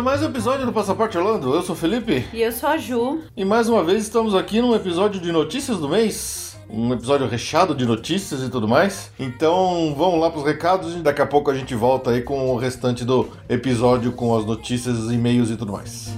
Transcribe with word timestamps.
A 0.00 0.02
mais 0.02 0.22
um 0.22 0.26
episódio 0.26 0.64
do 0.64 0.72
Passaporte 0.72 1.18
Orlando. 1.18 1.54
Eu 1.54 1.60
sou 1.60 1.74
o 1.74 1.78
Felipe 1.78 2.26
E 2.32 2.40
eu 2.40 2.50
sou 2.52 2.70
a 2.70 2.78
Ju. 2.78 3.20
e 3.36 3.44
mais 3.44 3.68
uma 3.68 3.84
vez 3.84 4.02
estamos 4.02 4.34
aqui 4.34 4.58
num 4.58 4.74
episódio 4.74 5.20
de 5.20 5.30
notícias 5.30 5.76
do 5.76 5.90
mês. 5.90 6.56
Um 6.70 6.94
episódio 6.94 7.28
recheado 7.28 7.74
de 7.74 7.84
notícias 7.84 8.42
e 8.42 8.48
tudo 8.48 8.66
mais. 8.66 9.12
Então 9.18 9.94
vamos 9.94 10.18
lá 10.18 10.30
para 10.30 10.38
os 10.38 10.46
recados 10.46 10.94
e 10.94 11.00
daqui 11.00 11.20
a 11.20 11.26
pouco 11.26 11.50
a 11.50 11.54
gente 11.54 11.74
volta 11.74 12.12
aí 12.12 12.22
com 12.22 12.50
o 12.50 12.56
restante 12.56 13.04
do 13.04 13.28
episódio 13.46 14.12
com 14.12 14.34
as 14.34 14.46
notícias, 14.46 15.12
e-mails 15.12 15.50
e 15.50 15.56
tudo 15.56 15.72
mais. 15.72 16.08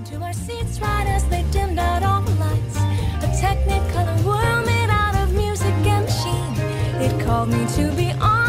A. 8.20 8.42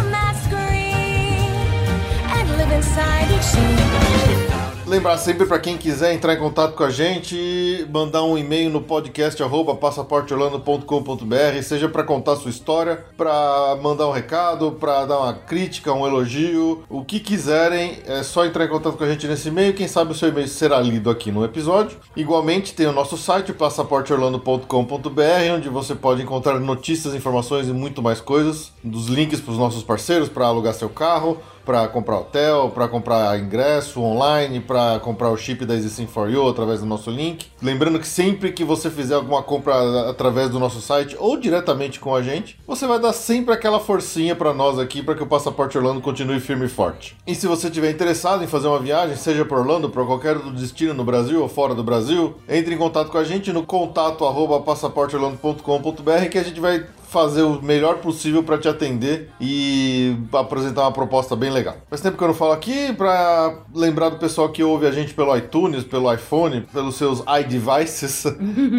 It 2.56 2.72
inside 2.72 3.31
each 3.31 3.44
scene. 3.44 4.53
Lembrar 4.94 5.18
sempre 5.18 5.48
para 5.48 5.58
quem 5.58 5.76
quiser 5.76 6.14
entrar 6.14 6.36
em 6.36 6.38
contato 6.38 6.76
com 6.76 6.84
a 6.84 6.92
gente, 6.92 7.84
mandar 7.92 8.24
um 8.26 8.38
e-mail 8.38 8.70
no 8.70 8.80
podcast 8.80 9.42
passaporteorlando.com.br, 9.82 11.64
seja 11.64 11.90
para 11.90 12.04
contar 12.04 12.36
sua 12.36 12.52
história, 12.52 13.04
para 13.18 13.76
mandar 13.82 14.08
um 14.08 14.12
recado, 14.12 14.74
para 14.74 15.04
dar 15.08 15.18
uma 15.18 15.34
crítica, 15.34 15.92
um 15.92 16.06
elogio, 16.06 16.84
o 16.88 17.04
que 17.04 17.20
quiserem, 17.20 18.04
é 18.06 18.22
só 18.22 18.46
entrar 18.46 18.66
em 18.66 18.68
contato 18.68 18.96
com 18.96 19.04
a 19.04 19.10
gente 19.10 19.28
nesse 19.28 19.48
e-mail. 19.48 19.74
Quem 19.74 19.88
sabe 19.88 20.12
o 20.12 20.16
seu 20.16 20.30
e-mail 20.30 20.48
será 20.48 20.80
lido 20.80 21.10
aqui 21.10 21.32
no 21.32 21.44
episódio. 21.44 21.98
Igualmente 22.16 22.76
tem 22.76 22.86
o 22.86 22.92
nosso 22.92 23.18
site 23.18 23.52
passaporteorlando.com.br, 23.52 25.56
onde 25.56 25.70
você 25.70 25.96
pode 25.96 26.22
encontrar 26.22 26.60
notícias, 26.60 27.16
informações 27.16 27.68
e 27.68 27.74
muito 27.74 28.04
mais 28.04 28.22
coisas, 28.22 28.72
dos 28.84 29.08
links 29.08 29.42
para 29.42 29.54
os 29.54 29.58
nossos 29.58 29.82
parceiros 29.82 30.30
para 30.30 30.46
alugar 30.46 30.76
seu 30.76 30.90
carro 30.90 31.42
para 31.66 31.88
comprar 31.88 32.17
hotel, 32.17 32.72
para 32.73 32.88
comprar 32.88 33.39
ingresso 33.39 34.02
online, 34.02 34.59
para 34.59 35.00
comprar 35.00 35.30
o 35.30 35.38
chip 35.38 35.66
da 35.66 35.75
EasySim 35.75 36.08
for 36.08 36.30
You 36.30 36.47
através 36.47 36.80
do 36.80 36.86
nosso 36.86 37.09
link. 37.09 37.47
Lembrando 37.61 38.00
que 38.00 38.08
sempre 38.08 38.52
que 38.52 38.64
você 38.64 38.89
fizer 38.89 39.16
alguma 39.16 39.42
compra 39.42 40.09
através 40.09 40.50
do 40.50 40.59
nosso 40.59 40.81
site 40.81 41.16
ou 41.19 41.38
diretamente 41.38 42.00
com 42.00 42.16
a 42.16 42.22
gente, 42.22 42.59
você 42.67 42.86
vai 42.86 43.00
dar 43.00 43.14
sempre 43.14 43.53
aquela 43.53 43.80
forcinha 43.80 44.36
para 44.36 44.53
nós 44.53 44.78
aqui 44.78 45.02
para 45.02 45.16
que 45.16 45.23
o 45.23 45.28
Passaporte 45.28 45.78
Orlando 45.78 46.02
continue 46.02 46.39
firme 46.39 46.66
e 46.66 46.69
forte. 46.69 47.16
E 47.25 47.36
se 47.36 47.47
você 47.47 47.67
estiver 47.67 47.91
interessado 47.91 48.44
em 48.44 48.47
fazer 48.47 48.67
uma 48.67 48.80
viagem, 48.80 49.16
seja 49.16 49.45
para 49.45 49.58
Orlando, 49.58 49.89
para 49.89 50.06
qualquer 50.06 50.36
outro 50.36 50.52
destino 50.52 50.94
no 50.94 51.03
Brasil 51.03 51.41
ou 51.41 51.47
fora 51.47 51.73
do 51.73 51.84
Brasil, 51.84 52.36
entre 52.47 52.75
em 52.75 52.78
contato 52.78 53.09
com 53.09 53.17
a 53.17 53.23
gente 53.23 53.53
no 53.53 53.64
contato 53.64 54.25
arroba 54.25 54.59
passaporteorlando.com.br 54.61 56.29
que 56.29 56.38
a 56.38 56.44
gente 56.44 56.59
vai 56.59 56.85
fazer 57.13 57.44
o 57.44 57.62
melhor 57.62 57.97
possível 57.97 58.41
para 58.41 58.57
te 58.57 58.68
atender 58.68 59.29
e 59.40 60.18
apresentar 60.34 60.81
uma 60.81 60.91
proposta 60.91 61.35
bem 61.35 61.51
legal. 61.51 61.78
Faz 61.88 62.01
tempo 62.01 62.18
que 62.18 62.24
eu 62.24 62.28
não 62.28 62.34
falo 62.34 62.53
aqui 62.53 62.91
para 62.91 63.59
lembrar 63.74 64.09
do 64.09 64.18
pessoal 64.18 64.50
que 64.50 64.63
ouve 64.63 64.88
a 64.88 64.91
gente 64.91 65.13
pelo 65.13 65.38
iTunes, 65.38 65.84
pelo 65.84 66.12
iPhone, 66.12 66.62
pelos 66.73 66.96
seus 66.96 67.23
iDevices, 67.40 68.25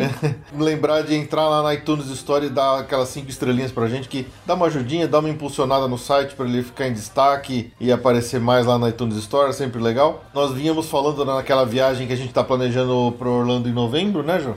lembrar 0.59 1.03
de 1.03 1.15
entrar 1.15 1.49
lá 1.49 1.62
na 1.62 1.75
iTunes 1.75 2.06
Store 2.09 2.47
e 2.47 2.50
dar 2.50 2.81
aquelas 2.81 3.09
cinco 3.11 3.31
estrelinhas 3.31 3.71
pra 3.71 3.87
gente 3.87 4.09
que 4.09 4.27
dá 4.44 4.55
uma 4.55 4.67
ajudinha, 4.67 5.06
dá 5.06 5.21
uma 5.21 5.31
impulsionada 5.31 5.87
no 5.87 5.97
site 5.97 6.34
para 6.34 6.47
ele 6.47 6.65
ficar 6.65 6.89
em 6.89 6.93
destaque 6.93 7.73
e 7.78 7.93
aparecer 7.93 8.41
mais 8.41 8.67
lá 8.67 8.77
na 8.77 8.89
iTunes 8.89 9.17
Store, 9.17 9.50
é 9.50 9.53
sempre 9.53 9.81
legal. 9.81 10.25
Nós 10.34 10.53
vínhamos 10.53 10.89
falando 10.89 11.25
naquela 11.25 11.65
viagem 11.65 12.09
que 12.09 12.12
a 12.12 12.17
gente 12.17 12.33
tá 12.33 12.43
planejando 12.43 13.15
para 13.17 13.28
Orlando 13.28 13.69
em 13.69 13.73
novembro, 13.73 14.25
né, 14.25 14.41
Ju? 14.41 14.56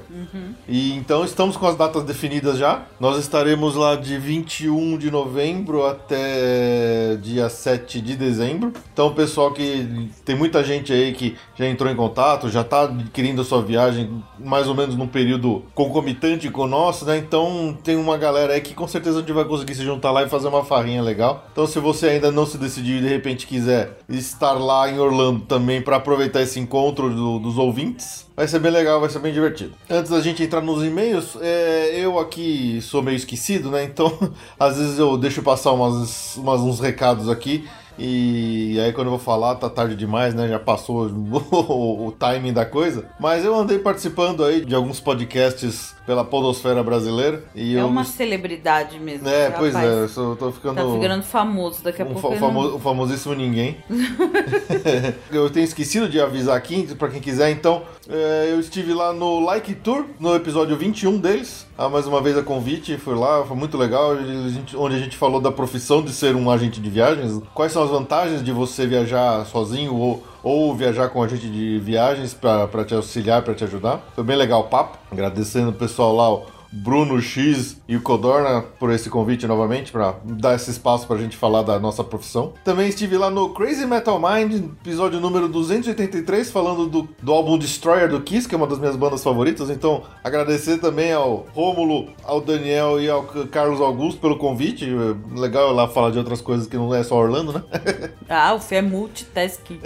E 0.67 0.93
então 0.93 1.23
estamos 1.23 1.55
com 1.55 1.67
as 1.67 1.75
datas 1.75 2.03
definidas 2.03 2.57
já. 2.57 2.81
Nós 2.99 3.19
estaremos 3.19 3.66
lá 3.75 3.95
de 3.95 4.17
21 4.17 4.97
de 4.97 5.09
novembro 5.11 5.85
até 5.85 7.17
dia 7.21 7.49
7 7.49 8.01
de 8.01 8.15
dezembro. 8.15 8.71
Então, 8.93 9.13
pessoal 9.13 9.51
que 9.51 10.09
tem 10.25 10.35
muita 10.35 10.63
gente 10.63 10.91
aí 10.93 11.13
que 11.13 11.35
já 11.55 11.67
entrou 11.67 11.91
em 11.91 11.95
contato, 11.95 12.49
já 12.49 12.61
está 12.61 12.83
adquirindo 12.83 13.41
a 13.41 13.45
sua 13.45 13.61
viagem 13.61 14.23
mais 14.39 14.67
ou 14.67 14.75
menos 14.75 14.95
num 14.95 15.07
período 15.07 15.63
concomitante 15.73 16.49
com 16.49 16.61
o 16.63 16.67
nosso, 16.67 17.05
né? 17.05 17.17
Então, 17.17 17.77
tem 17.83 17.95
uma 17.95 18.17
galera 18.17 18.53
aí 18.53 18.61
que 18.61 18.73
com 18.73 18.87
certeza 18.87 19.17
a 19.17 19.21
gente 19.21 19.31
vai 19.31 19.45
conseguir 19.45 19.75
se 19.75 19.83
juntar 19.83 20.11
lá 20.11 20.23
e 20.23 20.29
fazer 20.29 20.47
uma 20.47 20.63
farrinha 20.63 21.01
legal. 21.01 21.45
Então, 21.51 21.65
se 21.65 21.79
você 21.79 22.09
ainda 22.09 22.31
não 22.31 22.45
se 22.45 22.57
decidiu 22.57 22.97
e 22.97 23.01
de 23.01 23.07
repente 23.07 23.47
quiser 23.47 23.97
estar 24.09 24.53
lá 24.53 24.89
em 24.89 24.99
Orlando 24.99 25.41
também 25.41 25.81
para 25.81 25.97
aproveitar 25.97 26.41
esse 26.41 26.59
encontro 26.59 27.09
do- 27.09 27.39
dos 27.39 27.57
ouvintes, 27.57 28.26
Vai 28.37 28.47
ser 28.47 28.59
bem 28.59 28.71
legal, 28.71 28.99
vai 29.01 29.09
ser 29.09 29.17
bem 29.17 29.33
divertido. 29.33 29.73
Antes 29.89 30.11
da 30.11 30.21
gente 30.21 30.43
entrar 30.43 30.61
nos 30.61 30.83
e-mails, 30.85 31.35
é, 31.41 31.93
eu 31.99 32.19
aqui 32.19 32.79
sou 32.83 33.01
meio 33.01 33.15
esquecido, 33.17 33.71
né? 33.71 33.83
Então, 33.83 34.15
às 34.59 34.77
vezes 34.77 34.99
eu 34.99 35.17
deixo 35.17 35.41
passar 35.41 35.71
umas, 35.71 36.37
umas- 36.37 36.61
uns 36.61 36.79
recados 36.79 37.29
aqui. 37.29 37.67
E 37.97 38.79
aí 38.79 38.93
quando 38.93 39.07
eu 39.07 39.11
vou 39.11 39.19
falar, 39.19 39.55
tá 39.55 39.67
tarde 39.67 39.95
demais, 39.95 40.35
né? 40.35 40.47
Já 40.47 40.59
passou 40.59 41.07
o, 41.09 42.07
o 42.09 42.11
timing 42.11 42.53
da 42.53 42.63
coisa. 42.63 43.05
Mas 43.19 43.43
eu 43.43 43.55
andei 43.55 43.79
participando 43.79 44.45
aí 44.45 44.63
de 44.63 44.75
alguns 44.75 44.99
podcasts 44.99 45.95
pela 46.07 46.23
podosfera 46.23 46.81
brasileira. 46.81 47.43
E 47.53 47.75
É 47.75 47.81
eu 47.81 47.87
uma 47.87 48.05
celebridade 48.05 48.97
mesmo. 48.99 49.27
É, 49.27 49.49
esse 49.49 49.57
pois 49.57 49.73
rapaz. 49.75 49.93
é, 49.93 50.03
eu 50.03 50.07
sou- 50.09 50.35
tô 50.37 50.51
ficando... 50.53 50.75
Tá 50.75 50.99
ficando 50.99 51.21
famoso 51.23 51.83
daqui 51.83 52.01
a 52.01 52.05
Um 52.05 52.13
pouco. 52.13 52.31
fa- 52.33 52.39
famo- 52.39 52.63
não- 52.63 52.75
o 52.77 52.79
famosíssimo 52.79 53.33
ninguém. 53.35 53.77
eu 55.31 55.49
tenho 55.49 55.65
esquecido 55.65 56.07
de 56.09 56.19
avisar 56.19 56.55
aqui, 56.55 56.83
pra 56.95 57.09
quem 57.09 57.19
quiser, 57.21 57.51
então, 57.51 57.83
é, 58.09 58.47
eu 58.51 58.59
estive 58.59 58.93
lá 58.93 59.11
no 59.13 59.39
Like 59.41 59.75
Tour, 59.75 60.05
no 60.19 60.33
episódio 60.35 60.75
21 60.77 61.17
deles. 61.17 61.67
Ah, 61.77 61.89
mais 61.89 62.07
uma 62.07 62.21
vez 62.21 62.37
a 62.37 62.41
convite, 62.41 62.97
fui 62.97 63.13
lá, 63.13 63.43
foi 63.45 63.55
muito 63.55 63.77
legal, 63.77 64.13
a 64.13 64.15
gente- 64.49 64.75
onde 64.75 64.95
a 64.95 64.99
gente 64.99 65.15
falou 65.15 65.39
da 65.39 65.51
profissão 65.51 66.01
de 66.01 66.11
ser 66.11 66.35
um 66.35 66.49
agente 66.49 66.79
de 66.81 66.89
viagens, 66.89 67.39
quais 67.53 67.71
são 67.71 67.83
as 67.83 67.89
vantagens 67.89 68.43
de 68.43 68.51
você 68.51 68.87
viajar 68.87 69.45
sozinho 69.45 69.93
ou, 69.93 70.23
ou 70.47 70.73
viajar 70.73 71.09
com 71.09 71.19
um 71.19 71.23
agente 71.23 71.49
de 71.49 71.77
viagens 71.79 72.33
para 72.33 72.85
te 72.85 72.93
auxiliar, 72.93 73.41
para 73.41 73.53
te 73.53 73.65
ajudar. 73.65 74.01
Foi 74.15 74.23
bem 74.23 74.37
legal 74.37 74.61
o 74.61 74.63
papo, 74.63 74.97
agradecendo 75.11 75.71
o 75.71 75.73
pessoal 75.73 76.15
lá, 76.15 76.47
Bruno 76.71 77.21
X 77.21 77.77
e 77.87 77.95
o 77.95 78.01
Codorna 78.01 78.61
por 78.79 78.91
esse 78.91 79.09
convite 79.09 79.47
novamente 79.47 79.91
para 79.91 80.15
dar 80.23 80.55
esse 80.55 80.71
espaço 80.71 81.07
para 81.07 81.17
a 81.17 81.19
gente 81.19 81.37
falar 81.37 81.61
da 81.63 81.79
nossa 81.79 82.03
profissão. 82.03 82.53
Também 82.63 82.89
estive 82.89 83.17
lá 83.17 83.29
no 83.29 83.49
Crazy 83.49 83.85
Metal 83.85 84.19
Mind, 84.19 84.63
episódio 84.81 85.19
número 85.19 85.47
283, 85.47 86.51
falando 86.51 86.87
do, 86.87 87.09
do 87.21 87.31
álbum 87.31 87.57
Destroyer 87.57 88.09
do 88.09 88.21
Kiss, 88.21 88.47
que 88.47 88.55
é 88.55 88.57
uma 88.57 88.67
das 88.67 88.79
minhas 88.79 88.95
bandas 88.95 89.23
favoritas. 89.23 89.69
Então, 89.69 90.03
agradecer 90.23 90.77
também 90.79 91.13
ao 91.13 91.45
Rômulo, 91.53 92.09
ao 92.23 92.41
Daniel 92.41 92.99
e 92.99 93.09
ao 93.09 93.23
Carlos 93.23 93.79
Augusto 93.81 94.19
pelo 94.19 94.37
convite. 94.37 94.85
É 94.85 95.37
Legal 95.39 95.71
lá 95.71 95.87
falar 95.87 96.11
de 96.11 96.17
outras 96.17 96.41
coisas 96.41 96.67
que 96.67 96.75
não 96.75 96.93
é 96.93 97.03
só 97.03 97.15
Orlando, 97.15 97.53
né? 97.53 97.63
Ah, 98.29 98.53
o 98.53 98.59
Fê 98.59 98.75
é 98.75 98.81
multitasking. 98.81 99.79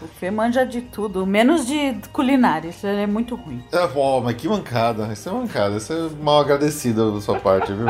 o 0.00 0.06
Fê 0.18 0.30
manja 0.30 0.64
de 0.64 0.80
tudo, 0.80 1.26
menos 1.26 1.66
de 1.66 1.94
culinária. 2.10 2.70
Isso 2.70 2.86
é 2.86 3.06
muito 3.06 3.34
ruim. 3.34 3.62
É, 3.70 3.88
ó, 3.94 4.20
mas 4.20 4.34
que 4.34 4.48
mancada. 4.48 5.12
Isso 5.12 5.28
é 5.28 5.32
mancada. 5.32 5.76
Isso 5.76 5.92
é 5.92 6.05
mal 6.10 6.40
agradecido 6.40 7.12
da 7.12 7.20
sua 7.20 7.38
parte, 7.38 7.72
viu? 7.72 7.86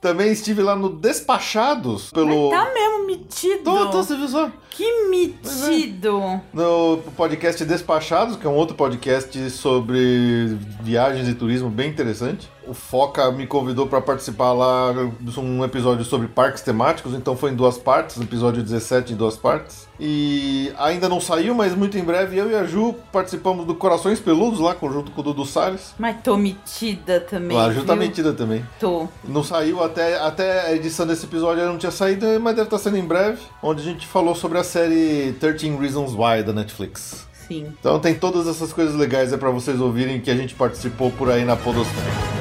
Também 0.00 0.32
estive 0.32 0.62
lá 0.62 0.74
no 0.74 0.88
Despachados 0.88 2.10
pelo. 2.10 2.50
Tá 2.50 2.70
mesmo 2.72 3.06
metido. 3.06 3.64
Tô, 3.64 3.90
tô, 3.90 4.02
você 4.02 4.16
viu 4.16 4.28
só? 4.28 4.50
Que 4.70 5.08
metido. 5.08 6.40
No 6.54 6.98
podcast 7.16 7.64
Despachados, 7.64 8.36
que 8.36 8.46
é 8.46 8.50
um 8.50 8.54
outro 8.54 8.74
podcast 8.74 9.50
sobre 9.50 10.56
viagens 10.80 11.28
e 11.28 11.34
turismo 11.34 11.68
bem 11.68 11.90
interessante. 11.90 12.48
O 12.66 12.72
Foca 12.72 13.30
me 13.32 13.46
convidou 13.46 13.88
para 13.88 14.00
participar 14.00 14.52
lá 14.52 14.92
de 15.18 15.40
um 15.40 15.64
episódio 15.64 16.04
sobre 16.04 16.28
parques 16.28 16.62
temáticos, 16.62 17.14
então 17.14 17.36
foi 17.36 17.50
em 17.50 17.56
duas 17.56 17.76
partes, 17.76 18.20
episódio 18.20 18.62
17 18.62 19.12
em 19.12 19.16
duas 19.16 19.36
partes. 19.36 19.88
E 19.98 20.72
ainda 20.78 21.08
não 21.08 21.20
saiu, 21.20 21.54
mas 21.54 21.74
muito 21.74 21.98
em 21.98 22.02
breve 22.04 22.38
eu 22.38 22.50
e 22.50 22.54
a 22.54 22.64
Ju 22.64 22.94
participamos 23.12 23.66
do 23.66 23.74
Corações 23.74 24.20
Peludos 24.20 24.60
lá, 24.60 24.76
junto 24.80 25.10
com 25.10 25.20
o 25.20 25.24
Dudu 25.24 25.44
Salles. 25.44 25.94
Mas 25.98 26.22
tô 26.22 26.36
metida 26.36 27.20
também. 27.20 27.58
A 27.58 27.70
Ju 27.70 27.84
tá 27.84 27.94
viu? 27.94 28.02
metida 28.02 28.32
também. 28.32 28.64
Tô. 28.78 29.08
Não 29.24 29.42
saiu 29.50 29.82
até, 29.82 30.16
até 30.16 30.68
a 30.68 30.76
edição 30.76 31.04
desse 31.04 31.26
episódio, 31.26 31.66
não 31.66 31.76
tinha 31.76 31.90
saído, 31.90 32.24
mas 32.40 32.54
deve 32.54 32.68
estar 32.68 32.78
saindo 32.78 32.98
em 32.98 33.04
breve, 33.04 33.40
onde 33.60 33.80
a 33.82 33.84
gente 33.84 34.06
falou 34.06 34.32
sobre 34.32 34.58
a 34.58 34.62
série 34.62 35.32
13 35.40 35.70
Reasons 35.76 36.12
Why 36.12 36.44
da 36.44 36.52
Netflix. 36.52 37.26
Sim. 37.48 37.66
Então 37.80 37.98
tem 37.98 38.14
todas 38.14 38.46
essas 38.46 38.72
coisas 38.72 38.94
legais 38.94 39.32
aí 39.32 39.38
pra 39.38 39.50
vocês 39.50 39.80
ouvirem 39.80 40.20
que 40.20 40.30
a 40.30 40.36
gente 40.36 40.54
participou 40.54 41.10
por 41.10 41.28
aí 41.28 41.44
na 41.44 41.56
Podosfera. 41.56 42.40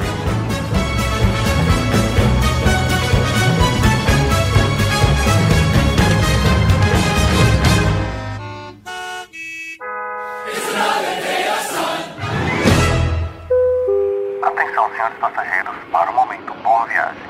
Senhores 14.88 15.18
passageiros, 15.18 15.76
para 15.92 16.10
o 16.12 16.14
momento. 16.14 16.54
Boa 16.64 16.86
viagem. 16.86 17.30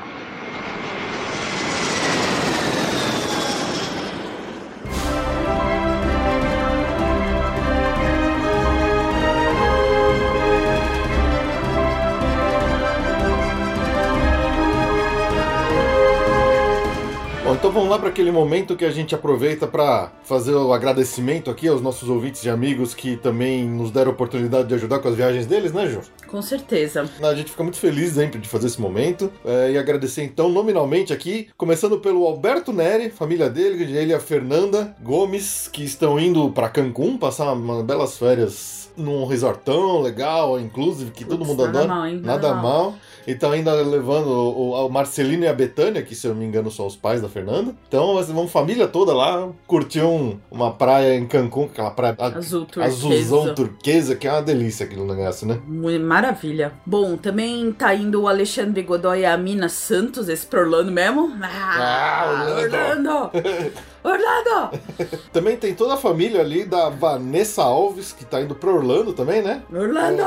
Bom, 17.50 17.56
então 17.56 17.72
vamos 17.72 17.88
lá 17.88 17.98
para 17.98 18.10
aquele 18.10 18.30
momento 18.30 18.76
que 18.76 18.84
a 18.84 18.92
gente 18.92 19.12
aproveita 19.12 19.66
para 19.66 20.12
fazer 20.22 20.54
o 20.54 20.72
agradecimento 20.72 21.50
aqui 21.50 21.66
aos 21.66 21.82
nossos 21.82 22.08
ouvintes 22.08 22.44
e 22.44 22.48
amigos 22.48 22.94
que 22.94 23.16
também 23.16 23.68
nos 23.68 23.90
deram 23.90 24.12
a 24.12 24.14
oportunidade 24.14 24.68
de 24.68 24.74
ajudar 24.74 25.00
com 25.00 25.08
as 25.08 25.16
viagens 25.16 25.46
deles, 25.46 25.72
né, 25.72 25.88
Ju? 25.88 26.00
Com 26.30 26.40
certeza. 26.42 27.08
A 27.22 27.34
gente 27.34 27.50
fica 27.50 27.62
muito 27.62 27.78
feliz 27.78 28.12
sempre 28.12 28.38
de 28.38 28.48
fazer 28.48 28.66
esse 28.68 28.80
momento 28.80 29.30
é, 29.44 29.72
e 29.72 29.78
agradecer 29.78 30.22
então 30.22 30.48
nominalmente 30.48 31.12
aqui, 31.12 31.48
começando 31.56 31.98
pelo 31.98 32.24
Alberto 32.26 32.72
Neri, 32.72 33.10
família 33.10 33.50
dele, 33.50 33.82
ele 33.82 34.12
e 34.12 34.14
a 34.14 34.20
Fernanda 34.20 34.94
Gomes, 35.02 35.68
que 35.72 35.82
estão 35.84 36.18
indo 36.20 36.50
para 36.50 36.68
Cancún 36.68 37.16
passar 37.18 37.52
umas 37.52 37.82
belas 37.84 38.16
férias 38.16 38.80
num 38.96 39.24
resortão 39.24 40.00
legal, 40.02 40.58
inclusive, 40.60 41.10
que 41.12 41.24
todo 41.24 41.44
mundo 41.44 41.64
nada 41.64 41.78
adora. 41.80 41.88
mal, 41.94 42.06
hein? 42.06 42.20
Nada 42.22 42.48
Nada 42.48 42.62
mal. 42.62 42.94
E 43.26 43.32
estão 43.32 43.52
ainda 43.52 43.72
levando 43.74 44.28
o, 44.28 44.86
o 44.86 44.88
Marcelino 44.88 45.44
e 45.44 45.46
a 45.46 45.52
Betânia, 45.54 46.02
que 46.02 46.14
se 46.14 46.26
eu 46.26 46.32
não 46.32 46.40
me 46.40 46.46
engano 46.46 46.70
são 46.70 46.86
os 46.86 46.96
pais 46.96 47.20
da 47.22 47.28
Fernanda. 47.28 47.74
Então 47.86 48.14
vão 48.24 48.48
família 48.48 48.88
toda 48.88 49.14
lá 49.14 49.48
curtir 49.66 50.00
um- 50.02 50.38
uma 50.50 50.72
praia 50.72 51.16
em 51.16 51.26
Cancún, 51.26 51.64
aquela 51.64 51.90
praia 51.90 52.16
Azul 52.18 52.64
turquesa. 52.66 52.86
azulzão 52.96 53.54
turquesa, 53.54 54.16
que 54.16 54.26
é 54.26 54.32
uma 54.32 54.42
delícia 54.42 54.86
aquele 54.86 55.02
negócio, 55.04 55.46
né? 55.46 55.60
Mu- 55.66 56.00
Maravilha. 56.20 56.72
Bom, 56.84 57.16
também 57.16 57.72
tá 57.72 57.94
indo 57.94 58.20
o 58.20 58.28
Alexandre 58.28 58.82
Godoy 58.82 59.20
e 59.20 59.24
a 59.24 59.38
Mina 59.38 59.70
Santos, 59.70 60.28
esse 60.28 60.44
pra 60.46 60.60
Orlando 60.60 60.92
mesmo. 60.92 61.32
Ah, 61.42 62.44
Ah, 62.46 62.56
Orlando! 62.60 63.30
Orlando! 64.04 64.78
Também 65.32 65.56
tem 65.56 65.74
toda 65.74 65.94
a 65.94 65.96
família 65.96 66.42
ali 66.42 66.64
da 66.66 66.90
Vanessa 66.90 67.62
Alves, 67.62 68.12
que 68.12 68.26
tá 68.26 68.38
indo 68.42 68.54
pra 68.54 68.70
Orlando 68.70 69.14
também, 69.14 69.40
né? 69.40 69.62
Orlando! 69.72 70.22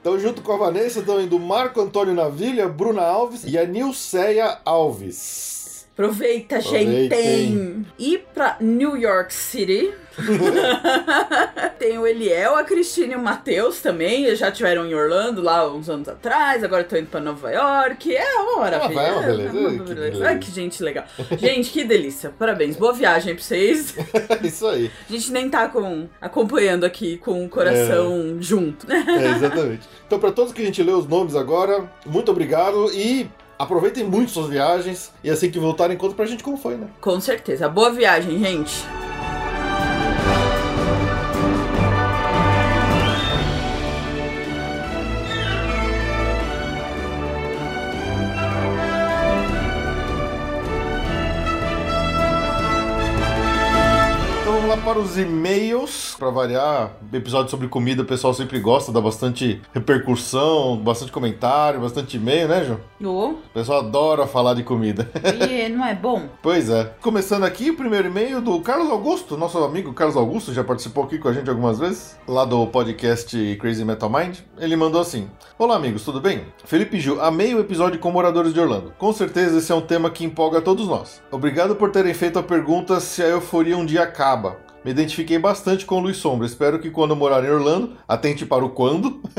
Então, 0.00 0.16
junto 0.20 0.40
com 0.40 0.52
a 0.52 0.56
Vanessa, 0.56 1.00
estão 1.00 1.20
indo 1.20 1.36
Marco 1.40 1.80
Antônio 1.80 2.14
Navilha, 2.14 2.68
Bruna 2.68 3.02
Alves 3.02 3.42
e 3.44 3.58
a 3.58 3.64
Nilceia 3.66 4.58
Alves. 4.64 5.84
Aproveita, 5.94 6.58
Aproveitem. 6.58 7.08
gente! 7.10 7.86
E 7.98 8.18
pra 8.18 8.56
New 8.60 8.96
York 8.96 9.34
City. 9.34 9.92
Tem 11.78 11.98
o 11.98 12.06
Eliel, 12.06 12.56
a 12.56 12.64
Cristina 12.64 13.14
e 13.14 13.16
o 13.16 13.20
Matheus 13.20 13.80
também. 13.80 14.24
Eles 14.24 14.38
já 14.38 14.50
tiveram 14.50 14.86
em 14.86 14.94
Orlando 14.94 15.40
lá 15.42 15.66
uns 15.70 15.88
anos 15.88 16.08
atrás. 16.08 16.62
Agora 16.62 16.82
estão 16.82 16.98
indo 16.98 17.08
pra 17.08 17.20
Nova 17.20 17.50
York. 17.50 18.14
É 18.14 18.34
uma 18.36 18.60
maravilha. 18.60 19.00
Ah, 19.00 19.02
vai, 19.02 19.12
uma 19.12 19.22
beleza. 19.22 19.56
É 19.56 19.60
uma 19.60 19.70
que 19.70 19.78
beleza. 19.78 19.94
beleza. 19.94 20.26
Ai, 20.26 20.38
que 20.38 20.50
gente 20.50 20.82
legal. 20.82 21.04
Gente, 21.38 21.70
que 21.70 21.84
delícia. 21.84 22.32
Parabéns. 22.38 22.76
Boa 22.76 22.92
viagem 22.92 23.34
pra 23.34 23.42
vocês. 23.42 23.94
É 23.98 24.44
isso 24.46 24.66
aí. 24.66 24.90
A 25.08 25.12
gente 25.12 25.32
nem 25.32 25.48
tá 25.48 25.68
com, 25.68 26.08
acompanhando 26.20 26.84
aqui 26.84 27.16
com 27.18 27.44
o 27.44 27.48
coração 27.48 28.36
junto. 28.40 28.86
É, 29.10 29.36
exatamente. 29.36 29.88
Então, 30.06 30.18
para 30.18 30.30
todos 30.32 30.52
que 30.52 30.62
a 30.62 30.64
gente 30.64 30.82
lê 30.82 30.92
os 30.92 31.06
nomes 31.06 31.34
agora, 31.34 31.90
muito 32.06 32.30
obrigado 32.30 32.90
e 32.92 33.28
aproveitem 33.58 34.04
muito 34.04 34.30
suas 34.30 34.48
viagens. 34.48 35.12
E 35.22 35.30
assim 35.30 35.50
que 35.50 35.58
voltarem, 35.58 35.96
conta 35.96 36.14
pra 36.14 36.26
gente 36.26 36.42
como 36.42 36.56
foi, 36.56 36.76
né? 36.76 36.86
Com 37.00 37.20
certeza. 37.20 37.68
Boa 37.68 37.90
viagem, 37.90 38.38
gente. 38.38 38.84
Para 54.90 54.98
os 54.98 55.16
e-mails. 55.16 56.16
Para 56.18 56.30
variar, 56.30 56.90
episódio 57.12 57.48
sobre 57.48 57.68
comida 57.68 58.02
o 58.02 58.04
pessoal 58.04 58.34
sempre 58.34 58.58
gosta, 58.58 58.90
dá 58.90 59.00
bastante 59.00 59.62
repercussão, 59.72 60.76
bastante 60.78 61.12
comentário, 61.12 61.80
bastante 61.80 62.16
e-mail, 62.16 62.48
né, 62.48 62.64
João? 62.64 62.80
Ô, 63.14 63.28
O 63.30 63.38
pessoal 63.54 63.78
adora 63.82 64.26
falar 64.26 64.54
de 64.54 64.64
comida. 64.64 65.08
e 65.14 65.68
não 65.70 65.86
é 65.86 65.94
bom? 65.94 66.28
Pois 66.42 66.68
é. 66.68 66.92
Começando 67.00 67.44
aqui, 67.44 67.70
o 67.70 67.76
primeiro 67.76 68.08
e-mail 68.08 68.40
do 68.40 68.60
Carlos 68.62 68.90
Augusto, 68.90 69.36
nosso 69.36 69.58
amigo 69.58 69.92
Carlos 69.92 70.16
Augusto, 70.16 70.52
já 70.52 70.64
participou 70.64 71.04
aqui 71.04 71.18
com 71.18 71.28
a 71.28 71.32
gente 71.32 71.48
algumas 71.48 71.78
vezes, 71.78 72.18
lá 72.26 72.44
do 72.44 72.66
podcast 72.66 73.56
Crazy 73.60 73.84
Metal 73.84 74.10
Mind. 74.10 74.38
Ele 74.58 74.74
mandou 74.74 75.00
assim: 75.00 75.30
Olá, 75.56 75.76
amigos, 75.76 76.04
tudo 76.04 76.20
bem? 76.20 76.46
Felipe 76.64 76.98
Gil, 76.98 77.22
amei 77.22 77.54
o 77.54 77.60
episódio 77.60 78.00
com 78.00 78.10
moradores 78.10 78.52
de 78.52 78.58
Orlando. 78.58 78.92
Com 78.98 79.12
certeza 79.12 79.58
esse 79.58 79.70
é 79.70 79.74
um 79.74 79.80
tema 79.80 80.10
que 80.10 80.24
empolga 80.24 80.60
todos 80.60 80.88
nós. 80.88 81.22
Obrigado 81.30 81.76
por 81.76 81.92
terem 81.92 82.12
feito 82.12 82.40
a 82.40 82.42
pergunta 82.42 82.98
se 82.98 83.22
a 83.22 83.28
euforia 83.28 83.78
um 83.78 83.86
dia 83.86 84.02
acaba. 84.02 84.56
Me 84.84 84.90
identifiquei 84.90 85.38
bastante 85.38 85.84
com 85.84 85.96
o 85.96 86.00
Luiz 86.00 86.16
Sombra. 86.16 86.46
Espero 86.46 86.78
que 86.78 86.90
quando 86.90 87.10
eu 87.10 87.16
morar 87.16 87.44
em 87.44 87.50
Orlando, 87.50 87.96
atente 88.08 88.46
para 88.46 88.64
o 88.64 88.70
quando, 88.70 89.20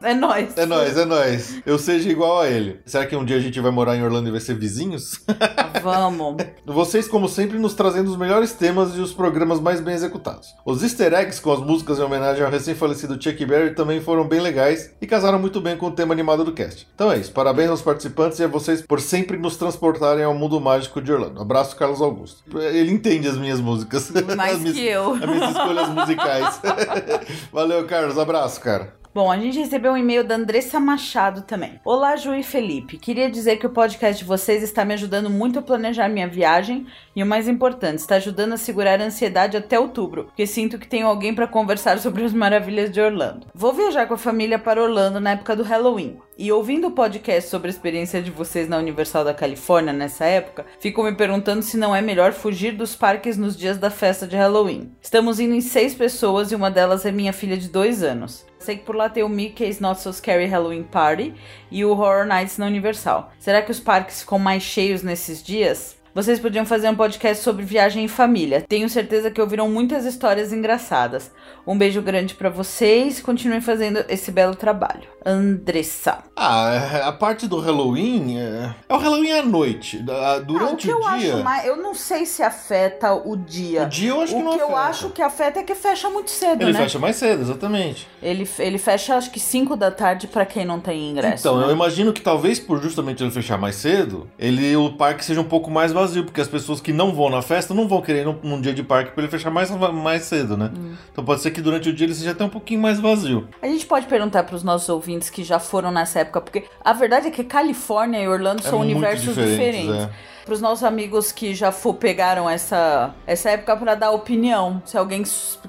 é 0.00 0.14
nóis. 0.14 0.56
é 0.56 0.64
nóis, 0.64 0.96
é 0.96 1.04
nóis, 1.04 1.62
eu 1.66 1.78
seja 1.78 2.08
igual 2.10 2.40
a 2.40 2.48
ele. 2.48 2.80
Será 2.86 3.04
que 3.04 3.14
um 3.14 3.24
dia 3.24 3.36
a 3.36 3.40
gente 3.40 3.60
vai 3.60 3.70
morar 3.70 3.96
em 3.96 4.02
Orlando 4.02 4.28
e 4.28 4.32
vai 4.32 4.40
ser 4.40 4.54
vizinhos? 4.54 5.20
Vamos. 5.82 6.36
Vocês, 6.64 7.06
como 7.06 7.28
sempre, 7.28 7.58
nos 7.58 7.74
trazendo 7.74 8.10
os 8.10 8.16
melhores 8.16 8.52
temas 8.52 8.96
e 8.96 9.00
os 9.00 9.12
programas 9.12 9.60
mais 9.60 9.80
bem 9.80 9.94
executados. 9.94 10.48
Os 10.64 10.82
easter 10.82 11.12
eggs 11.12 11.40
com 11.40 11.52
as 11.52 11.60
músicas 11.60 11.98
em 11.98 12.02
homenagem 12.02 12.42
ao 12.42 12.50
recém-falecido 12.50 13.22
Chuck 13.22 13.44
Berry 13.44 13.74
também 13.74 14.00
foram 14.00 14.26
bem 14.26 14.40
legais 14.40 14.90
e 15.02 15.06
casaram 15.06 15.38
muito 15.38 15.60
bem 15.60 15.76
com 15.76 15.86
o 15.86 15.92
tema 15.92 16.14
animado 16.14 16.44
do 16.44 16.52
cast. 16.52 16.88
Então 16.94 17.12
é 17.12 17.18
isso, 17.18 17.32
parabéns 17.32 17.68
aos 17.68 17.82
participantes 17.82 18.38
e 18.38 18.44
a 18.44 18.48
vocês 18.48 18.80
por 18.80 19.00
sempre 19.00 19.36
nos 19.36 19.58
transportarem 19.58 20.24
ao 20.24 20.34
mundo 20.34 20.58
mágico 20.58 21.02
de 21.02 21.12
Orlando. 21.12 21.42
Abraço, 21.42 21.76
Carlos 21.76 22.00
Augusto. 22.00 22.42
Ele 22.58 22.90
entende 22.90 23.28
as 23.28 23.36
minhas 23.36 23.60
músicas. 23.60 24.13
Mais 24.36 24.58
minhas- 24.58 24.74
que 24.76 24.84
eu. 24.86 25.14
As 25.14 25.20
minhas 25.20 25.50
escolhas 25.50 25.88
musicais. 25.88 26.60
Valeu, 27.52 27.86
Carlos. 27.86 28.18
Abraço, 28.18 28.60
cara. 28.60 28.94
Bom, 29.14 29.30
a 29.30 29.38
gente 29.38 29.60
recebeu 29.60 29.92
um 29.92 29.96
e-mail 29.96 30.24
da 30.24 30.34
Andressa 30.34 30.80
Machado 30.80 31.42
também. 31.42 31.80
Olá, 31.84 32.16
Ju 32.16 32.34
e 32.34 32.42
Felipe. 32.42 32.98
Queria 32.98 33.30
dizer 33.30 33.58
que 33.58 33.66
o 33.66 33.70
podcast 33.70 34.20
de 34.20 34.28
vocês 34.28 34.60
está 34.60 34.84
me 34.84 34.92
ajudando 34.92 35.30
muito 35.30 35.56
a 35.56 35.62
planejar 35.62 36.08
minha 36.08 36.26
viagem 36.26 36.84
e 37.14 37.22
o 37.22 37.26
mais 37.26 37.46
importante, 37.46 38.00
está 38.00 38.16
ajudando 38.16 38.54
a 38.54 38.56
segurar 38.56 39.00
a 39.00 39.04
ansiedade 39.04 39.56
até 39.56 39.78
outubro, 39.78 40.24
porque 40.24 40.48
sinto 40.48 40.80
que 40.80 40.88
tenho 40.88 41.06
alguém 41.06 41.32
para 41.32 41.46
conversar 41.46 42.00
sobre 42.00 42.24
as 42.24 42.32
maravilhas 42.32 42.90
de 42.90 43.00
Orlando. 43.00 43.46
Vou 43.54 43.72
viajar 43.72 44.08
com 44.08 44.14
a 44.14 44.18
família 44.18 44.58
para 44.58 44.82
Orlando 44.82 45.20
na 45.20 45.30
época 45.30 45.54
do 45.54 45.62
Halloween. 45.62 46.18
E 46.36 46.50
ouvindo 46.50 46.88
o 46.88 46.90
podcast 46.90 47.48
sobre 47.48 47.68
a 47.68 47.70
experiência 47.70 48.20
de 48.20 48.32
vocês 48.32 48.68
na 48.68 48.78
Universal 48.78 49.22
da 49.22 49.32
Califórnia 49.32 49.92
nessa 49.92 50.24
época, 50.24 50.66
fico 50.80 51.04
me 51.04 51.14
perguntando 51.14 51.62
se 51.62 51.76
não 51.76 51.94
é 51.94 52.02
melhor 52.02 52.32
fugir 52.32 52.72
dos 52.72 52.96
parques 52.96 53.36
nos 53.36 53.56
dias 53.56 53.78
da 53.78 53.90
festa 53.90 54.26
de 54.26 54.34
Halloween. 54.34 54.90
Estamos 55.00 55.38
indo 55.38 55.54
em 55.54 55.60
seis 55.60 55.94
pessoas 55.94 56.50
e 56.50 56.56
uma 56.56 56.68
delas 56.68 57.06
é 57.06 57.12
minha 57.12 57.32
filha 57.32 57.56
de 57.56 57.68
dois 57.68 58.02
anos. 58.02 58.44
Sei 58.64 58.78
que 58.78 58.84
por 58.84 58.96
lá 58.96 59.10
tem 59.10 59.22
o 59.22 59.28
Mickey's 59.28 59.78
Not 59.78 60.00
So 60.00 60.10
Scary 60.10 60.46
Halloween 60.46 60.84
Party 60.84 61.34
e 61.70 61.84
o 61.84 61.90
Horror 61.90 62.24
Nights 62.24 62.56
na 62.56 62.64
Universal. 62.64 63.30
Será 63.38 63.60
que 63.60 63.70
os 63.70 63.78
parques 63.78 64.20
ficam 64.22 64.38
mais 64.38 64.62
cheios 64.62 65.02
nesses 65.02 65.42
dias? 65.42 66.02
Vocês 66.14 66.38
podiam 66.38 66.64
fazer 66.64 66.88
um 66.88 66.94
podcast 66.94 67.42
sobre 67.42 67.64
viagem 67.64 68.04
em 68.04 68.08
família. 68.08 68.60
Tenho 68.60 68.88
certeza 68.88 69.32
que 69.32 69.40
ouviram 69.40 69.68
muitas 69.68 70.04
histórias 70.04 70.52
engraçadas. 70.52 71.32
Um 71.66 71.76
beijo 71.76 72.00
grande 72.00 72.36
pra 72.36 72.48
vocês. 72.48 73.20
Continuem 73.20 73.60
fazendo 73.60 74.04
esse 74.08 74.30
belo 74.30 74.54
trabalho. 74.54 75.08
Andressa. 75.26 76.18
Ah, 76.36 76.70
é, 76.92 77.02
a 77.02 77.10
parte 77.10 77.48
do 77.48 77.58
Halloween 77.58 78.38
é, 78.38 78.74
é 78.88 78.94
o 78.94 78.98
Halloween 78.98 79.32
à 79.32 79.42
noite. 79.42 80.04
Ah, 80.08 80.36
o 80.40 80.44
Durante 80.44 80.86
que 80.86 80.92
eu 80.92 80.98
o 80.98 81.00
dia. 81.18 81.34
acho 81.34 81.42
mais, 81.42 81.66
eu 81.66 81.76
não 81.78 81.94
sei 81.94 82.26
se 82.26 82.42
afeta 82.42 83.12
o 83.14 83.34
dia. 83.34 83.82
O 83.84 83.88
dia 83.88 84.10
eu 84.10 84.20
acho 84.20 84.34
o 84.34 84.38
que 84.38 84.44
não 84.44 84.54
eu 84.56 84.66
afeta. 84.76 84.80
acho 84.90 85.10
que 85.10 85.22
afeta 85.22 85.60
é 85.60 85.62
que 85.64 85.74
fecha 85.74 86.08
muito 86.10 86.30
cedo, 86.30 86.62
Ele 86.62 86.72
né? 86.74 86.78
fecha 86.78 86.98
mais 86.98 87.16
cedo, 87.16 87.42
exatamente. 87.42 88.06
Ele, 88.22 88.48
ele 88.58 88.78
fecha 88.78 89.16
acho 89.16 89.30
que 89.30 89.40
5 89.40 89.74
da 89.74 89.90
tarde 89.90 90.26
pra 90.28 90.44
quem 90.46 90.64
não 90.64 90.78
tem 90.78 91.10
ingresso. 91.10 91.48
Então, 91.48 91.58
né? 91.58 91.66
eu 91.66 91.70
imagino 91.72 92.12
que 92.12 92.20
talvez 92.20 92.60
por 92.60 92.80
justamente 92.82 93.22
ele 93.22 93.32
fechar 93.32 93.56
mais 93.58 93.76
cedo, 93.76 94.28
ele 94.38 94.76
o 94.76 94.92
parque 94.92 95.24
seja 95.24 95.40
um 95.40 95.44
pouco 95.44 95.70
mais 95.70 95.90
vazio, 95.90 96.03
porque 96.24 96.40
as 96.40 96.48
pessoas 96.48 96.80
que 96.80 96.92
não 96.92 97.12
vão 97.14 97.30
na 97.30 97.42
festa 97.42 97.72
não 97.74 97.88
vão 97.88 98.00
querer 98.00 98.20
ir 98.22 98.24
num, 98.24 98.38
num 98.42 98.60
dia 98.60 98.72
de 98.74 98.82
parque 98.82 99.12
pra 99.12 99.22
ele 99.22 99.30
fechar 99.30 99.50
mais, 99.50 99.70
mais 99.70 100.22
cedo, 100.22 100.56
né? 100.56 100.70
Hum. 100.76 100.94
Então 101.12 101.24
pode 101.24 101.40
ser 101.40 101.50
que 101.50 101.60
durante 101.60 101.88
o 101.88 101.92
dia 101.92 102.06
ele 102.06 102.14
seja 102.14 102.32
até 102.32 102.44
um 102.44 102.48
pouquinho 102.48 102.80
mais 102.80 103.00
vazio. 103.00 103.48
A 103.62 103.66
gente 103.66 103.86
pode 103.86 104.06
perguntar 104.06 104.44
pros 104.44 104.62
nossos 104.62 104.88
ouvintes 104.88 105.30
que 105.30 105.42
já 105.42 105.58
foram 105.58 105.90
nessa 105.90 106.20
época, 106.20 106.40
porque 106.40 106.64
a 106.84 106.92
verdade 106.92 107.28
é 107.28 107.30
que 107.30 107.42
Califórnia 107.44 108.20
e 108.20 108.28
Orlando 108.28 108.60
É 108.64 108.68
são 108.68 108.80
universos 108.80 109.34
diferentes, 109.34 109.82
diferentes. 109.82 110.04
é. 110.04 110.10
Pros 110.44 110.60
nossos 110.60 110.84
amigos 110.84 111.32
que 111.32 111.54
já 111.54 111.72
pegaram 111.98 112.50
essa, 112.50 113.14
essa 113.26 113.50
época 113.50 113.74
pra 113.78 113.94
dar 113.94 114.10
opinião, 114.10 114.82
se 114.84 114.96
alguém 114.96 115.22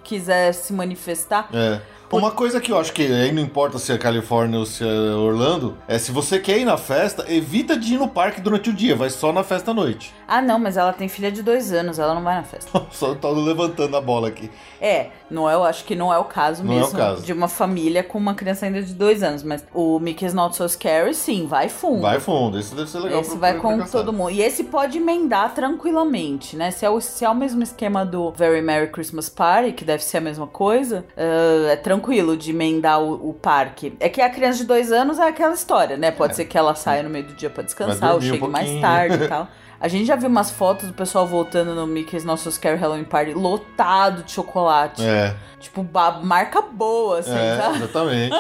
quiser 0.04 0.54
se 0.54 0.74
manifestar. 0.74 1.48
É. 1.54 1.80
Uma 2.12 2.32
coisa 2.32 2.62
que 2.62 2.72
eu 2.72 2.78
acho 2.80 2.94
que 2.94 3.02
aí 3.02 3.32
não 3.32 3.42
importa 3.42 3.80
se 3.80 3.92
é 3.92 3.98
Califórnia 3.98 4.60
ou 4.60 4.66
se 4.66 4.84
é 4.84 4.88
Orlando, 5.16 5.76
é 5.88 5.98
se 5.98 6.12
você 6.12 6.40
quer 6.40 6.60
ir 6.60 6.66
na 6.66 6.78
festa, 6.78 7.26
evita 7.28 7.76
de 7.76 7.96
ir 7.96 7.98
no 7.98 8.08
parque 8.08 8.40
durante 8.40 8.70
o 8.70 8.74
dia, 8.74 8.96
vai 8.96 9.10
só 9.10 9.34
na 9.34 9.44
festa 9.44 9.72
à 9.72 9.74
noite. 9.74 10.14
Ah, 10.28 10.42
não, 10.42 10.58
mas 10.60 10.78
ela 10.78 10.92
tem 10.94 11.08
filha 11.08 11.32
de 11.32 11.42
dois 11.44 11.72
anos, 11.72 12.00
ela 12.00 12.14
não 12.16 12.24
vai 12.24 12.36
na 12.36 12.44
festa. 12.44 12.86
Só 12.92 13.14
tô 13.16 13.32
levantando 13.32 13.96
a 13.96 14.02
bola 14.02 14.28
aqui. 14.28 14.50
É, 14.82 15.08
não 15.32 15.50
é, 15.50 15.54
eu 15.54 15.64
acho 15.64 15.84
que 15.86 15.96
não 15.96 16.14
é 16.14 16.18
o 16.18 16.26
caso 16.26 16.64
Não 16.64 16.74
é 16.74 16.76
o 16.76 16.80
mesmo 16.82 16.98
caso. 16.98 17.24
de 17.24 17.32
uma 17.34 17.48
família 17.48 18.04
com 18.04 18.18
uma 18.18 18.34
criança 18.36 18.66
ainda 18.66 18.82
de 18.82 18.94
dois 18.94 19.24
anos, 19.24 19.42
mas 19.44 19.66
o 19.74 20.00
Mickey's 20.00 20.34
Not 20.34 20.56
So 20.56 20.68
Scary, 20.68 21.14
sim, 21.14 21.48
vai 21.48 21.70
fundo. 21.70 22.02
Vai 22.02 22.20
fundo, 22.20 22.60
esse 22.60 22.76
deve 22.76 22.90
ser 22.90 23.00
legal 23.00 23.22
Esse 23.22 23.32
pro- 23.32 23.40
vai 23.40 23.58
com 23.58 23.80
todo 23.86 24.12
mundo. 24.14 24.32
E 24.32 24.42
esse 24.42 24.66
pode 24.66 24.98
emendar 24.98 25.54
tranquilamente, 25.54 26.56
né? 26.56 26.72
Se 26.72 26.86
é, 26.86 26.90
o, 26.90 27.00
se 27.00 27.24
é 27.24 27.30
o 27.30 27.36
mesmo 27.36 27.64
esquema 27.64 28.06
do 28.06 28.32
Very 28.32 28.62
Merry 28.62 28.88
Christmas 28.92 29.30
Party, 29.30 29.72
que 29.72 29.86
deve 29.86 30.04
ser 30.04 30.18
a 30.18 30.22
mesma 30.22 30.48
coisa, 30.48 31.06
ah, 31.18 31.72
é 31.72 31.76
tranquilo 31.76 32.36
de 32.36 32.52
emendar 32.52 33.02
o, 33.02 33.30
o 33.30 33.34
parque. 33.34 33.96
É 34.00 34.10
que 34.10 34.22
a 34.22 34.30
criança 34.30 34.58
de 34.60 34.66
dois 34.66 34.92
anos 34.92 35.20
é 35.20 35.28
aquela 35.28 35.54
história, 35.54 35.98
né? 35.98 36.12
Pode 36.12 36.36
ser 36.36 36.46
que 36.46 36.58
ela 36.58 36.76
saia 36.76 37.04
no 37.04 37.10
meio 37.10 37.26
do 37.26 37.34
dia 37.34 37.50
pra 37.50 37.64
descansar 37.64 38.14
ou 38.14 38.20
dormir 38.20 38.32
um 38.32 38.34
chegue 38.40 38.48
mais 38.52 38.82
tarde 38.82 39.24
e 39.24 39.28
tal. 39.30 39.48
A 39.80 39.88
gente 39.88 40.06
já 40.06 40.16
viu 40.16 40.30
umas 40.30 40.52
fotos 40.52 40.88
do 40.88 40.94
pessoal 40.94 41.28
voltando 41.28 41.76
no 41.76 41.86
Mickey's 41.86 42.24
Nosso 42.24 42.52
Scary 42.52 42.78
Halloween 42.78 43.04
Party 43.04 43.34
lotado 43.34 44.24
de 44.24 44.32
chocolate. 44.32 45.04
É, 45.04 45.36
Tipo, 45.66 45.84
marca 46.24 46.62
boa, 46.62 47.20
assim, 47.20 47.32
é, 47.32 47.58
sabe? 47.58 47.78
exatamente. 47.78 48.36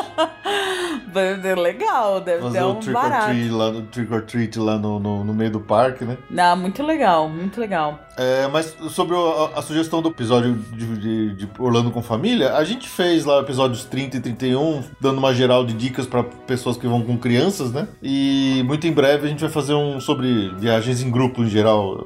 Deve 1.11 1.41
ser 1.41 1.57
legal, 1.57 2.21
deve 2.21 2.41
Fazer 2.43 2.57
ter 2.59 2.63
o 2.63 2.69
um 2.71 2.75
trick 2.75 2.89
or 2.89 3.01
barato. 3.01 3.25
treat 3.27 3.49
lá, 3.49 3.71
no, 3.71 3.81
trick 3.83 4.13
or 4.13 4.21
treat 4.21 4.59
lá 4.59 4.77
no, 4.77 4.99
no, 4.99 5.23
no 5.23 5.33
meio 5.33 5.49
do 5.49 5.59
parque, 5.59 6.03
né? 6.03 6.17
Não, 6.29 6.57
muito 6.57 6.83
legal, 6.83 7.29
muito 7.29 7.59
legal. 7.59 7.99
É, 8.17 8.47
mas 8.47 8.75
sobre 8.91 9.15
a, 9.15 9.59
a 9.59 9.61
sugestão 9.61 10.01
do 10.01 10.09
episódio 10.09 10.53
de, 10.71 10.85
de- 10.97 11.35
de 11.35 11.49
Orlando 11.59 11.91
com 11.91 12.01
Família, 12.01 12.53
a 12.55 12.63
gente 12.63 12.87
fez 12.87 13.25
lá 13.25 13.39
episódios 13.39 13.83
30 13.83 14.17
e 14.17 14.19
31, 14.21 14.83
dando 15.01 15.17
uma 15.17 15.33
geral 15.33 15.65
de 15.65 15.73
dicas 15.73 16.05
para 16.07 16.23
pessoas 16.23 16.77
que 16.77 16.87
vão 16.87 17.01
com 17.01 17.17
crianças, 17.17 17.71
né? 17.71 17.87
E 18.01 18.63
muito 18.65 18.87
em 18.87 18.91
breve 18.93 19.25
a 19.25 19.29
gente 19.29 19.41
vai 19.41 19.49
fazer 19.49 19.73
um 19.73 19.99
sobre 19.99 20.49
viagens 20.57 21.01
em 21.01 21.09
grupo 21.11 21.43
em 21.43 21.49
geral. 21.49 22.05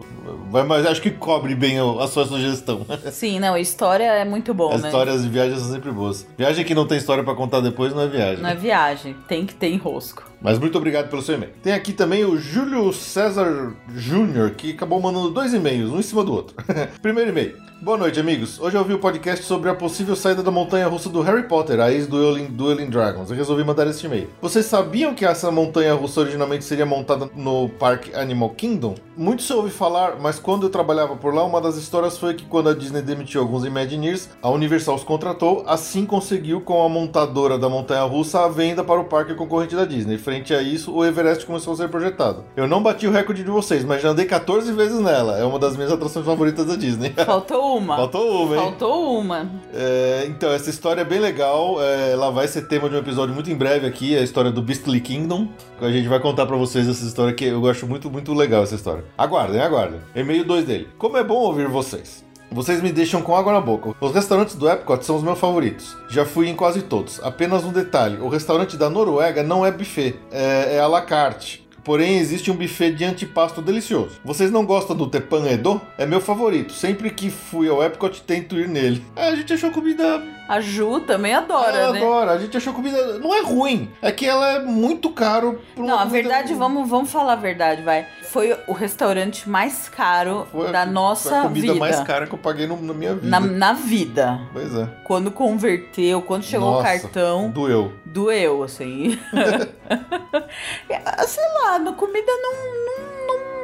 Vai, 0.49 0.63
mas 0.63 0.85
acho 0.85 1.01
que 1.01 1.11
cobre 1.11 1.53
bem 1.53 1.77
a, 1.79 2.03
a 2.03 2.07
sua 2.07 2.25
sugestão. 2.25 2.85
Sim, 3.11 3.39
não, 3.39 3.53
a 3.53 3.59
história 3.59 4.03
é 4.05 4.25
muito 4.25 4.51
bom, 4.53 4.73
As 4.73 4.81
né? 4.81 4.87
histórias 4.87 5.21
de 5.21 5.29
viagens 5.29 5.59
são 5.61 5.71
sempre 5.71 5.91
boas. 5.91 6.25
Viagem 6.37 6.65
que 6.65 6.73
não 6.73 6.87
tem 6.87 6.97
história 6.97 7.23
para 7.23 7.35
contar 7.35 7.59
depois 7.59 7.93
não 7.93 8.01
é 8.01 8.07
viagem. 8.07 8.41
Não 8.41 8.49
é 8.49 8.55
viagem, 8.55 9.15
tem 9.27 9.45
que 9.45 9.53
ter 9.53 9.69
enrosco. 9.71 10.23
Mas 10.41 10.57
muito 10.57 10.77
obrigado 10.77 11.09
pelo 11.09 11.21
seu 11.21 11.35
e-mail. 11.35 11.51
Tem 11.61 11.73
aqui 11.73 11.91
também 11.91 12.23
o 12.23 12.37
Júlio 12.37 12.93
César 12.93 13.73
Júnior, 13.93 14.51
que 14.51 14.71
acabou 14.71 15.01
mandando 15.01 15.31
dois 15.31 15.53
e-mails, 15.53 15.91
um 15.91 15.99
em 15.99 16.03
cima 16.03 16.23
do 16.23 16.33
outro. 16.33 16.55
Primeiro 17.01 17.31
e-mail. 17.31 17.69
Boa 17.81 17.97
noite, 17.97 18.19
amigos. 18.19 18.59
Hoje 18.59 18.75
eu 18.75 18.81
ouvi 18.81 18.93
o 18.93 18.99
podcast 18.99 19.45
sobre 19.45 19.69
a 19.69 19.73
possível 19.73 20.13
saída 20.13 20.43
da 20.43 20.51
montanha 20.51 20.85
russa 20.87 21.09
do 21.09 21.21
Harry 21.21 21.47
Potter, 21.47 21.79
a 21.79 21.89
ex-Dueling 21.89 22.47
Dueling 22.47 22.89
Dragons. 22.89 23.29
Eu 23.29 23.37
resolvi 23.37 23.63
mandar 23.63 23.87
este 23.87 24.05
e-mail. 24.05 24.27
Vocês 24.41 24.65
sabiam 24.65 25.15
que 25.15 25.25
essa 25.25 25.49
montanha 25.49 25.93
russa 25.93 26.19
originalmente 26.19 26.65
seria 26.65 26.85
montada 26.85 27.29
no 27.33 27.69
Parque 27.69 28.13
Animal 28.13 28.49
Kingdom? 28.49 28.95
Muito 29.15 29.43
se 29.43 29.53
ouve 29.53 29.69
falar, 29.69 30.19
mas 30.19 30.39
quando 30.39 30.63
eu 30.63 30.69
trabalhava 30.69 31.15
por 31.15 31.33
lá, 31.33 31.45
uma 31.45 31.61
das 31.61 31.77
histórias 31.77 32.17
foi 32.17 32.33
que 32.33 32.45
quando 32.45 32.67
a 32.67 32.73
Disney 32.73 33.01
demitiu 33.01 33.39
alguns 33.39 33.63
Imagineers, 33.63 34.29
a 34.41 34.49
Universal 34.49 34.95
os 34.95 35.03
contratou, 35.05 35.63
assim 35.65 36.05
conseguiu 36.05 36.59
com 36.59 36.83
a 36.83 36.89
montadora 36.89 37.57
da 37.57 37.69
montanha 37.69 38.03
russa 38.03 38.43
a 38.43 38.49
venda 38.49 38.83
para 38.83 38.99
o 38.99 39.05
parque 39.05 39.33
concorrente 39.35 39.75
da 39.77 39.85
Disney. 39.85 40.17
Frente 40.29 40.53
a 40.53 40.61
isso, 40.61 40.93
o 40.93 41.03
Everest 41.03 41.43
começou 41.43 41.73
a 41.73 41.77
ser 41.77 41.89
projetado. 41.89 42.45
Eu 42.55 42.67
não 42.67 42.83
bati 42.83 43.07
o 43.07 43.11
recorde 43.11 43.43
de 43.43 43.49
vocês, 43.49 43.83
mas 43.83 43.99
já 43.99 44.09
andei 44.09 44.27
14 44.27 44.71
vezes 44.73 44.99
nela. 44.99 45.39
É 45.39 45.43
uma 45.43 45.57
das 45.57 45.75
minhas 45.75 45.91
atrações 45.91 46.23
favoritas 46.23 46.67
da 46.67 46.75
Disney. 46.75 47.09
Faltou 47.25 47.75
uma. 47.79 47.95
Faltou 47.95 48.43
uma, 48.43 48.55
hein? 48.55 48.61
Faltou 48.61 49.19
uma. 49.19 49.49
É, 49.73 50.25
então, 50.27 50.51
essa 50.51 50.69
história 50.69 51.01
é 51.01 51.03
bem 51.03 51.19
legal. 51.19 51.81
é, 51.81 52.11
ela 52.11 52.29
vai 52.29 52.47
ser 52.47 52.67
tema 52.67 52.87
de 52.87 52.95
um 52.95 52.99
episódio 52.99 53.33
muito 53.33 53.49
em 53.49 53.55
breve 53.55 53.87
aqui, 53.87 54.15
a 54.15 54.21
história 54.21 54.51
do 54.51 54.61
Beastly 54.61 55.01
Kingdom. 55.01 55.47
A 55.81 55.89
gente 55.89 56.07
vai 56.07 56.19
contar 56.19 56.45
pra 56.45 56.57
vocês 56.57 56.87
essa 56.87 57.03
história 57.03 57.33
que 57.33 57.45
eu 57.45 57.65
acho 57.67 57.87
muito, 57.87 58.07
muito 58.07 58.31
legal 58.31 58.61
essa 58.61 58.75
história. 58.75 59.03
Aguardem, 59.17 59.59
aguardem. 59.59 59.99
E-mail 60.15 60.45
2 60.45 60.63
dele. 60.63 60.89
Como 60.99 61.17
é 61.17 61.23
bom 61.23 61.39
ouvir 61.39 61.67
vocês. 61.67 62.23
Vocês 62.51 62.81
me 62.81 62.91
deixam 62.91 63.21
com 63.21 63.35
água 63.35 63.53
na 63.53 63.61
boca. 63.61 63.93
Os 64.01 64.13
restaurantes 64.13 64.55
do 64.55 64.69
Epcot 64.69 65.05
são 65.05 65.15
os 65.15 65.23
meus 65.23 65.39
favoritos. 65.39 65.95
Já 66.09 66.25
fui 66.25 66.49
em 66.49 66.55
quase 66.55 66.81
todos. 66.81 67.19
Apenas 67.23 67.63
um 67.63 67.71
detalhe: 67.71 68.17
o 68.17 68.27
restaurante 68.27 68.75
da 68.75 68.89
Noruega 68.89 69.43
não 69.43 69.65
é 69.65 69.71
buffet, 69.71 70.15
é, 70.31 70.75
é 70.75 70.79
à 70.79 70.87
la 70.87 71.01
carte. 71.01 71.67
Porém, 71.83 72.17
existe 72.17 72.51
um 72.51 72.55
buffet 72.55 72.91
de 72.91 73.05
antipasto 73.05 73.61
delicioso. 73.61 74.19
Vocês 74.23 74.51
não 74.51 74.65
gostam 74.65 74.95
do 74.95 75.07
Tepan 75.07 75.47
Edo? 75.47 75.81
É 75.97 76.05
meu 76.05 76.19
favorito. 76.19 76.73
Sempre 76.73 77.09
que 77.09 77.29
fui 77.29 77.69
ao 77.69 77.83
Epcot, 77.83 78.21
tento 78.23 78.59
ir 78.59 78.67
nele. 78.67 79.03
É, 79.15 79.29
a 79.29 79.35
gente 79.35 79.53
achou 79.53 79.71
comida 79.71 80.21
A 80.49 80.59
Ju 80.61 81.01
também 81.01 81.31
adora, 81.35 81.77
ela 81.77 81.93
né? 81.93 81.99
adora. 81.99 82.31
A 82.31 82.39
gente 82.39 82.57
achou 82.57 82.73
comida. 82.73 83.19
Não 83.19 83.33
é 83.35 83.41
ruim. 83.41 83.91
É 84.01 84.11
que 84.11 84.25
ela 84.25 84.53
é 84.53 84.59
muito 84.59 85.11
caro. 85.11 85.61
pra 85.75 85.83
uma 85.83 85.87
Não, 85.91 85.99
a 85.99 86.05
comida- 86.07 86.13
verdade, 86.23 86.53
vamos, 86.55 86.89
vamos 86.89 87.11
falar 87.11 87.33
a 87.33 87.35
verdade, 87.35 87.83
vai. 87.83 88.07
Foi 88.23 88.57
o 88.67 88.73
restaurante 88.73 89.47
mais 89.47 89.87
caro 89.89 90.47
Foi 90.51 90.67
a- 90.67 90.71
da 90.71 90.83
foi 90.85 90.91
nossa 90.93 91.39
a 91.39 91.43
comida 91.43 91.67
vida. 91.73 91.75
mais 91.79 91.99
cara 92.01 92.25
que 92.25 92.33
eu 92.33 92.39
paguei 92.39 92.65
no- 92.65 92.81
na 92.81 92.93
minha 92.95 93.13
vida. 93.13 93.27
Na, 93.27 93.39
na 93.39 93.73
vida. 93.73 94.39
Pois 94.51 94.73
é. 94.75 94.87
Quando 95.03 95.29
converteu, 95.29 96.19
quando 96.23 96.43
chegou 96.43 96.71
Nossa, 96.71 96.81
o 96.81 96.83
cartão, 97.01 97.49
Doeu. 97.51 97.93
doeu, 98.03 98.63
assim. 98.63 99.19
É, 100.89 101.25
Sei 101.27 101.43
lá, 101.63 101.77
na 101.79 101.93
comida 101.93 102.31
não, 102.31 102.53
não, 102.85 103.27
não, 103.27 103.58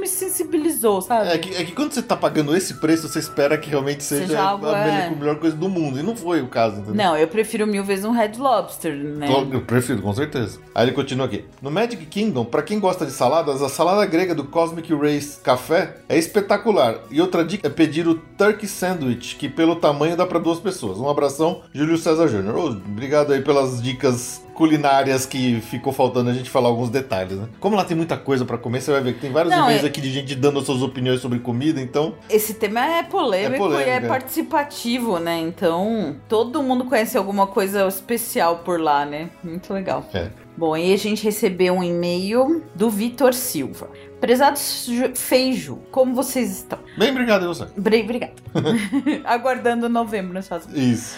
me, 0.00 0.08
sensibilizou, 0.08 1.00
sabe? 1.00 1.28
É 1.28 1.38
que, 1.38 1.54
é 1.54 1.64
que 1.64 1.72
quando 1.72 1.92
você 1.92 2.02
tá 2.02 2.16
pagando 2.16 2.56
esse 2.56 2.74
preço, 2.74 3.08
você 3.08 3.18
espera 3.18 3.56
que 3.56 3.70
realmente 3.70 4.02
seja, 4.02 4.26
Seja 4.26 4.42
algo, 4.42 4.66
a 4.66 4.72
melhor, 4.72 5.00
é. 5.00 5.10
melhor 5.10 5.36
coisa 5.38 5.56
do 5.56 5.68
mundo. 5.68 5.98
E 5.98 6.02
não 6.02 6.16
foi 6.16 6.40
o 6.40 6.48
caso, 6.48 6.76
entendeu? 6.76 6.94
Não, 6.94 7.16
eu 7.16 7.28
prefiro 7.28 7.66
mil 7.66 7.84
vezes 7.84 8.04
um 8.04 8.10
Red 8.10 8.32
Lobster, 8.38 8.94
né? 8.94 9.28
Eu 9.52 9.60
prefiro, 9.62 10.02
com 10.02 10.12
certeza. 10.12 10.58
Aí 10.74 10.86
ele 10.86 10.92
continua 10.92 11.26
aqui. 11.26 11.44
No 11.62 11.70
Magic 11.70 12.04
Kingdom, 12.06 12.44
pra 12.44 12.62
quem 12.62 12.80
gosta 12.80 13.04
de 13.06 13.12
saladas, 13.12 13.62
a 13.62 13.68
salada 13.68 14.04
grega 14.06 14.34
do 14.34 14.44
Cosmic 14.44 14.92
Race 14.94 15.38
Café 15.40 15.96
é 16.08 16.18
espetacular. 16.18 17.00
E 17.10 17.20
outra 17.20 17.44
dica 17.44 17.66
é 17.66 17.70
pedir 17.70 18.08
o 18.08 18.14
Turkey 18.14 18.66
Sandwich, 18.66 19.36
que 19.36 19.48
pelo 19.48 19.76
tamanho 19.76 20.16
dá 20.16 20.26
pra 20.26 20.38
duas 20.38 20.58
pessoas. 20.58 20.98
Um 20.98 21.08
abração, 21.08 21.62
Júlio 21.72 21.98
César 21.98 22.28
Júnior. 22.28 22.56
Ô, 22.56 22.66
obrigado 22.68 23.32
aí 23.32 23.42
pelas 23.42 23.82
dicas 23.82 24.42
culinárias 24.54 25.26
que 25.26 25.60
ficou 25.60 25.92
faltando 25.92 26.30
a 26.30 26.32
gente 26.32 26.50
falar 26.50 26.68
alguns 26.68 26.90
detalhes, 26.90 27.36
né? 27.38 27.48
Como 27.58 27.76
lá 27.76 27.84
tem 27.84 27.96
muita 27.96 28.16
coisa 28.16 28.44
pra 28.44 28.58
comer, 28.58 28.80
você 28.80 28.92
vai 28.92 29.00
ver 29.00 29.14
que 29.14 29.20
tem 29.20 29.32
vários 29.32 29.52
Não, 29.54 29.64
e-mails 29.64 29.84
é- 29.84 29.86
aqui 29.86 30.00
de 30.00 30.10
gente 30.10 30.34
dando 30.34 30.60
suas 30.62 30.82
opiniões 30.82 31.20
sobre 31.20 31.38
comida, 31.38 31.80
então... 31.80 32.14
Esse 32.28 32.54
tema 32.54 32.80
é 32.84 33.02
polêmico, 33.02 33.54
É 33.54 33.58
polêmico, 33.58 33.88
e 33.88 33.92
é 33.92 33.96
é. 33.96 34.00
participativo, 34.00 35.18
né? 35.18 35.38
Então, 35.38 36.16
todo 36.28 36.62
mundo 36.62 36.84
conhece 36.84 37.16
alguma 37.16 37.46
coisa 37.46 37.86
especial 37.86 38.58
por 38.58 38.80
lá, 38.80 39.04
né? 39.04 39.30
Muito 39.42 39.72
legal. 39.72 40.04
É. 40.12 40.28
Bom, 40.56 40.74
aí 40.74 40.92
a 40.92 40.98
gente 40.98 41.24
recebeu 41.24 41.74
um 41.74 41.82
e-mail 41.82 42.62
do 42.74 42.90
Vitor 42.90 43.32
Silva. 43.32 43.88
Prezados 44.20 44.86
Feijo, 45.14 45.78
como 45.90 46.14
vocês 46.14 46.50
estão? 46.58 46.78
Bem, 46.98 47.10
obrigado, 47.10 47.46
você. 47.46 47.66
Bre- 47.76 48.02
Obrigada. 48.02 48.32
Aguardando 49.24 49.88
novembro 49.88 50.34
nos 50.34 50.44
Estados 50.44 50.66
Unidos. 50.66 50.84
Isso. 50.84 51.16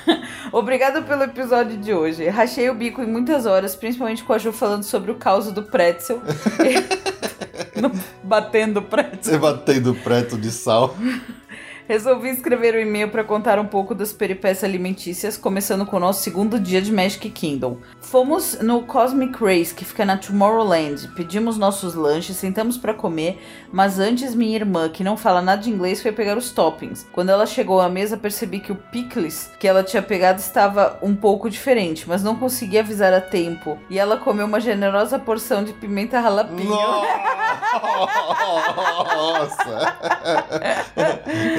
Obrigado 0.50 1.02
pelo 1.06 1.24
episódio 1.24 1.76
de 1.76 1.92
hoje. 1.92 2.26
Rachei 2.28 2.70
o 2.70 2.74
bico 2.74 3.02
em 3.02 3.06
muitas 3.06 3.44
horas, 3.44 3.76
principalmente 3.76 4.24
com 4.24 4.32
a 4.32 4.38
Ju 4.38 4.50
falando 4.52 4.82
sobre 4.82 5.10
o 5.10 5.16
caos 5.16 5.52
do 5.52 5.62
pretzel. 5.62 6.22
Batendo 8.24 8.82
pretzel. 8.82 9.34
Você 9.34 9.38
batendo 9.38 9.94
preto 9.94 10.36
de 10.36 10.50
sal. 10.50 10.96
Resolvi 11.88 12.28
escrever 12.28 12.74
um 12.74 12.80
e-mail 12.80 13.08
para 13.08 13.24
contar 13.24 13.58
um 13.58 13.64
pouco 13.64 13.94
das 13.94 14.12
peripécias 14.12 14.62
alimentícias, 14.62 15.38
começando 15.38 15.86
com 15.86 15.96
o 15.96 16.00
nosso 16.00 16.22
segundo 16.22 16.60
dia 16.60 16.82
de 16.82 16.92
Magic 16.92 17.30
Kingdom. 17.30 17.78
Fomos 17.98 18.58
no 18.60 18.82
Cosmic 18.82 19.42
Race, 19.42 19.74
que 19.74 19.86
fica 19.86 20.04
na 20.04 20.18
Tomorrowland. 20.18 21.08
Pedimos 21.16 21.56
nossos 21.56 21.94
lanches, 21.94 22.36
sentamos 22.36 22.76
para 22.76 22.92
comer, 22.92 23.42
mas 23.72 23.98
antes 23.98 24.34
minha 24.34 24.54
irmã, 24.54 24.90
que 24.90 25.02
não 25.02 25.16
fala 25.16 25.40
nada 25.40 25.62
de 25.62 25.70
inglês, 25.70 26.02
foi 26.02 26.12
pegar 26.12 26.36
os 26.36 26.50
toppings. 26.50 27.06
Quando 27.10 27.30
ela 27.30 27.46
chegou 27.46 27.80
à 27.80 27.88
mesa, 27.88 28.18
percebi 28.18 28.60
que 28.60 28.70
o 28.70 28.76
pickles 28.76 29.50
que 29.58 29.66
ela 29.66 29.82
tinha 29.82 30.02
pegado 30.02 30.40
estava 30.40 30.98
um 31.00 31.16
pouco 31.16 31.48
diferente, 31.48 32.04
mas 32.06 32.22
não 32.22 32.36
consegui 32.36 32.78
avisar 32.78 33.14
a 33.14 33.20
tempo. 33.22 33.78
E 33.88 33.98
ela 33.98 34.18
comeu 34.18 34.44
uma 34.44 34.60
generosa 34.60 35.18
porção 35.18 35.64
de 35.64 35.72
pimenta 35.72 36.20
jalapeno. 36.20 36.68
Nossa! 39.08 39.96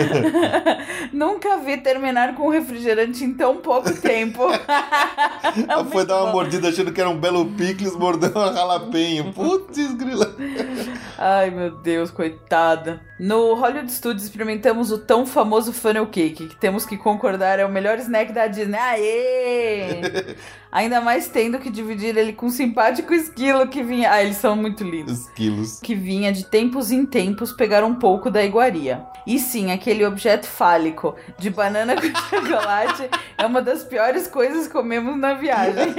Nunca 1.14 1.58
vi 1.58 1.78
terminar 1.78 2.36
com 2.36 2.48
um 2.48 2.50
refrigerante 2.50 3.24
em 3.24 3.34
tão 3.34 3.58
pouco 3.58 3.92
tempo. 3.94 4.44
Ela 5.68 5.86
foi 5.86 6.06
dar 6.06 6.18
uma 6.18 6.26
bom. 6.28 6.32
mordida 6.34 6.70
achando 6.70 6.92
que 6.92 7.00
era 7.00 7.10
um 7.10 7.18
belo 7.18 7.46
picles, 7.52 7.96
mordeu 7.96 8.30
um 8.30 8.54
jalapenho. 8.54 9.34
Putz, 9.34 9.94
grila. 9.94 10.36
Ai, 11.18 11.50
meu 11.50 11.72
Deus, 11.72 12.12
coitada. 12.12 13.02
No 13.20 13.54
Hollywood 13.56 13.92
Studios 13.92 14.24
experimentamos 14.24 14.92
o 14.92 14.98
tão 14.98 15.26
famoso 15.26 15.74
funnel 15.74 16.08
cake, 16.08 16.48
que 16.48 16.56
temos 16.56 16.86
que 16.86 16.98
concordar 16.98 17.60
é 17.60 17.66
o 17.66 17.70
melhor 17.70 17.98
snack 18.00 18.32
da 18.32 18.48
Disney. 18.48 18.78
Aê! 18.80 20.36
Ainda 20.72 21.02
mais 21.02 21.28
tendo 21.28 21.58
que 21.58 21.70
dividir 21.70 22.16
ele 22.16 22.32
com 22.32 22.46
um 22.46 22.52
simpático 22.52 23.12
esquilo 23.12 23.68
que 23.68 23.82
vinha. 23.82 24.12
Ah, 24.12 24.22
eles 24.22 24.38
são 24.38 24.56
muito 24.56 24.84
lindos. 24.84 25.22
Os 25.22 25.30
quilos. 25.32 25.80
Que 25.80 25.96
vinha 25.96 26.32
de 26.32 26.46
tempos 26.46 26.92
em 26.92 27.06
tempos 27.06 27.52
pegar 27.52 27.84
um 27.84 27.96
pouco 27.96 28.30
da 28.30 28.44
iguaria. 28.44 29.04
E 29.26 29.40
sim, 29.40 29.72
aquele 29.72 30.06
objeto 30.06 30.46
fálico 30.46 31.16
de 31.40 31.50
banana 31.50 31.96
com 32.00 32.08
chocolate 32.08 33.10
é 33.38 33.46
uma 33.46 33.62
das 33.62 33.84
piores 33.84 34.28
coisas 34.28 34.68
que 34.68 34.74
comemos 34.74 35.18
na 35.18 35.34
viagem. 35.34 35.96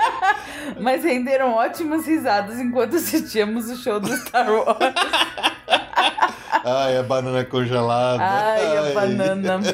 Mas 0.78 1.02
renderam 1.02 1.54
ótimas 1.54 2.06
risadas 2.06 2.60
enquanto 2.60 2.96
assistíamos 2.96 3.70
o 3.70 3.76
show 3.76 3.98
do 3.98 4.14
Star 4.14 4.50
Wars. 4.52 4.76
Ai, 6.64 6.98
a 6.98 7.02
banana 7.02 7.44
congelada. 7.44 8.22
Ai, 8.22 8.76
a 8.76 8.94
banana. 8.94 9.60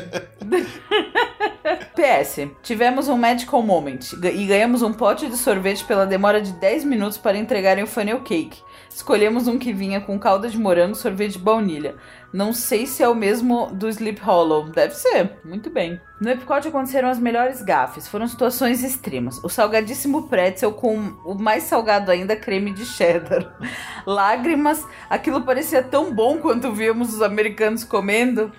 PS, 1.95 2.51
tivemos 2.63 3.09
um 3.09 3.17
medical 3.17 3.63
moment 3.63 4.01
e 4.13 4.47
ganhamos 4.47 4.83
um 4.83 4.93
pote 4.93 5.29
de 5.29 5.37
sorvete 5.37 5.85
pela 5.85 6.05
demora 6.05 6.41
de 6.41 6.53
10 6.53 6.85
minutos 6.85 7.17
para 7.17 7.39
entregarem 7.39 7.85
o 7.85 7.87
funnel 7.87 8.21
cake. 8.21 8.61
Escolhemos 8.91 9.49
um 9.49 9.59
que 9.59 9.73
vinha 9.73 10.01
com 10.01 10.19
calda 10.19 10.49
de 10.49 10.59
morango, 10.59 10.95
sorvete 10.95 11.33
de 11.33 11.39
baunilha. 11.39 11.95
Não 12.33 12.53
sei 12.53 12.87
se 12.87 13.03
é 13.03 13.09
o 13.09 13.15
mesmo 13.15 13.67
do 13.73 13.89
Sleep 13.89 14.21
Hollow. 14.21 14.71
Deve 14.71 14.95
ser. 14.95 15.33
Muito 15.45 15.69
bem. 15.69 16.01
No 16.19 16.31
Epcot 16.31 16.67
aconteceram 16.67 17.09
as 17.09 17.19
melhores 17.19 17.61
gafes. 17.63 18.09
Foram 18.09 18.27
situações 18.27 18.83
extremas. 18.83 19.43
O 19.45 19.49
salgadíssimo 19.49 20.29
pretzel 20.29 20.73
com 20.73 20.97
o 21.25 21.35
mais 21.35 21.65
salgado 21.65 22.11
ainda, 22.11 22.35
creme 22.35 22.73
de 22.73 22.87
cheddar. 22.87 23.55
Lágrimas. 24.07 24.87
Aquilo 25.11 25.43
parecia 25.43 25.83
tão 25.83 26.15
bom 26.15 26.39
quanto 26.39 26.73
víamos 26.73 27.13
os 27.13 27.21
americanos 27.21 27.85
comendo. 27.85 28.51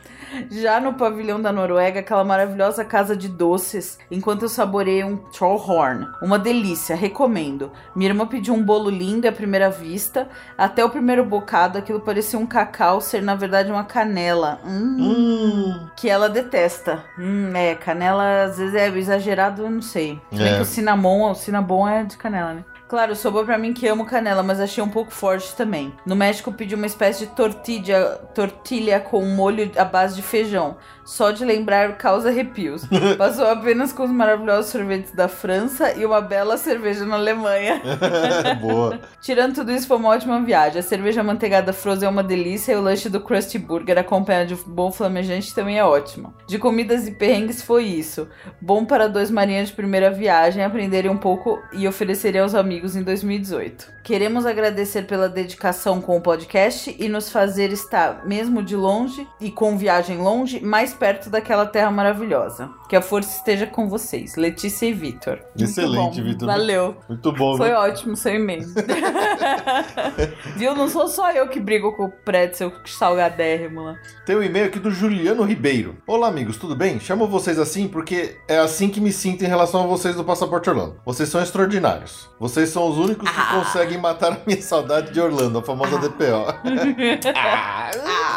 Já 0.50 0.80
no 0.80 0.94
pavilhão 0.94 1.42
da 1.42 1.52
Noruega, 1.52 2.00
aquela 2.00 2.24
maravilhosa 2.24 2.84
casa 2.86 3.16
de 3.16 3.28
doces, 3.28 3.98
enquanto 4.10 4.44
eu 4.44 4.50
saboreei 4.50 5.04
um 5.04 5.18
Trollhorn. 5.18 6.08
Uma 6.22 6.40
delícia, 6.40 6.96
recomendo. 6.96 7.72
Minha 7.96 8.12
irmã 8.12 8.26
pediu 8.26 8.54
um 8.54 8.64
bolo 8.64 8.90
lindo 8.90 9.28
à 9.28 9.32
primeira 9.32 9.70
vista. 9.70 10.28
Até 10.58 10.84
o 10.84 10.90
primeiro 10.90 11.24
bocado, 11.26 11.78
aquilo 11.78 12.00
parecia 12.00 12.38
um 12.40 12.46
cacau, 12.46 13.02
ser 13.02 13.22
na 13.22 13.36
verdade 13.36 13.72
uma 13.72 13.84
canela. 13.84 14.60
Hum, 14.66 14.98
Hum, 15.00 15.88
que 15.96 16.10
ela 16.10 16.30
detesta. 16.30 17.04
Hum, 17.18 17.52
é, 17.56 17.76
canela 17.76 18.44
às 18.44 18.58
vezes 18.58 18.76
é 18.76 18.88
exagerado, 18.88 19.64
eu 19.64 19.70
não 19.70 19.82
sei. 19.82 20.20
É. 20.32 20.56
que 20.56 20.62
o 20.62 20.66
cinnamon, 20.66 21.32
o 21.32 21.36
cinnamon 21.36 21.88
é 21.88 22.04
de 22.04 22.18
canela, 22.18 22.54
né? 22.54 22.64
Claro, 22.94 23.16
sobrou 23.16 23.44
pra 23.44 23.58
mim 23.58 23.74
que 23.74 23.88
amo 23.88 24.06
canela, 24.06 24.44
mas 24.44 24.60
achei 24.60 24.84
um 24.84 24.88
pouco 24.88 25.10
forte 25.10 25.56
também. 25.56 25.92
No 26.06 26.16
México 26.16 26.54
pedi 26.54 26.76
uma 26.76 26.86
espécie 26.86 27.26
de 27.26 27.32
tortilha, 27.32 28.22
tortilha 28.36 29.00
com 29.00 29.26
molho 29.26 29.72
à 29.76 29.84
base 29.84 30.16
de 30.16 30.22
feijão. 30.22 30.78
Só 31.06 31.32
de 31.32 31.44
lembrar 31.44 31.98
causa 31.98 32.30
arrepios. 32.30 32.84
Passou 33.18 33.46
apenas 33.48 33.92
com 33.92 34.04
os 34.04 34.12
maravilhosos 34.12 34.72
sorvetes 34.72 35.12
da 35.12 35.28
França 35.28 35.94
e 35.94 36.06
uma 36.06 36.22
bela 36.22 36.58
cerveja 36.58 37.06
na 37.06 37.16
Alemanha. 37.16 37.82
boa. 38.62 39.00
Tirando 39.22 39.56
tudo 39.56 39.72
isso, 39.72 39.88
foi 39.88 39.98
uma 39.98 40.10
ótima 40.10 40.42
viagem. 40.42 40.80
A 40.80 40.84
cerveja 40.84 41.24
manteigada 41.24 41.74
frozen 41.74 42.08
é 42.08 42.12
uma 42.12 42.24
delícia 42.24 42.74
e 42.74 42.76
o 42.76 42.82
lanche 42.82 43.10
do 43.10 43.22
Krusty 43.22 43.58
Burger 43.58 43.98
acompanhado 43.98 44.48
de 44.48 44.54
um 44.54 44.74
bom 44.74 44.92
flamejante 44.92 45.54
também 45.54 45.78
é 45.78 45.84
ótimo. 45.84 46.34
De 46.48 46.58
comidas 46.58 47.08
e 47.08 47.12
perrengues 47.12 47.62
foi 47.62 47.86
isso. 47.86 48.28
Bom 48.62 48.86
para 48.86 49.08
dois 49.08 49.30
marinheiros 49.30 49.70
de 49.70 49.76
primeira 49.76 50.12
viagem 50.12 50.64
aprenderem 50.64 51.12
um 51.12 51.18
pouco 51.18 51.62
e 51.74 51.88
oferecerem 51.88 52.42
aos 52.42 52.56
amigos 52.56 52.96
em 52.96 53.04
2018. 53.04 53.94
Queremos 54.04 54.46
agradecer 54.46 55.04
pela 55.04 55.30
dedicação 55.30 56.02
com 56.02 56.18
o 56.18 56.22
podcast 56.22 56.94
e 57.00 57.08
nos 57.08 57.30
fazer 57.30 57.72
estar, 57.72 58.26
mesmo 58.26 58.62
de 58.62 58.76
longe 58.76 59.26
e 59.40 59.50
com 59.50 59.78
viagem 59.78 60.18
longe, 60.18 60.60
mais 60.60 60.93
perto 60.94 61.30
daquela 61.30 61.66
terra 61.66 61.92
maravilhosa. 61.92 62.70
Que 62.88 62.96
a 62.96 63.02
força 63.02 63.38
esteja 63.38 63.66
com 63.66 63.90
vocês, 63.90 64.36
Letícia 64.36 64.86
e 64.86 64.94
Vitor. 64.94 65.40
Excelente. 65.58 66.22
Vitor. 66.22 66.48
Valeu. 66.48 66.96
Muito 67.10 67.32
bom, 67.32 67.58
Foi 67.58 67.70
né? 67.70 67.76
ótimo 67.76 68.16
seu 68.16 68.36
e-mail. 68.36 68.64
Viu? 70.56 70.76
Não 70.76 70.88
sou 70.88 71.08
só 71.08 71.32
eu 71.32 71.48
que 71.48 71.60
brigo 71.60 71.96
com 71.96 72.06
o 72.06 72.12
pretzel 72.12 72.72
salgadérrimo 72.86 73.82
lá. 73.84 73.96
Tem 74.26 74.36
um 74.36 74.44
e-mail 74.44 74.66
aqui 74.68 74.80
do 74.80 74.92
Juliano 74.92 75.44
Ribeiro. 75.44 75.98
Olá, 76.06 76.28
amigos, 76.28 76.58
tudo 76.58 76.76
bem? 76.76 77.00
Chamo 77.00 77.28
vocês 77.28 77.58
assim 77.60 77.88
porque 77.88 78.38
é 78.48 78.58
assim 78.60 78.90
que 78.90 79.02
me 79.02 79.12
sinto 79.12 79.44
em 79.44 79.48
relação 79.48 79.84
a 79.84 79.88
vocês 79.88 80.16
do 80.16 80.24
Passaporte 80.24 80.70
Orlando. 80.70 81.00
Vocês 81.06 81.30
são 81.30 81.42
extraordinários. 81.42 82.30
Vocês 82.40 82.70
são 82.70 82.88
os 82.88 82.98
únicos 82.98 83.30
que 83.30 83.36
Ah. 83.40 83.60
conseguem 83.64 83.98
matar 83.98 84.34
a 84.34 84.38
minha 84.46 84.62
saudade 84.62 85.12
de 85.12 85.20
Orlando, 85.20 85.60
a 85.60 85.64
famosa 85.64 85.98
DPO. 85.98 86.54
ah, 87.36 87.90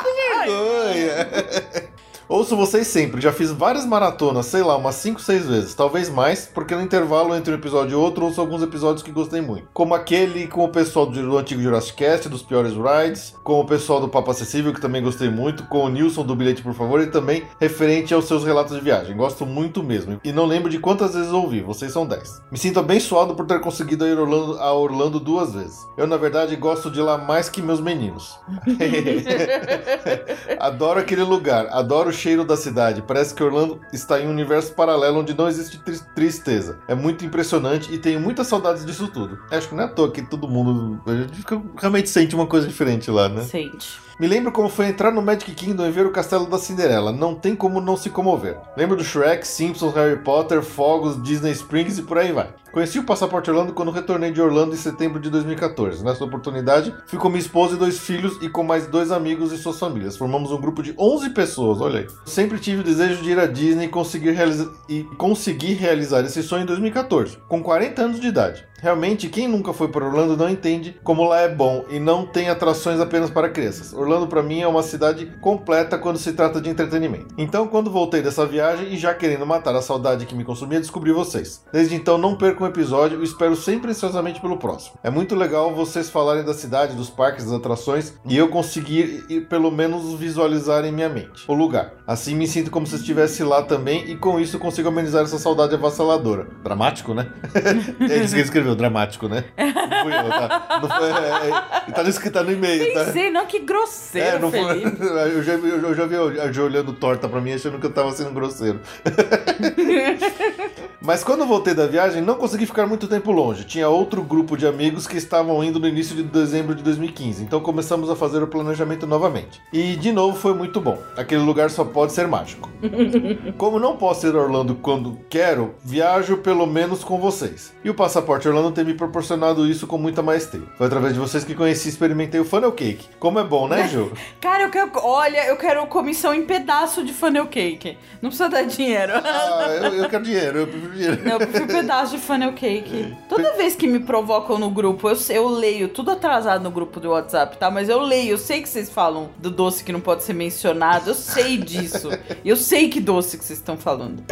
que 0.02 0.46
vergonha. 0.46 1.95
Ouço 2.28 2.56
vocês 2.56 2.88
sempre, 2.88 3.20
já 3.20 3.30
fiz 3.30 3.52
várias 3.52 3.86
maratonas, 3.86 4.46
sei 4.46 4.60
lá, 4.60 4.76
umas 4.76 4.96
5, 4.96 5.20
6 5.20 5.46
vezes, 5.46 5.74
talvez 5.74 6.10
mais, 6.10 6.44
porque 6.44 6.74
no 6.74 6.82
intervalo 6.82 7.36
entre 7.36 7.52
um 7.52 7.56
episódio 7.56 7.92
e 7.92 7.94
outro 7.94 8.24
ouço 8.24 8.40
alguns 8.40 8.64
episódios 8.64 9.00
que 9.00 9.12
gostei 9.12 9.40
muito. 9.40 9.68
Como 9.72 9.94
aquele 9.94 10.48
com 10.48 10.64
o 10.64 10.68
pessoal 10.68 11.06
do, 11.06 11.38
antigo 11.38 11.62
Jurassic 11.62 11.96
Cast, 11.96 12.28
dos 12.28 12.42
piores 12.42 12.72
rides, 12.72 13.32
com 13.44 13.60
o 13.60 13.64
pessoal 13.64 14.00
do 14.00 14.08
Papo 14.08 14.32
Acessível, 14.32 14.74
que 14.74 14.80
também 14.80 15.04
gostei 15.04 15.30
muito, 15.30 15.62
com 15.68 15.84
o 15.84 15.88
Nilson 15.88 16.24
do 16.24 16.34
Bilhete, 16.34 16.62
por 16.62 16.74
favor, 16.74 17.00
e 17.00 17.06
também 17.06 17.44
referente 17.60 18.12
aos 18.12 18.24
seus 18.24 18.44
relatos 18.44 18.74
de 18.74 18.82
viagem. 18.82 19.16
Gosto 19.16 19.46
muito 19.46 19.84
mesmo. 19.84 20.20
E 20.24 20.32
não 20.32 20.46
lembro 20.46 20.68
de 20.68 20.80
quantas 20.80 21.14
vezes 21.14 21.30
ouvi, 21.30 21.60
vocês 21.60 21.92
são 21.92 22.04
10. 22.04 22.42
Me 22.50 22.58
sinto 22.58 22.80
abençoado 22.80 23.36
por 23.36 23.46
ter 23.46 23.60
conseguido 23.60 24.04
ir 24.04 24.18
Orlando, 24.18 24.58
a 24.58 24.72
Orlando 24.72 25.20
duas 25.20 25.54
vezes. 25.54 25.78
Eu, 25.96 26.08
na 26.08 26.16
verdade, 26.16 26.56
gosto 26.56 26.90
de 26.90 27.00
lá 27.00 27.16
mais 27.16 27.48
que 27.48 27.62
meus 27.62 27.80
meninos. 27.80 28.36
Adoro 30.58 30.98
aquele 30.98 31.22
lugar, 31.22 31.68
adoro 31.70 32.10
o 32.10 32.15
cheiro 32.16 32.44
da 32.44 32.56
cidade. 32.56 33.02
Parece 33.02 33.32
que 33.34 33.42
Orlando 33.44 33.80
está 33.92 34.20
em 34.20 34.26
um 34.26 34.30
universo 34.30 34.72
paralelo 34.72 35.20
onde 35.20 35.32
não 35.36 35.46
existe 35.48 35.78
tri- 35.78 36.00
tristeza. 36.14 36.78
É 36.88 36.94
muito 36.94 37.24
impressionante 37.24 37.92
e 37.92 37.98
tenho 37.98 38.18
muitas 38.20 38.48
saudades 38.48 38.84
disso 38.84 39.06
tudo. 39.08 39.38
Acho 39.50 39.68
que 39.68 39.74
não 39.76 39.82
é 39.82 39.86
à 39.86 39.88
toa 39.88 40.10
que 40.10 40.22
todo 40.22 40.48
mundo 40.48 41.00
a 41.06 41.14
gente 41.14 41.44
realmente 41.78 42.08
sente 42.08 42.34
uma 42.34 42.46
coisa 42.46 42.66
diferente 42.66 43.10
lá, 43.10 43.28
né? 43.28 43.42
Sente. 43.42 44.00
Me 44.18 44.26
lembro 44.26 44.50
como 44.50 44.70
foi 44.70 44.86
entrar 44.86 45.10
no 45.12 45.20
Magic 45.20 45.52
Kingdom 45.54 45.84
e 45.86 45.90
ver 45.90 46.06
o 46.06 46.10
castelo 46.10 46.46
da 46.46 46.58
Cinderela. 46.58 47.12
Não 47.12 47.34
tem 47.34 47.54
como 47.54 47.82
não 47.82 47.98
se 47.98 48.08
comover. 48.08 48.56
Lembro 48.74 48.96
do 48.96 49.04
Shrek, 49.04 49.46
Simpsons, 49.46 49.94
Harry 49.94 50.16
Potter, 50.20 50.62
Fogos, 50.62 51.22
Disney 51.22 51.50
Springs 51.52 51.98
e 51.98 52.02
por 52.02 52.16
aí 52.16 52.32
vai. 52.32 52.48
Conheci 52.72 52.98
o 52.98 53.04
Passaporte 53.04 53.50
Orlando 53.50 53.74
quando 53.74 53.90
retornei 53.90 54.30
de 54.30 54.40
Orlando 54.40 54.74
em 54.74 54.78
setembro 54.78 55.20
de 55.20 55.28
2014. 55.28 56.02
Nessa 56.02 56.24
oportunidade, 56.24 56.94
fui 57.06 57.18
com 57.18 57.28
minha 57.28 57.40
esposa 57.40 57.74
e 57.74 57.78
dois 57.78 57.98
filhos 57.98 58.38
e 58.40 58.48
com 58.48 58.62
mais 58.62 58.86
dois 58.86 59.12
amigos 59.12 59.52
e 59.52 59.58
suas 59.58 59.78
famílias. 59.78 60.16
Formamos 60.16 60.50
um 60.50 60.60
grupo 60.60 60.82
de 60.82 60.94
11 60.98 61.30
pessoas, 61.30 61.80
olha 61.82 62.00
aí. 62.00 62.06
Sempre 62.24 62.58
tive 62.58 62.80
o 62.80 62.84
desejo 62.84 63.22
de 63.22 63.30
ir 63.32 63.38
à 63.38 63.46
Disney 63.46 63.84
e 63.84 63.88
conseguir, 63.88 64.30
realiza- 64.32 64.72
e 64.88 65.02
conseguir 65.18 65.74
realizar 65.74 66.20
esse 66.24 66.42
sonho 66.42 66.62
em 66.62 66.66
2014, 66.66 67.36
com 67.48 67.62
40 67.62 68.00
anos 68.02 68.18
de 68.20 68.28
idade. 68.28 68.66
Realmente, 68.80 69.28
quem 69.28 69.48
nunca 69.48 69.72
foi 69.72 69.88
para 69.88 70.04
Orlando 70.04 70.36
não 70.36 70.48
entende 70.48 70.96
como 71.02 71.24
lá 71.24 71.40
é 71.40 71.48
bom 71.48 71.84
e 71.88 71.98
não 71.98 72.26
tem 72.26 72.48
atrações 72.48 73.00
apenas 73.00 73.30
para 73.30 73.48
crianças. 73.48 73.92
Orlando 73.92 74.26
para 74.26 74.42
mim 74.42 74.60
é 74.60 74.68
uma 74.68 74.82
cidade 74.82 75.26
completa 75.40 75.98
quando 75.98 76.18
se 76.18 76.32
trata 76.32 76.60
de 76.60 76.68
entretenimento. 76.68 77.34
Então, 77.38 77.66
quando 77.66 77.90
voltei 77.90 78.22
dessa 78.22 78.46
viagem 78.46 78.92
e 78.92 78.96
já 78.96 79.14
querendo 79.14 79.46
matar 79.46 79.74
a 79.74 79.82
saudade 79.82 80.26
que 80.26 80.34
me 80.34 80.44
consumia, 80.44 80.80
descobri 80.80 81.10
vocês. 81.10 81.64
Desde 81.72 81.94
então, 81.94 82.18
não 82.18 82.36
perco 82.36 82.64
um 82.64 82.66
episódio 82.66 83.20
e 83.20 83.24
espero 83.24 83.56
sempre 83.56 83.90
ansiosamente 83.90 84.40
pelo 84.40 84.58
próximo. 84.58 84.98
É 85.02 85.10
muito 85.10 85.34
legal 85.34 85.74
vocês 85.74 86.10
falarem 86.10 86.44
da 86.44 86.54
cidade, 86.54 86.96
dos 86.96 87.10
parques, 87.10 87.44
das 87.44 87.54
atrações 87.54 88.14
e 88.24 88.36
eu 88.36 88.48
conseguir 88.48 89.24
e, 89.28 89.40
pelo 89.40 89.70
menos 89.70 90.14
visualizar 90.18 90.84
em 90.84 90.92
minha 90.92 91.08
mente 91.08 91.44
o 91.48 91.54
lugar. 91.54 91.94
Assim 92.06 92.34
me 92.34 92.46
sinto 92.46 92.70
como 92.70 92.86
se 92.86 92.96
estivesse 92.96 93.42
lá 93.42 93.62
também 93.62 94.10
e 94.10 94.16
com 94.16 94.38
isso 94.38 94.58
consigo 94.58 94.88
amenizar 94.88 95.24
essa 95.24 95.38
saudade 95.38 95.74
avassaladora. 95.74 96.48
Dramático, 96.62 97.14
né? 97.14 97.28
é 98.00 98.16
isso 98.18 98.52
que 98.52 98.58
ele 98.58 98.65
escreveu, 98.66 98.74
dramático, 98.74 99.28
né? 99.28 99.44
Não 99.56 100.02
fui 100.02 100.12
eu, 100.12 100.28
tá? 100.28 100.78
Não 100.82 100.88
foi, 100.88 101.08
é, 101.08 101.88
é, 101.88 101.92
tá 101.92 102.02
no 102.02 102.08
escrito 102.08 102.34
tá 102.34 102.42
no 102.42 102.52
e-mail, 102.52 102.92
tá? 102.92 103.04
Pensei, 103.04 103.30
não, 103.30 103.46
que 103.46 103.60
grosseiro, 103.60 104.36
É, 104.36 104.38
não 104.38 104.50
foi, 104.50 104.80
Felipe. 104.80 104.98
eu 105.06 105.42
já 105.42 105.56
vi, 105.56 105.68
eu 105.68 105.94
já 105.94 106.06
vi 106.06 106.16
a 106.40 106.52
Jo 106.52 106.64
olhando 106.64 106.92
torta 106.92 107.28
pra 107.28 107.40
mim, 107.40 107.52
achando 107.52 107.78
que 107.78 107.86
eu 107.86 107.92
tava 107.92 108.10
sendo 108.12 108.30
grosseiro. 108.30 108.80
Mas 111.00 111.22
quando 111.22 111.42
eu 111.42 111.46
voltei 111.46 111.72
da 111.72 111.86
viagem, 111.86 112.20
não 112.20 112.34
consegui 112.34 112.66
ficar 112.66 112.84
muito 112.84 113.06
tempo 113.06 113.30
longe. 113.30 113.64
Tinha 113.64 113.88
outro 113.88 114.22
grupo 114.22 114.56
de 114.56 114.66
amigos 114.66 115.06
que 115.06 115.16
estavam 115.16 115.62
indo 115.62 115.78
no 115.78 115.86
início 115.86 116.16
de 116.16 116.24
dezembro 116.24 116.74
de 116.74 116.82
2015. 116.82 117.44
Então 117.44 117.60
começamos 117.60 118.10
a 118.10 118.16
fazer 118.16 118.42
o 118.42 118.46
planejamento 118.48 119.06
novamente. 119.06 119.62
E 119.72 119.94
de 119.94 120.10
novo 120.10 120.36
foi 120.36 120.52
muito 120.52 120.80
bom. 120.80 120.98
Aquele 121.16 121.42
lugar 121.42 121.70
só 121.70 121.84
pode 121.84 122.12
ser 122.12 122.26
mágico. 122.26 122.68
Como 123.56 123.78
não 123.78 123.96
posso 123.96 124.26
ir 124.26 124.34
a 124.34 124.38
Orlando 124.38 124.74
quando 124.74 125.16
quero, 125.30 125.76
viajo 125.84 126.38
pelo 126.38 126.66
menos 126.66 127.04
com 127.04 127.20
vocês. 127.20 127.72
E 127.84 127.90
o 127.90 127.94
Passaporte 127.94 128.48
Orlando 128.56 128.74
tem 128.74 128.84
me 128.84 128.94
proporcionado 128.94 129.66
isso 129.66 129.86
com 129.86 129.98
muita 129.98 130.22
maestria. 130.22 130.62
Foi 130.78 130.86
através 130.86 131.12
de 131.12 131.20
vocês 131.20 131.44
que 131.44 131.54
conheci 131.54 131.88
e 131.88 131.90
experimentei 131.90 132.40
o 132.40 132.44
Funnel 132.44 132.72
Cake. 132.72 133.06
Como 133.18 133.38
é 133.38 133.44
bom, 133.44 133.68
né, 133.68 133.86
Ju? 133.88 134.10
Cara, 134.40 134.64
eu 134.64 134.70
quero. 134.70 134.90
Olha, 134.96 135.46
eu 135.46 135.56
quero 135.56 135.86
comissão 135.86 136.34
em 136.34 136.44
pedaço 136.44 137.04
de 137.04 137.12
funnel 137.12 137.46
cake. 137.46 137.98
Não 138.22 138.30
precisa 138.30 138.48
dar 138.48 138.62
dinheiro. 138.62 139.12
Ah, 139.14 139.66
eu, 139.68 139.94
eu 139.94 140.08
quero 140.08 140.24
dinheiro, 140.24 140.58
eu 140.60 140.66
prefiro 140.66 140.92
dinheiro. 140.92 141.24
Não, 141.24 141.32
eu 141.32 141.38
prefiro 141.38 141.66
pedaço 141.68 142.16
de 142.16 142.22
funnel 142.22 142.52
cake. 142.54 143.14
Toda 143.28 143.52
vez 143.56 143.76
que 143.76 143.86
me 143.86 144.00
provocam 144.00 144.58
no 144.58 144.70
grupo, 144.70 145.08
eu, 145.08 145.16
eu 145.30 145.48
leio, 145.48 145.88
tudo 145.88 146.10
atrasado 146.10 146.62
no 146.62 146.70
grupo 146.70 146.98
do 146.98 147.10
WhatsApp, 147.10 147.58
tá? 147.58 147.70
Mas 147.70 147.88
eu 147.88 148.00
leio, 148.00 148.32
eu 148.32 148.38
sei 148.38 148.62
que 148.62 148.68
vocês 148.68 148.88
falam 148.88 149.30
do 149.38 149.50
doce 149.50 149.84
que 149.84 149.92
não 149.92 150.00
pode 150.00 150.22
ser 150.22 150.32
mencionado, 150.32 151.10
eu 151.10 151.14
sei 151.14 151.56
disso. 151.56 152.08
Eu 152.44 152.56
sei 152.56 152.88
que 152.88 153.00
doce 153.00 153.36
que 153.36 153.44
vocês 153.44 153.58
estão 153.58 153.76
falando. 153.76 154.22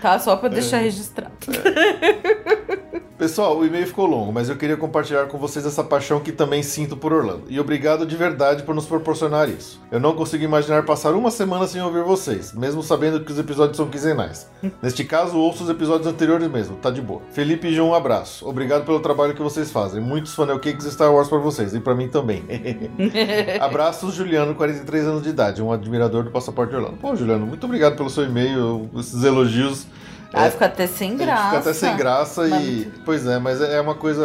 Tá? 0.00 0.18
Só 0.18 0.36
pra 0.36 0.48
deixar 0.48 0.78
registrado. 0.78 1.32
Pessoal, 3.18 3.58
o 3.58 3.64
e-mail 3.68 3.86
ficou 3.86 4.06
longo, 4.06 4.32
mas 4.32 4.48
eu 4.48 4.56
queria 4.56 4.76
compartilhar 4.76 5.26
com 5.26 5.38
vocês 5.38 5.64
essa 5.64 5.84
paixão 5.84 6.20
que 6.20 6.32
também 6.32 6.62
sinto 6.62 6.96
por 6.96 7.12
Orlando. 7.12 7.44
E 7.48 7.60
obrigado 7.60 8.04
de 8.04 8.16
verdade 8.16 8.62
por 8.62 8.74
nos 8.74 8.86
proporcionar 8.86 9.48
isso. 9.48 9.80
Eu 9.90 10.00
não 10.00 10.14
consigo 10.14 10.42
imaginar 10.42 10.84
passar 10.84 11.14
uma 11.14 11.30
semana 11.30 11.66
sem 11.66 11.80
ouvir 11.80 12.02
vocês, 12.02 12.52
mesmo 12.52 12.82
sabendo 12.82 13.20
que 13.24 13.30
os 13.30 13.38
episódios 13.38 13.76
são 13.76 13.88
quinzenais. 13.88 14.50
Neste 14.82 15.04
caso, 15.04 15.38
ouço 15.38 15.64
os 15.64 15.70
episódios 15.70 16.06
anteriores 16.06 16.50
mesmo, 16.50 16.76
tá 16.76 16.90
de 16.90 17.00
boa. 17.00 17.22
Felipe 17.32 17.68
e 17.68 17.74
João, 17.74 17.90
um 17.90 17.94
abraço. 17.94 18.48
Obrigado 18.48 18.84
pelo 18.84 19.00
trabalho 19.00 19.34
que 19.34 19.42
vocês 19.42 19.70
fazem. 19.70 20.00
Muitos 20.00 20.34
funnel 20.34 20.58
cakes 20.58 20.86
e 20.86 20.90
Star 20.90 21.12
Wars 21.12 21.28
pra 21.28 21.38
vocês, 21.38 21.74
e 21.74 21.80
pra 21.80 21.94
mim 21.94 22.08
também. 22.08 22.44
Abraços, 23.60 24.14
Juliano, 24.14 24.54
43 24.54 25.06
anos 25.06 25.22
de 25.22 25.28
idade, 25.28 25.62
um 25.62 25.72
admirador 25.72 26.24
do 26.24 26.30
Passaporte 26.30 26.74
Orlando. 26.74 26.96
Pô, 26.96 27.14
Juliano, 27.14 27.46
muito 27.46 27.64
obrigado 27.64 27.96
pelo 27.96 28.10
seu 28.10 28.24
e-mail, 28.24 28.88
esses 28.96 29.22
elogios. 29.22 29.86
Ah, 30.32 30.50
fica 30.50 30.66
até 30.66 30.86
sem 30.86 31.16
graça. 31.16 31.44
fica 31.46 31.58
até 31.58 31.72
sem 31.72 31.96
graça 31.96 32.46
Mas- 32.46 32.62
e. 32.66 32.92
Pois 33.04 33.26
é, 33.26 33.38
mas 33.38 33.60
é 33.62 33.80
uma 33.80 33.94
coisa. 33.94 34.22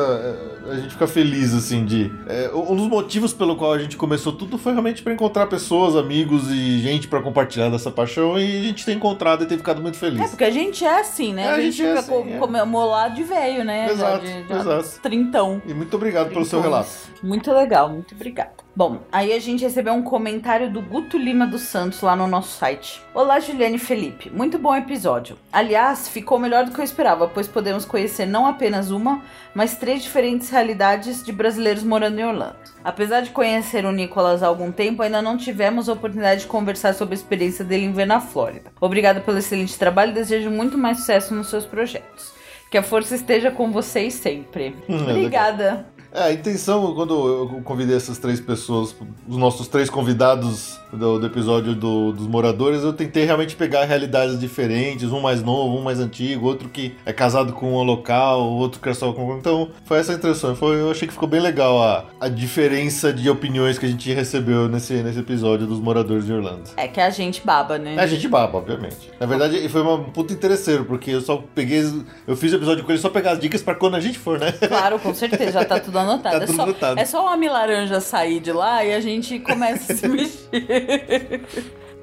é, 0.68 0.72
A 0.72 0.76
gente 0.76 0.92
fica 0.92 1.08
feliz, 1.08 1.54
assim, 1.54 1.86
de. 1.86 2.12
é, 2.28 2.50
um 2.54 2.76
dos 2.76 2.88
motivos 2.88 3.34
pelo 3.34 3.56
qual 3.56 3.74
a 3.74 3.80
gente 3.80 3.96
começou 3.98 4.32
tudo 4.34 4.58
foi 4.58 4.72
realmente 4.74 5.02
pra 5.02 5.14
encontrar 5.14 5.48
pessoas, 5.48 5.96
amigos 5.96 6.50
e 6.52 6.80
gente 6.80 7.08
pra 7.08 7.22
compartilhar 7.22 7.70
dessa 7.70 7.90
paixão 7.92 8.38
e 8.40 8.60
a 8.60 8.64
gente 8.64 8.86
tem 8.86 8.96
encontrado 8.96 9.44
e 9.44 9.46
tem 9.46 9.58
ficado 9.58 9.82
muito 9.82 9.98
feliz. 9.98 10.22
É, 10.22 10.28
porque 10.28 10.44
a 10.44 10.52
gente 10.52 10.84
é 10.86 11.00
assim, 11.00 11.34
né? 11.34 11.44
É, 11.44 11.50
a 11.52 11.62
gente 11.62 11.78
gente 11.78 11.86
é 11.86 11.88
fica 11.90 12.00
assim, 12.00 12.24
co- 12.30 12.30
é. 12.36 12.38
comemorado 12.38 13.16
de 13.16 13.24
velho, 13.24 13.64
né? 13.64 13.88
Já 13.88 13.94
Exato, 13.94 14.26
de, 14.26 14.48
já 14.48 14.60
exato. 14.60 15.00
Trintão. 15.02 15.62
E 15.66 15.74
muito 15.74 15.96
obrigado 15.96 16.30
pelo 16.30 16.46
seu 16.46 16.62
relato. 16.62 16.90
Muito 17.22 17.52
legal, 17.52 17.90
muito 17.90 18.14
obrigada. 18.16 18.63
Bom, 18.76 19.02
aí 19.12 19.32
a 19.34 19.40
gente 19.40 19.64
recebeu 19.64 19.94
um 19.94 20.02
comentário 20.02 20.68
do 20.68 20.82
Guto 20.82 21.16
Lima 21.16 21.46
dos 21.46 21.62
Santos 21.62 22.02
lá 22.02 22.16
no 22.16 22.26
nosso 22.26 22.58
site. 22.58 23.00
Olá, 23.14 23.40
Juliane 23.40 23.76
e 23.76 23.80
Felipe. 23.80 24.32
Muito 24.32 24.58
bom 24.58 24.76
episódio. 24.76 25.38
Aliás, 25.52 26.10
ficou 26.10 26.40
melhor 26.40 26.66
do 26.66 26.72
que 26.72 26.80
eu 26.80 26.84
esperava, 26.84 27.28
pois 27.28 27.48
podemos 27.48 27.86
conhecer 27.86 28.26
não 28.26 28.48
apenas 28.48 28.90
uma, 28.90 29.22
mas 29.54 29.78
três 29.78 30.02
diferentes 30.02 30.50
realidades 30.50 31.24
de 31.24 31.32
brasileiros 31.32 31.84
morando 31.84 32.18
em 32.18 32.26
Orlando. 32.26 32.56
Apesar 32.84 33.22
de 33.22 33.30
conhecer 33.30 33.86
o 33.86 33.92
Nicolas 33.92 34.42
há 34.42 34.48
algum 34.48 34.72
tempo, 34.72 35.04
ainda 35.04 35.22
não 35.22 35.38
tivemos 35.38 35.88
a 35.88 35.94
oportunidade 35.94 36.42
de 36.42 36.48
conversar 36.48 36.96
sobre 36.96 37.14
a 37.14 37.18
experiência 37.18 37.64
dele 37.64 37.86
em 37.86 37.92
ver 37.92 38.08
na 38.08 38.20
Flórida. 38.20 38.72
Obrigada 38.82 39.22
pelo 39.22 39.38
excelente 39.38 39.78
trabalho 39.78 40.10
e 40.10 40.16
desejo 40.16 40.50
muito 40.50 40.80
mais 40.80 40.98
sucesso 40.98 41.36
nos 41.36 41.48
seus 41.48 41.64
projetos. 41.68 42.34
Que 42.72 42.78
a 42.80 42.82
força 42.82 43.14
esteja 43.14 43.52
com 43.52 43.72
vocês 43.72 44.16
sempre. 44.16 44.76
Hum, 44.90 45.08
é 45.08 45.12
Obrigada. 45.12 45.86
É, 46.14 46.24
a 46.24 46.32
intenção, 46.34 46.94
quando 46.94 47.14
eu 47.14 47.62
convidei 47.64 47.96
essas 47.96 48.18
três 48.20 48.40
pessoas, 48.40 48.96
os 49.28 49.36
nossos 49.38 49.68
três 49.68 49.90
convidados 49.90 50.80
do, 50.92 51.18
do 51.20 51.26
episódio 51.26 51.74
do- 51.74 52.12
dos 52.12 52.28
moradores, 52.28 52.84
eu 52.84 52.94
tentei 52.94 53.26
realmente 53.26 53.56
pegar 53.56 53.84
realidades 53.86 54.40
diferentes, 54.40 55.12
um 55.12 55.20
mais 55.20 55.42
novo, 55.42 55.76
um 55.78 55.82
mais 55.82 56.00
antigo, 56.00 56.46
outro 56.46 56.70
que 56.70 56.96
é 57.06 57.12
casado 57.12 57.52
com 57.54 57.74
um 57.74 57.84
local, 57.84 58.42
outro 58.44 58.80
que 58.80 58.90
é 58.90 58.94
só 58.94 59.12
com. 59.12 59.36
Então, 59.38 59.70
foi 59.86 59.98
essa 59.98 60.12
a 60.12 60.16
intenção. 60.16 60.56
Foi, 60.56 60.80
eu 60.80 60.92
achei 60.92 61.08
que 61.08 61.14
ficou 61.14 61.28
bem 61.28 61.40
legal 61.42 61.82
a, 61.82 62.06
a 62.22 62.30
diferença 62.30 63.12
de 63.12 63.28
opiniões 63.30 63.80
que 63.80 63.86
a 63.88 63.90
gente 63.90 64.12
recebeu 64.14 64.70
nesse, 64.70 64.94
nesse 65.02 65.18
episódio 65.20 65.66
dos 65.66 65.80
moradores 65.80 66.26
de 66.28 66.34
Orlando. 66.34 66.70
É 66.78 66.88
que 66.88 67.02
a 67.02 67.10
gente 67.10 67.42
baba, 67.44 67.80
né? 67.80 67.96
É, 67.96 68.00
a 68.02 68.08
gente 68.08 68.28
baba, 68.28 68.60
obviamente. 68.60 69.10
Na 69.20 69.26
verdade, 69.26 69.68
foi 69.68 69.82
uma 69.82 69.98
puta 69.98 70.32
interesseiro, 70.32 70.86
porque 70.86 71.10
eu 71.10 71.22
só 71.22 71.44
peguei. 71.56 71.84
Eu 72.28 72.36
fiz 72.36 72.54
o 72.54 72.58
episódio 72.58 72.84
com 72.84 72.92
ele 72.92 73.02
só 73.02 73.10
pegar 73.10 73.32
as 73.32 73.40
dicas 73.40 73.64
pra 73.64 73.74
quando 73.74 73.96
a 73.96 74.00
gente 74.00 74.20
for, 74.20 74.38
né? 74.40 74.52
Claro, 74.52 75.00
com 75.00 75.12
certeza, 75.14 75.52
já 75.54 75.66
tá 75.66 75.80
tudo 75.82 76.03
anotado. 76.04 76.38
Tá 76.40 76.44
é, 76.44 76.48
só, 76.48 76.64
anotado. 76.64 77.00
é 77.00 77.06
só 77.06 77.26
uma 77.26 77.52
laranja 77.52 78.00
sair 78.00 78.40
de 78.40 78.52
lá 78.52 78.84
e 78.86 78.94
a 78.94 79.00
gente 79.00 79.40
começa 79.40 79.94
a 79.94 79.96
se 79.96 80.08
mexer. 80.08 81.42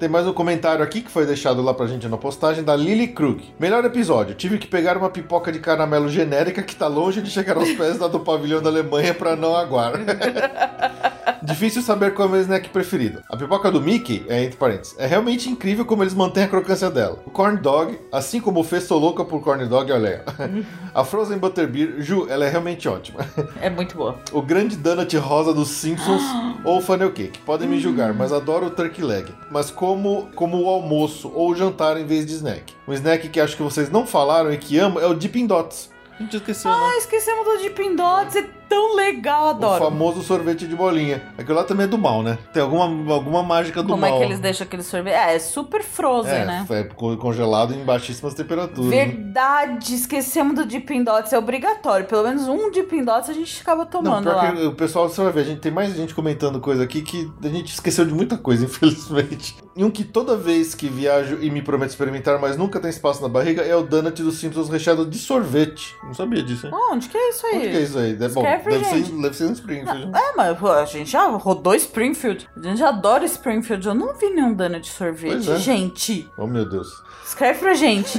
Tem 0.01 0.09
mais 0.09 0.27
um 0.27 0.33
comentário 0.33 0.83
aqui 0.83 1.03
que 1.03 1.11
foi 1.11 1.27
deixado 1.27 1.61
lá 1.61 1.75
pra 1.75 1.87
gente 1.87 2.09
na 2.09 2.17
postagem 2.17 2.65
da 2.65 2.75
Lily 2.75 3.09
Krug. 3.09 3.53
Melhor 3.61 3.85
episódio. 3.85 4.35
Tive 4.35 4.57
que 4.57 4.67
pegar 4.67 4.97
uma 4.97 5.11
pipoca 5.11 5.53
de 5.53 5.59
caramelo 5.59 6.09
genérica 6.09 6.63
que 6.63 6.75
tá 6.75 6.87
longe 6.87 7.21
de 7.21 7.31
chegar 7.31 7.59
aos 7.59 7.71
pés 7.73 7.99
da 7.99 8.09
do 8.09 8.19
pavilhão 8.19 8.63
da 8.63 8.71
Alemanha 8.71 9.13
pra 9.13 9.37
não 9.37 9.55
aguar. 9.55 9.93
Difícil 11.43 11.81
saber 11.81 12.13
qual 12.13 12.27
é 12.27 12.29
o 12.29 12.33
meu 12.33 12.41
snack 12.43 12.69
preferido. 12.69 13.23
A 13.29 13.37
pipoca 13.37 13.71
do 13.71 13.81
Mickey, 13.81 14.25
é 14.29 14.45
entre 14.45 14.59
parênteses, 14.59 14.95
é 14.99 15.07
realmente 15.07 15.49
incrível 15.49 15.87
como 15.87 16.03
eles 16.03 16.13
mantêm 16.13 16.45
a 16.45 16.49
crocância 16.49 16.91
dela. 16.91 17.19
O 17.25 17.31
corn 17.31 17.59
dog, 17.59 17.99
assim 18.13 18.41
como 18.41 18.61
o 18.61 18.65
Fê, 18.65 18.81
sou 18.81 18.99
louca 18.99 19.25
por 19.25 19.43
corn 19.43 19.67
dog, 19.67 19.91
olha 19.91 20.25
aí. 20.39 20.65
A 20.95 21.03
Frozen 21.05 21.39
Butterbeer, 21.39 22.01
Ju, 22.01 22.27
ela 22.29 22.45
é 22.45 22.49
realmente 22.49 22.89
ótima. 22.89 23.21
É 23.61 23.71
muito 23.71 23.97
boa. 23.97 24.19
O 24.33 24.43
grande 24.43 24.77
donut 24.77 25.17
rosa 25.17 25.53
dos 25.53 25.69
Simpsons 25.69 26.23
ou 26.65 26.79
o 26.79 26.81
funnel 26.81 27.13
cake. 27.13 27.39
Podem 27.41 27.69
me 27.69 27.81
julgar, 27.81 28.13
mas 28.13 28.33
adoro 28.33 28.67
o 28.67 28.71
turkey 28.71 29.03
leg. 29.03 29.27
Mas 29.51 29.71
como, 29.71 29.90
como 30.35 30.63
o 30.63 30.69
almoço 30.69 31.31
ou 31.35 31.51
o 31.51 31.55
jantar 31.55 31.99
em 31.99 32.05
vez 32.05 32.27
de 32.27 32.35
snack. 32.35 32.75
Um 32.87 32.93
snack 32.93 33.29
que 33.29 33.41
acho 33.41 33.57
que 33.57 33.63
vocês 33.63 33.91
não 33.91 34.07
falaram 34.07 34.53
e 34.53 34.59
que 34.59 34.79
amo 34.79 35.01
é 35.01 35.07
o 35.07 35.15
Dippin' 35.15 35.47
Dots. 35.47 35.91
A 36.19 36.23
gente 36.23 36.37
esqueceu, 36.37 36.71
né? 36.71 36.77
Ah, 36.79 36.99
esquecemos 36.99 37.45
do 37.45 37.59
Deep 37.59 37.97
Dots, 37.97 38.37
é 38.37 38.60
tão 38.71 38.95
legal, 38.97 39.47
O 39.47 39.51
adoro. 39.51 39.85
famoso 39.85 40.23
sorvete 40.23 40.67
de 40.67 40.75
bolinha. 40.77 41.21
Aquilo 41.37 41.57
lá 41.57 41.65
também 41.65 41.85
é 41.85 41.89
do 41.89 41.99
mal, 41.99 42.23
né? 42.23 42.39
Tem 42.53 42.63
alguma, 42.63 42.85
alguma 43.13 43.43
mágica 43.43 43.83
do 43.83 43.89
Como 43.91 44.01
mal. 44.01 44.15
é 44.15 44.19
que 44.19 44.25
eles 44.25 44.39
deixam 44.39 44.65
aquele 44.67 44.83
sorvete? 44.85 45.15
Ah, 45.15 45.33
é 45.33 45.39
super 45.41 45.83
frozen, 45.83 46.33
É, 46.33 46.45
né? 46.47 46.67
é 46.71 46.85
co- 46.85 47.17
congelado 47.17 47.75
em 47.75 47.85
baixíssimas 47.85 48.33
temperaturas. 48.33 48.91
né? 48.91 49.05
Verdade, 49.07 49.95
esquecemos 49.95 50.55
do 50.55 50.65
Deep 50.65 51.03
Dots, 51.05 51.33
é 51.33 51.39
obrigatório. 51.39 52.07
Pelo 52.07 52.23
menos 52.23 52.47
um 52.49 52.71
Deep 52.71 53.03
Dots 53.03 53.29
a 53.29 53.33
gente 53.33 53.55
ficava 53.57 53.83
Não, 53.85 53.91
tomando 53.91 54.31
pior 54.31 54.55
lá. 54.55 54.69
o 54.69 54.73
pessoal, 54.75 55.09
você 55.09 55.21
vai 55.23 55.33
ver, 55.33 55.41
a 55.41 55.45
gente 55.45 55.61
tem 55.61 55.73
mais 55.73 55.95
gente 55.95 56.15
comentando 56.15 56.61
coisa 56.61 56.85
aqui 56.85 57.03
que 57.03 57.31
a 57.43 57.49
gente 57.49 57.73
esqueceu 57.75 58.05
de 58.05 58.15
muita 58.15 58.39
coisa, 58.39 58.65
infelizmente. 58.67 59.57
E 59.77 59.85
um 59.85 59.91
que 59.91 60.05
toda 60.05 60.37
vez 60.37 60.75
que 60.75 60.89
viajo 60.89 61.39
e 61.41 61.51
me 61.51 61.63
prometo 61.63 61.91
experimentar, 61.91 62.39
mas 62.41 62.57
nunca 62.57 62.79
tem 62.79 62.91
espaço 62.91 63.23
na 63.23 63.29
barriga, 63.29 63.63
é 63.63 63.75
o 63.75 63.83
donut 63.83 64.23
dos 64.23 64.39
Simpsons 64.39 64.69
recheado 64.69 65.07
de 65.07 65.19
sorvete. 65.19 65.95
Não 66.05 66.13
sabia 66.15 66.43
disso, 66.43 66.67
hein? 66.67 66.73
Onde 66.93 67.09
que 67.09 67.17
é 67.17 67.31
isso 67.31 67.47
aí? 67.47 67.57
Onde 67.57 67.69
que 67.71 67.77
é 67.77 67.81
isso 67.81 67.99
aí? 67.99 68.13
É, 68.21 68.29
bom, 68.29 68.43
Deve 68.65 68.85
ser, 68.85 69.05
gente. 69.05 69.23
deve 69.23 69.37
ser 69.37 69.45
em 69.49 69.53
Springfield. 69.53 70.11
É, 70.17 70.33
mas 70.37 70.65
a 70.65 70.85
gente 70.85 71.11
já 71.11 71.27
rodou 71.29 71.75
Springfield. 71.75 72.49
A 72.57 72.63
gente 72.63 72.83
adora 72.83 73.25
Springfield. 73.25 73.87
Eu 73.87 73.95
não 73.95 74.15
vi 74.15 74.31
nenhum 74.31 74.55
donut 74.55 74.83
de 74.83 74.91
sorvete. 74.91 75.51
É. 75.51 75.57
Gente, 75.57 76.29
Oh, 76.37 76.47
meu 76.47 76.69
Deus. 76.69 76.89
escreve 77.27 77.59
pra 77.61 77.75
gente. 77.75 78.19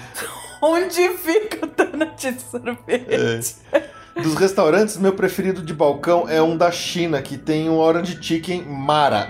Onde 0.62 1.08
fica 1.10 1.66
o 1.66 1.68
donut 1.68 2.32
de 2.32 2.40
sorvete? 2.40 3.56
Dos 4.22 4.34
restaurantes, 4.36 4.96
meu 4.96 5.12
preferido 5.12 5.60
de 5.60 5.74
balcão 5.74 6.28
é 6.28 6.40
um 6.40 6.56
da 6.56 6.70
China, 6.70 7.20
que 7.20 7.36
tem 7.36 7.68
um 7.68 7.76
Orange 7.78 8.16
Chicken 8.20 8.62
Mara. 8.62 9.26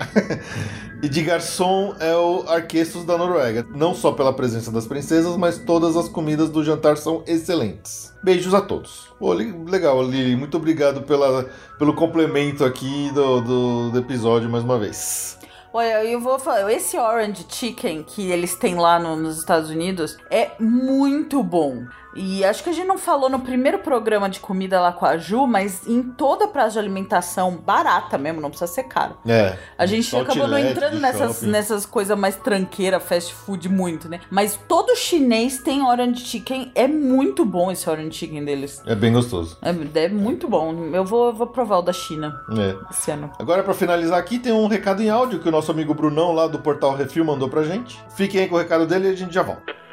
E 1.05 1.09
de 1.09 1.21
garçom 1.21 1.93
é 1.99 2.15
o 2.15 2.43
Arquestos 2.47 3.03
da 3.05 3.15
Noruega. 3.15 3.63
Não 3.75 3.93
só 3.93 4.11
pela 4.11 4.33
presença 4.33 4.71
das 4.71 4.87
princesas, 4.87 5.37
mas 5.37 5.59
todas 5.59 5.95
as 5.95 6.09
comidas 6.09 6.49
do 6.49 6.63
jantar 6.63 6.97
são 6.97 7.23
excelentes. 7.27 8.11
Beijos 8.23 8.53
a 8.55 8.61
todos. 8.61 9.13
Pô, 9.19 9.31
legal, 9.33 10.01
Lili. 10.01 10.35
Muito 10.35 10.57
obrigado 10.57 11.03
pela, 11.03 11.45
pelo 11.77 11.93
complemento 11.93 12.65
aqui 12.65 13.11
do, 13.13 13.41
do, 13.41 13.91
do 13.91 13.99
episódio 13.99 14.49
mais 14.49 14.63
uma 14.63 14.79
vez. 14.79 15.37
Olha, 15.71 16.03
eu 16.05 16.21
vou 16.21 16.39
falar, 16.39 16.71
esse 16.71 16.97
Orange 16.97 17.45
Chicken 17.49 18.01
que 18.01 18.31
eles 18.31 18.55
têm 18.55 18.75
lá 18.75 18.97
no- 18.97 19.17
nos 19.17 19.37
Estados 19.37 19.69
Unidos 19.69 20.17
é 20.31 20.51
muito 20.59 21.43
bom. 21.43 21.83
E 22.15 22.45
acho 22.45 22.63
que 22.63 22.69
a 22.69 22.73
gente 22.73 22.87
não 22.87 22.97
falou 22.97 23.29
no 23.29 23.39
primeiro 23.39 23.79
programa 23.79 24.29
de 24.29 24.39
comida 24.39 24.79
lá 24.79 24.91
com 24.91 25.05
a 25.05 25.17
Ju, 25.17 25.45
mas 25.45 25.85
em 25.87 26.01
toda 26.01 26.45
a 26.45 26.47
praça 26.47 26.73
de 26.73 26.79
alimentação 26.79 27.51
barata 27.57 28.17
mesmo, 28.17 28.39
não 28.39 28.49
precisa 28.49 28.71
ser 28.71 28.83
caro. 28.83 29.17
É. 29.27 29.57
A 29.77 29.85
gente 29.85 30.15
acabou 30.15 30.47
não 30.47 30.57
entrando 30.57 30.99
nessas, 30.99 31.35
shopping. 31.35 31.51
nessas 31.51 31.85
coisas 31.85 32.17
mais 32.17 32.35
tranqueiras, 32.37 33.03
fast 33.03 33.33
food 33.33 33.67
muito, 33.67 34.07
né? 34.07 34.21
Mas 34.29 34.57
todo 34.67 34.95
chinês 34.95 35.59
tem 35.59 35.83
orange 35.83 36.25
chicken. 36.25 36.71
É 36.73 36.87
muito 36.87 37.43
bom 37.45 37.71
esse 37.71 37.89
orange 37.89 38.13
chicken 38.13 38.45
deles. 38.45 38.81
É 38.85 38.95
bem 38.95 39.11
gostoso. 39.11 39.57
É, 39.61 39.69
é 39.99 40.09
muito 40.09 40.47
bom. 40.47 40.73
Eu 40.93 41.03
vou, 41.03 41.33
vou 41.33 41.47
provar 41.47 41.79
o 41.79 41.81
da 41.81 41.93
China 41.93 42.33
É. 42.57 42.75
esse 42.91 43.11
ano. 43.11 43.31
Agora, 43.37 43.63
pra 43.63 43.73
finalizar 43.73 44.17
aqui, 44.17 44.39
tem 44.39 44.53
um 44.53 44.67
recado 44.67 45.01
em 45.01 45.09
áudio 45.09 45.39
que 45.39 45.49
o 45.49 45.51
nosso 45.51 45.71
amigo 45.71 45.93
Brunão, 45.93 46.31
lá 46.31 46.47
do 46.47 46.59
Portal 46.59 46.95
Refil, 46.95 47.25
mandou 47.25 47.49
pra 47.49 47.63
gente. 47.63 47.99
Fiquem 48.15 48.41
aí 48.41 48.47
com 48.47 48.55
o 48.55 48.59
recado 48.59 48.85
dele 48.85 49.09
e 49.09 49.11
a 49.11 49.15
gente 49.15 49.33
já 49.33 49.43
volta. 49.43 49.84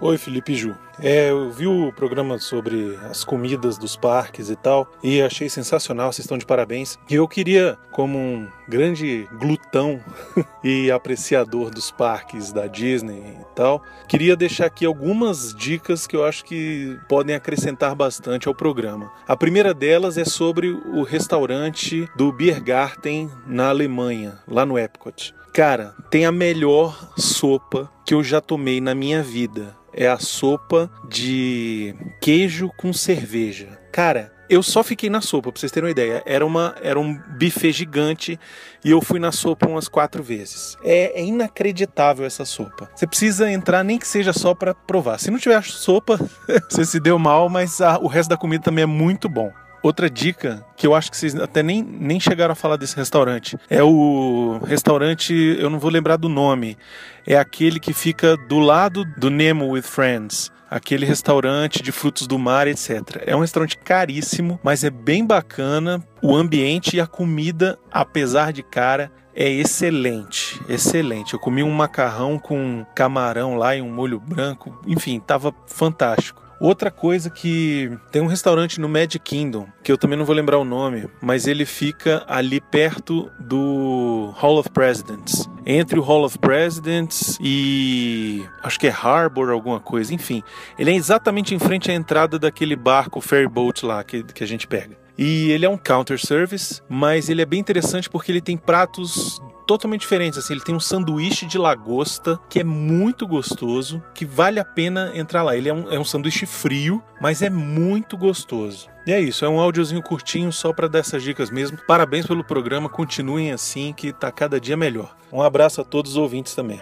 Oi, 0.00 0.18
Felipe 0.18 0.54
Ju. 0.54 0.76
É, 1.00 1.30
eu 1.30 1.50
vi 1.50 1.66
o 1.66 1.92
programa 1.92 2.38
sobre 2.38 2.98
as 3.08 3.24
comidas 3.24 3.78
dos 3.78 3.96
parques 3.96 4.50
e 4.50 4.56
tal, 4.56 4.90
e 5.02 5.22
achei 5.22 5.48
sensacional, 5.48 6.12
vocês 6.12 6.24
estão 6.24 6.36
de 6.36 6.44
parabéns. 6.44 6.98
E 7.08 7.14
eu 7.14 7.26
queria, 7.28 7.78
como 7.92 8.18
um 8.18 8.48
grande 8.68 9.28
glutão 9.38 10.00
e 10.62 10.90
apreciador 10.90 11.70
dos 11.70 11.90
parques 11.90 12.52
da 12.52 12.66
Disney 12.66 13.20
e 13.40 13.44
tal, 13.54 13.82
queria 14.08 14.36
deixar 14.36 14.66
aqui 14.66 14.84
algumas 14.84 15.54
dicas 15.54 16.06
que 16.06 16.16
eu 16.16 16.24
acho 16.24 16.44
que 16.44 16.98
podem 17.08 17.34
acrescentar 17.34 17.94
bastante 17.94 18.48
ao 18.48 18.54
programa. 18.54 19.10
A 19.26 19.36
primeira 19.36 19.72
delas 19.72 20.18
é 20.18 20.24
sobre 20.24 20.70
o 20.70 21.02
restaurante 21.02 22.08
do 22.16 22.32
Biergarten 22.32 23.30
na 23.46 23.68
Alemanha, 23.68 24.38
lá 24.46 24.66
no 24.66 24.78
Epcot. 24.78 25.34
Cara, 25.52 25.94
tem 26.10 26.26
a 26.26 26.32
melhor 26.32 27.12
sopa 27.16 27.88
que 28.04 28.12
eu 28.12 28.24
já 28.24 28.40
tomei 28.40 28.80
na 28.80 28.92
minha 28.92 29.22
vida. 29.22 29.76
É 29.96 30.08
a 30.08 30.18
sopa 30.18 30.90
de 31.08 31.94
queijo 32.20 32.70
com 32.76 32.92
cerveja. 32.92 33.78
Cara, 33.92 34.32
Eu 34.46 34.62
só 34.62 34.82
fiquei 34.82 35.08
na 35.08 35.22
sopa, 35.22 35.50
pra 35.50 35.58
vocês 35.58 35.72
terem 35.72 35.86
uma 35.86 35.90
ideia. 35.90 36.22
Era, 36.26 36.44
uma, 36.44 36.74
era 36.82 37.00
um 37.00 37.14
buffet 37.40 37.72
gigante 37.72 38.38
e 38.84 38.90
eu 38.90 39.00
fui 39.00 39.18
na 39.18 39.32
sopa 39.32 39.66
umas 39.66 39.88
quatro 39.88 40.22
vezes. 40.22 40.76
É, 40.84 41.18
é 41.18 41.24
inacreditável 41.24 42.26
essa 42.26 42.44
sopa. 42.44 42.90
Você 42.94 43.06
precisa 43.06 43.50
entrar, 43.50 43.82
nem 43.82 43.98
que 43.98 44.06
seja 44.06 44.34
só 44.34 44.54
pra 44.54 44.74
provar. 44.74 45.18
Se 45.18 45.30
não 45.30 45.38
tiver 45.38 45.62
sopa, 45.64 46.18
você 46.68 46.84
se 46.84 47.00
deu 47.00 47.18
mal, 47.18 47.48
mas 47.48 47.80
a- 47.80 47.98
o 47.98 48.06
resto 48.06 48.28
da 48.28 48.36
comida 48.36 48.62
também 48.64 48.82
é 48.82 48.86
muito 48.86 49.30
bom. 49.30 49.50
Outra 49.84 50.08
dica, 50.08 50.64
que 50.78 50.86
eu 50.86 50.94
acho 50.94 51.10
que 51.10 51.16
vocês 51.18 51.34
até 51.36 51.62
nem, 51.62 51.82
nem 51.82 52.18
chegaram 52.18 52.52
a 52.52 52.54
falar 52.54 52.76
desse 52.76 52.96
restaurante, 52.96 53.58
é 53.68 53.82
o 53.82 54.58
restaurante, 54.64 55.34
eu 55.34 55.68
não 55.68 55.78
vou 55.78 55.90
lembrar 55.90 56.16
do 56.16 56.26
nome, 56.26 56.78
é 57.26 57.36
aquele 57.36 57.78
que 57.78 57.92
fica 57.92 58.34
do 58.34 58.58
lado 58.60 59.04
do 59.18 59.28
Nemo 59.28 59.68
with 59.68 59.82
Friends. 59.82 60.50
Aquele 60.70 61.04
restaurante 61.04 61.82
de 61.82 61.92
frutos 61.92 62.26
do 62.26 62.38
mar, 62.38 62.66
etc. 62.66 63.24
É 63.26 63.36
um 63.36 63.40
restaurante 63.40 63.76
caríssimo, 63.76 64.58
mas 64.62 64.82
é 64.84 64.90
bem 64.90 65.24
bacana. 65.24 66.02
O 66.22 66.34
ambiente 66.34 66.96
e 66.96 67.00
a 67.00 67.06
comida, 67.06 67.78
apesar 67.92 68.54
de 68.54 68.62
cara, 68.62 69.12
é 69.34 69.48
excelente, 69.50 70.58
excelente. 70.66 71.34
Eu 71.34 71.38
comi 71.38 71.62
um 71.62 71.70
macarrão 71.70 72.38
com 72.38 72.86
camarão 72.94 73.56
lá 73.56 73.76
e 73.76 73.82
um 73.82 73.92
molho 73.92 74.18
branco, 74.18 74.80
enfim, 74.86 75.20
tava 75.20 75.54
fantástico. 75.66 76.43
Outra 76.64 76.90
coisa 76.90 77.28
que 77.28 77.92
tem 78.10 78.22
um 78.22 78.26
restaurante 78.26 78.80
no 78.80 78.88
Magic 78.88 79.18
Kingdom, 79.18 79.68
que 79.82 79.92
eu 79.92 79.98
também 79.98 80.18
não 80.18 80.24
vou 80.24 80.34
lembrar 80.34 80.56
o 80.56 80.64
nome, 80.64 81.10
mas 81.20 81.46
ele 81.46 81.66
fica 81.66 82.24
ali 82.26 82.58
perto 82.58 83.30
do 83.38 84.32
Hall 84.34 84.56
of 84.56 84.70
Presidents. 84.70 85.46
Entre 85.66 85.98
o 85.98 86.02
Hall 86.02 86.24
of 86.24 86.38
Presidents 86.38 87.36
e 87.38 88.42
acho 88.62 88.80
que 88.80 88.86
é 88.86 88.90
Harbor 88.90 89.50
alguma 89.50 89.78
coisa, 89.78 90.14
enfim. 90.14 90.42
Ele 90.78 90.90
é 90.90 90.94
exatamente 90.94 91.54
em 91.54 91.58
frente 91.58 91.90
à 91.90 91.94
entrada 91.94 92.38
daquele 92.38 92.76
barco 92.76 93.20
ferry 93.20 93.46
boat 93.46 93.84
lá 93.84 94.02
que, 94.02 94.22
que 94.22 94.42
a 94.42 94.46
gente 94.46 94.66
pega. 94.66 95.03
E 95.16 95.50
ele 95.50 95.64
é 95.64 95.68
um 95.68 95.78
counter 95.78 96.18
service, 96.18 96.82
mas 96.88 97.28
ele 97.28 97.42
é 97.42 97.46
bem 97.46 97.60
interessante 97.60 98.10
porque 98.10 98.32
ele 98.32 98.40
tem 98.40 98.56
pratos 98.56 99.40
totalmente 99.66 100.02
diferentes. 100.02 100.38
Assim, 100.38 100.54
ele 100.54 100.62
tem 100.62 100.74
um 100.74 100.80
sanduíche 100.80 101.46
de 101.46 101.58
lagosta 101.58 102.38
que 102.48 102.60
é 102.60 102.64
muito 102.64 103.26
gostoso, 103.26 104.02
que 104.14 104.24
vale 104.24 104.60
a 104.60 104.64
pena 104.64 105.12
entrar 105.14 105.42
lá. 105.42 105.56
Ele 105.56 105.68
é 105.68 105.74
um, 105.74 105.92
é 105.92 105.98
um 105.98 106.04
sanduíche 106.04 106.46
frio, 106.46 107.02
mas 107.20 107.42
é 107.42 107.50
muito 107.50 108.16
gostoso. 108.16 108.88
E 109.06 109.12
é 109.12 109.20
isso, 109.20 109.44
é 109.44 109.48
um 109.48 109.60
áudiozinho 109.60 110.02
curtinho 110.02 110.50
só 110.52 110.72
para 110.72 110.88
dar 110.88 111.00
essas 111.00 111.22
dicas 111.22 111.50
mesmo. 111.50 111.78
Parabéns 111.86 112.26
pelo 112.26 112.42
programa, 112.42 112.88
continuem 112.88 113.52
assim 113.52 113.92
que 113.92 114.12
tá 114.12 114.32
cada 114.32 114.60
dia 114.60 114.76
melhor. 114.76 115.14
Um 115.30 115.42
abraço 115.42 115.80
a 115.80 115.84
todos 115.84 116.12
os 116.12 116.16
ouvintes 116.16 116.54
também. 116.54 116.80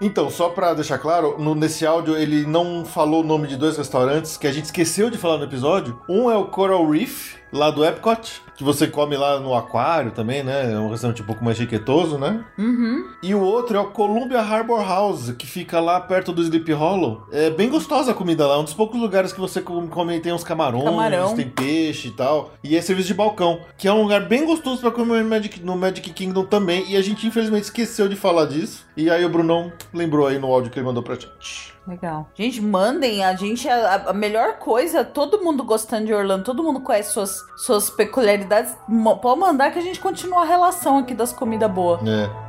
Então, 0.00 0.28
só 0.28 0.50
pra 0.50 0.74
deixar 0.74 0.98
claro, 0.98 1.36
no- 1.38 1.54
nesse 1.54 1.86
áudio 1.86 2.16
ele 2.16 2.44
não 2.46 2.84
falou 2.84 3.22
o 3.22 3.26
nome 3.26 3.48
de 3.48 3.56
dois 3.56 3.78
restaurantes 3.78 4.36
que 4.36 4.46
a 4.46 4.52
gente 4.52 4.66
esqueceu 4.66 5.08
de 5.08 5.16
falar 5.16 5.38
no 5.38 5.44
episódio. 5.44 5.98
Um 6.08 6.30
é 6.30 6.36
o 6.36 6.44
Coral 6.46 6.86
Reef, 6.88 7.36
lá 7.52 7.70
do 7.70 7.84
Epcot, 7.84 8.42
que 8.56 8.64
você 8.64 8.86
come 8.86 9.16
lá 9.16 9.38
no 9.38 9.54
aquário 9.54 10.10
também, 10.10 10.42
né? 10.42 10.72
É 10.72 10.78
um 10.78 10.90
restaurante 10.90 11.22
um 11.22 11.26
pouco 11.26 11.44
mais 11.44 11.56
chiquetoso, 11.56 12.18
né? 12.18 12.44
Uhum. 12.58 13.04
E 13.22 13.34
o 13.34 13.40
outro 13.40 13.76
é 13.76 13.80
o 13.80 13.86
Columbia 13.86 14.40
Harbor 14.40 14.80
House, 14.86 15.32
que 15.32 15.46
fica 15.46 15.78
lá 15.80 16.00
perto 16.00 16.32
do 16.32 16.42
Sleepy 16.42 16.72
Hollow. 16.72 17.26
É 17.30 17.50
bem 17.50 17.68
gostosa 17.68 18.12
a 18.12 18.14
comida 18.14 18.46
lá, 18.46 18.54
é 18.54 18.58
um 18.58 18.64
dos 18.64 18.74
poucos 18.74 19.00
lugares 19.00 19.32
que 19.32 19.40
você 19.40 19.60
come, 19.60 20.20
tem 20.20 20.32
uns 20.32 20.44
camarões, 20.44 20.84
Camarão. 20.84 21.34
tem 21.34 21.48
peixe 21.48 22.08
e 22.08 22.12
tal. 22.12 22.52
E 22.62 22.76
é 22.76 22.80
serviço 22.80 23.08
de 23.08 23.14
balcão, 23.14 23.60
que 23.76 23.86
é 23.86 23.92
um 23.92 24.02
lugar 24.02 24.26
bem 24.26 24.46
gostoso 24.46 24.80
pra 24.80 24.90
comer 24.90 25.22
no 25.22 25.28
Magic, 25.28 25.60
no 25.60 25.76
Magic 25.76 26.10
Kingdom 26.10 26.44
também. 26.44 26.90
E 26.90 26.96
a 26.96 27.02
gente 27.02 27.26
infelizmente 27.26 27.64
esqueceu 27.64 28.08
de 28.08 28.16
falar 28.16 28.46
disso. 28.46 28.84
E 28.96 29.10
aí 29.10 29.24
o 29.24 29.28
Brunão 29.28 29.72
lembrou 29.92 30.26
aí 30.26 30.38
no 30.38 30.46
áudio 30.46 30.70
que 30.70 30.78
ele 30.78 30.86
mandou 30.86 31.02
pra 31.02 31.14
gente. 31.14 31.75
Legal. 31.86 32.28
Gente, 32.34 32.60
mandem. 32.60 33.24
A 33.24 33.34
gente, 33.34 33.68
a, 33.68 34.10
a 34.10 34.12
melhor 34.12 34.58
coisa, 34.58 35.04
todo 35.04 35.42
mundo 35.42 35.62
gostando 35.62 36.06
de 36.06 36.12
Orlando, 36.12 36.44
todo 36.44 36.62
mundo 36.62 36.80
conhece 36.80 37.12
suas, 37.12 37.38
suas 37.58 37.88
peculiaridades. 37.88 38.76
Pode 39.22 39.40
mandar 39.40 39.70
que 39.70 39.78
a 39.78 39.82
gente 39.82 40.00
continua 40.00 40.42
a 40.42 40.44
relação 40.44 40.98
aqui 40.98 41.14
das 41.14 41.32
comidas 41.32 41.70
boas. 41.70 42.00
É. 42.06 42.46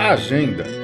Agenda. 0.00 0.83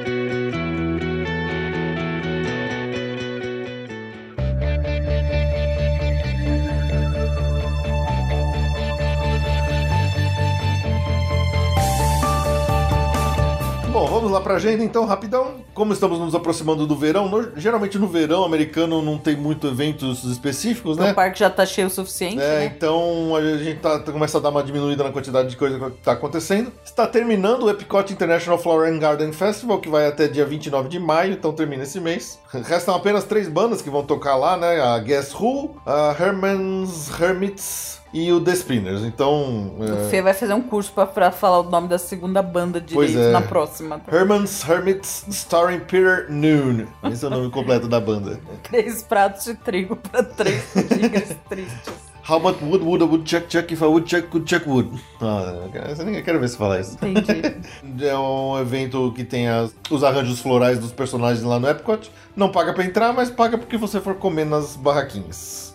Bom, 14.01 14.07
vamos 14.07 14.31
lá 14.31 14.41
pra 14.41 14.55
agenda 14.55 14.83
então, 14.83 15.05
rapidão. 15.05 15.57
Como 15.75 15.93
estamos 15.93 16.19
nos 16.19 16.35
aproximando 16.35 16.87
do 16.87 16.97
verão, 16.97 17.29
no- 17.29 17.53
geralmente 17.55 17.99
no 17.99 18.09
verão 18.09 18.45
americano 18.45 19.03
não 19.03 19.19
tem 19.19 19.37
muito 19.37 19.67
eventos 19.67 20.25
específicos, 20.25 20.97
né? 20.97 21.11
O 21.11 21.15
parque 21.15 21.39
já 21.39 21.51
tá 21.51 21.67
cheio 21.67 21.87
o 21.87 21.91
suficiente, 21.91 22.41
É, 22.41 22.61
né? 22.61 22.65
então 22.75 23.37
a 23.37 23.59
gente 23.59 23.79
tá, 23.79 23.99
começa 24.01 24.39
a 24.39 24.41
dar 24.41 24.49
uma 24.49 24.63
diminuída 24.63 25.05
na 25.05 25.11
quantidade 25.13 25.51
de 25.51 25.57
coisa 25.59 25.79
que 25.79 25.99
tá 26.03 26.13
acontecendo. 26.13 26.73
Está 26.83 27.07
terminando 27.07 27.65
o 27.65 27.71
Epcot 27.71 28.11
International 28.11 28.59
Flower 28.59 28.91
and 28.91 28.99
Garden 29.01 29.33
Festival, 29.33 29.79
que 29.79 29.91
vai 29.91 30.07
até 30.07 30.27
dia 30.29 30.47
29 30.47 30.89
de 30.89 30.99
maio, 30.99 31.35
então 31.35 31.53
termina 31.53 31.83
esse 31.83 32.01
mês. 32.01 32.39
Restam 32.67 32.95
apenas 32.95 33.25
três 33.25 33.49
bandas 33.51 33.83
que 33.83 33.91
vão 33.91 34.03
tocar 34.03 34.35
lá, 34.37 34.57
né? 34.57 34.81
A 34.81 34.99
Guess 34.99 35.35
Who, 35.35 35.77
a 35.85 36.17
Herman's 36.19 37.11
Hermits 37.21 38.00
e 38.12 38.33
o 38.33 38.40
The 38.40 38.55
Spinners. 38.55 39.03
Então. 39.03 39.75
O 39.79 39.85
é, 39.85 40.09
Fê 40.09 40.23
vai 40.23 40.35
fazer 40.35 40.55
um 40.55 40.62
curso 40.62 40.92
pra, 40.92 41.07
pra 41.07 41.31
falar 41.31 41.61
o 41.61 41.70
nome 41.70 41.88
da 41.88 41.99
segunda 41.99 42.42
banda 42.42 42.81
direito 42.81 43.18
é. 43.18 43.33
na 43.33 43.42
próxima. 43.42 44.01
Herman's 44.11 44.66
Hermits 44.68 45.25
starring 45.29 45.81
Peter 45.81 46.27
Noon. 46.31 46.87
Esse 47.11 47.25
é 47.25 47.29
o 47.29 47.31
nome 47.31 47.51
completo 47.51 47.88
da 47.88 48.01
banda. 48.01 48.40
Três 48.64 49.03
pratos 49.03 49.44
de 49.44 49.55
trigo 49.55 49.96
pra 49.96 50.23
três 50.23 50.62
gigas 50.75 51.37
tristes. 51.49 52.11
How 52.29 52.38
much 52.38 52.61
wood 52.62 52.85
would 52.85 53.03
a 53.03 53.07
woodchuck 53.07 53.46
chuck 53.51 53.73
if 53.73 53.83
a 53.83 53.87
woodchuck 53.88 54.29
could 54.29 54.49
chuck 54.49 54.68
wood? 54.68 54.88
Ah, 55.20 55.55
eu 55.99 56.05
nem 56.05 56.23
quero 56.23 56.38
ver 56.38 56.49
se 56.49 56.57
falar 56.57 56.79
isso. 56.81 56.96
Entendi. 57.03 57.40
É 58.07 58.16
um 58.16 58.59
evento 58.61 59.12
que 59.16 59.25
tem 59.25 59.49
as- 59.49 59.75
os 59.90 60.05
arranjos 60.05 60.38
florais 60.40 60.79
dos 60.79 60.92
personagens 60.92 61.42
lá 61.42 61.59
no 61.59 61.68
Epcot. 61.68 62.11
Não 62.37 62.51
paga 62.53 62.73
pra 62.73 62.85
entrar, 62.85 63.12
mas 63.12 63.31
paga 63.31 63.59
porque 63.59 63.77
você 63.77 64.01
for 64.01 64.14
comer 64.14 64.44
nas 64.44 64.77
barraquinhas. 64.77 65.73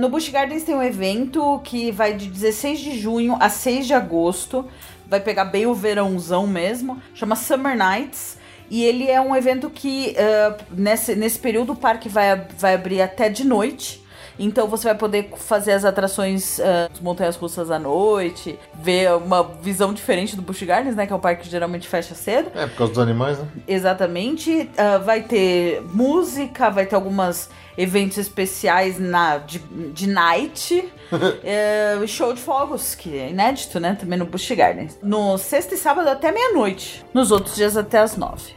No 0.00 0.08
Busch 0.08 0.30
Gardens 0.30 0.62
tem 0.64 0.74
um 0.74 0.82
evento 0.82 1.60
que 1.62 1.90
vai 1.90 2.14
de 2.14 2.26
16 2.26 2.80
de 2.80 2.98
junho 2.98 3.36
a 3.38 3.50
6 3.50 3.86
de 3.86 3.92
agosto. 3.92 4.66
Vai 5.06 5.20
pegar 5.20 5.44
bem 5.44 5.66
o 5.66 5.74
verãozão 5.74 6.46
mesmo. 6.46 7.02
Chama 7.12 7.36
Summer 7.36 7.76
Nights. 7.76 8.38
E 8.70 8.82
ele 8.82 9.10
é 9.10 9.20
um 9.20 9.36
evento 9.36 9.68
que, 9.68 10.16
ah, 10.16 10.56
nesse, 10.70 11.14
nesse 11.14 11.38
período, 11.38 11.74
o 11.74 11.76
parque 11.76 12.08
vai, 12.08 12.46
vai 12.56 12.76
abrir 12.76 13.02
até 13.02 13.28
de 13.28 13.44
noite. 13.44 13.99
Então 14.40 14.66
você 14.66 14.84
vai 14.88 14.96
poder 14.96 15.30
fazer 15.36 15.72
as 15.72 15.84
atrações, 15.84 16.58
as 16.58 16.98
montanhas 16.98 17.36
russas 17.36 17.70
à 17.70 17.78
noite, 17.78 18.58
ver 18.74 19.12
uma 19.12 19.42
visão 19.42 19.92
diferente 19.92 20.34
do 20.34 20.40
Busch 20.40 20.62
Gardens, 20.62 20.96
né? 20.96 21.06
Que 21.06 21.12
é 21.12 21.16
um 21.16 21.20
parque 21.20 21.42
que 21.42 21.50
geralmente 21.50 21.86
fecha 21.86 22.14
cedo. 22.14 22.50
É, 22.54 22.66
por 22.66 22.76
causa 22.76 22.92
dos 22.94 23.02
animais, 23.02 23.38
né? 23.38 23.46
Exatamente. 23.68 24.70
Ah, 24.78 24.96
vai 24.96 25.22
ter 25.22 25.82
música, 25.92 26.70
vai 26.70 26.86
ter 26.86 26.94
alguns 26.94 27.50
eventos 27.76 28.16
especiais 28.16 28.98
na, 28.98 29.38
de, 29.38 29.58
de 29.58 30.08
night. 30.08 30.90
É, 31.42 31.98
show 32.06 32.32
de 32.32 32.40
fogos, 32.40 32.94
que 32.94 33.18
é 33.18 33.30
inédito, 33.30 33.80
né? 33.80 33.96
Também 33.98 34.16
no 34.16 34.26
Busch 34.26 34.48
Gardens. 34.52 34.96
No 35.02 35.36
sexta 35.38 35.74
e 35.74 35.76
sábado 35.76 36.08
até 36.08 36.30
meia-noite. 36.30 37.04
Nos 37.12 37.32
outros 37.32 37.56
dias 37.56 37.76
até 37.76 37.98
as 37.98 38.16
nove. 38.16 38.54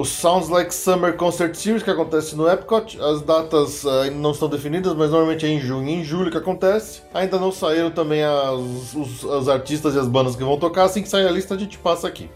O 0.00 0.04
Sounds 0.06 0.48
Like 0.48 0.74
Summer 0.74 1.14
Concert 1.14 1.54
Series 1.54 1.82
que 1.82 1.90
acontece 1.90 2.34
no 2.34 2.48
Epcot. 2.48 2.98
As 3.02 3.20
datas 3.20 3.84
ah, 3.84 4.04
ainda 4.04 4.16
não 4.16 4.30
estão 4.30 4.48
definidas, 4.48 4.94
mas 4.94 5.10
normalmente 5.10 5.44
é 5.44 5.50
em 5.50 5.60
junho 5.60 5.86
e 5.90 5.92
em 5.92 6.02
julho 6.02 6.30
que 6.30 6.38
acontece. 6.38 7.02
Ainda 7.12 7.38
não 7.38 7.52
saíram 7.52 7.90
também 7.90 8.22
as, 8.22 8.94
os, 8.94 9.22
os 9.22 9.46
artistas 9.46 9.94
e 9.94 9.98
as 9.98 10.08
bandas 10.08 10.34
que 10.34 10.42
vão 10.42 10.56
tocar. 10.56 10.84
Assim 10.84 11.02
que 11.02 11.08
sair 11.10 11.28
a 11.28 11.30
lista, 11.30 11.54
a 11.54 11.58
gente 11.58 11.76
passa 11.76 12.08
aqui. 12.08 12.30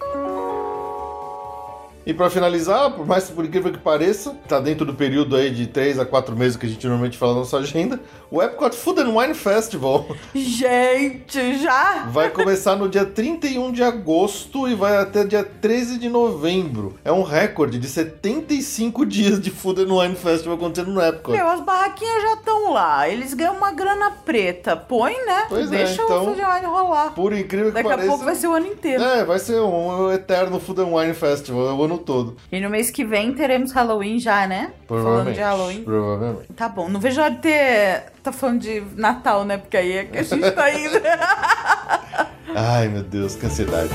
E 2.07 2.13
pra 2.13 2.29
finalizar, 2.29 2.91
por 2.93 3.07
mais 3.07 3.31
por 3.31 3.45
incrível 3.45 3.73
que 3.73 3.79
pareça, 3.79 4.37
tá 4.47 4.61
dentro 4.61 4.85
do 4.85 4.93
período 4.95 5.37
aí 5.37 5.51
de 5.51 5.67
3 5.67 5.99
a 5.99 6.05
4 6.05 6.37
meses 6.37 6.57
que 6.57 6.67
a 6.67 6.69
gente 6.69 6.87
normalmente 6.87 7.17
fala 7.17 7.33
na 7.33 7.39
nossa 7.41 7.57
agenda, 7.57 7.99
o 8.31 8.43
Epcot 8.43 8.75
Food 8.77 9.01
and 9.01 9.09
Wine 9.17 9.33
Festival 9.35 10.07
Gente, 10.35 11.59
já? 11.63 12.05
vai 12.11 12.29
começar 12.31 12.77
no 12.77 12.89
dia 12.89 13.05
31 13.05 13.73
de 13.73 13.83
agosto 13.83 14.69
e 14.69 14.75
vai 14.75 14.97
até 14.99 15.25
dia 15.25 15.43
13 15.45 15.99
de 15.99 16.09
novembro. 16.09 16.95
É 17.05 17.11
um 17.11 17.23
recorde 17.23 17.79
de 17.79 17.89
75 17.89 19.07
dias 19.07 19.41
de 19.41 19.51
Food 19.51 19.83
and 19.83 19.95
Wine 19.95 20.15
Festival 20.15 20.57
acontecendo 20.57 20.93
no 20.93 21.01
Epcot. 21.03 21.33
Meu, 21.37 21.47
as 21.49 21.61
barraquinhas 21.61 22.23
já 22.23 22.35
estão 22.35 22.73
lá. 22.73 23.09
Eles 23.09 23.33
ganham 23.35 23.57
uma 23.57 23.73
grana 23.73 24.11
preta. 24.25 24.77
Põe, 24.77 25.13
né? 25.25 25.47
Pois 25.49 25.73
é, 25.73 25.77
Deixa 25.79 26.03
então- 26.03 26.23
o 26.23 26.27
Food 26.27 26.41
and 26.43 26.55
Wine 26.55 26.67
rolar. 26.67 27.13
Por 27.15 27.33
incrível 27.33 27.69
que 27.69 27.75
Daqui 27.75 27.89
a 27.89 27.91
pareça. 27.91 28.09
pouco 28.09 28.25
vai 28.25 28.35
ser 28.35 28.47
o 28.49 28.53
ano 28.55 28.67
inteiro. 28.67 29.03
É, 29.03 29.25
vai 29.25 29.39
ser 29.39 29.61
um 29.61 30.13
eterno 30.13 30.61
Food 30.61 30.81
and 30.83 30.95
Wine 30.95 31.15
Festival, 31.15 31.69
é 31.69 31.73
o 31.73 31.83
ano 31.83 31.94
todo. 31.99 32.37
E 32.51 32.61
no 32.61 32.71
mês 32.71 32.91
que 32.91 33.05
vem 33.05 33.33
teremos 33.35 33.73
Halloween 33.73 34.19
já, 34.19 34.47
né? 34.47 34.73
Falando 34.87 35.03
Provavelmente. 35.03 35.35
de 35.37 35.41
Halloween. 35.41 35.85
Provavelmente. 35.85 36.53
Tá 36.55 36.69
bom, 36.69 36.89
não 36.89 37.01
vejo 37.01 37.21
a 37.21 37.25
hora 37.25 37.35
de 37.35 37.41
ter. 37.41 38.05
Tá 38.23 38.33
falando 38.33 38.61
de 38.61 38.83
Natal, 38.97 39.45
né? 39.45 39.59
Porque 39.59 39.77
aí 39.77 39.93
é 39.93 40.05
que 40.05 40.19
a 40.19 40.23
gente 40.23 40.51
tá 40.51 40.71
indo. 40.73 41.01
Ai, 42.57 42.89
meu 42.89 43.03
Deus, 43.03 43.35
que 43.35 43.47
ansiedade. 43.47 43.91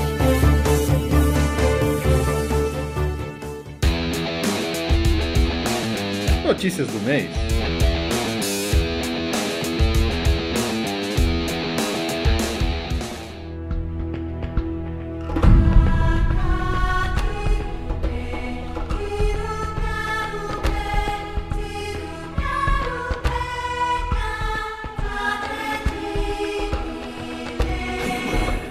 Notícias 6.44 6.88
do 6.88 6.98
mês. 7.00 7.30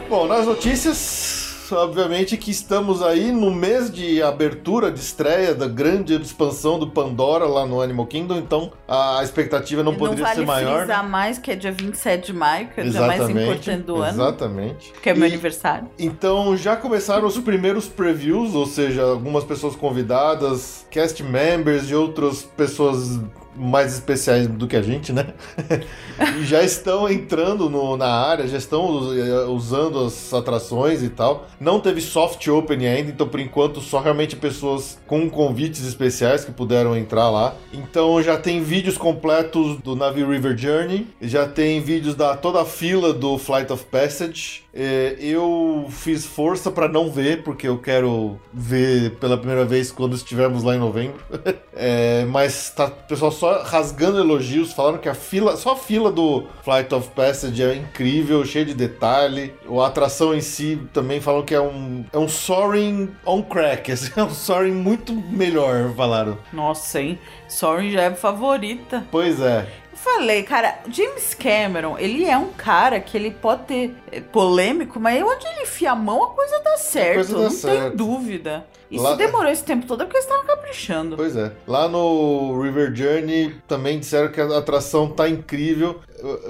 Bom, 0.10 0.26
nas 0.26 0.46
notícias, 0.48 1.68
obviamente 1.72 2.36
que 2.36 2.50
estamos 2.50 3.04
aí 3.04 3.32
no 3.32 3.52
mês 3.52 3.92
de 3.92 4.24
abertura, 4.24 4.92
de 4.92 5.00
estreia 5.00 5.54
da 5.54 5.68
grande 5.68 6.20
expansão 6.20 6.80
do 6.80 6.88
Pandora 6.88 7.46
lá 7.46 7.64
no 7.64 7.80
Animal 7.80 8.08
Kingdom, 8.08 8.38
então 8.38 8.72
a 8.88 9.22
expectativa 9.24 9.84
não 9.84 9.94
poderia 9.94 10.24
vale 10.26 10.40
ser 10.40 10.46
maior. 10.48 10.72
né? 10.72 10.78
frisar 10.86 11.08
mais 11.08 11.38
que 11.38 11.52
é 11.52 11.56
dia 11.56 11.72
27 11.72 12.26
de 12.28 12.34
maio, 12.34 12.70
que 12.70 12.82
é 12.82 12.84
o 12.86 12.90
dia 12.90 13.02
mais 13.06 13.30
importante 13.30 13.84
do 13.84 13.98
ano, 13.98 14.10
Exatamente. 14.14 14.94
que 15.02 15.10
é 15.12 15.14
meu 15.14 15.28
E- 15.28 15.32
aniversário. 15.32 15.88
Então 16.00 16.58
já 16.58 16.76
começaram 16.76 17.28
os 17.28 17.38
primeiros 17.38 17.88
previews, 17.88 18.56
ou 18.56 18.66
seja, 18.66 19.04
algumas 19.04 19.44
pessoas 19.44 19.76
convidadas, 19.76 20.88
cast 20.90 21.22
members 21.22 21.88
e 21.92 21.94
outras 21.94 22.42
pessoas 22.42 23.20
mais 23.56 23.94
especiais 23.94 24.48
do 24.48 24.68
que 24.68 24.76
a 24.76 24.82
gente, 24.82 25.12
né? 25.12 25.34
e 26.40 26.46
já 26.46 26.64
estão 26.64 27.10
entrando 27.10 27.70
no- 27.70 27.98
na 27.98 28.08
área, 28.08 28.48
já 28.48 28.58
estão 28.58 29.12
eh, 29.14 29.46
usando 29.50 30.00
as 30.06 30.34
atrações 30.34 31.02
e 31.04 31.10
tal. 31.10 31.48
Não 31.60 31.80
teve 31.80 32.02
soft 32.02 32.48
opening 32.48 32.86
ainda, 32.88 33.10
então 33.12 33.28
por 33.28 33.40
enquanto 33.40 33.82
só 33.82 34.00
realmente 34.00 34.36
pessoas 34.36 34.98
com 35.08 35.30
convites 35.30 35.86
especiais 35.86 36.46
que 36.46 36.52
puderam 36.52 36.96
entrar 36.96 37.30
lá. 37.30 37.56
Então 37.74 38.22
já 38.22 38.38
tem 38.38 38.62
vídeos 38.62 38.98
completos 38.98 39.78
do 39.82 39.96
Navi 39.96 40.24
River 40.24 40.58
Journey, 40.58 41.08
já 41.22 41.48
tem 41.48 41.82
vídeos 41.82 42.16
da 42.16 42.36
toda 42.38 42.62
a 42.62 42.66
fila 42.66 43.14
do 43.14 43.38
Flight 43.38 43.72
of 43.74 43.86
Passage. 43.86 44.64
É, 44.82 45.18
eu 45.20 45.88
fiz 45.90 46.26
força 46.26 46.72
para 46.72 46.88
não 46.88 47.12
ver, 47.12 47.44
porque 47.44 47.68
eu 47.68 47.78
quero 47.78 48.40
ver 48.54 49.18
pela 49.18 49.38
primeira 49.38 49.66
vez 49.66 49.92
quando 49.92 50.16
estivermos 50.16 50.64
lá 50.64 50.74
em 50.76 50.80
novembro. 50.80 51.20
É, 51.82 52.26
mas 52.26 52.72
tá 52.72 52.88
o 52.88 53.08
pessoal 53.08 53.32
só 53.32 53.64
rasgando 53.64 54.20
elogios, 54.20 54.74
falando 54.74 55.00
que 55.00 55.08
a 55.08 55.14
fila, 55.14 55.56
só 55.56 55.72
a 55.72 55.76
fila 55.78 56.12
do 56.12 56.44
Flight 56.62 56.94
of 56.94 57.08
Passage 57.12 57.64
é 57.64 57.74
incrível, 57.74 58.44
cheia 58.44 58.66
de 58.66 58.74
detalhe. 58.74 59.54
A 59.66 59.88
atração 59.88 60.36
em 60.36 60.42
si 60.42 60.78
também 60.92 61.22
falam 61.22 61.42
que 61.42 61.56
é 61.56 61.62
um, 61.62 62.04
é 62.12 62.18
um 62.18 62.28
soaring 62.28 63.10
on 63.26 63.42
crack, 63.42 63.90
assim, 63.94 64.12
é 64.14 64.24
um 64.24 64.30
soaring 64.30 64.74
muito 64.74 65.14
melhor, 65.14 65.94
falaram. 65.96 66.38
Nossa, 66.52 67.00
hein? 67.00 67.18
Sorry 67.48 67.94
já 67.94 68.02
é 68.02 68.14
favorita. 68.14 69.08
Pois 69.10 69.40
é. 69.40 69.66
Falei, 70.04 70.44
cara, 70.44 70.80
James 70.90 71.34
Cameron, 71.34 71.98
ele 71.98 72.24
é 72.26 72.38
um 72.38 72.54
cara 72.54 73.00
que 73.02 73.18
ele 73.18 73.32
pode 73.32 73.64
ter 73.64 73.96
é, 74.12 74.22
polêmico, 74.22 74.98
mas 75.00 75.22
onde 75.22 75.46
ele 75.46 75.64
enfia 75.64 75.92
a 75.92 75.96
mão, 75.96 76.24
a 76.24 76.30
coisa 76.30 76.60
dá 76.64 76.78
certo, 76.78 77.16
coisa 77.16 77.36
dá 77.36 77.44
não 77.44 77.50
certo. 77.52 77.88
tem 77.90 77.96
dúvida. 77.98 78.66
E 78.90 78.98
Lá- 78.98 79.14
demorou 79.16 79.52
esse 79.52 79.64
tempo 79.64 79.86
todo 79.86 80.02
é 80.02 80.06
porque 80.06 80.18
eles 80.18 80.26
estavam 80.26 80.48
caprichando. 80.48 81.16
Pois 81.18 81.36
é. 81.36 81.52
Lá 81.68 81.88
no 81.90 82.60
River 82.62 82.96
Journey 82.96 83.56
também 83.68 84.00
disseram 84.00 84.30
que 84.32 84.40
a 84.40 84.58
atração 84.58 85.10
tá 85.10 85.28
incrível. 85.30 86.00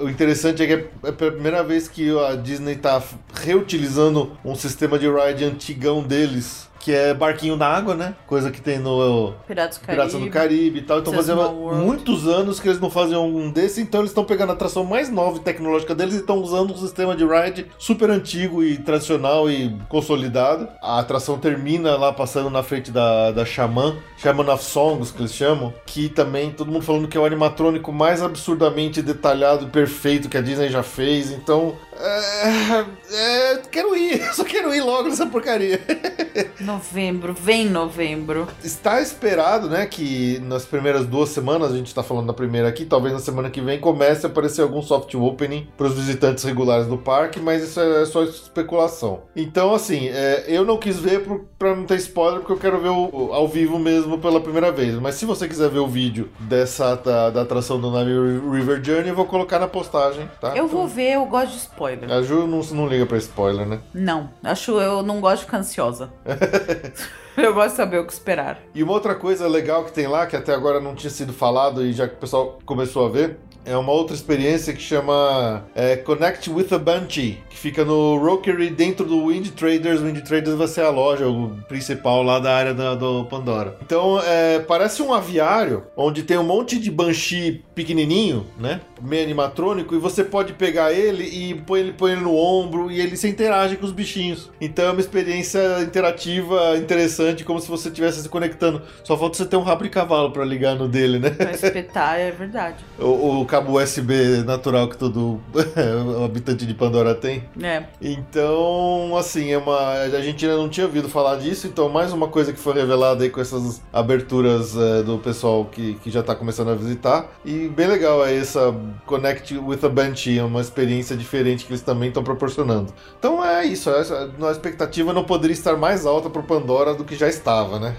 O- 0.00 0.08
interessante 0.08 0.62
é 0.62 0.66
que 0.66 0.72
é 1.06 1.12
pela 1.12 1.32
primeira 1.32 1.62
vez 1.64 1.88
que 1.88 2.08
a 2.18 2.36
Disney 2.36 2.76
tá 2.76 3.02
reutilizando 3.34 4.36
um 4.44 4.54
sistema 4.54 4.98
de 4.98 5.06
ride 5.10 5.44
antigão 5.44 6.02
deles, 6.02 6.69
que 6.80 6.92
é 6.92 7.12
barquinho 7.14 7.56
na 7.56 7.66
água, 7.66 7.94
né? 7.94 8.14
Coisa 8.26 8.50
que 8.50 8.60
tem 8.60 8.78
no 8.78 9.34
Piratas 9.46 9.78
do 9.78 9.86
Caribe. 9.86 10.18
Do 10.18 10.30
Caribe 10.30 10.78
e 10.78 10.82
tal. 10.82 10.98
Então 10.98 11.12
fazia 11.12 11.36
muitos 11.36 12.26
anos 12.26 12.58
que 12.58 12.66
eles 12.66 12.80
não 12.80 12.90
faziam 12.90 13.28
um 13.28 13.50
desse, 13.50 13.80
então 13.82 14.00
eles 14.00 14.10
estão 14.10 14.24
pegando 14.24 14.50
a 14.50 14.54
atração 14.54 14.82
mais 14.82 15.10
nova 15.10 15.36
e 15.36 15.40
tecnológica 15.40 15.94
deles 15.94 16.14
e 16.14 16.18
estão 16.18 16.38
usando 16.38 16.72
um 16.72 16.76
sistema 16.76 17.14
de 17.14 17.24
ride 17.24 17.66
super 17.78 18.10
antigo 18.10 18.64
e 18.64 18.78
tradicional 18.78 19.50
e 19.50 19.76
consolidado. 19.88 20.68
A 20.82 20.98
atração 20.98 21.38
termina 21.38 21.96
lá 21.96 22.12
passando 22.12 22.48
na 22.48 22.62
frente 22.62 22.90
da, 22.90 23.30
da 23.30 23.44
Xamã, 23.44 23.96
Shaman 24.16 24.50
of 24.52 24.64
Songs, 24.64 25.10
que 25.10 25.20
eles 25.20 25.34
chamam, 25.34 25.74
que 25.84 26.08
também 26.08 26.50
todo 26.50 26.70
mundo 26.70 26.82
falando 26.82 27.08
que 27.08 27.16
é 27.16 27.20
o 27.20 27.26
animatrônico 27.26 27.92
mais 27.92 28.22
absurdamente 28.22 29.02
detalhado 29.02 29.66
e 29.66 29.68
perfeito 29.68 30.28
que 30.28 30.36
a 30.38 30.40
Disney 30.40 30.70
já 30.70 30.82
fez. 30.82 31.30
Então, 31.30 31.76
é, 32.00 32.84
é, 33.12 33.56
quero 33.70 33.96
ir, 33.96 34.22
só 34.34 34.44
quero 34.44 34.74
ir 34.74 34.82
logo 34.82 35.08
nessa 35.08 35.26
porcaria. 35.26 35.80
Novembro, 36.60 37.34
vem 37.34 37.68
novembro. 37.68 38.46
Está 38.62 39.00
esperado, 39.00 39.68
né, 39.68 39.86
que 39.86 40.38
nas 40.40 40.64
primeiras 40.64 41.06
duas 41.06 41.30
semanas, 41.30 41.72
a 41.72 41.76
gente 41.76 41.88
está 41.88 42.02
falando 42.02 42.26
da 42.26 42.32
primeira 42.32 42.68
aqui, 42.68 42.84
talvez 42.84 43.12
na 43.12 43.20
semana 43.20 43.50
que 43.50 43.60
vem 43.60 43.80
comece 43.80 44.26
a 44.26 44.28
aparecer 44.28 44.62
algum 44.62 44.82
soft 44.82 45.14
opening 45.14 45.66
para 45.76 45.86
os 45.86 45.94
visitantes 45.94 46.44
regulares 46.44 46.86
do 46.86 46.98
parque, 46.98 47.40
mas 47.40 47.62
isso 47.62 47.80
é 47.80 48.04
só 48.04 48.22
especulação. 48.22 49.22
Então, 49.34 49.74
assim, 49.74 50.08
é, 50.08 50.44
eu 50.48 50.64
não 50.64 50.76
quis 50.76 50.98
ver 50.98 51.24
para 51.58 51.74
não 51.74 51.84
ter 51.84 51.96
spoiler, 51.96 52.40
porque 52.40 52.52
eu 52.52 52.58
quero 52.58 52.80
ver 52.80 52.90
o, 52.90 53.32
ao 53.32 53.48
vivo 53.48 53.78
mesmo 53.78 54.18
pela 54.18 54.40
primeira 54.40 54.70
vez. 54.70 54.94
Mas 54.96 55.16
se 55.16 55.24
você 55.24 55.48
quiser 55.48 55.70
ver 55.70 55.78
o 55.78 55.88
vídeo 55.88 56.28
dessa 56.40 56.94
da, 56.96 57.30
da 57.30 57.42
atração 57.42 57.80
do 57.80 57.90
Navi 57.90 58.12
River 58.12 58.82
Journey, 58.82 59.08
eu 59.08 59.14
vou 59.14 59.26
colocar 59.26 59.58
na 59.58 59.68
postagem, 59.68 60.28
tá? 60.40 60.56
Eu 60.56 60.66
vou 60.66 60.86
ver, 60.86 61.14
eu 61.14 61.24
gosto 61.26 61.52
de 61.52 61.58
spoiler. 61.58 62.10
A 62.10 62.22
Ju 62.22 62.46
não, 62.46 62.60
não 62.60 62.86
liga 62.86 62.99
para 63.06 63.18
spoiler, 63.18 63.66
né? 63.66 63.78
Não, 63.94 64.30
acho 64.42 64.80
eu 64.80 65.02
não 65.02 65.20
gosto 65.20 65.38
de 65.40 65.44
ficar 65.46 65.58
ansiosa. 65.58 66.10
eu 67.36 67.54
gosto 67.54 67.70
de 67.70 67.76
saber 67.76 67.98
o 67.98 68.06
que 68.06 68.12
esperar. 68.12 68.58
E 68.74 68.82
uma 68.82 68.92
outra 68.92 69.14
coisa 69.14 69.46
legal 69.48 69.84
que 69.84 69.92
tem 69.92 70.06
lá, 70.06 70.26
que 70.26 70.36
até 70.36 70.52
agora 70.54 70.80
não 70.80 70.94
tinha 70.94 71.10
sido 71.10 71.32
falado 71.32 71.84
e 71.84 71.92
já 71.92 72.06
que 72.08 72.14
o 72.14 72.18
pessoal 72.18 72.58
começou 72.64 73.06
a 73.06 73.08
ver, 73.08 73.38
é 73.62 73.76
uma 73.76 73.92
outra 73.92 74.16
experiência 74.16 74.72
que 74.72 74.80
chama 74.80 75.64
é, 75.74 75.94
Connect 75.94 76.48
with 76.50 76.68
a 76.72 76.78
Banshee, 76.78 77.38
que 77.50 77.56
fica 77.58 77.84
no 77.84 78.16
Rockery 78.16 78.70
dentro 78.70 79.04
do 79.04 79.26
Wind 79.26 79.48
Traders. 79.50 80.00
O 80.00 80.04
Wind 80.06 80.20
Traders 80.22 80.56
vai 80.56 80.66
ser 80.66 80.80
a 80.80 80.88
loja 80.90 81.28
o 81.28 81.50
principal 81.68 82.22
lá 82.22 82.38
da 82.38 82.56
área 82.56 82.72
da- 82.72 82.94
do 82.94 83.26
Pandora. 83.26 83.76
Então, 83.82 84.18
é, 84.24 84.60
parece 84.60 85.02
um 85.02 85.12
aviário 85.12 85.84
onde 85.94 86.22
tem 86.22 86.38
um 86.38 86.42
monte 86.42 86.78
de 86.80 86.90
Banshee 86.90 87.62
pequenininho, 87.74 88.46
né? 88.58 88.80
Meio 89.02 89.24
animatrônico, 89.24 89.94
e 89.94 89.98
você 89.98 90.24
pode 90.24 90.52
pegar 90.52 90.92
ele 90.92 91.24
e 91.24 91.54
põe 91.54 91.80
ele, 91.80 91.92
põe 91.92 92.12
ele 92.12 92.20
no 92.20 92.34
ombro 92.36 92.90
e 92.90 93.00
ele 93.00 93.16
se 93.16 93.28
interage 93.28 93.76
com 93.76 93.86
os 93.86 93.92
bichinhos. 93.92 94.50
Então 94.60 94.86
é 94.86 94.90
uma 94.90 95.00
experiência 95.00 95.82
interativa 95.82 96.76
interessante, 96.76 97.44
como 97.44 97.60
se 97.60 97.68
você 97.68 97.88
estivesse 97.88 98.22
se 98.22 98.28
conectando. 98.28 98.82
Só 99.04 99.16
falta 99.16 99.36
você 99.36 99.46
ter 99.46 99.56
um 99.56 99.62
rabo 99.62 99.84
de 99.84 99.90
cavalo 99.90 100.30
para 100.30 100.44
ligar 100.44 100.74
no 100.74 100.88
dele, 100.88 101.18
né? 101.18 101.30
Pra 101.30 101.52
espetar, 101.52 102.18
é 102.18 102.30
verdade. 102.30 102.84
O, 103.00 103.40
o 103.40 103.46
cabo 103.46 103.80
USB 103.80 104.42
natural 104.44 104.86
que 104.88 104.96
todo 104.96 105.40
habitante 106.24 106.66
de 106.66 106.74
Pandora 106.74 107.14
tem. 107.14 107.44
É. 107.60 107.84
Então, 108.00 109.16
assim, 109.16 109.50
é 109.50 109.58
uma. 109.58 109.92
A 109.92 110.20
gente 110.20 110.44
ainda 110.44 110.58
não 110.58 110.68
tinha 110.68 110.86
ouvido 110.86 111.08
falar 111.08 111.36
disso, 111.36 111.66
então 111.66 111.88
mais 111.88 112.12
uma 112.12 112.28
coisa 112.28 112.52
que 112.52 112.58
foi 112.58 112.74
revelada 112.74 113.24
aí 113.24 113.30
com 113.30 113.40
essas 113.40 113.82
aberturas 113.92 114.76
é, 114.76 115.02
do 115.02 115.18
pessoal 115.18 115.64
que, 115.64 115.94
que 115.94 116.10
já 116.10 116.22
tá 116.22 116.34
começando 116.34 116.70
a 116.70 116.74
visitar. 116.74 117.26
E 117.44 117.68
bem 117.68 117.86
legal 117.86 118.24
é 118.24 118.36
essa 118.36 118.74
Connect 119.06 119.56
with 119.58 119.84
a 119.84 119.88
Banshee, 119.88 120.38
é 120.38 120.44
uma 120.44 120.60
experiência 120.60 121.16
diferente 121.16 121.64
que 121.64 121.72
eles 121.72 121.82
também 121.82 122.08
estão 122.08 122.22
proporcionando. 122.22 122.92
Então 123.18 123.44
é 123.44 123.64
isso, 123.64 123.90
essa, 123.90 124.30
a 124.40 124.50
expectativa 124.50 125.12
não 125.12 125.24
poderia 125.24 125.54
estar 125.54 125.76
mais 125.76 126.06
alta 126.06 126.28
pro 126.30 126.42
Pandora 126.42 126.94
do 126.94 127.04
que 127.04 127.14
já 127.14 127.28
estava, 127.28 127.78
né? 127.78 127.96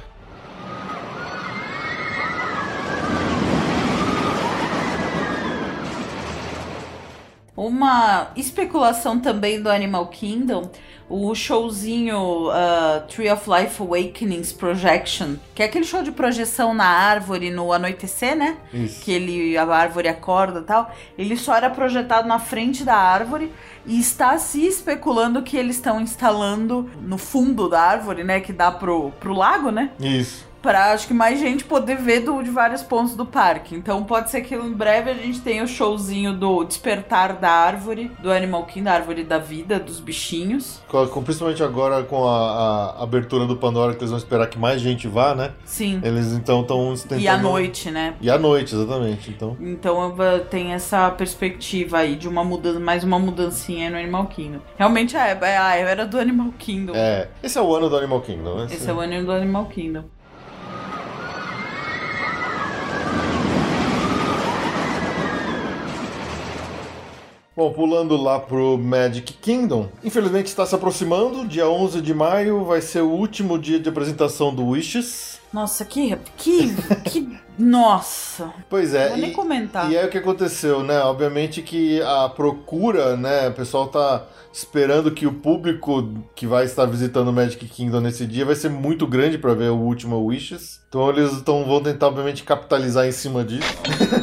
Uma 7.55 8.31
especulação 8.35 9.19
também 9.19 9.61
do 9.61 9.69
Animal 9.69 10.07
Kingdom, 10.07 10.71
o 11.11 11.35
showzinho 11.35 12.47
uh, 12.47 13.01
Tree 13.07 13.29
of 13.29 13.43
Life 13.49 13.81
Awakenings 13.81 14.53
Projection, 14.53 15.35
que 15.53 15.61
é 15.61 15.65
aquele 15.65 15.83
show 15.83 16.01
de 16.01 16.11
projeção 16.11 16.73
na 16.73 16.85
árvore 16.85 17.51
no 17.51 17.73
anoitecer, 17.73 18.35
né? 18.35 18.57
Isso. 18.73 19.03
Que 19.03 19.11
ele, 19.11 19.57
a 19.57 19.65
árvore 19.65 20.07
acorda 20.07 20.59
e 20.59 20.63
tal. 20.63 20.89
Ele 21.17 21.35
só 21.35 21.55
era 21.55 21.69
projetado 21.69 22.27
na 22.27 22.39
frente 22.39 22.85
da 22.85 22.95
árvore 22.95 23.51
e 23.85 23.99
está 23.99 24.37
se 24.37 24.65
especulando 24.65 25.41
que 25.41 25.57
eles 25.57 25.75
estão 25.75 25.99
instalando 25.99 26.89
no 27.01 27.17
fundo 27.17 27.67
da 27.67 27.81
árvore, 27.81 28.23
né? 28.23 28.39
Que 28.39 28.53
dá 28.53 28.71
pro, 28.71 29.11
pro 29.19 29.33
lago, 29.33 29.69
né? 29.69 29.91
Isso. 29.99 30.49
Pra 30.61 30.91
acho 30.93 31.07
que 31.07 31.13
mais 31.13 31.39
gente 31.39 31.63
poder 31.63 31.97
ver 31.97 32.21
do, 32.21 32.41
de 32.41 32.49
vários 32.49 32.81
pontos 32.83 33.15
do 33.15 33.25
parque. 33.25 33.75
Então 33.75 34.03
pode 34.03 34.29
ser 34.29 34.41
que 34.41 34.55
em 34.55 34.71
breve 34.73 35.09
a 35.11 35.13
gente 35.13 35.41
tenha 35.41 35.63
o 35.63 35.67
showzinho 35.67 36.33
do 36.33 36.63
Despertar 36.63 37.33
da 37.33 37.49
Árvore, 37.49 38.11
do 38.19 38.31
Animal 38.31 38.65
Kingdom, 38.65 38.85
da 38.85 38.93
Árvore 38.93 39.23
da 39.23 39.37
Vida, 39.37 39.79
dos 39.79 39.99
bichinhos. 39.99 40.81
Com- 40.87 41.07
com- 41.07 41.23
principalmente 41.23 41.63
agora 41.63 42.03
com 42.03 42.27
a, 42.27 42.95
a 42.99 43.03
abertura 43.03 43.45
do 43.45 43.55
Pandora, 43.57 43.93
que 43.93 43.99
eles 43.99 44.09
vão 44.11 44.17
esperar 44.17 44.47
que 44.47 44.57
mais 44.59 44.81
gente 44.81 45.07
vá, 45.07 45.33
né? 45.35 45.51
Sim. 45.65 45.99
Eles 46.03 46.31
então 46.33 46.61
estão 46.61 46.93
tentando... 46.95 47.21
E 47.21 47.27
à 47.27 47.37
noite, 47.37 47.89
né? 47.91 48.15
E 48.21 48.29
à 48.29 48.37
noite, 48.37 48.73
exatamente. 48.75 49.29
Então, 49.31 49.57
Então 49.59 50.13
tem 50.49 50.73
essa 50.73 51.09
perspectiva 51.11 51.99
aí 51.99 52.15
de 52.15 52.27
uma 52.27 52.43
mudança, 52.43 52.79
mais 52.79 53.03
uma 53.03 53.19
mudancinha 53.19 53.89
no 53.89 53.97
Animal 53.97 54.27
Kingdom. 54.27 54.59
Realmente 54.77 55.15
é, 55.15 55.37
é 55.41 55.57
a 55.57 55.75
era 55.75 56.05
do 56.05 56.19
Animal 56.19 56.53
Kingdom. 56.57 56.93
é, 56.95 57.27
esse 57.43 57.57
é 57.57 57.61
o 57.61 57.75
ano 57.75 57.89
do 57.89 57.97
Animal 57.97 58.21
Kingdom, 58.21 58.55
né? 58.57 58.67
Esse 58.71 58.89
é 58.89 58.93
o 58.93 58.99
ano 58.99 59.23
do 59.25 59.31
Animal 59.31 59.65
Kingdom. 59.65 60.03
Bom, 67.61 67.71
pulando 67.71 68.17
lá 68.17 68.39
pro 68.39 68.75
Magic 68.75 69.33
Kingdom, 69.33 69.87
infelizmente 70.03 70.47
está 70.47 70.65
se 70.65 70.73
aproximando, 70.73 71.47
dia 71.47 71.69
11 71.69 72.01
de 72.01 72.11
maio 72.11 72.65
vai 72.65 72.81
ser 72.81 73.01
o 73.01 73.11
último 73.11 73.59
dia 73.59 73.79
de 73.79 73.87
apresentação 73.87 74.51
do 74.51 74.65
Wishes. 74.65 75.30
Nossa, 75.53 75.83
que. 75.85 76.15
Que. 76.37 76.73
que 77.03 77.41
nossa. 77.61 78.51
Pois 78.69 78.93
é, 78.93 79.09
Vou 79.09 79.17
nem 79.17 79.29
e, 79.31 79.33
comentar. 79.33 79.91
e 79.91 79.95
é 79.95 80.05
o 80.05 80.09
que 80.09 80.17
aconteceu, 80.17 80.83
né? 80.83 80.99
Obviamente 81.01 81.61
que 81.61 82.01
a 82.01 82.27
procura, 82.29 83.15
né? 83.15 83.49
O 83.49 83.53
pessoal 83.53 83.87
tá 83.87 84.25
esperando 84.51 85.11
que 85.11 85.27
o 85.27 85.33
público 85.33 86.09
que 86.35 86.47
vai 86.47 86.65
estar 86.65 86.85
visitando 86.85 87.27
o 87.27 87.33
Magic 87.33 87.63
Kingdom 87.67 88.01
nesse 88.01 88.25
dia 88.25 88.45
vai 88.45 88.55
ser 88.55 88.69
muito 88.69 89.05
grande 89.05 89.37
para 89.37 89.53
ver 89.53 89.69
o 89.69 89.77
último 89.77 90.25
Wishes. 90.25 90.81
Então 90.89 91.09
eles 91.09 91.41
tão, 91.41 91.63
vão 91.65 91.81
tentar, 91.81 92.07
obviamente, 92.07 92.43
capitalizar 92.43 93.05
em 93.05 93.11
cima 93.11 93.43
disso. 93.43 93.67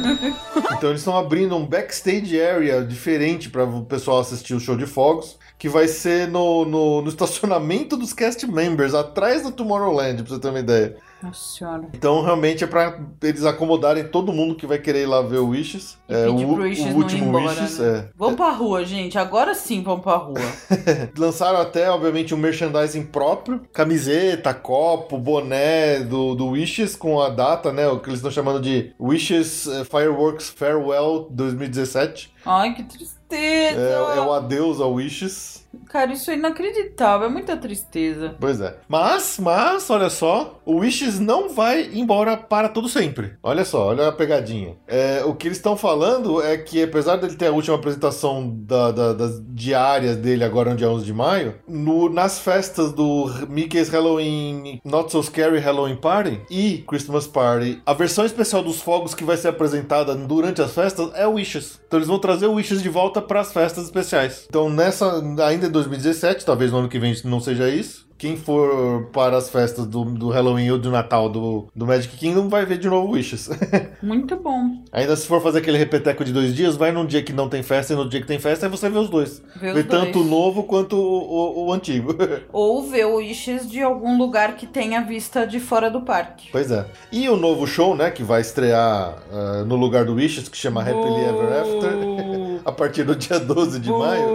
então 0.77 0.89
eles 0.89 1.01
estão 1.01 1.17
abrindo 1.17 1.55
um 1.55 1.65
backstage 1.65 2.39
area 2.39 2.83
diferente 2.83 3.49
para 3.49 3.63
o 3.63 3.85
pessoal 3.85 4.19
assistir 4.19 4.53
o 4.53 4.59
show 4.59 4.75
de 4.75 4.85
fogos, 4.85 5.37
que 5.57 5.69
vai 5.69 5.87
ser 5.87 6.27
no, 6.27 6.65
no, 6.65 7.01
no 7.01 7.09
estacionamento 7.09 7.95
dos 7.95 8.11
cast 8.11 8.45
members, 8.45 8.93
atrás 8.93 9.43
do 9.43 9.51
Tomorrowland, 9.51 10.23
pra 10.23 10.35
você 10.35 10.41
ter 10.41 10.49
uma 10.49 10.59
ideia. 10.59 10.97
Nossa 11.21 11.57
senhora. 11.57 11.87
Então 11.93 12.21
realmente 12.21 12.63
é 12.63 12.67
pra 12.67 12.97
eles 13.21 13.43
acomodarem 13.43 14.07
todo 14.07 14.31
mundo 14.31 14.55
que 14.55 14.65
vai 14.65 14.77
querer 14.77 15.03
ir 15.03 15.05
lá 15.05 15.21
ver 15.21 15.39
o 15.39 15.49
Wishes. 15.49 15.97
E 16.07 16.13
é, 16.13 16.27
o, 16.27 16.35
pro 16.35 16.63
Wishes 16.63 16.93
o 16.93 16.97
último 16.97 17.25
embora, 17.25 17.45
Wishes, 17.45 17.79
né? 17.79 17.97
é. 17.97 18.09
Vamos 18.15 18.35
pra 18.35 18.51
rua, 18.51 18.85
gente. 18.85 19.17
Agora 19.17 19.53
sim 19.53 19.83
vamos 19.83 20.01
pra 20.01 20.15
rua. 20.15 20.39
Lançaram 21.17 21.59
até, 21.59 21.89
obviamente, 21.89 22.33
um 22.33 22.37
merchandising 22.37 23.05
próprio. 23.07 23.61
Camiseta, 23.73 24.53
copo, 24.53 25.17
boné 25.17 25.99
do, 25.99 26.35
do 26.35 26.47
Wishes 26.49 26.95
com 26.95 27.21
a 27.21 27.29
data, 27.29 27.73
né? 27.73 27.87
O 27.87 27.99
que 27.99 28.09
eles 28.09 28.19
estão 28.19 28.31
chamando 28.31 28.61
de 28.61 28.93
Wishes 28.99 29.67
eh, 29.67 29.83
Fireworks 29.83 30.49
Farewell 30.49 31.27
2017. 31.31 32.33
Ai, 32.45 32.73
que 32.73 32.83
tristeza. 32.83 33.19
É, 33.29 34.17
é 34.17 34.21
o 34.21 34.33
adeus 34.33 34.79
ao 34.79 34.93
Wishes. 34.93 35.67
Cara, 35.87 36.13
isso 36.13 36.29
é 36.31 36.35
inacreditável. 36.35 37.27
É 37.27 37.29
muita 37.29 37.55
tristeza. 37.57 38.35
Pois 38.39 38.59
é. 38.61 38.75
Mas, 38.87 39.37
mas, 39.39 39.89
olha 39.89 40.09
só, 40.09 40.59
o 40.65 40.77
Wishes 40.79 41.19
não 41.19 41.49
vai 41.49 41.89
embora 41.93 42.37
para 42.37 42.69
todo 42.69 42.87
sempre. 42.89 43.33
Olha 43.41 43.65
só, 43.65 43.87
olha 43.87 44.07
a 44.07 44.11
pegadinha. 44.11 44.75
É, 44.87 45.23
o 45.25 45.33
que 45.35 45.47
eles 45.47 45.57
estão 45.57 45.75
falando 45.77 46.41
é 46.41 46.57
que, 46.57 46.81
apesar 46.83 47.15
dele 47.17 47.35
ter 47.35 47.47
a 47.47 47.51
última 47.51 47.75
apresentação 47.75 48.49
da- 48.61 48.91
da- 48.91 49.13
das 49.13 49.41
diárias 49.49 50.15
dele 50.17 50.43
agora 50.43 50.71
no 50.71 50.75
dia 50.75 50.89
11 50.89 51.05
de 51.05 51.13
maio, 51.13 51.55
no- 51.67 52.09
nas 52.09 52.39
festas 52.39 52.91
do 52.93 53.29
Mickey's 53.49 53.89
Halloween 53.89 54.79
Not 54.83 55.11
So 55.11 55.21
Scary 55.23 55.59
Halloween 55.59 55.95
Party 55.97 56.41
e 56.49 56.83
Christmas 56.87 57.27
Party, 57.27 57.81
a 57.85 57.93
versão 57.93 58.25
especial 58.25 58.61
dos 58.63 58.81
fogos 58.81 59.13
que 59.13 59.23
vai 59.23 59.37
ser 59.37 59.49
apresentada 59.49 60.15
durante 60.15 60.61
as 60.61 60.71
festas 60.73 61.11
é 61.15 61.27
o 61.27 61.33
Wishes. 61.33 61.79
Então 61.87 61.97
eles 61.99 62.07
vão 62.07 62.19
trazer 62.19 62.47
o 62.47 62.53
Wishes 62.53 62.81
de 62.81 62.89
volta 62.89 63.21
para 63.21 63.39
as 63.41 63.51
festas 63.51 63.85
especiais. 63.85 64.45
Então 64.49 64.69
nessa, 64.69 65.21
ainda 65.45 65.58
em 65.67 65.71
2017, 65.71 66.45
talvez 66.45 66.71
no 66.71 66.79
ano 66.79 66.89
que 66.89 66.99
vem 66.99 67.15
não 67.25 67.39
seja 67.39 67.69
isso. 67.69 68.07
Quem 68.17 68.35
for 68.35 69.05
para 69.13 69.37
as 69.37 69.49
festas 69.49 69.85
do, 69.87 70.03
do 70.03 70.27
Halloween 70.27 70.71
ou 70.71 70.77
do 70.77 70.91
Natal 70.91 71.29
do, 71.29 71.67
do 71.73 71.87
Magic 71.87 72.17
Kingdom 72.17 72.49
vai 72.49 72.65
ver 72.65 72.77
de 72.77 72.89
novo 72.89 73.13
Wishes. 73.13 73.49
Muito 74.03 74.35
bom. 74.35 74.83
Ainda 74.91 75.15
se 75.15 75.25
for 75.25 75.41
fazer 75.41 75.59
aquele 75.59 75.77
repeteco 75.77 76.25
de 76.25 76.33
dois 76.33 76.53
dias, 76.53 76.75
vai 76.75 76.91
num 76.91 77.05
dia 77.05 77.23
que 77.23 77.31
não 77.31 77.47
tem 77.47 77.63
festa 77.63 77.93
e 77.93 77.95
no 77.95 78.09
dia 78.09 78.19
que 78.19 78.27
tem 78.27 78.37
festa, 78.37 78.65
aí 78.65 78.69
você 78.69 78.89
vê 78.89 78.97
os 78.99 79.09
dois. 79.09 79.41
Vê 79.55 79.69
os 79.69 79.73
vê 79.75 79.83
tanto 79.85 80.09
o 80.19 80.23
dois. 80.23 80.25
novo 80.29 80.63
quanto 80.63 80.97
o, 80.97 81.61
o- 81.61 81.67
o 81.67 81.71
antigo. 81.73 82.13
Ou 82.51 82.83
ver 82.83 83.05
o 83.05 83.15
Wishes 83.19 83.69
de 83.71 83.81
algum 83.81 84.17
lugar 84.17 84.57
que 84.57 84.67
tenha 84.67 84.99
vista 84.99 85.47
de 85.47 85.57
fora 85.61 85.89
do 85.89 86.01
parque. 86.01 86.49
pois 86.51 86.69
é. 86.71 86.85
E 87.13 87.29
o 87.29 87.37
novo 87.37 87.65
show, 87.65 87.95
né, 87.95 88.11
que 88.11 88.21
vai 88.21 88.41
estrear 88.41 89.15
ah, 89.31 89.63
no 89.65 89.77
lugar 89.77 90.03
do 90.03 90.15
Wishes, 90.15 90.49
que 90.49 90.57
chama 90.57 90.81
Happily 90.81 91.21
Ever 91.23 91.61
After, 91.61 92.59
a 92.65 92.71
partir 92.73 93.05
do 93.05 93.15
dia 93.15 93.39
12 93.39 93.79
de 93.79 93.89
maio. 93.89 94.27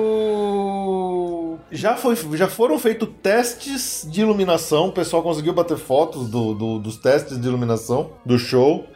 Já, 1.74 1.96
foi, 1.96 2.16
já 2.36 2.48
foram 2.48 2.78
feitos 2.78 3.08
testes 3.22 4.06
de 4.08 4.20
iluminação, 4.20 4.88
o 4.88 4.92
pessoal 4.92 5.22
conseguiu 5.22 5.52
bater 5.52 5.76
fotos 5.76 6.28
do, 6.28 6.54
do- 6.54 6.78
dos 6.78 6.96
testes 6.96 7.40
de 7.40 7.48
iluminação 7.48 8.10
do 8.24 8.38
show. 8.38 8.86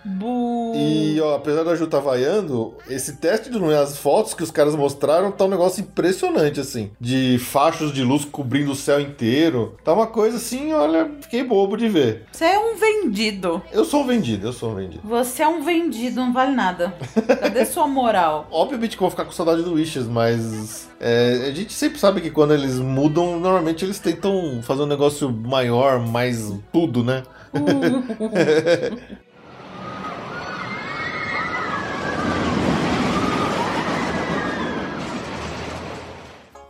E 0.74 1.20
ó, 1.20 1.36
apesar 1.36 1.64
da 1.64 1.74
Ju 1.74 1.84
estar 1.84 2.00
vaiando, 2.00 2.74
esse 2.88 3.16
teste 3.16 3.50
de 3.50 3.56
iluminação, 3.56 3.84
as 3.84 3.98
fotos 3.98 4.34
que 4.34 4.42
os 4.42 4.50
caras 4.50 4.74
mostraram, 4.74 5.30
tá 5.30 5.44
um 5.44 5.48
negócio 5.48 5.80
impressionante, 5.80 6.60
assim. 6.60 6.90
De 7.00 7.38
fachos 7.38 7.92
de 7.92 8.02
luz 8.02 8.24
cobrindo 8.24 8.72
o 8.72 8.76
céu 8.76 9.00
inteiro. 9.00 9.76
Tá 9.84 9.92
uma 9.92 10.06
coisa 10.06 10.36
assim, 10.36 10.72
olha, 10.72 11.10
fiquei 11.20 11.44
bobo 11.44 11.76
de 11.76 11.88
ver. 11.88 12.24
Você 12.32 12.44
é 12.44 12.58
um 12.58 12.76
vendido. 12.76 13.62
Eu 13.72 13.84
sou 13.84 14.02
um 14.02 14.06
vendido, 14.06 14.48
eu 14.48 14.52
sou 14.52 14.72
um 14.72 14.74
vendido. 14.74 15.02
Você 15.04 15.42
é 15.42 15.48
um 15.48 15.62
vendido, 15.62 16.20
não 16.20 16.32
vale 16.32 16.54
nada. 16.54 16.94
Cadê 17.40 17.64
sua 17.64 17.86
moral? 17.86 18.46
Obviamente 18.52 18.96
que 18.96 19.02
eu 19.02 19.06
vou 19.06 19.10
ficar 19.10 19.24
com 19.24 19.32
saudade 19.32 19.62
do 19.62 19.74
Wishes, 19.74 20.06
mas 20.06 20.88
é, 21.00 21.48
a 21.48 21.54
gente 21.54 21.72
sempre 21.72 21.98
sabe 21.98 22.20
que 22.20 22.30
quando 22.30 22.54
eles 22.54 22.76
mudam, 22.76 23.38
normalmente 23.38 23.84
eles 23.84 23.98
tentam 23.98 24.60
fazer 24.62 24.82
um 24.82 24.86
negócio 24.86 25.30
maior, 25.30 26.00
mais 26.00 26.52
tudo, 26.72 27.04
né? 27.04 27.22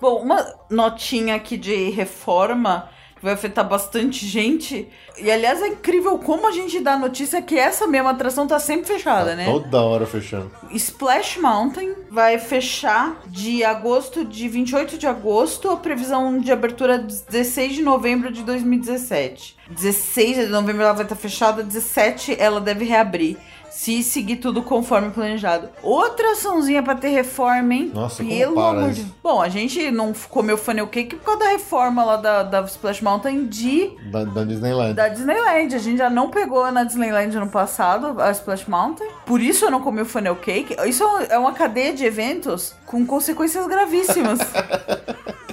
Bom, 0.01 0.23
uma 0.23 0.47
notinha 0.71 1.35
aqui 1.35 1.57
de 1.57 1.91
reforma 1.91 2.89
que 3.19 3.25
vai 3.25 3.35
afetar 3.35 3.69
bastante 3.69 4.25
gente. 4.25 4.89
E 5.19 5.31
aliás, 5.31 5.61
é 5.61 5.69
incrível 5.69 6.19
como 6.19 6.47
a 6.47 6.53
gente 6.53 6.79
dá 6.81 6.97
notícia 6.97 7.43
que 7.43 7.59
essa 7.59 7.87
mesma 7.87 8.11
atração 8.11 8.47
tá 8.47 8.59
sempre 8.61 8.87
fechada, 8.87 9.35
né? 9.35 9.45
Toda 9.45 9.83
hora 9.83 10.07
fechando. 10.07 10.51
Splash 10.71 11.39
Mountain 11.39 11.95
vai 12.11 12.39
fechar 12.39 13.21
de 13.27 13.65
agosto, 13.65 14.25
de 14.25 14.49
28 14.49 14.97
de 14.97 15.07
agosto, 15.07 15.69
a 15.69 15.77
previsão 15.77 16.39
de 16.39 16.53
abertura 16.53 16.95
é 16.95 16.99
16 16.99 17.75
de 17.75 17.83
novembro 17.83 18.33
de 18.33 18.43
2017. 18.45 19.57
16 19.69 20.37
de 20.37 20.47
novembro 20.47 20.83
ela 20.83 20.93
vai 20.93 21.03
estar 21.03 21.17
fechada, 21.17 21.63
17 21.63 22.37
ela 22.39 22.61
deve 22.61 22.85
reabrir. 22.85 23.37
Se 23.79 24.03
seguir 24.03 24.39
tudo 24.39 24.61
conforme 24.61 25.11
planejado. 25.11 25.69
Outra 25.85 26.33
açãozinha 26.33 26.83
pra 26.83 26.97
ter 26.97 27.11
reforma, 27.11 27.73
hein? 27.73 27.93
Nossa, 27.95 28.25
como 28.25 28.37
Pelo 28.37 28.55
para 28.57 28.81
amor 28.81 28.91
de 28.91 29.07
Bom, 29.23 29.41
a 29.41 29.49
gente 29.49 29.89
não 29.93 30.13
comeu 30.13 30.59
funnel 30.59 30.89
cake 30.89 31.15
por 31.15 31.25
causa 31.25 31.45
da 31.45 31.51
reforma 31.51 32.05
lá 32.05 32.17
da, 32.17 32.43
da 32.43 32.61
Splash 32.63 33.01
Mountain 33.01 33.47
de 33.47 33.93
Da, 34.11 34.25
da 34.25 34.43
Disneyland. 34.43 34.95
da 34.95 35.07
Disneyland. 35.07 35.77
A 35.77 35.79
gente 35.79 35.99
já 35.99 36.11
não 36.11 36.29
pegou 36.29 36.69
na 36.73 36.83
Disneyland 36.83 37.37
ano 37.37 37.49
passado, 37.49 38.21
a 38.21 38.33
Splash 38.33 38.67
Mountain. 38.67 39.07
Por 39.25 39.41
isso 39.41 39.67
eu 39.67 39.71
não 39.71 39.81
comi 39.81 40.03
o 40.03 40.05
funnel 40.05 40.35
cake. 40.35 40.75
Isso 40.85 41.05
é 41.31 41.39
uma 41.39 41.53
cadeia 41.53 41.95
de 41.95 42.05
eventos 42.05 42.75
com 42.85 43.07
consequências 43.07 43.65
gravíssimas. 43.69 44.41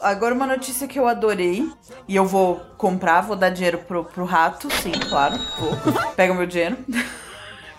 Agora 0.00 0.34
uma 0.34 0.46
notícia 0.46 0.86
que 0.86 0.98
eu 0.98 1.08
adorei. 1.08 1.68
E 2.06 2.14
eu 2.14 2.24
vou 2.26 2.60
comprar, 2.76 3.22
vou 3.22 3.36
dar 3.36 3.50
dinheiro 3.50 3.78
pro, 3.78 4.04
pro 4.04 4.24
rato, 4.24 4.70
sim, 4.70 4.92
claro. 4.92 5.36
Vou. 5.58 6.12
Pega 6.14 6.34
meu 6.34 6.46
dinheiro. 6.46 6.76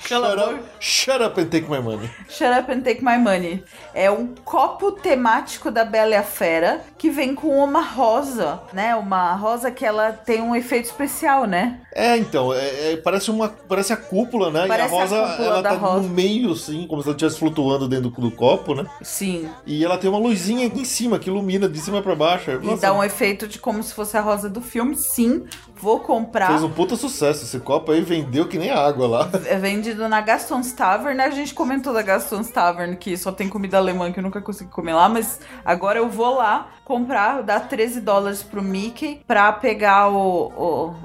Cala 0.08 0.28
a 0.28 0.38
Shut 0.38 0.54
up, 0.54 0.64
shut 0.80 1.22
up 1.22 1.42
and 1.42 1.46
take 1.46 1.70
my 1.70 1.80
money. 1.80 2.10
Shut 2.30 2.60
Up 2.60 2.72
and 2.72 2.82
Take 2.82 3.04
My 3.04 3.18
Money. 3.18 3.64
É 3.94 4.10
um 4.12 4.34
copo 4.46 4.92
temático 4.92 5.72
da 5.72 5.84
Bela 5.84 6.12
e 6.12 6.16
a 6.16 6.24
Fera 6.24 6.82
que 6.98 7.10
vem 7.10 7.34
com 7.34 7.64
uma 7.64 7.82
rosa, 7.82 8.60
né? 8.74 8.96
Uma 8.96 9.34
rosa 9.34 9.72
que 9.72 9.86
ela 9.86 10.12
tem 10.12 10.42
um 10.42 10.56
efeito 10.56 10.86
especial, 10.86 11.46
né? 11.46 11.80
É, 11.94 12.18
então, 12.18 12.54
é- 12.54 12.94
é- 12.94 12.98
parece 12.98 13.32
uma 13.32 13.50
parece 13.50 13.92
a 13.94 13.98
cúpula, 13.98 14.52
né? 14.52 14.68
Parece 14.68 14.94
e 14.94 14.98
a 14.98 15.00
a 15.00 15.02
rosa, 15.02 15.28
cúpula 15.32 15.48
ela 15.48 15.64
tá 15.64 15.72
rosa. 15.72 16.02
no 16.02 16.10
meio, 16.10 16.52
assim, 16.52 16.86
como 16.88 17.02
se 17.02 17.08
ela 17.08 17.16
estivesse 17.16 17.40
flutuando 17.40 17.88
dentro 17.88 18.10
do, 18.10 18.22
do 18.22 18.32
copo, 18.32 18.76
né? 18.76 18.86
Sim. 19.02 19.50
E 19.66 19.84
ela 19.84 19.98
tem 19.98 20.10
uma 20.10 20.20
luzinha 20.20 20.68
aqui 20.68 20.82
em 20.82 20.86
cima 20.86 21.18
que 21.20 21.30
ilumina 21.30 21.68
de 21.68 21.80
cima 21.80 22.02
pra 22.02 22.16
baixo. 22.16 22.52
E 22.52 22.58
Nossa, 22.66 22.82
dá 22.82 22.94
um 22.94 23.04
efeito 23.04 23.48
de 23.48 23.60
como 23.60 23.82
se 23.82 23.94
fosse 23.94 24.16
a 24.18 24.22
rosa 24.22 24.50
do 24.50 24.62
filme. 24.62 24.96
Sim, 24.96 25.46
vou 25.76 26.00
comprar. 26.00 26.48
Fez 26.48 26.64
um 26.64 26.70
puta 26.70 26.96
sucesso. 26.96 27.44
Esse 27.44 27.60
copo 27.60 27.92
aí 27.92 28.02
vendeu 28.02 28.48
que 28.48 28.58
nem 28.58 28.70
água 28.70 29.08
lá. 29.08 29.30
É 29.48 29.56
na 29.98 30.22
Gaston's 30.22 30.72
Tavern. 30.74 31.20
A 31.22 31.30
gente 31.30 31.54
comentou 31.54 31.94
da 31.94 32.02
Gaston's 32.02 32.50
Tavern 32.50 32.96
que 32.96 33.18
só 33.18 33.32
tem 33.32 33.50
comida 33.50 33.78
alemã 33.78 34.12
que 34.12 34.20
eu 34.20 34.24
nunca 34.24 34.42
consegui 34.42 34.70
comer 34.70 34.94
lá, 34.94 35.08
mas 35.08 35.40
agora 35.64 36.00
eu 36.00 36.10
vou 36.10 36.36
lá 36.36 36.70
comprar, 36.84 37.42
dar 37.42 37.68
13 37.68 38.02
dólares 38.02 38.44
pro 38.44 38.62
Mickey 38.62 39.22
pra 39.26 39.52
pegar 39.52 40.10
o, 40.10 40.48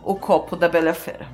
o, 0.05 0.13
o 0.13 0.15
copo 0.17 0.57
da 0.57 0.69
Bela 0.69 0.95
Fera. 0.95 1.27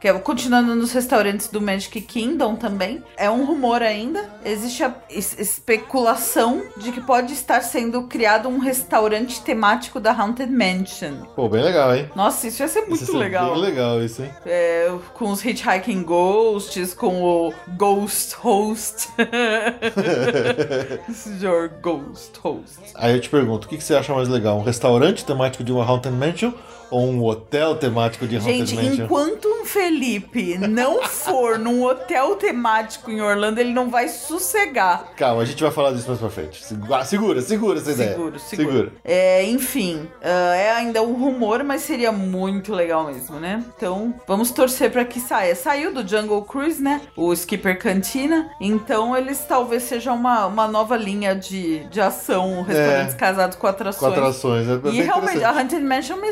Que 0.00 0.06
é, 0.06 0.12
continuando 0.14 0.76
nos 0.76 0.92
restaurantes 0.92 1.48
do 1.48 1.60
Magic 1.60 2.00
Kingdom 2.02 2.54
também, 2.54 3.02
é 3.16 3.28
um 3.28 3.44
rumor 3.44 3.82
ainda. 3.82 4.28
Existe 4.44 4.84
a 4.84 4.94
es- 5.10 5.36
especulação 5.38 6.62
de 6.76 6.92
que 6.92 7.00
pode 7.00 7.32
estar 7.32 7.60
sendo 7.62 8.02
criado 8.04 8.48
um 8.48 8.58
restaurante 8.58 9.40
temático 9.42 9.98
da 9.98 10.12
Haunted 10.12 10.52
Mansion. 10.52 11.24
Pô, 11.34 11.48
bem 11.48 11.62
legal, 11.64 11.94
hein? 11.96 12.08
Nossa, 12.14 12.46
isso 12.46 12.62
ia 12.62 12.68
ser 12.68 12.82
muito 12.82 13.02
Isso 13.02 13.16
é 13.16 13.18
legal. 13.18 13.52
Bem 13.54 13.62
legal 13.62 14.00
isso, 14.02 14.22
hein? 14.22 14.30
É, 14.46 14.88
com 15.14 15.30
os 15.30 15.44
Hitchhiking 15.44 16.04
Ghosts, 16.04 16.94
com 16.94 17.20
o 17.22 17.52
Ghost 17.76 18.36
Host. 18.36 19.08
Your 21.42 21.70
Ghost 21.82 22.38
Host. 22.42 22.78
Aí 22.94 23.14
eu 23.14 23.20
te 23.20 23.28
pergunto, 23.28 23.66
o 23.66 23.70
que 23.70 23.76
que 23.76 23.84
você 23.84 23.94
acha 23.94 24.14
mais 24.14 24.28
legal? 24.28 24.58
Um 24.58 24.62
restaurante 24.62 25.24
temático 25.24 25.64
de 25.64 25.72
uma 25.72 25.84
Haunted 25.84 26.14
Mansion 26.14 26.52
ou 26.90 27.06
um 27.08 27.24
hotel 27.24 27.76
temático 27.76 28.26
de 28.26 28.36
Haunted 28.36 28.66
Gente, 28.66 28.74
Mansion? 28.76 29.04
enquanto 29.04 29.46
um 29.48 29.64
Felipe 29.64 30.56
não 30.58 31.02
for 31.04 31.58
num 31.58 31.82
hotel 31.84 32.36
temático 32.36 33.10
em 33.10 33.20
Orlando, 33.20 33.60
ele 33.60 33.72
não 33.72 33.90
vai 33.90 34.08
sossegar. 34.08 35.12
Calma, 35.16 35.42
a 35.42 35.44
gente 35.44 35.62
vai 35.62 35.72
falar 35.72 35.92
disso 35.92 36.08
mais 36.08 36.20
pra 36.20 36.30
frente. 36.30 36.64
Segura, 36.64 37.04
segura, 37.04 37.40
segura 37.42 37.78
essa 37.78 37.92
ideia. 37.92 38.10
Seguro, 38.12 38.38
seguro. 38.38 38.92
É, 39.04 39.44
enfim, 39.44 40.08
ah, 40.22 40.54
é 40.56 40.70
ainda 40.72 41.02
um 41.02 41.12
rumor, 41.14 41.62
mas 41.64 41.82
seria 41.82 42.12
muito 42.12 42.72
legal 42.72 43.04
mesmo, 43.06 43.38
né? 43.38 43.62
Então, 43.76 44.14
vamos 44.26 44.50
torcer 44.50 44.90
pra 44.90 45.04
que 45.04 45.20
saia. 45.20 45.54
Saiu 45.54 45.92
do 45.92 46.06
Jungle 46.06 46.42
Cruise, 46.42 46.82
né? 46.82 47.00
O 47.16 47.32
Skipper 47.32 47.78
Cantina. 47.78 48.50
Então, 48.60 49.16
eles 49.16 49.44
talvez 49.48 49.82
sejam 49.82 50.14
uma, 50.14 50.46
uma 50.46 50.68
nova 50.68 50.96
linha 50.96 51.34
de, 51.34 51.80
de 51.88 52.00
ação, 52.00 52.62
restaurantes 52.62 53.14
casados 53.14 53.56
com 53.56 53.62
Com 53.62 53.66
atrações. 53.68 54.12
atrações. 54.12 54.66
É 54.68 54.88
E 54.88 55.02
realmente, 55.02 55.44
a. 55.44 55.50
Haunted 55.50 55.82
Mansion 55.82 56.16
me- 56.16 56.28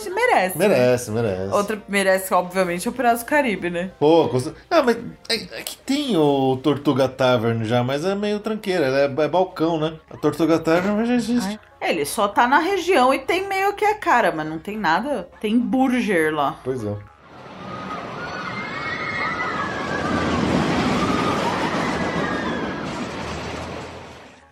merece. 0.54 1.10
né? 1.10 1.22
Merece, 1.22 1.36
merece. 1.38 1.54
Outra 1.54 1.82
merece, 1.88 2.34
obviamente, 2.34 2.88
o 2.88 2.92
Piratas 2.92 3.22
do 3.22 3.26
Caribe, 3.26 3.70
né? 3.70 3.90
Pô, 3.98 4.28
custa... 4.28 4.54
Não, 4.70 4.84
mas 4.84 4.96
é, 5.28 5.34
é 5.34 5.62
que 5.62 5.76
tem 5.78 6.16
o 6.16 6.56
Tortuga 6.62 7.08
Tavern 7.08 7.64
já, 7.64 7.82
mas 7.82 8.04
é 8.04 8.14
meio 8.14 8.38
tranqueira, 8.40 8.86
é, 8.86 9.04
é 9.04 9.28
balcão, 9.28 9.78
né? 9.78 9.94
A 10.10 10.16
Tortuga 10.16 10.58
Tavern 10.58 11.04
já 11.04 11.14
existe. 11.14 11.58
Ai, 11.80 11.90
Ele 11.90 12.04
só 12.04 12.28
tá 12.28 12.46
na 12.46 12.58
região 12.58 13.12
e 13.12 13.18
tem 13.18 13.46
meio 13.48 13.72
que 13.74 13.84
a 13.84 13.94
cara, 13.94 14.32
mas 14.32 14.46
não 14.46 14.58
tem 14.58 14.76
nada. 14.76 15.28
Tem 15.40 15.58
burger 15.58 16.34
lá. 16.34 16.56
Pois 16.62 16.84
é. 16.84 16.94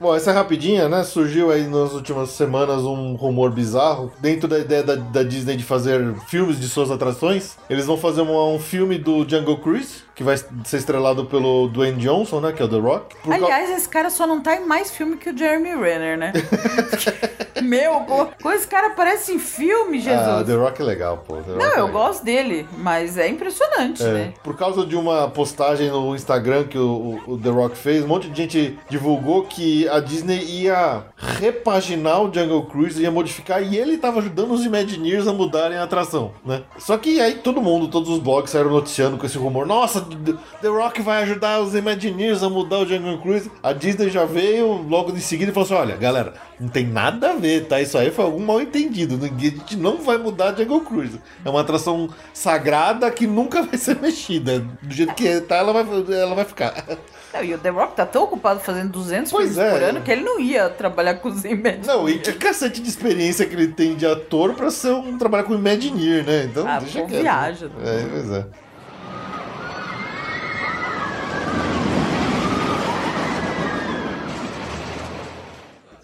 Bom, 0.04 0.14
essa 0.14 0.32
é 0.32 0.34
rapidinha, 0.34 0.86
né? 0.86 1.02
Surgiu 1.02 1.50
aí 1.50 1.66
nas 1.66 1.94
últimas 1.94 2.28
semanas 2.28 2.82
um 2.82 3.14
rumor 3.14 3.50
bizarro. 3.50 4.12
Dentro 4.20 4.46
da 4.46 4.58
ideia 4.58 4.82
da, 4.82 4.96
da 4.96 5.22
Disney 5.22 5.56
de 5.56 5.64
fazer 5.64 6.14
filmes 6.28 6.60
de 6.60 6.68
suas 6.68 6.90
atrações, 6.90 7.56
eles 7.70 7.86
vão 7.86 7.96
fazer 7.96 8.20
um, 8.20 8.54
um 8.54 8.58
filme 8.58 8.98
do 8.98 9.26
Jungle 9.26 9.56
Cruise, 9.56 10.03
que 10.14 10.22
vai 10.22 10.36
ser 10.36 10.76
estrelado 10.76 11.24
pelo 11.26 11.68
Dwayne 11.68 11.98
Johnson, 12.00 12.40
né? 12.40 12.52
Que 12.52 12.62
é 12.62 12.64
o 12.64 12.68
The 12.68 12.76
Rock. 12.78 13.16
Aliás, 13.28 13.70
esse 13.70 13.88
cara 13.88 14.10
só 14.10 14.26
não 14.26 14.40
tá 14.40 14.54
em 14.56 14.64
mais 14.66 14.90
filme 14.90 15.16
que 15.16 15.30
o 15.30 15.36
Jeremy 15.36 15.74
Renner, 15.74 16.16
né? 16.18 16.32
Meu, 17.62 18.00
pô, 18.00 18.50
esse 18.52 18.66
cara 18.66 18.88
aparece 18.88 19.32
em 19.32 19.38
filme, 19.38 19.98
Jesus. 20.00 20.20
Ah, 20.28 20.44
The 20.44 20.54
Rock 20.54 20.82
é 20.82 20.84
legal, 20.84 21.24
pô. 21.26 21.36
The 21.36 21.52
Rock 21.52 21.58
não, 21.58 21.66
é 21.72 21.78
eu 21.80 21.86
legal. 21.86 21.88
gosto 22.06 22.24
dele, 22.24 22.68
mas 22.78 23.16
é 23.16 23.28
impressionante, 23.28 24.02
É, 24.02 24.12
né? 24.12 24.34
por 24.42 24.56
causa 24.56 24.84
de 24.84 24.96
uma 24.96 25.28
postagem 25.30 25.88
no 25.90 26.14
Instagram 26.14 26.64
que 26.64 26.76
o, 26.76 27.20
o- 27.26 27.32
o 27.34 27.38
The 27.38 27.48
Rock 27.50 27.76
fez, 27.76 28.04
um 28.04 28.08
monte 28.08 28.28
de 28.28 28.36
gente 28.36 28.78
divulgou 28.90 29.44
que 29.44 29.88
a 29.88 30.00
Disney 30.00 30.44
ia 30.44 31.04
repaginar 31.16 32.22
o 32.22 32.32
Jungle 32.32 32.64
Cruise, 32.66 33.00
ia 33.00 33.10
modificar, 33.10 33.62
e 33.62 33.76
ele 33.76 33.98
tava 33.98 34.18
ajudando 34.18 34.52
os 34.52 34.64
Imagineers 34.64 35.26
a 35.26 35.32
mudarem 35.32 35.78
a 35.78 35.84
atração, 35.84 36.32
né? 36.44 36.62
Só 36.78 36.98
que 36.98 37.20
aí 37.20 37.34
todo 37.34 37.62
mundo, 37.62 37.88
todos 37.88 38.08
os 38.10 38.18
blogs 38.18 38.50
saíram 38.50 38.70
noticiando 38.70 39.16
com 39.16 39.26
esse 39.26 39.38
rumor, 39.38 39.64
nossa, 39.66 40.03
The- 40.04 40.68
Rock 40.68 41.02
vai 41.02 41.22
ajudar 41.22 41.60
os 41.60 41.74
Imagineers 41.74 42.42
a 42.42 42.48
mudar 42.50 42.78
o 42.78 42.86
Jungle 42.86 43.18
Cruise. 43.18 43.50
A 43.62 43.72
Disney 43.72 44.10
já 44.10 44.24
veio 44.24 44.66
logo 44.88 45.10
em 45.12 45.20
seguida 45.20 45.50
e 45.50 45.54
falou 45.54 45.64
assim, 45.66 45.74
olha, 45.74 45.96
galera, 45.96 46.34
não 46.60 46.68
tem 46.68 46.86
nada 46.86 47.30
a 47.30 47.34
ver, 47.34 47.66
tá? 47.66 47.80
Isso 47.80 47.96
aí 47.98 48.10
foi 48.10 48.24
algum 48.24 48.44
mal 48.44 48.60
entendido, 48.60 49.16
ninguém, 49.16 49.48
a 49.50 49.52
gente 49.52 49.76
não 49.76 49.98
vai 49.98 50.16
mudar 50.18 50.50
a 50.50 50.54
Jungle 50.54 50.80
Cruise. 50.82 51.20
É 51.44 51.50
uma 51.50 51.60
atração 51.60 52.08
sagrada 52.32 53.10
que 53.10 53.26
nunca 53.26 53.62
vai 53.62 53.76
ser 53.78 54.00
mexida. 54.00 54.60
Do 54.82 54.94
jeito 54.94 55.14
que 55.14 55.40
tá, 55.40 55.56
ela 55.56 55.72
vai, 55.72 55.84
ela 56.14 56.34
vai 56.34 56.44
ficar. 56.44 56.84
Não, 57.32 57.42
e 57.42 57.52
o 57.54 57.58
The 57.58 57.68
Rock 57.70 57.96
tá 57.96 58.06
tão 58.06 58.22
ocupado 58.24 58.60
fazendo 58.60 58.90
200 58.92 59.32
Pois 59.32 59.54
filmes 59.54 59.72
por 59.72 59.82
é. 59.82 59.86
ano 59.90 60.00
que 60.02 60.10
ele 60.12 60.22
não 60.22 60.38
ia 60.38 60.68
trabalhar 60.70 61.14
com 61.16 61.28
os 61.28 61.44
Imagineers. 61.44 61.86
Não, 61.86 62.08
e 62.08 62.18
que 62.20 62.32
cacete 62.34 62.80
de 62.80 62.88
experiência 62.88 63.44
que 63.44 63.54
ele 63.54 63.68
tem 63.68 63.94
de 63.96 64.06
ator 64.06 64.54
pra 64.54 64.70
ser 64.70 64.92
um 64.92 65.18
trabalhar 65.18 65.42
com 65.44 65.54
Imagineer, 65.54 66.24
né? 66.24 66.44
Então, 66.44 66.66
Ah, 66.66 66.78
deixa 66.78 67.00
pô, 67.00 67.06
quieto. 67.06 67.22
viaja. 67.22 67.70
É, 67.82 68.06
pois 68.08 68.30
é. 68.30 68.46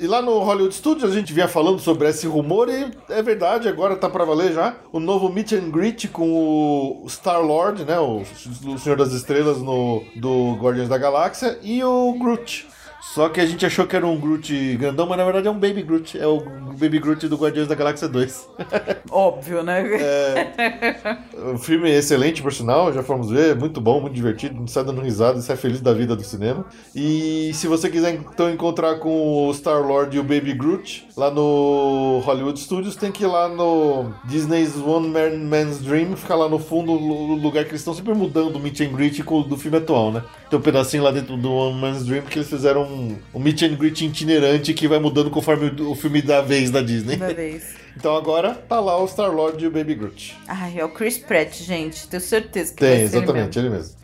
E 0.00 0.06
lá 0.06 0.22
no 0.22 0.38
Hollywood 0.38 0.74
Studios 0.74 1.12
a 1.12 1.14
gente 1.14 1.30
vinha 1.30 1.46
falando 1.46 1.78
sobre 1.78 2.08
esse 2.08 2.26
rumor 2.26 2.70
e 2.70 2.90
é 3.10 3.22
verdade, 3.22 3.68
agora 3.68 3.94
tá 3.94 4.08
pra 4.08 4.24
valer 4.24 4.54
já. 4.54 4.74
O 4.90 4.98
novo 4.98 5.28
meet 5.28 5.52
and 5.52 5.68
greet 5.68 6.08
com 6.08 7.02
o 7.04 7.06
Star-Lord, 7.06 7.84
né? 7.84 8.00
O, 8.00 8.22
o 8.22 8.78
Senhor 8.78 8.96
das 8.96 9.12
Estrelas 9.12 9.58
no, 9.58 10.02
do 10.16 10.54
Guardiões 10.54 10.88
da 10.88 10.96
Galáxia 10.96 11.58
e 11.62 11.84
o 11.84 12.14
Groot. 12.18 12.66
Só 13.00 13.28
que 13.28 13.40
a 13.40 13.46
gente 13.46 13.64
achou 13.64 13.86
que 13.86 13.96
era 13.96 14.06
um 14.06 14.18
Groot 14.18 14.76
grandão, 14.76 15.06
mas 15.06 15.18
na 15.18 15.24
verdade 15.24 15.48
é 15.48 15.50
um 15.50 15.58
Baby 15.58 15.82
Groot. 15.82 16.18
É 16.18 16.26
o 16.26 16.40
Baby 16.40 16.98
Groot 16.98 17.26
do 17.28 17.36
Guardiões 17.36 17.68
da 17.68 17.74
Galáxia 17.74 18.08
2. 18.08 18.48
Óbvio, 19.10 19.62
né? 19.62 19.82
É. 20.00 21.52
O 21.52 21.58
filme 21.58 21.90
é 21.90 21.98
excelente, 21.98 22.42
por 22.42 22.52
sinal, 22.52 22.92
já 22.92 23.02
fomos 23.02 23.30
ver, 23.30 23.56
muito 23.56 23.80
bom, 23.80 24.00
muito 24.00 24.14
divertido, 24.14 24.54
gente 24.58 24.70
sai 24.70 24.84
dando 24.84 25.00
risada 25.00 25.38
e 25.38 25.42
sai 25.42 25.56
feliz 25.56 25.80
da 25.80 25.92
vida 25.92 26.14
do 26.14 26.22
cinema. 26.22 26.64
E 26.94 27.50
se 27.54 27.66
você 27.66 27.88
quiser 27.88 28.14
então 28.14 28.50
encontrar 28.50 28.96
com 28.98 29.48
o 29.48 29.54
Star-Lord 29.54 30.16
e 30.16 30.20
o 30.20 30.22
Baby 30.22 30.54
Groot 30.54 31.08
lá 31.16 31.30
no 31.30 32.20
Hollywood 32.24 32.58
Studios, 32.60 32.96
tem 32.96 33.10
que 33.10 33.24
ir 33.24 33.26
lá 33.26 33.48
no 33.48 34.12
Disney's 34.24 34.76
One 34.76 35.08
Man 35.08 35.38
Man's 35.48 35.78
Dream, 35.78 36.16
ficar 36.16 36.36
lá 36.36 36.48
no 36.48 36.58
fundo, 36.58 36.92
o 36.92 37.34
lugar 37.34 37.64
que 37.64 37.70
eles 37.70 37.80
estão 37.80 37.94
sempre 37.94 38.14
mudando 38.14 38.56
o 38.56 38.60
meet 38.60 38.80
and 38.80 38.92
greet 38.92 39.20
do 39.20 39.56
filme 39.56 39.78
atual, 39.78 40.12
né? 40.12 40.22
Tem 40.48 40.58
um 40.58 40.62
pedacinho 40.62 41.02
lá 41.02 41.10
dentro 41.10 41.36
do 41.36 41.50
One 41.50 41.80
Man's 41.80 42.04
Dream 42.04 42.22
que 42.22 42.38
eles 42.38 42.48
fizeram 42.48 42.89
um, 42.90 43.16
um 43.34 43.38
meet 43.40 43.62
and 43.62 43.74
greet 43.76 44.04
itinerante 44.04 44.74
que 44.74 44.88
vai 44.88 44.98
mudando 44.98 45.30
conforme 45.30 45.68
o 45.80 45.90
o 45.90 45.94
filme 45.94 46.20
da 46.22 46.40
vez 46.40 46.70
da 46.70 46.80
Disney. 46.82 47.16
Uma 47.16 47.32
vez. 47.32 47.80
Então 47.96 48.16
agora 48.16 48.54
tá 48.54 48.78
lá 48.78 48.96
o 49.02 49.06
Star-Lord 49.06 49.62
e 49.62 49.66
o 49.66 49.70
Baby 49.70 49.96
Groot. 49.96 50.38
Ai, 50.46 50.78
é 50.78 50.84
o 50.84 50.88
Chris 50.88 51.18
Pratt, 51.18 51.60
gente. 51.60 52.06
Tenho 52.06 52.20
certeza 52.22 52.72
que 52.72 52.78
Tem, 52.78 52.88
vai 52.88 52.96
ser 52.98 53.02
ele 53.02 53.16
exatamente, 53.16 53.58
mesmo. 53.58 53.60
ele 53.60 53.76
mesmo. 53.76 53.94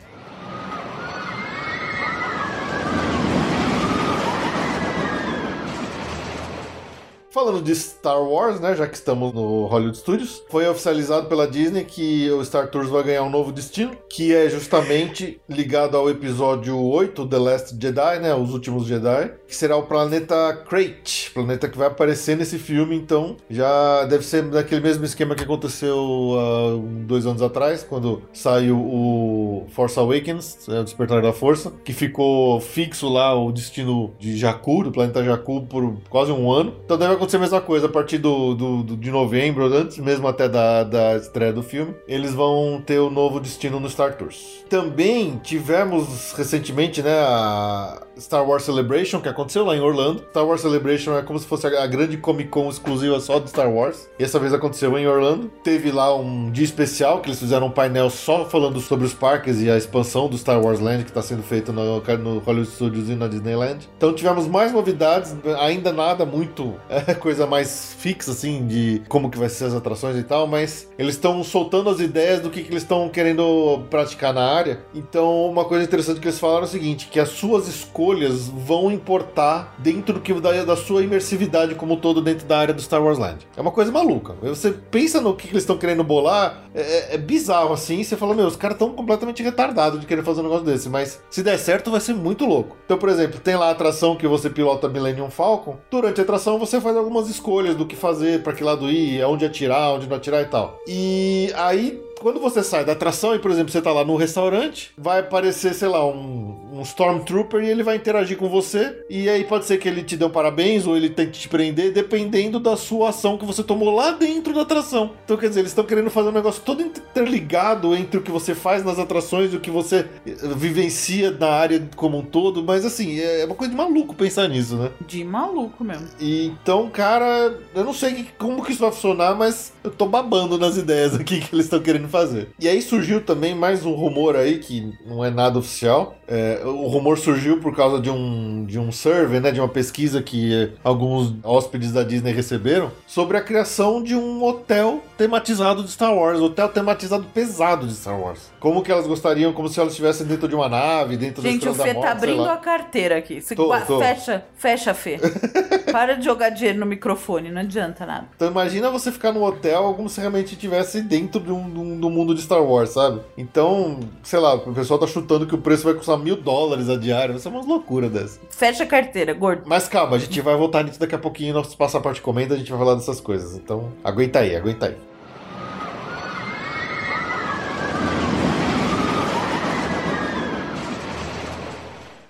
Falando 7.37 7.61
de 7.61 7.75
Star 7.75 8.23
Wars, 8.23 8.61
né, 8.61 8.75
já 8.75 8.87
que 8.87 8.95
estamos 8.95 9.31
no 9.35 9.67
Hollywood 9.67 9.99
Studios, 9.99 10.43
foi 10.49 10.67
oficializado 10.67 11.29
pela 11.29 11.47
Disney 11.47 11.85
que 11.85 12.31
o 12.31 12.43
Star 12.43 12.71
Tours 12.71 12.89
vai 12.89 13.03
ganhar 13.03 13.25
um 13.25 13.29
novo 13.29 13.53
destino, 13.53 13.95
que 14.09 14.35
é 14.35 14.49
justamente 14.49 15.39
ligado 15.47 15.99
ao 15.99 16.09
episódio 16.09 16.81
8, 16.81 17.29
The 17.29 17.37
Last 17.37 17.77
Jedi, 17.79 18.21
né, 18.21 18.35
Os 18.35 18.55
Últimos 18.55 18.87
Jedi, 18.87 19.35
que 19.47 19.55
será 19.55 19.77
o 19.77 19.85
planeta 19.85 20.35
Crate, 20.69 21.31
planeta 21.33 21.69
que 21.69 21.79
vai 21.79 21.87
aparecer 21.89 22.37
nesse 22.37 22.59
filme, 22.59 22.97
então 22.97 23.37
já 23.49 24.05
deve 24.05 24.25
ser 24.25 24.43
daquele 24.43 24.81
mesmo 24.81 25.05
esquema 25.05 25.35
que 25.35 25.45
aconteceu 25.45 25.97
há 26.39 27.05
dois 27.07 27.27
anos 27.27 27.43
atrás, 27.43 27.83
quando 27.89 28.23
saiu 28.33 28.77
o 28.79 29.67
Force 29.71 29.99
Awakens, 29.99 30.59
né, 30.69 30.81
o 30.81 30.85
Despertar 30.85 31.23
da 31.23 31.33
Força, 31.33 31.73
que 31.85 31.93
ficou 31.93 32.61
fixo 32.61 33.09
lá 33.09 33.35
o 33.35 33.53
destino 33.53 34.13
de 34.19 34.37
Jakku, 34.37 34.83
do 34.85 34.93
planeta 34.93 35.23
Jakku, 35.25 35.63
por 35.67 35.97
quase 36.09 36.33
um 36.33 36.51
ano. 36.51 36.75
Então 36.85 36.97
deve 36.99 37.15
acontecer 37.15 37.37
a 37.37 37.41
mesma 37.41 37.61
coisa 37.61 37.87
a 37.87 37.89
partir 37.91 38.19
do, 38.19 38.55
do- 38.55 38.83
do- 38.83 38.97
de 38.97 39.11
novembro, 39.11 39.65
antes 39.67 39.99
mesmo 39.99 40.27
até 40.29 40.49
da, 40.49 40.85
da 40.85 41.17
estreia 41.17 41.53
do 41.53 41.63
filme. 41.63 41.95
Eles 42.09 42.35
vão 42.35 42.83
ter 42.85 42.99
o 42.99 43.11
novo 43.11 43.41
destino 43.41 43.79
no 43.81 43.89
Star 43.89 44.17
Tours. 44.17 44.65
Também 44.69 45.39
tivemos 45.43 46.33
recentemente, 46.33 47.03
né, 47.03 47.13
a 47.19 48.03
Star 48.19 48.47
Wars 48.47 48.63
Celebration, 48.63 49.21
que 49.21 49.29
aconteceu 49.29 49.65
lá 49.65 49.77
em 49.77 49.81
Orlando. 49.81 50.25
Star 50.31 50.47
Wars 50.47 50.61
Celebration 50.63 51.17
é 51.17 51.23
como 51.23 51.39
se 51.39 51.47
fosse 51.47 51.67
a, 51.67 51.87
grande 51.87 52.17
Comic 52.17 52.49
Con 52.49 52.69
exclusiva 52.69 53.21
só 53.21 53.39
do 53.39 53.49
Star 53.49 53.71
Wars. 53.71 54.09
E 54.19 54.25
essa 54.25 54.39
vez 54.39 54.55
aconteceu 54.55 54.97
em 54.99 55.07
Orlando. 55.07 55.51
Teve 55.63 55.91
lá 55.93 56.15
um 56.17 56.51
dia 56.51 56.65
especial, 56.65 57.21
que 57.21 57.29
eles 57.29 57.39
fizeram 57.39 57.67
um 57.67 57.71
painel 57.71 58.09
só 58.09 58.45
falando 58.47 58.81
sobre 58.81 59.05
os 59.05 59.13
parques 59.13 59.61
e 59.61 59.71
a 59.71 59.77
expansão 59.77 60.29
do 60.29 60.39
Star 60.39 60.61
Wars 60.63 60.81
Land, 60.81 61.05
que 61.05 61.11
está 61.11 61.23
sendo 61.23 61.43
feito 61.43 61.73
no, 61.73 62.01
no 62.01 62.39
Hollywood 62.39 62.71
Studios 62.71 63.11
e 63.11 63.15
na 63.15 63.29
Disneyland. 63.29 63.89
Então 63.97 64.13
tivemos 64.13 64.47
mais 64.47 64.73
novidades, 64.73 65.37
ainda 65.59 65.93
nada 65.93 66.25
muito 66.25 66.75
coisa 67.21 67.47
mais 67.47 67.95
fixa, 67.99 68.31
assim, 68.31 68.67
de 68.67 69.03
como 69.09 69.31
que 69.31 69.39
vai 69.39 69.49
ser 69.49 69.65
as 69.65 69.75
atrações 69.75 70.17
e 70.17 70.23
tal, 70.23 70.47
mas 70.47 70.89
eles 70.99 71.15
estão 71.15 71.43
soltando 71.45 71.91
as 71.91 72.01
ideias 72.01 72.41
do 72.41 72.51
que, 72.51 72.63
que 72.63 72.71
eles 72.71 72.83
estão 72.83 73.09
querendo 73.09 73.81
praticar 73.91 74.33
na 74.33 74.45
área. 74.45 74.81
Então, 74.95 75.47
uma 75.47 75.65
coisa 75.65 75.85
interessante 75.85 76.21
que 76.21 76.27
eles 76.27 76.39
falaram 76.39 76.63
é 76.63 76.65
o 76.65 76.69
seguinte, 76.69 77.09
que 77.11 77.21
as 77.21 77.29
suas 77.29 77.69
escolhas 77.69 78.06
vão 78.49 78.91
importar 78.91 79.75
dentro 79.79 80.15
do 80.15 80.21
que 80.21 80.33
da, 80.35 80.65
da 80.65 80.77
sua 80.77 81.03
imersividade 81.03 81.75
como 81.75 81.97
todo 81.97 82.21
dentro 82.21 82.47
da 82.47 82.59
área 82.59 82.75
do 82.75 82.81
Star 82.83 83.03
Wars 83.03 83.19
Land. 83.19 83.47
É 83.57 83.61
uma 83.61 83.71
coisa 83.71 83.91
maluca. 83.91 84.35
Você 84.43 84.71
pensa 84.71 85.21
no 85.21 85.35
que, 85.35 85.49
eles 85.49 85.63
estão 85.63 85.77
querendo 85.79 86.05
bolar, 86.05 86.63
é, 86.75 86.81
é- 86.81 87.15
é 87.15 87.19
bizarro 87.19 87.73
assim, 87.73 88.03
você 88.03 88.17
fala, 88.17 88.35
meu, 88.35 88.47
os 88.47 88.57
caras 88.57 88.75
estão 88.77 88.91
completamente 88.91 89.43
retardados 89.43 90.01
de 90.01 90.07
querer 90.07 90.23
fazer 90.23 90.41
um 90.41 90.45
negócio 90.45 90.65
desse, 90.65 90.89
mas 90.89 91.21
se 91.31 91.43
der 91.43 91.59
certo 91.59 91.91
vai 91.91 92.01
ser 92.01 92.15
muito 92.15 92.45
louco. 92.45 92.77
Então, 92.85 92.99
por 92.99 93.09
exemplo, 93.09 93.41
tem 93.41 93.57
lá 93.57 93.69
a 93.69 93.71
atração 93.71 94.17
que 94.17 94.27
você 94.27 94.49
pilota 94.51 94.89
Millennium 94.89 95.31
Falcon, 95.31 95.77
durante 95.91 96.21
a 96.21 96.25
atração 96.25 96.59
você 96.59 96.81
faz 96.81 96.97
algumas 96.97 97.29
escolhas 97.29 97.75
do 97.75 97.87
que 97.87 97.97
fazer, 97.97 98.43
pra 98.43 98.53
que 98.53 98.63
lado 98.65 98.91
ir, 98.91 99.23
aonde 99.23 99.45
atirar, 99.45 99.93
onde 99.95 100.07
não 100.07 100.17
atirar 100.17 100.43
e 100.43 100.47
tal. 100.47 100.79
E 100.87 101.53
aí 101.57 102.01
quando 102.21 102.41
você 102.41 102.63
sai 102.63 102.85
da 102.85 102.93
atração 102.93 103.35
e, 103.35 103.39
por 103.39 103.51
exemplo, 103.51 103.71
você 103.71 103.81
tá 103.81 103.93
lá 103.93 104.05
no 104.05 104.17
restaurante, 104.17 104.91
vai 104.97 105.21
aparecer, 105.21 105.75
sei 105.75 105.89
lá, 105.89 106.05
um, 106.05 106.57
um 106.73 106.83
Stormtrooper 106.83 107.63
e 107.63 107.69
ele 107.69 107.83
vai 107.83 107.97
interagir 107.97 108.37
com 108.37 108.49
você. 108.49 109.05
E 109.09 109.29
aí 109.29 109.45
pode 109.45 109.65
ser 109.65 109.79
que 109.79 109.89
ele 109.89 110.03
te 110.03 110.17
dê 110.17 110.25
um 110.25 110.31
parabéns 110.31 110.87
ou 110.87 110.97
ele 110.97 111.11
tente 111.11 111.41
te 111.41 111.49
prender, 111.49 111.93
dependendo 111.93 112.59
da 112.59 112.77
sua 112.77 113.11
ação 113.11 113.39
que 113.39 113.45
você 113.45 113.63
tomou 113.63 113.95
lá 113.95 114.13
dentro 114.13 114.55
da 114.55 114.63
atração. 114.63 115.13
Então, 115.25 115.37
quer 115.37 115.49
dizer, 115.49 115.61
eles 115.61 115.73
estão 115.73 115.85
querendo 115.85 116.11
fazer 116.11 116.29
um 116.29 116.33
negócio 116.33 116.63
todo 116.63 116.83
interligado 116.83 117.95
entre 117.95 118.19
o 118.19 118.23
que 118.23 118.31
você 118.31 118.55
faz 118.55 118.85
nas 118.85 118.99
atrações 118.99 119.53
e 119.53 119.57
o 119.57 119.61
que 119.61 119.71
você 119.71 120.07
eh, 120.27 120.35
vivencia 120.57 121.31
na 121.31 121.49
área 121.49 121.89
como 121.97 122.19
um 122.19 122.23
todo. 122.23 122.63
Mas, 122.63 122.85
assim, 122.85 123.21
é 123.21 123.45
uma 123.45 123.55
coisa 123.55 123.71
de 123.71 123.77
maluco 123.77 124.15
pensar 124.15 124.49
nisso, 124.49 124.77
né? 124.77 124.91
De 125.07 125.23
maluco 125.25 125.85
mesmo. 125.85 126.09
E, 126.19 126.47
então, 126.47 126.89
cara, 126.91 127.59
eu 127.75 127.85
não 127.85 127.93
sei 127.93 128.27
como 128.39 128.65
que 128.65 128.73
isso 128.73 128.81
vai 128.81 128.91
funcionar, 128.91 129.35
mas 129.35 129.73
eu 129.85 129.91
tô 129.91 130.07
babando 130.07 130.59
nas 130.59 130.77
ideias 130.77 131.15
aqui 131.15 131.41
que 131.41 131.55
eles 131.55 131.67
estão 131.67 131.81
querendo 131.81 132.06
fazer. 132.09 132.49
E 132.59 132.69
aí 132.69 132.81
surgiu 132.83 133.21
também 133.21 133.55
mais 133.55 133.85
um 133.85 133.93
rumor 133.93 134.37
aí, 134.37 134.59
que 134.59 134.93
não 135.07 135.25
é 135.25 135.31
nada 135.31 135.59
oficial. 135.59 136.17
É, 136.29 136.63
o 136.65 136.87
rumor 136.87 137.19
surgiu 137.19 137.61
por 137.61 137.75
causa 137.75 138.01
de 138.01 138.11
um, 138.11 138.65
de 138.65 138.79
um 138.79 138.91
survey, 138.91 139.41
né, 139.41 139.51
de 139.51 139.61
uma 139.61 139.69
pesquisa 139.69 140.23
que 140.23 140.73
alguns 140.83 141.35
hóspedes 141.43 141.93
da 141.93 142.03
Disney 142.03 142.33
receberam, 142.33 142.91
sobre 143.07 143.37
a 143.37 143.41
criação 143.41 144.03
de 144.03 144.15
um 144.15 144.43
hotel 144.43 145.01
tematizado 145.17 145.83
de 145.83 145.91
Star 145.91 146.15
Wars, 146.15 146.41
hotel 146.41 146.69
tematizado 146.69 147.27
pesado 147.33 147.87
de 147.87 147.95
Star 147.95 148.21
Wars. 148.21 148.51
Como 148.67 148.83
que 148.83 148.91
elas 148.91 149.07
gostariam, 149.07 149.53
como 149.53 149.69
se 149.69 149.79
elas 149.79 149.93
estivessem 149.93 150.27
dentro 150.27 150.49
de 150.49 150.55
uma 150.57 150.69
nave, 150.69 151.17
dentro 151.17 151.41
da 151.41 151.49
Gente, 151.49 151.69
o 151.69 151.73
Fê 151.73 151.95
tá 151.95 152.11
abrindo 152.11 152.43
a 152.49 152.57
carteira 152.57 153.17
aqui. 153.17 153.41
Você 153.41 153.55
Tô, 153.55 153.69
tô. 153.87 154.01
Fecha, 154.01 154.45
fecha, 154.57 154.93
Fê. 154.93 155.21
Para 155.93 156.15
de 156.15 156.25
jogar 156.25 156.49
dinheiro 156.49 156.81
no 156.81 156.85
microfone, 156.85 157.49
não 157.53 157.61
adianta 157.61 158.05
nada. 158.05 158.27
Então 158.35 158.49
imagina 158.51 158.91
você 158.91 159.13
ficar 159.13 159.31
no 159.31 159.45
hotel 159.45 159.95
como 159.95 160.09
se 160.09 160.19
realmente 160.19 160.55
estivesse 160.55 161.01
dentro 161.01 161.41
de 161.41 161.53
um, 161.53 161.71
de 161.71 161.79
um- 161.79 162.01
do 162.01 162.11
mundo 162.11 162.35
de 162.35 162.43
Star 162.43 162.61
Wars, 162.61 162.91
sabe? 162.91 163.21
Então, 163.39 164.01
sei 164.25 164.41
lá, 164.41 164.55
o 164.57 164.75
pessoal 164.75 164.99
tá 164.99 165.07
chutando 165.07 165.47
que 165.47 165.55
o 165.55 165.59
preço 165.59 165.85
vai 165.85 165.95
custar 165.95 166.19
mil 166.19 166.35
dólares 166.35 166.89
a 166.89 166.97
diária. 166.97 167.35
Vai 167.35 167.41
ser 167.41 167.51
uma 167.51 167.65
loucura 167.65 168.09
dessa. 168.09 168.41
Fecha 168.51 168.83
a 168.83 168.87
carteira, 168.89 169.33
gordo. 169.33 169.63
Mas 169.65 169.87
calma, 169.87 170.17
a 170.17 170.19
gente 170.19 170.41
vai 170.41 170.57
voltar 170.57 170.83
nisso 170.83 170.99
daqui 170.99 171.15
a 171.15 171.19
pouquinho. 171.19 171.55
Nosso 171.55 171.77
passaporte 171.77 172.21
comenda, 172.21 172.57
a 172.57 172.59
gente 172.59 172.73
vai 172.73 172.81
falar 172.81 172.97
dessas 172.97 173.21
coisas. 173.21 173.55
Então, 173.55 173.93
aguenta 174.03 174.41
aí, 174.41 174.57
aguenta 174.57 174.87
aí. 174.87 174.97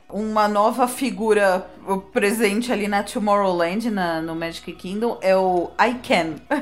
Uma 0.08 0.46
nova 0.46 0.86
figura 0.86 1.66
presente 2.12 2.72
ali 2.72 2.86
na 2.86 3.02
Tomorrowland, 3.02 3.90
na, 3.90 4.22
no 4.22 4.36
Magic 4.36 4.72
Kingdom, 4.72 5.18
é 5.20 5.36
o 5.36 5.70
I 5.80 5.94
Can. 5.94 6.36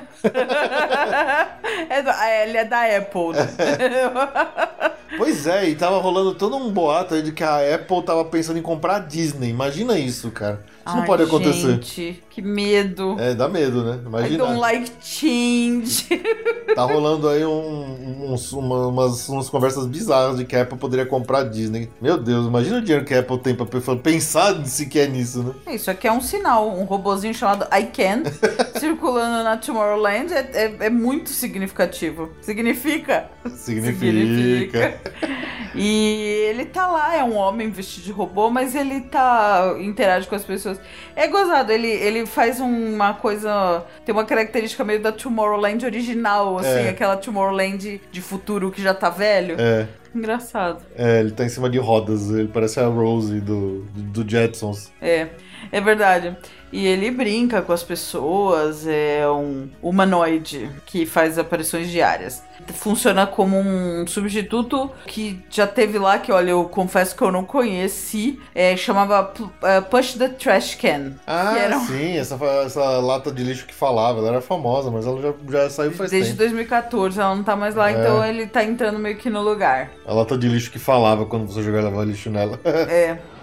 é 1.91 2.03
do- 2.03 2.11
ele 2.43 2.57
é 2.59 2.65
da 2.65 2.83
Apple. 2.97 3.33
né? 3.35 4.95
Pois 5.17 5.47
é, 5.47 5.69
e 5.69 5.77
tava 5.77 5.99
rolando 5.99 6.35
todo 6.35 6.57
um 6.57 6.73
boato 6.73 7.15
aí 7.15 7.23
de 7.23 7.31
que 7.31 7.45
a 7.45 7.59
Apple 7.77 8.03
tava 8.03 8.25
pensando 8.25 8.59
em 8.59 8.63
comprar 8.63 8.97
a 8.97 8.99
Disney. 8.99 9.49
Imagina 9.49 9.97
isso, 9.97 10.29
cara. 10.33 10.65
Isso 10.87 10.95
não 10.95 11.01
Ai, 11.03 11.07
pode 11.07 11.23
acontecer. 11.23 11.73
Gente, 11.73 12.23
que 12.29 12.43
medo. 12.43 13.17
É, 13.19 13.35
dá 13.35 13.49
medo, 13.49 13.83
né? 13.85 14.01
I 14.03 14.07
Imagina. 14.07 14.39
don't 14.45 14.59
like 14.61 14.91
change. 15.03 16.07
Tá 16.75 16.83
rolando 16.85 17.29
aí 17.29 17.45
um- 17.47 18.33
uns, 18.33 18.53
uma- 18.53 18.89
umas, 18.89 19.29
umas 19.29 19.49
conversas 19.49 19.87
bizarras 19.87 20.37
de 20.37 20.45
que 20.45 20.55
a 20.55 20.63
Apple 20.63 20.77
poderia 20.77 21.07
comprar 21.07 21.39
a 21.39 21.45
Disney. 21.45 21.89
Meu 22.03 22.19
Deus, 22.19 22.47
imagina 22.47 22.79
o 22.79 22.83
dinheiro 22.83 23.05
que 23.05 23.15
a 23.15 23.21
Apple 23.21 23.39
tem 23.39 23.55
pra 23.55 23.65
pe- 23.65 23.81
pensar 24.03 24.67
sequer 24.67 25.09
nisso, 25.09 25.43
né? 25.43 25.75
Isso 25.75 25.91
aqui 25.91 26.07
é 26.07 26.13
um 26.13 26.21
sinal. 26.21 26.69
Um 26.77 26.85
robozinho 26.85 27.33
chamado 27.33 27.65
I 27.75 27.85
Can 27.87 28.25
circulando 28.79 29.43
na 29.45 29.57
Tomorrowland 29.57 30.35
é, 30.35 30.51
é- 30.53 30.77
é 30.87 30.91
muito 30.91 31.31
significativo. 31.31 32.31
Significa? 32.43 33.31
Significa. 33.57 35.01
E 35.75 36.47
ele 36.51 36.67
tá 36.67 36.87
lá, 36.87 37.17
é 37.17 37.25
um 37.25 37.35
homem 37.37 37.69
vestido 37.71 38.05
de 38.05 38.13
robô, 38.13 38.51
mas 38.51 38.75
ele 38.75 39.01
tá. 39.01 39.77
interage 39.81 40.27
com 40.29 40.35
as 40.35 40.45
pessoas. 40.45 40.74
É 41.17 41.27
gozado, 41.29 41.73
ele, 41.73 41.89
ele 41.89 42.27
faz 42.27 42.61
uma 42.61 43.15
coisa. 43.15 43.85
Tem 44.05 44.13
uma 44.15 44.25
característica 44.25 44.85
meio 44.85 45.01
da 45.01 45.13
Tomorrowland 45.13 45.85
original, 45.85 46.59
assim, 46.59 46.87
É. 46.87 46.89
aquela 46.89 47.17
Tomorrowland 47.17 48.01
de 48.11 48.21
futuro 48.21 48.71
que 48.71 48.83
já 48.83 48.93
tá 48.95 49.11
velho. 49.11 49.57
É, 49.59 49.87
Engraçado. 50.15 50.81
é, 50.97 51.21
ele 51.21 51.33
tá 51.33 51.45
em 51.45 51.49
cima 51.49 51.69
de 51.69 51.79
rodas, 51.79 52.31
ele 52.31 52.49
parece 52.49 52.79
a 52.81 52.87
Rose 52.87 53.41
do, 53.41 53.81
do, 53.95 54.23
do 54.23 54.31
Jetsons. 54.31 54.93
É, 55.03 55.29
é 55.73 55.81
verdade. 55.81 56.37
E 56.73 56.87
ele 56.87 57.11
brinca 57.11 57.63
com 57.63 57.73
as 57.73 57.83
pessoas, 57.85 58.87
é 58.87 59.29
um 59.29 59.69
humanoide 59.83 60.69
que 60.87 61.07
faz 61.07 61.39
aparições 61.39 61.89
diárias. 61.91 62.43
Funciona 62.73 63.27
como 63.27 63.59
um 63.59 64.07
substituto 64.07 64.91
que 65.07 65.41
já 65.51 65.67
teve 65.67 65.99
lá, 65.99 66.19
que 66.19 66.33
olha, 66.33 66.51
eu 66.51 66.65
confesso 66.65 67.15
que 67.17 67.23
eu 67.23 67.31
não 67.31 67.45
conheci, 67.45 68.41
é, 68.55 68.77
chamava 68.77 69.33
eh, 69.63 69.81
Push 69.83 70.15
the 70.15 70.29
Trash 70.29 70.75
Can. 70.77 71.13
Ah, 71.27 71.57
era 71.59 71.79
sim, 71.81 72.17
essa, 72.17 72.37
essa 72.65 72.83
lata 73.01 73.31
de 73.31 73.43
lixo 73.43 73.67
que 73.67 73.75
falava, 73.75 74.19
ela 74.21 74.29
era 74.29 74.41
famosa, 74.41 74.91
mas 74.91 75.07
ela 75.07 75.21
já, 75.21 75.33
já 75.49 75.71
saiu 75.71 75.93
faz 75.93 76.11
Desde 76.11 76.31
tempo. 76.31 76.39
2014, 76.41 77.21
ela 77.21 77.35
não 77.35 77.43
tá 77.45 77.57
mais 77.57 77.75
lá, 77.75 77.91
É. 77.91 77.93
então 78.01 78.25
ele 78.25 78.47
tá 78.47 78.65
entrando 78.65 78.99
meio 78.99 79.17
que 79.17 79.29
no 79.29 79.43
lugar. 79.43 79.91
A 80.07 80.13
lata 80.13 80.37
de 80.39 80.49
lixo 80.49 80.71
que 80.71 80.79
falava 80.79 81.27
quando 81.27 81.47
você 81.47 81.63
jogava 81.63 82.05
lixo 82.05 82.31
nela. 82.31 82.59
É. 82.65 83.19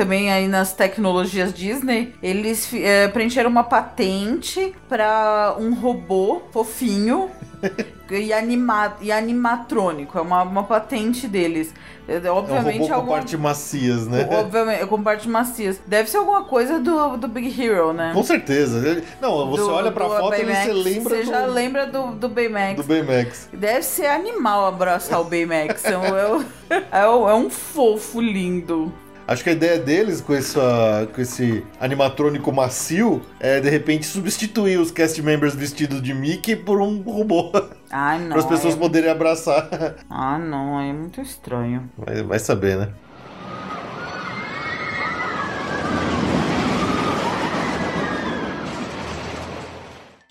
Também 0.00 0.32
aí 0.32 0.48
nas 0.48 0.72
tecnologias 0.72 1.52
Disney, 1.52 2.14
eles 2.22 2.64
fi- 2.64 2.82
eh, 2.82 3.06
preencheram 3.08 3.50
uma 3.50 3.62
patente 3.64 4.74
para 4.88 5.54
um 5.58 5.74
robô 5.74 6.40
fofinho 6.52 7.30
e, 8.10 8.32
anima 8.32 8.96
e 9.02 9.12
animatrônico. 9.12 10.16
É 10.16 10.22
uma, 10.22 10.42
uma 10.42 10.64
patente 10.64 11.28
deles. 11.28 11.74
Eh, 12.08 12.18
É 12.24 12.32
um 12.32 12.36
Obviamente 12.36 12.78
robô 12.78 12.88
com 12.88 12.94
alguma- 12.94 13.16
parte 13.18 13.36
macias, 13.36 14.06
né? 14.06 14.26
Obviamente, 14.32 14.86
com 14.86 15.02
parte 15.02 15.28
macias. 15.28 15.78
Deve 15.86 16.08
ser 16.08 16.16
alguma 16.16 16.44
coisa 16.44 16.78
do, 16.80 17.18
do 17.18 17.28
Big 17.28 17.62
Hero, 17.62 17.92
né? 17.92 18.12
Com 18.14 18.22
certeza. 18.22 19.02
Não, 19.20 19.50
você 19.50 19.62
Do- 19.64 19.70
olha 19.70 19.92
pra 19.92 20.06
do 20.08 20.16
foto 20.16 20.34
e 20.34 20.44
você 20.46 20.72
lembra 20.72 21.10
Você 21.16 21.22
do, 21.24 21.28
já 21.30 21.44
lembra 21.44 21.86
do, 21.86 22.12
do 22.12 22.26
Baymax. 22.30 22.76
do 22.76 22.84
Baymax. 22.84 23.50
Deve 23.52 23.82
ser 23.82 24.06
animal 24.06 24.64
abraçar 24.64 25.20
o 25.20 25.24
Baymax. 25.24 25.84
É 25.84 25.98
um, 25.98 26.04
é 26.16 26.32
um- 26.32 26.44
é 26.90 27.06
um- 27.06 27.28
é 27.28 27.34
um 27.34 27.50
fofo 27.50 28.18
lindo. 28.18 28.90
Acho 29.30 29.44
que 29.44 29.50
a 29.50 29.52
ideia 29.52 29.78
deles 29.78 30.20
com, 30.20 30.34
essa, 30.34 31.08
com 31.14 31.20
esse 31.20 31.64
animatrônico 31.78 32.50
macio 32.50 33.22
é, 33.38 33.60
de 33.60 33.70
repente, 33.70 34.04
substituir 34.04 34.76
os 34.80 34.90
cast 34.90 35.22
members 35.22 35.54
vestidos 35.54 36.02
de 36.02 36.12
Mickey 36.12 36.56
por 36.56 36.80
um 36.80 37.00
robô. 37.00 37.52
Ai, 37.92 38.18
não. 38.18 38.30
para 38.30 38.38
as 38.40 38.44
pessoas 38.44 38.74
é- 38.74 38.76
poderem 38.76 39.08
abraçar. 39.08 39.68
Ah, 40.10 40.36
não. 40.36 40.80
É 40.80 40.92
muito 40.92 41.20
estranho. 41.20 41.88
Vai, 41.96 42.24
vai 42.24 42.38
saber, 42.40 42.76
né? 42.76 42.88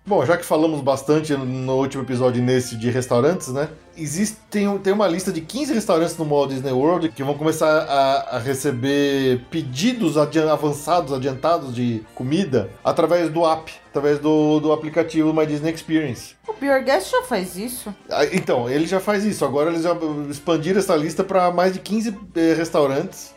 Bom, 0.10 0.26
já 0.26 0.36
que 0.36 0.44
falamos 0.44 0.82
bastante 0.82 1.34
no 1.38 1.76
último 1.76 2.02
episódio 2.02 2.42
nesse 2.42 2.76
de 2.76 2.90
restaurantes, 2.90 3.50
né? 3.50 3.70
Existe, 3.96 4.38
tem, 4.50 4.66
uma 4.68 5.08
lista 5.08 5.32
de 5.32 5.40
15 5.40 5.72
restaurantes 5.72 6.18
no 6.18 6.26
Walt 6.26 6.50
Disney 6.50 6.72
World 6.72 7.10
que 7.10 7.24
vão 7.24 7.36
começar 7.36 7.68
a, 7.84 8.38
a 8.38 8.40
receber 8.40 9.46
pedidos 9.52 10.18
adi- 10.18 10.40
avançados, 10.40 11.14
adiantados 11.14 11.76
de 11.76 12.02
comida 12.16 12.72
através 12.84 13.30
do 13.30 13.46
app, 13.46 13.72
através 13.90 14.18
do, 14.18 14.60
do 14.60 14.72
aplicativo 14.72 15.32
My 15.32 15.46
Disney 15.46 15.72
Experience. 15.74 16.34
O 16.48 16.54
Beer 16.54 16.84
Guest 16.84 17.12
já 17.12 17.22
faz 17.22 17.56
isso? 17.56 17.94
Ah, 18.10 18.26
Então, 18.34 18.68
ele 18.68 18.88
já 18.88 19.00
faz 19.00 19.24
isso. 19.26 19.46
Agora 19.46 19.70
eles 19.70 19.84
já 19.84 19.96
expandiram 20.30 20.80
essa 20.80 20.96
lista 20.96 21.24
para 21.24 21.52
mais 21.52 21.74
de 21.74 21.80
15 21.80 22.18
eh, 22.36 22.54
restaurantes. 22.58 23.36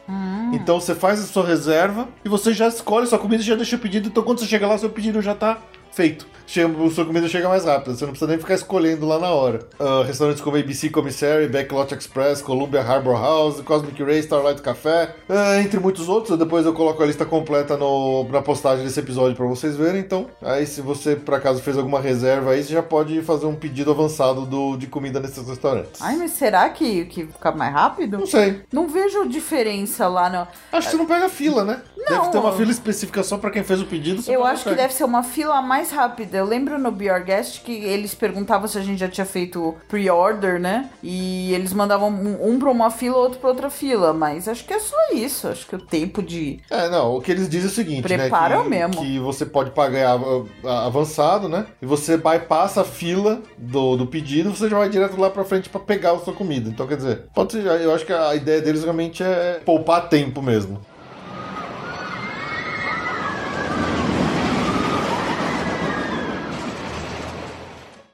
Então 0.55 0.81
você 0.81 0.95
faz 0.95 1.19
a 1.21 1.25
sua 1.25 1.47
reserva 1.47 2.09
e 2.25 2.29
você 2.29 2.53
já 2.53 2.69
escolhe 2.69 3.07
sua 3.07 3.19
comida 3.19 3.43
e 3.43 3.47
já 3.47 3.57
deixa 3.57 3.77
o 3.77 3.79
pedido. 3.79 4.09
Então 4.09 4.23
quando 4.23 4.39
você 4.41 4.47
chega 4.47 4.67
lá, 4.67 4.77
seu 4.79 4.91
pedido 4.91 5.21
já 5.23 5.35
tá 5.35 5.59
feito. 5.93 6.31
Chega, 6.45 6.85
a 6.85 6.91
sua 6.91 7.07
comida 7.07 7.27
chega 7.29 7.49
mais 7.49 7.65
rápido, 7.65 7.95
você 7.97 8.05
não 8.05 8.11
precisa 8.13 8.29
nem 8.31 8.39
ficar 8.39 8.53
escolhendo 8.55 9.07
lá 9.07 9.19
na 9.19 9.31
hora. 9.31 9.61
Ah, 9.81 10.03
restaurantes 10.05 10.43
como 10.43 10.57
ABC 10.59 10.91
Commissary, 10.91 11.47
Backlot 11.49 11.95
Express, 11.95 12.43
Columbia 12.43 12.83
Harbor 12.83 13.15
House, 13.15 13.63
Cosmic 13.63 14.03
Ray, 14.03 14.19
Starlight 14.19 14.61
Café, 14.61 15.15
ah, 15.31 15.59
entre 15.61 15.81
muitos 15.81 16.11
outros. 16.11 16.39
Depois 16.39 16.67
eu 16.67 16.75
coloco 16.75 17.03
a 17.03 17.07
lista 17.07 17.25
completa 17.25 17.77
no- 17.79 18.25
na 18.29 18.43
postagem 18.43 18.85
desse 18.85 19.01
episódio 19.01 19.35
para 19.35 19.47
vocês 19.47 19.77
verem. 19.77 20.01
Então, 20.01 20.27
aí 20.43 20.67
se 20.67 20.83
você 20.83 21.17
por 21.17 21.33
acaso 21.35 21.63
fez 21.63 21.79
alguma 21.79 22.01
reserva 22.01 22.51
aí, 22.51 22.63
você 22.63 22.73
já 22.75 22.83
pode 22.83 23.23
fazer 23.23 23.47
um 23.47 23.55
pedido 23.55 23.91
avançado 23.93 24.45
do, 24.45 24.77
de 24.77 24.89
comida 24.89 25.21
nesses 25.21 25.49
restaurantes. 25.49 26.03
Ai, 26.03 26.17
mas 26.17 26.33
será 26.33 26.69
que, 26.69 27.07
que 27.07 27.25
fica 27.29 27.53
mais 27.53 27.73
rápido? 27.73 28.19
Não 28.19 28.27
sei. 28.27 28.61
Não 28.71 28.89
vejo 28.89 29.27
diferença 29.27 30.07
lá 30.07 30.29
no. 30.29 30.47
Acho 30.77 30.87
que 30.89 30.91
você 30.91 30.97
não 30.99 31.07
pega 31.07 31.29
fila, 31.31 31.65
né? 31.65 31.81
Deve 31.97 32.15
Não. 32.17 32.31
ter 32.33 32.39
uma 32.39 32.53
fila 32.53 32.71
específica 32.73 33.23
só 33.23 33.39
para 33.39 33.51
quem 33.51 33.63
fez 33.63 33.81
o 33.81 33.87
pedido. 33.87 34.23
Eu 34.29 34.45
acho 34.45 34.65
que 34.69 34.75
deve 34.75 34.93
ser 34.93 35.05
uma 35.05 35.23
fila 35.23 35.63
mais 35.63 35.82
rápida. 35.91 36.39
Eu 36.39 36.45
lembro 36.45 36.79
no 36.79 36.93
Guest 36.93 37.63
que 37.63 37.73
eles 37.73 38.15
perguntavam 38.15 38.69
se 38.69 38.79
a 38.79 38.83
gente 38.83 38.99
já 38.99 39.09
tinha 39.09 39.25
feito 39.25 39.75
pre-order, 39.89 40.61
né? 40.61 40.91
E 41.03 41.53
eles 41.55 41.73
mandavam 41.73 42.11
um, 42.11 42.53
um 42.53 42.59
pra 42.59 42.71
uma 42.71 42.91
fila, 42.91 43.17
outro 43.17 43.39
pra 43.39 43.49
outra 43.49 43.71
fila. 43.71 44.13
Mas 44.13 44.47
acho 44.47 44.65
que 44.65 44.75
é 44.75 44.79
só 44.79 44.97
isso. 45.15 45.49
Acho 45.49 45.67
que 45.67 45.77
o 45.77 45.79
tempo 45.79 46.23
de. 46.23 46.61
É, 46.71 46.89
não, 46.89 47.17
o 47.17 47.21
que 47.21 47.33
eles 47.33 47.49
dizem 47.49 47.69
é 47.69 47.73
o 47.73 47.75
seguinte, 47.75 48.03
Prepara 48.03 48.59
né? 48.59 48.63
Que, 48.63 48.69
mesmo. 48.69 49.03
que 49.03 49.19
você 49.19 49.47
pode 49.47 49.71
pagar 49.71 50.19
avançado, 50.65 51.49
né? 51.49 51.67
E 51.81 51.87
você 51.87 52.17
bypassa 52.17 52.83
a 52.83 52.85
fila 52.85 53.43
do, 53.57 53.97
do 53.97 54.07
pedido, 54.07 54.51
você 54.55 54.69
já 54.69 54.79
vai 54.79 54.89
direto 54.89 55.19
lá 55.21 55.31
pra 55.31 55.45
frente 55.45 55.69
pra 55.69 55.81
pegar 55.81 56.13
a 56.13 56.19
sua 56.19 56.35
comida. 56.35 56.69
Então, 56.69 56.87
quer 56.87 56.97
dizer, 56.97 57.25
pode 57.35 57.53
ser, 57.53 57.65
eu 57.65 57.95
acho 57.95 58.05
que 58.05 58.13
a 58.13 58.35
ideia 58.35 58.61
deles 58.61 58.83
realmente 58.83 59.23
é 59.23 59.61
poupar 59.65 60.09
tempo 60.09 60.43
mesmo. 60.43 60.81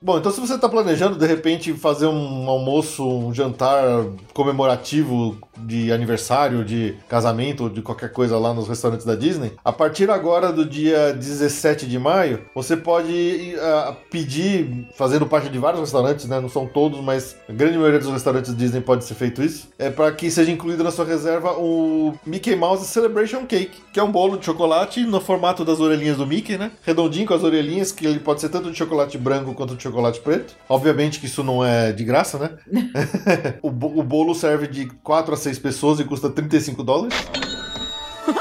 Bom, 0.09 0.17
então 0.17 0.33
se 0.33 0.41
você 0.41 0.55
está 0.55 0.67
planejando 0.71 1.19
de 1.19 1.27
repente 1.27 1.75
fazer 1.75 2.07
um 2.07 2.49
almoço, 2.49 3.07
um 3.07 3.35
jantar 3.35 4.07
comemorativo 4.33 5.37
de 5.59 5.93
aniversário, 5.93 6.65
de 6.65 6.95
casamento, 7.09 7.69
de 7.69 7.83
qualquer 7.83 8.13
coisa 8.13 8.39
lá 8.39 8.53
nos 8.55 8.69
restaurantes 8.69 9.07
da 9.07 9.15
Disney, 9.15 9.53
a 9.65 9.73
partir 9.73 10.11
agora 10.11 10.53
do 10.53 10.65
dia 10.65 11.13
17 11.13 11.87
de 11.87 11.99
maio, 11.99 12.43
você 12.55 12.77
pode 12.77 13.55
ah, 13.61 13.95
pedir, 14.11 14.87
fazendo 14.95 15.27
parte 15.27 15.49
de 15.49 15.59
vários 15.59 15.81
restaurantes, 15.81 16.27
né? 16.27 16.41
Não 16.41 16.49
são 16.49 16.67
todos, 16.67 17.01
mas 17.01 17.37
a 17.49 17.53
grande 17.53 17.77
maioria 17.77 17.99
dos 17.99 18.11
restaurantes 18.11 18.57
Disney 18.57 18.81
pode 18.81 19.05
ser 19.05 19.15
feito 19.15 19.43
isso. 19.43 19.69
É 19.79 19.91
para 19.91 20.11
que 20.13 20.31
seja 20.31 20.51
incluído 20.51 20.85
na 20.85 20.91
sua 20.91 21.05
reserva 21.05 21.53
o 21.53 22.15
Mickey 22.25 22.55
Mouse 22.55 22.87
Celebration 22.87 23.47
Cake, 23.47 23.81
que 23.93 24.01
é 24.01 24.03
um 24.03 24.11
bolo 24.11 24.39
de 24.39 24.47
chocolate 24.47 25.05
no 25.05 25.21
formato 25.21 25.65
das 25.65 25.81
orelhinhas 25.81 26.17
do 26.17 26.27
Mickey, 26.27 26.57
né? 26.57 26.71
Redondinho 26.83 27.27
com 27.27 27.35
as 27.35 27.43
orelhinhas, 27.43 27.93
que 27.93 28.07
ele 28.07 28.21
pode 28.21 28.41
ser 28.41 28.49
tanto 28.49 28.71
de 28.71 28.77
chocolate 28.77 29.19
branco 29.19 29.55
quanto 29.55 29.75
de 29.75 29.83
chocolate 29.83 30.21
preto. 30.21 30.55
Obviamente 30.69 31.21
que 31.21 31.27
isso 31.27 31.43
não 31.43 31.65
é 31.65 31.93
de 31.93 32.05
graça, 32.05 32.39
né? 32.39 32.51
o 33.63 33.71
bolo 33.71 34.35
serve 34.35 34.67
de 34.67 34.87
4 35.03 35.35
a 35.35 35.37
6 35.37 35.48
pessoas 35.57 36.01
e 36.01 36.05
custa 36.05 36.29
35 36.29 36.83
dólares. 36.83 37.15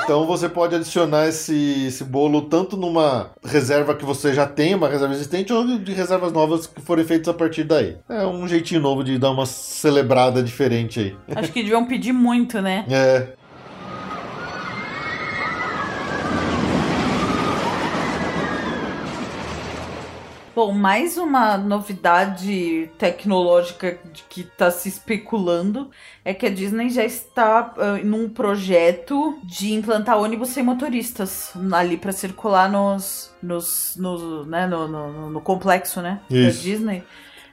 Então 0.03 0.26
você 0.26 0.49
pode 0.49 0.74
adicionar 0.74 1.28
esse, 1.28 1.86
esse 1.86 2.03
bolo 2.03 2.43
tanto 2.43 2.78
numa 2.78 3.30
reserva 3.43 3.93
que 3.93 4.05
você 4.05 4.34
já 4.34 4.47
tem, 4.47 4.74
uma 4.74 4.88
reserva 4.88 5.14
existente, 5.14 5.51
ou 5.51 5.78
de 5.78 5.91
reservas 5.91 6.32
novas 6.32 6.66
que 6.66 6.82
forem 6.82 7.05
feitas 7.05 7.28
a 7.28 7.34
partir 7.34 7.66
daí. 7.66 7.97
É 8.10 8.26
um 8.26 8.47
jeitinho 8.47 8.80
novo 8.80 9.03
de 9.03 9.18
dar 9.18 9.32
uma 9.32 9.45
celebrada 9.45 10.41
diferente 10.41 10.99
aí. 10.99 11.36
Acho 11.36 11.51
que 11.51 11.62
deviam 11.62 11.86
pedir 11.86 12.14
muito, 12.14 12.62
né? 12.62 12.86
É. 12.89 13.28
Bom, 20.58 20.72
mais 20.72 21.20
uma 21.20 21.55
novidade 21.55 22.89
tecnológica 22.97 23.99
que 24.28 24.41
está 24.41 24.72
se 24.72 24.89
especulando 24.89 25.91
é 26.26 26.34
que 26.34 26.47
a 26.47 26.49
Disney 26.49 26.89
já 26.89 27.03
está 27.03 27.76
ah, 27.78 27.99
num 28.03 28.28
projeto 28.28 29.38
de 29.43 29.74
implantar 29.74 30.18
ônibus 30.18 30.49
sem 30.49 30.64
motoristas 30.64 31.53
ali 31.72 31.95
para 31.95 32.12
circular 32.12 32.72
nos, 32.72 33.32
nos, 33.39 33.95
no, 33.97 34.45
né, 34.45 34.66
no, 34.66 34.88
no, 34.88 35.30
no 35.30 35.41
complexo, 35.41 36.01
né? 36.01 36.22
Isso. 36.28 36.58
Da 36.58 36.64
Disney. 36.64 37.03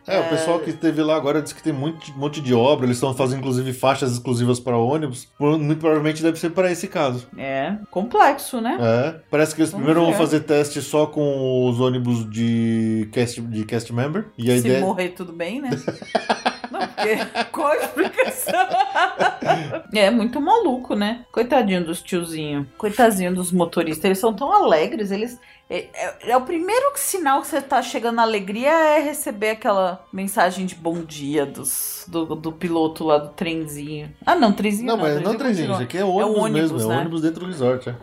É, 0.06 0.20
o 0.20 0.28
pessoal 0.28 0.58
que 0.60 0.70
esteve 0.70 1.02
lá 1.02 1.16
agora 1.16 1.40
disse 1.40 1.54
que 1.54 1.62
tem 1.62 1.72
muito, 1.72 2.12
monte 2.16 2.40
de 2.40 2.52
obra, 2.52 2.86
eles 2.86 2.96
estão 2.96 3.14
fazendo 3.14 3.38
inclusive 3.38 3.72
faixas 3.72 4.12
exclusivas 4.12 4.60
para 4.60 4.76
ônibus. 4.76 5.28
Muito 5.38 5.78
provavelmente 5.78 6.22
deve 6.22 6.38
ser 6.38 6.50
para 6.50 6.70
esse 6.70 6.88
caso. 6.88 7.26
É 7.36 7.74
complexo, 7.90 8.60
né? 8.60 8.76
É, 8.80 9.20
parece 9.30 9.54
que 9.54 9.62
eles 9.62 9.70
Vamos 9.70 9.86
primeiro 9.86 10.08
vão 10.10 10.18
fazer 10.18 10.40
teste 10.40 10.82
só 10.82 11.06
com 11.06 11.68
os 11.68 11.80
ônibus 11.80 12.28
de 12.30 13.08
cast, 13.12 13.40
de 13.40 13.64
cast 13.64 13.92
member. 13.92 14.26
E 14.36 14.50
a 14.50 14.54
Se 14.54 14.66
ideia. 14.66 14.80
morrer, 14.80 15.10
tudo 15.10 15.32
bem, 15.32 15.60
né? 15.60 15.70
Não, 16.70 16.80
porque 16.86 17.16
qual 17.52 17.68
a 17.68 17.76
explicação? 17.76 18.54
é 19.94 20.10
muito 20.10 20.40
maluco, 20.40 20.94
né? 20.94 21.24
Coitadinho 21.32 21.84
dos 21.84 22.02
tiozinhos. 22.02 22.66
Coitadinho 22.78 23.34
dos 23.34 23.52
motoristas. 23.52 24.04
Eles 24.04 24.18
são 24.18 24.32
tão 24.34 24.52
alegres. 24.52 25.10
Eles. 25.10 25.38
É, 25.68 25.86
é- 25.94 26.30
é 26.30 26.36
o 26.36 26.42
primeiro 26.42 26.92
sinal 26.96 27.40
que 27.40 27.46
você 27.46 27.60
tá 27.60 27.80
chegando 27.80 28.16
na 28.16 28.22
alegria 28.22 28.70
é 28.70 29.00
receber 29.00 29.50
aquela 29.50 30.04
mensagem 30.12 30.66
de 30.66 30.74
bom 30.74 31.02
dia 31.02 31.46
dos, 31.46 32.04
do, 32.06 32.26
do 32.36 32.52
piloto 32.52 33.04
lá 33.04 33.16
do 33.16 33.28
trenzinho. 33.30 34.12
Ah, 34.26 34.34
não, 34.34 34.52
trenzinho 34.52 34.86
Não, 34.86 34.96
não. 34.96 35.04
mas 35.04 35.22
não 35.22 35.32
é 35.32 35.36
trenzinho, 35.36 35.72
isso 35.72 35.82
aqui 35.82 35.96
é 35.96 36.04
ônibus, 36.04 36.36
ônibus, 36.42 36.72
mesmo, 36.72 36.88
né? 36.88 36.94
é 36.94 36.98
ônibus 36.98 37.22
dentro 37.22 37.40
do 37.40 37.46
resort. 37.46 37.88
É. 37.88 37.94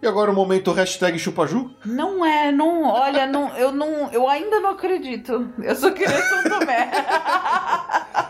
E 0.00 0.06
agora 0.06 0.30
o 0.30 0.34
momento 0.34 0.72
hashtag 0.72 1.18
chupaju? 1.18 1.70
Não 1.84 2.24
é, 2.24 2.52
não, 2.52 2.84
olha, 2.84 3.26
não, 3.26 3.56
eu 3.56 3.72
não, 3.72 4.10
eu 4.12 4.28
ainda 4.28 4.60
não 4.60 4.70
acredito. 4.70 5.52
Eu 5.60 5.74
só 5.74 5.90
queria 5.90 6.22
São 6.22 6.42
Tomé. 6.44 6.90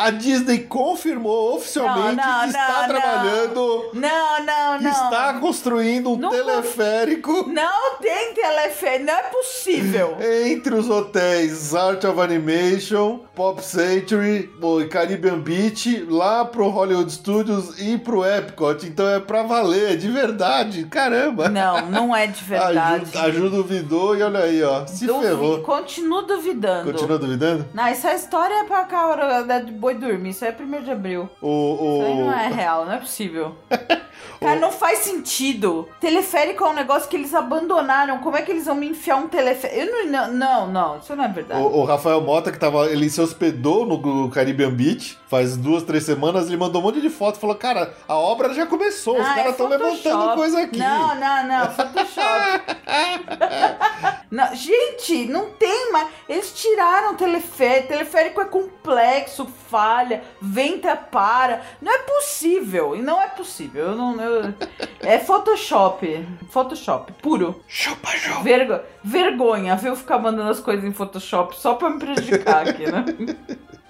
A 0.00 0.10
Disney 0.10 0.58
confirmou 0.60 1.56
oficialmente 1.56 2.16
Não, 2.16 2.32
não, 2.32 2.40
que 2.42 2.46
está 2.48 2.80
não, 2.80 2.88
trabalhando, 2.88 3.90
Não, 3.94 4.44
não, 4.44 4.80
não. 4.80 4.90
está 4.90 5.34
construindo 5.40 6.10
um 6.10 6.18
teleférico 6.30 7.46
Não 7.48 7.96
tem 8.00 8.34
teleférico, 8.34 9.04
não 9.06 9.14
é 9.14 9.22
possível. 9.24 10.16
entre 10.46 10.74
os 10.74 10.88
hotéis 10.88 11.74
Art 11.74 12.02
of 12.04 12.20
Animation, 12.20 13.20
Pop 13.34 13.62
Century 13.64 14.50
o 14.60 14.86
Caribbean 14.88 15.38
Beach, 15.40 16.06
lá 16.08 16.44
pro 16.44 16.68
Hollywood 16.68 17.12
Studios 17.12 17.78
e 17.80 17.98
pro 17.98 18.24
Epcot. 18.24 18.86
Então 18.86 19.08
é 19.08 19.20
pra 19.20 19.42
valer, 19.42 19.92
é 19.92 19.96
de 19.96 20.10
verdade. 20.10 20.84
Caramba! 20.84 21.48
Não, 21.48 21.86
não 21.90 22.16
é 22.16 22.26
de 22.26 22.42
verdade. 22.44 23.04
Ajuda, 23.04 23.20
ajuda 23.22 23.50
duvidou 23.56 24.16
e 24.16 24.22
olha 24.22 24.40
aí, 24.40 24.62
ó. 24.62 24.86
Se 24.86 25.06
Duvi- 25.06 25.26
ferrou. 25.26 25.60
Continuo 25.62 26.22
duvidando. 26.22 26.92
Continua 26.92 27.18
duvidando? 27.18 27.66
Não, 27.74 27.86
essa 27.86 28.14
história 28.14 28.54
é 28.54 28.64
pra 28.64 28.84
cá, 28.84 29.06
hora 29.06 29.42
da- 29.42 29.60
de 29.60 29.72
boi 29.90 29.94
dormir. 29.94 30.30
Isso 30.30 30.44
é 30.44 30.56
1 30.58 30.82
de 30.82 30.90
abril. 30.90 31.28
O, 31.40 31.98
Isso 31.98 32.06
aí 32.06 32.12
o... 32.12 32.24
não 32.24 32.32
é 32.32 32.48
real, 32.48 32.84
não 32.84 32.92
é 32.92 32.98
possível. 32.98 33.56
Cara, 34.40 34.58
não 34.58 34.70
faz 34.72 35.00
sentido. 35.00 35.88
Teleférico 36.00 36.64
é 36.64 36.68
um 36.68 36.72
negócio 36.72 37.08
que 37.08 37.16
eles 37.16 37.34
abandonaram. 37.34 38.18
Como 38.18 38.36
é 38.36 38.42
que 38.42 38.50
eles 38.50 38.64
vão 38.66 38.74
me 38.74 38.88
enfiar 38.88 39.16
um 39.16 39.28
teleférico? 39.28 39.80
Eu 39.80 40.06
não, 40.10 40.32
não, 40.32 40.66
não, 40.68 40.98
isso 40.98 41.14
não 41.14 41.24
é 41.24 41.28
verdade. 41.28 41.60
O, 41.60 41.80
o 41.80 41.84
Rafael 41.84 42.20
Mota, 42.20 42.50
que 42.50 42.58
tava, 42.58 42.86
ele 42.90 43.08
se 43.10 43.20
hospedou 43.20 43.84
no 43.86 44.30
Caribbean 44.30 44.70
Beach 44.72 45.18
faz 45.28 45.56
duas, 45.56 45.84
três 45.84 46.04
semanas, 46.04 46.48
ele 46.48 46.56
mandou 46.56 46.80
um 46.82 46.84
monte 46.84 47.00
de 47.00 47.08
foto 47.08 47.38
falou: 47.38 47.54
Cara, 47.54 47.94
a 48.08 48.16
obra 48.16 48.52
já 48.52 48.66
começou, 48.66 49.14
os 49.20 49.26
Ah, 49.26 49.34
caras 49.34 49.46
é 49.46 49.50
estão 49.50 49.68
Photoshop. 49.68 50.02
levantando 50.08 50.34
coisa 50.34 50.60
aqui. 50.62 50.78
Não, 50.78 51.14
não, 51.14 51.46
não, 51.46 51.70
Photoshop. 51.70 52.76
Não, 54.30 54.54
gente, 54.54 55.26
não 55.26 55.50
tem 55.50 55.90
mais. 55.90 56.06
Eles 56.28 56.52
tiraram 56.52 57.14
o 57.14 57.16
teleférico. 57.16 57.88
Teleférico 57.88 58.40
é 58.40 58.44
complexo, 58.44 59.44
falha, 59.68 60.22
venta 60.40 60.94
para. 60.94 61.62
Não 61.82 61.92
é 61.92 61.98
possível. 61.98 62.94
E 62.94 63.02
não 63.02 63.20
é 63.20 63.26
possível. 63.26 63.86
Eu 63.86 63.96
não. 64.00 64.20
eu- 64.20 64.54
É 65.00 65.18
Photoshop. 65.18 66.26
Photoshop, 66.50 67.12
puro. 67.22 67.62
Chupa, 67.68 68.08
chupa. 68.08 68.42
Vergo... 68.42 68.80
Vergonha, 69.02 69.76
viu? 69.76 69.94
Ficar 69.96 70.18
mandando 70.18 70.50
as 70.50 70.60
coisas 70.60 70.84
em 70.84 70.92
Photoshop 70.92 71.56
só 71.58 71.74
pra 71.74 71.90
me 71.90 71.98
prejudicar 71.98 72.68
aqui, 72.68 72.90
né? 72.90 73.04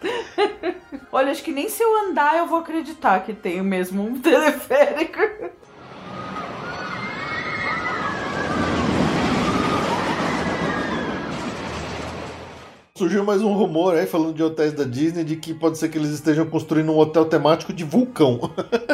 Olha, 1.13 1.31
acho 1.33 1.43
que 1.43 1.53
nem 1.53 1.69
se 1.69 1.83
eu 1.83 2.09
andar 2.09 2.37
eu 2.39 2.47
vou 2.47 2.61
acreditar 2.61 3.21
que 3.21 3.33
tenho 3.35 3.65
mesmo 3.65 4.03
um 4.03 4.19
teleférico. 4.21 5.19
Surgiu 13.01 13.25
mais 13.25 13.41
um 13.41 13.55
rumor 13.55 13.95
aí, 13.95 14.05
falando 14.05 14.35
de 14.35 14.43
hotéis 14.43 14.75
da 14.75 14.85
Disney, 14.85 15.25
de 15.25 15.35
que 15.35 15.55
pode 15.55 15.79
ser 15.79 15.89
que 15.89 15.97
eles 15.97 16.11
estejam 16.11 16.45
construindo 16.45 16.93
um 16.93 16.99
hotel 16.99 17.25
temático 17.25 17.73
de 17.73 17.83
vulcão. 17.83 18.39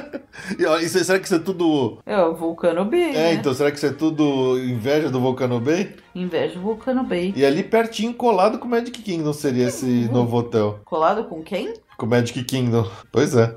e, 0.57 0.89
será 0.89 1.19
que 1.19 1.25
isso 1.25 1.35
é 1.35 1.41
tudo. 1.41 1.99
É 2.07 2.17
o 2.23 2.33
Vulcano 2.33 2.85
Bay, 2.85 3.11
É, 3.11 3.13
né? 3.13 3.33
então, 3.35 3.53
será 3.53 3.69
que 3.69 3.79
isso 3.79 3.87
é 3.87 3.93
tudo 3.93 4.61
inveja 4.61 5.11
do 5.11 5.19
Volcano 5.19 5.59
Bay? 5.59 5.97
Inveja 6.15 6.55
do 6.55 6.61
Vulcano 6.61 7.03
Bay. 7.03 7.35
E 7.35 7.45
ali 7.45 7.65
pertinho, 7.65 8.15
colado 8.15 8.61
com 8.61 8.69
o 8.69 8.71
Magic 8.71 8.93
Kingdom, 9.03 9.33
seria 9.33 9.67
esse 9.67 10.09
novo 10.13 10.37
hotel. 10.37 10.79
Colado 10.85 11.25
com 11.25 11.43
quem? 11.43 11.75
Com 11.99 12.07
o 12.07 12.09
Magic 12.09 12.45
Kingdom. 12.45 12.89
Pois 13.11 13.35
é. 13.35 13.57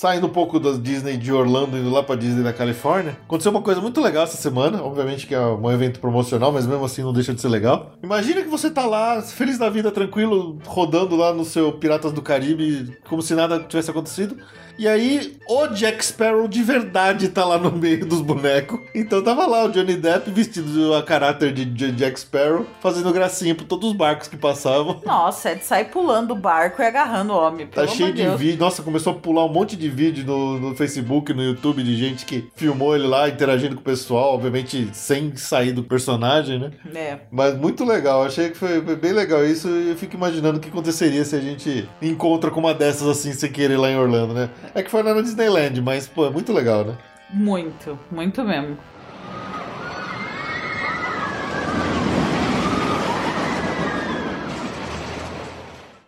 Saindo 0.00 0.28
um 0.28 0.30
pouco 0.30 0.58
da 0.58 0.72
Disney 0.72 1.18
de 1.18 1.30
Orlando, 1.30 1.76
indo 1.76 1.90
lá 1.90 2.02
pra 2.02 2.16
Disney 2.16 2.42
da 2.42 2.54
Califórnia, 2.54 3.18
aconteceu 3.22 3.50
uma 3.50 3.60
coisa 3.60 3.82
muito 3.82 4.00
legal 4.00 4.24
essa 4.24 4.38
semana. 4.38 4.82
Obviamente 4.82 5.26
que 5.26 5.34
é 5.34 5.38
um 5.38 5.70
evento 5.70 6.00
promocional, 6.00 6.50
mas 6.50 6.66
mesmo 6.66 6.82
assim 6.82 7.02
não 7.02 7.12
deixa 7.12 7.34
de 7.34 7.40
ser 7.42 7.48
legal. 7.48 7.92
Imagina 8.02 8.40
que 8.40 8.48
você 8.48 8.70
tá 8.70 8.86
lá, 8.86 9.20
feliz 9.20 9.58
da 9.58 9.68
vida, 9.68 9.90
tranquilo, 9.90 10.58
rodando 10.64 11.16
lá 11.16 11.34
no 11.34 11.44
seu 11.44 11.72
Piratas 11.72 12.12
do 12.12 12.22
Caribe, 12.22 12.96
como 13.10 13.20
se 13.20 13.34
nada 13.34 13.60
tivesse 13.60 13.90
acontecido. 13.90 14.38
E 14.80 14.88
aí, 14.88 15.36
o 15.46 15.66
Jack 15.66 16.02
Sparrow 16.02 16.48
de 16.48 16.62
verdade 16.62 17.28
tá 17.28 17.44
lá 17.44 17.58
no 17.58 17.70
meio 17.70 18.06
dos 18.06 18.22
bonecos. 18.22 18.80
Então 18.94 19.22
tava 19.22 19.46
lá 19.46 19.66
o 19.66 19.68
Johnny 19.68 19.94
Depp 19.94 20.30
vestido 20.30 20.94
a 20.94 21.02
caráter 21.02 21.52
de 21.52 21.92
Jack 21.92 22.18
Sparrow, 22.18 22.64
fazendo 22.80 23.12
gracinha 23.12 23.54
por 23.54 23.64
todos 23.64 23.90
os 23.90 23.94
barcos 23.94 24.26
que 24.26 24.38
passavam. 24.38 25.02
Nossa, 25.04 25.50
é 25.50 25.54
de 25.56 25.66
sair 25.66 25.84
pulando 25.90 26.30
o 26.30 26.34
barco 26.34 26.80
e 26.80 26.86
agarrando 26.86 27.34
o 27.34 27.36
homem. 27.36 27.66
Tá 27.66 27.86
cheio 27.86 28.10
de 28.10 28.22
Deus. 28.22 28.40
vídeo. 28.40 28.58
Nossa, 28.58 28.82
começou 28.82 29.12
a 29.12 29.16
pular 29.16 29.44
um 29.44 29.52
monte 29.52 29.76
de 29.76 29.86
vídeo 29.90 30.24
no, 30.24 30.58
no 30.58 30.74
Facebook, 30.74 31.34
no 31.34 31.42
YouTube, 31.42 31.82
de 31.82 31.94
gente 31.94 32.24
que 32.24 32.50
filmou 32.56 32.96
ele 32.96 33.06
lá, 33.06 33.28
interagindo 33.28 33.74
com 33.74 33.82
o 33.82 33.84
pessoal, 33.84 34.32
obviamente 34.32 34.88
sem 34.94 35.36
sair 35.36 35.72
do 35.72 35.82
personagem, 35.82 36.58
né? 36.58 36.70
É. 36.94 37.18
Mas 37.30 37.54
muito 37.54 37.84
legal, 37.84 38.22
achei 38.22 38.48
que 38.48 38.56
foi, 38.56 38.80
foi 38.80 38.96
bem 38.96 39.12
legal 39.12 39.44
isso 39.44 39.68
e 39.68 39.90
eu 39.90 39.96
fico 39.96 40.16
imaginando 40.16 40.56
o 40.56 40.60
que 40.60 40.70
aconteceria 40.70 41.22
se 41.22 41.36
a 41.36 41.40
gente 41.40 41.86
encontra 42.00 42.50
com 42.50 42.60
uma 42.60 42.72
dessas 42.72 43.06
assim 43.06 43.34
sem 43.34 43.52
querer 43.52 43.76
lá 43.76 43.90
em 43.90 43.98
Orlando, 43.98 44.32
né? 44.32 44.48
É 44.74 44.82
que 44.82 44.90
foi 44.90 45.02
na 45.02 45.20
Disneyland, 45.20 45.80
mas 45.82 46.06
pô, 46.06 46.26
é 46.26 46.30
muito 46.30 46.52
legal, 46.52 46.84
né? 46.84 46.96
Muito, 47.30 47.98
muito 48.10 48.44
mesmo. 48.44 48.78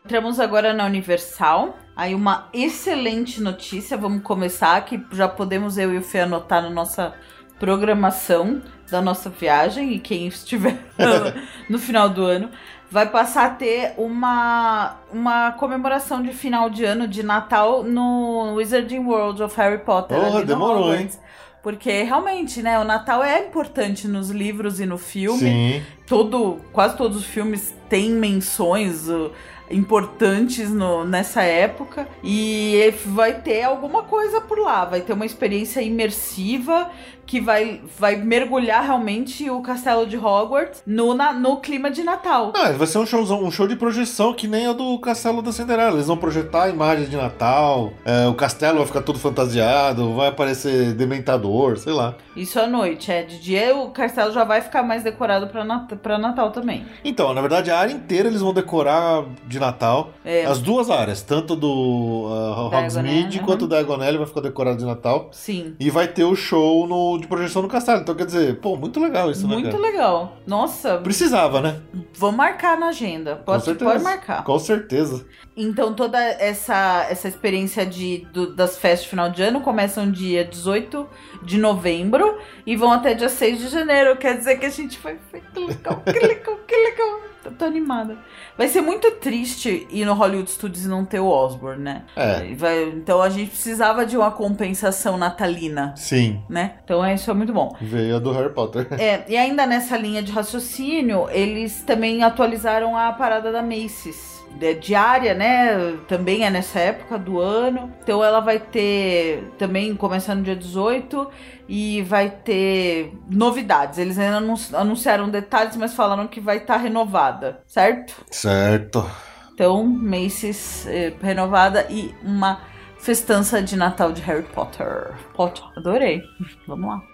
Entramos 0.04 0.38
agora 0.38 0.72
na 0.72 0.84
Universal. 0.84 1.76
Aí 1.96 2.14
uma 2.14 2.48
excelente 2.52 3.40
notícia, 3.40 3.96
vamos 3.96 4.22
começar, 4.22 4.84
que 4.84 5.04
já 5.12 5.28
podemos 5.28 5.76
eu 5.76 5.92
e 5.92 5.98
o 5.98 6.02
Fê 6.02 6.20
anotar 6.20 6.62
na 6.62 6.70
nossa 6.70 7.14
programação 7.58 8.62
da 8.90 9.00
nossa 9.00 9.30
viagem 9.30 9.92
e 9.92 9.98
quem 9.98 10.26
estiver 10.26 10.78
no 11.68 11.78
final 11.78 12.08
do 12.08 12.24
ano 12.24 12.50
vai 12.92 13.08
passar 13.08 13.46
a 13.46 13.50
ter 13.50 13.94
uma, 13.96 14.96
uma 15.10 15.52
comemoração 15.52 16.22
de 16.22 16.30
final 16.32 16.68
de 16.68 16.84
ano 16.84 17.08
de 17.08 17.22
Natal 17.22 17.82
no 17.82 18.54
Wizarding 18.56 18.98
World 18.98 19.42
of 19.42 19.56
Harry 19.56 19.78
Potter. 19.78 20.18
Porra, 20.20 20.44
demorou, 20.44 20.90
Hogwarts. 20.90 21.18
Porque 21.62 22.02
realmente, 22.02 22.60
né, 22.60 22.78
o 22.78 22.84
Natal 22.84 23.24
é 23.24 23.46
importante 23.46 24.06
nos 24.06 24.28
livros 24.30 24.78
e 24.78 24.84
no 24.84 24.98
filme. 24.98 25.38
Sim. 25.38 25.82
Todo, 26.06 26.58
quase 26.72 26.96
todos 26.96 27.16
os 27.16 27.24
filmes 27.24 27.74
têm 27.88 28.10
menções 28.10 29.08
uh, 29.08 29.30
importantes 29.70 30.68
no- 30.68 31.04
nessa 31.04 31.42
época. 31.42 32.06
E 32.22 32.92
vai 33.06 33.40
ter 33.40 33.62
alguma 33.62 34.02
coisa 34.02 34.40
por 34.40 34.58
lá. 34.58 34.84
Vai 34.84 35.00
ter 35.00 35.12
uma 35.14 35.24
experiência 35.24 35.80
imersiva 35.80 36.90
que 37.26 37.40
vai, 37.40 37.80
vai 37.98 38.16
mergulhar 38.16 38.82
realmente 38.84 39.48
o 39.48 39.60
castelo 39.60 40.06
de 40.06 40.16
Hogwarts 40.16 40.82
no, 40.86 41.14
na- 41.14 41.32
no 41.32 41.58
clima 41.58 41.90
de 41.90 42.02
Natal. 42.02 42.52
Ah, 42.54 42.72
vai 42.72 42.86
ser 42.86 42.98
um, 42.98 43.06
showzão, 43.06 43.42
um 43.42 43.50
show 43.50 43.66
de 43.66 43.76
projeção 43.76 44.34
que 44.34 44.46
nem 44.48 44.68
o 44.68 44.74
do 44.74 44.98
Castelo 44.98 45.42
da 45.42 45.52
Cinderela. 45.52 45.92
Eles 45.92 46.06
vão 46.06 46.16
projetar 46.16 46.68
imagens 46.68 47.10
de 47.10 47.16
Natal, 47.16 47.92
é, 48.04 48.26
o 48.26 48.34
castelo 48.34 48.78
vai 48.78 48.86
ficar 48.86 49.02
todo 49.02 49.18
fantasiado, 49.18 50.14
vai 50.14 50.28
aparecer 50.28 50.92
Dementador, 50.94 51.76
sei 51.78 51.92
lá. 51.92 52.14
Isso 52.36 52.58
à 52.58 52.66
noite, 52.66 53.10
é. 53.10 53.22
De 53.22 53.38
dia 53.38 53.76
o 53.76 53.90
castelo 53.90 54.32
já 54.32 54.44
vai 54.44 54.60
ficar 54.60 54.82
mais 54.82 55.02
decorado 55.02 55.46
pra, 55.48 55.64
Nat 55.64 55.92
pra 56.02 56.18
Natal 56.18 56.50
também. 56.50 56.84
Então, 57.04 57.32
na 57.34 57.40
verdade, 57.40 57.70
a 57.70 57.78
área 57.78 57.92
inteira 57.92 58.28
eles 58.28 58.40
vão 58.40 58.52
decorar 58.52 59.24
de 59.46 59.58
Natal. 59.58 60.10
É. 60.24 60.44
As 60.44 60.58
duas 60.58 60.90
áreas, 60.90 61.22
tanto 61.22 61.54
do 61.54 61.68
uh, 61.68 62.74
Hogsmeade 62.74 63.40
quanto 63.40 63.62
uhum. 63.62 63.68
da 63.68 63.82
Diagon 63.82 64.02
Alley 64.02 64.18
vai 64.18 64.26
ficar 64.26 64.40
decorado 64.40 64.78
de 64.78 64.84
Natal. 64.84 65.28
Sim. 65.32 65.74
E 65.78 65.90
vai 65.90 66.08
ter 66.08 66.24
o 66.24 66.34
show 66.34 66.86
no, 66.86 67.11
de 67.18 67.26
projeção 67.26 67.62
no 67.62 67.68
castelo. 67.68 68.00
Então, 68.00 68.14
quer 68.14 68.26
dizer, 68.26 68.58
pô, 68.60 68.76
muito 68.76 68.98
legal 69.00 69.30
isso, 69.30 69.46
né, 69.46 69.54
Muito 69.54 69.70
cara? 69.70 69.82
legal. 69.82 70.36
Nossa, 70.46 70.98
Precisava, 70.98 71.60
né? 71.60 71.80
vamos 72.14 72.36
marcar 72.36 72.78
na 72.78 72.88
agenda. 72.88 73.36
Com 73.36 73.44
Pode, 73.44 73.64
certeza. 73.64 73.90
pode 73.90 74.02
marcar. 74.04 74.44
Com 74.44 74.58
certeza. 74.58 75.24
Então, 75.56 75.92
toda 75.94 76.18
essa, 76.18 77.06
essa 77.10 77.28
experiência 77.28 77.84
de, 77.84 78.26
do- 78.32 78.54
das 78.54 78.76
festas 78.78 79.02
de 79.04 79.08
final 79.10 79.30
de 79.30 79.42
ano 79.42 79.60
começam 79.60 80.10
dia 80.10 80.44
18 80.44 81.06
de 81.42 81.58
novembro 81.58 82.38
e 82.66 82.76
vão 82.76 82.92
até 82.92 83.14
dia 83.14 83.28
6 83.28 83.58
de 83.58 83.68
janeiro. 83.68 84.16
Quer 84.16 84.36
dizer 84.38 84.58
que 84.58 84.66
a 84.66 84.70
gente 84.70 84.98
vai 85.00 85.18
que 85.52 85.58
legal, 85.60 86.02
que 86.04 86.18
legal, 86.18 86.56
que 86.66 86.76
legal. 86.76 87.20
Tô, 87.42 87.50
tô 87.50 87.64
animada. 87.64 88.16
Vai 88.56 88.68
ser 88.68 88.80
muito 88.80 89.10
triste 89.12 89.86
ir 89.90 90.04
no 90.04 90.14
Hollywood 90.14 90.50
Studios 90.50 90.84
e 90.84 90.88
não 90.88 91.04
ter 91.04 91.20
o 91.20 91.26
Osborne, 91.26 91.82
né? 91.82 92.02
É, 92.16 92.54
Vai- 92.54 92.84
então 92.90 93.20
a 93.20 93.28
gente 93.28 93.50
precisava 93.50 94.06
de 94.06 94.16
uma 94.16 94.30
compensação 94.30 95.16
natalina, 95.16 95.94
sim. 95.96 96.40
né? 96.48 96.74
Então 96.84 97.04
é, 97.04 97.14
isso 97.14 97.30
é 97.30 97.34
muito 97.34 97.52
bom. 97.52 97.76
Veio 97.80 98.16
a 98.16 98.18
do 98.18 98.32
Harry 98.32 98.52
Potter. 98.52 98.86
É, 99.00 99.24
e 99.28 99.36
ainda 99.36 99.66
nessa 99.66 99.96
linha 99.96 100.22
de 100.22 100.30
raciocínio, 100.32 101.28
eles 101.30 101.82
também 101.82 102.22
atualizaram 102.22 102.96
a 102.96 103.12
parada 103.12 103.50
da 103.50 103.62
Macy's. 103.62 104.31
É 104.60 104.74
diária, 104.74 105.34
né? 105.34 105.96
Também 106.06 106.44
é 106.44 106.50
nessa 106.50 106.78
época 106.78 107.18
do 107.18 107.40
ano. 107.40 107.92
Então 108.02 108.22
ela 108.22 108.40
vai 108.40 108.58
ter 108.58 109.50
também 109.58 109.94
começando 109.96 110.38
no 110.38 110.44
dia 110.44 110.56
18 110.56 111.28
e 111.68 112.02
vai 112.02 112.30
ter 112.30 113.12
novidades. 113.28 113.98
Eles 113.98 114.18
ainda 114.18 114.40
não 114.40 114.54
anunciaram 114.74 115.28
detalhes, 115.28 115.76
mas 115.76 115.94
falaram 115.94 116.28
que 116.28 116.40
vai 116.40 116.58
estar 116.58 116.76
renovada, 116.76 117.62
certo? 117.66 118.14
Certo. 118.30 119.08
Então, 119.54 119.84
Macy's 119.84 120.86
eh, 120.86 121.12
renovada 121.22 121.86
e 121.90 122.14
uma 122.22 122.60
festança 122.98 123.60
de 123.60 123.76
Natal 123.76 124.12
de 124.12 124.22
Harry 124.22 124.44
Potter. 124.44 125.12
Potter, 125.34 125.64
adorei. 125.76 126.22
Vamos 126.66 126.88
lá. 126.88 127.11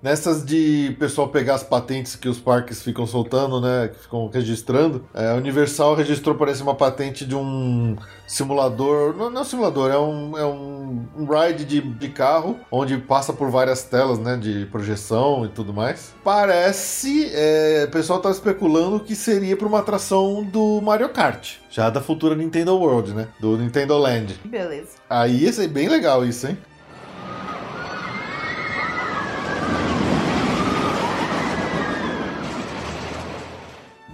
Nessas 0.00 0.44
de 0.44 0.96
pessoal 0.98 1.28
pegar 1.28 1.56
as 1.56 1.64
patentes 1.64 2.14
que 2.14 2.28
os 2.28 2.38
parques 2.38 2.82
ficam 2.82 3.06
soltando, 3.06 3.60
né? 3.60 3.88
Que 3.88 4.00
ficam 4.00 4.30
registrando, 4.32 5.04
é, 5.12 5.30
a 5.30 5.34
Universal 5.34 5.94
registrou, 5.94 6.36
parece, 6.36 6.62
uma 6.62 6.74
patente 6.74 7.24
de 7.24 7.34
um 7.34 7.96
simulador. 8.26 9.16
Não, 9.16 9.28
não 9.28 9.38
é 9.38 9.42
um 9.42 9.44
simulador, 9.44 9.90
é 9.90 9.98
um, 9.98 10.38
é 10.38 10.46
um, 10.46 11.04
um 11.16 11.24
ride 11.26 11.64
de, 11.64 11.80
de 11.80 12.08
carro, 12.10 12.56
onde 12.70 12.96
passa 12.96 13.32
por 13.32 13.50
várias 13.50 13.82
telas, 13.82 14.20
né? 14.20 14.36
De 14.36 14.66
projeção 14.66 15.44
e 15.44 15.48
tudo 15.48 15.74
mais. 15.74 16.14
Parece. 16.22 17.30
é, 17.34 17.84
o 17.88 17.90
pessoal 17.90 18.20
tá 18.20 18.30
especulando 18.30 19.00
que 19.00 19.16
seria 19.16 19.56
para 19.56 19.66
uma 19.66 19.80
atração 19.80 20.44
do 20.44 20.80
Mario 20.80 21.08
Kart. 21.08 21.56
Já 21.70 21.90
da 21.90 22.00
futura 22.00 22.36
Nintendo 22.36 22.76
World, 22.76 23.14
né? 23.14 23.28
Do 23.40 23.58
Nintendo 23.58 23.98
Land. 23.98 24.38
Beleza. 24.44 24.90
Aí 25.10 25.42
ia 25.42 25.52
ser 25.52 25.66
bem 25.68 25.88
legal 25.88 26.24
isso, 26.24 26.46
hein? 26.46 26.56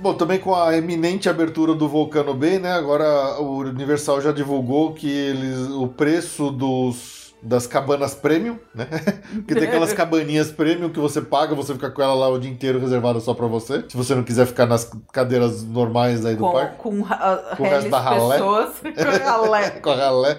Bom, 0.05 0.13
também 0.13 0.39
com 0.39 0.55
a 0.55 0.77
eminente 0.77 1.31
abertura 1.31 1.75
do 1.75 1.89
Volcano 1.89 2.35
Bay, 2.35 2.59
né? 2.59 2.71
Agora 2.73 3.41
o 3.41 3.61
Universal 3.61 4.21
já 4.21 4.33
divulgou 4.33 4.93
que 4.93 5.09
eles, 5.11 5.59
o 5.71 5.89
preço 5.89 6.51
dos 6.51 7.33
das 7.43 7.67
cabanas 7.67 8.15
premium, 8.15 8.59
né? 8.75 8.87
Porque 9.33 9.55
tem 9.55 9.65
aquelas 9.67 9.95
cabaninhas 9.95 10.53
premium 10.53 10.91
que 10.91 11.01
você 11.01 11.23
paga, 11.23 11.55
você 11.55 11.73
fica 11.73 11.91
com 11.91 12.03
ela 12.03 12.13
lá 12.13 12.29
o 12.29 12.39
dia 12.39 12.51
inteiro 12.51 12.79
reservada 12.79 13.19
só 13.19 13.33
pra 13.33 13.47
você. 13.47 13.83
Se 13.89 13.97
você 13.97 14.15
não 14.15 14.23
quiser 14.23 14.47
ficar 14.47 14.67
nas 14.67 14.91
cadeiras 15.11 15.63
normais 15.65 16.23
aí 16.27 16.37
do 16.37 16.45
com, 16.45 16.53
parque. 16.53 16.77
com, 16.77 17.01
ra- 17.01 17.55
Com 17.57 17.63
o 17.63 17.67
resto 17.67 17.77
reles 17.77 17.91
da 17.91 18.01
ralé. 18.01 18.35
pessoas 18.37 18.71
com 18.81 19.25
ralé. 19.25 19.71
com 19.81 19.91
a 19.91 19.95
ralé. 19.95 20.39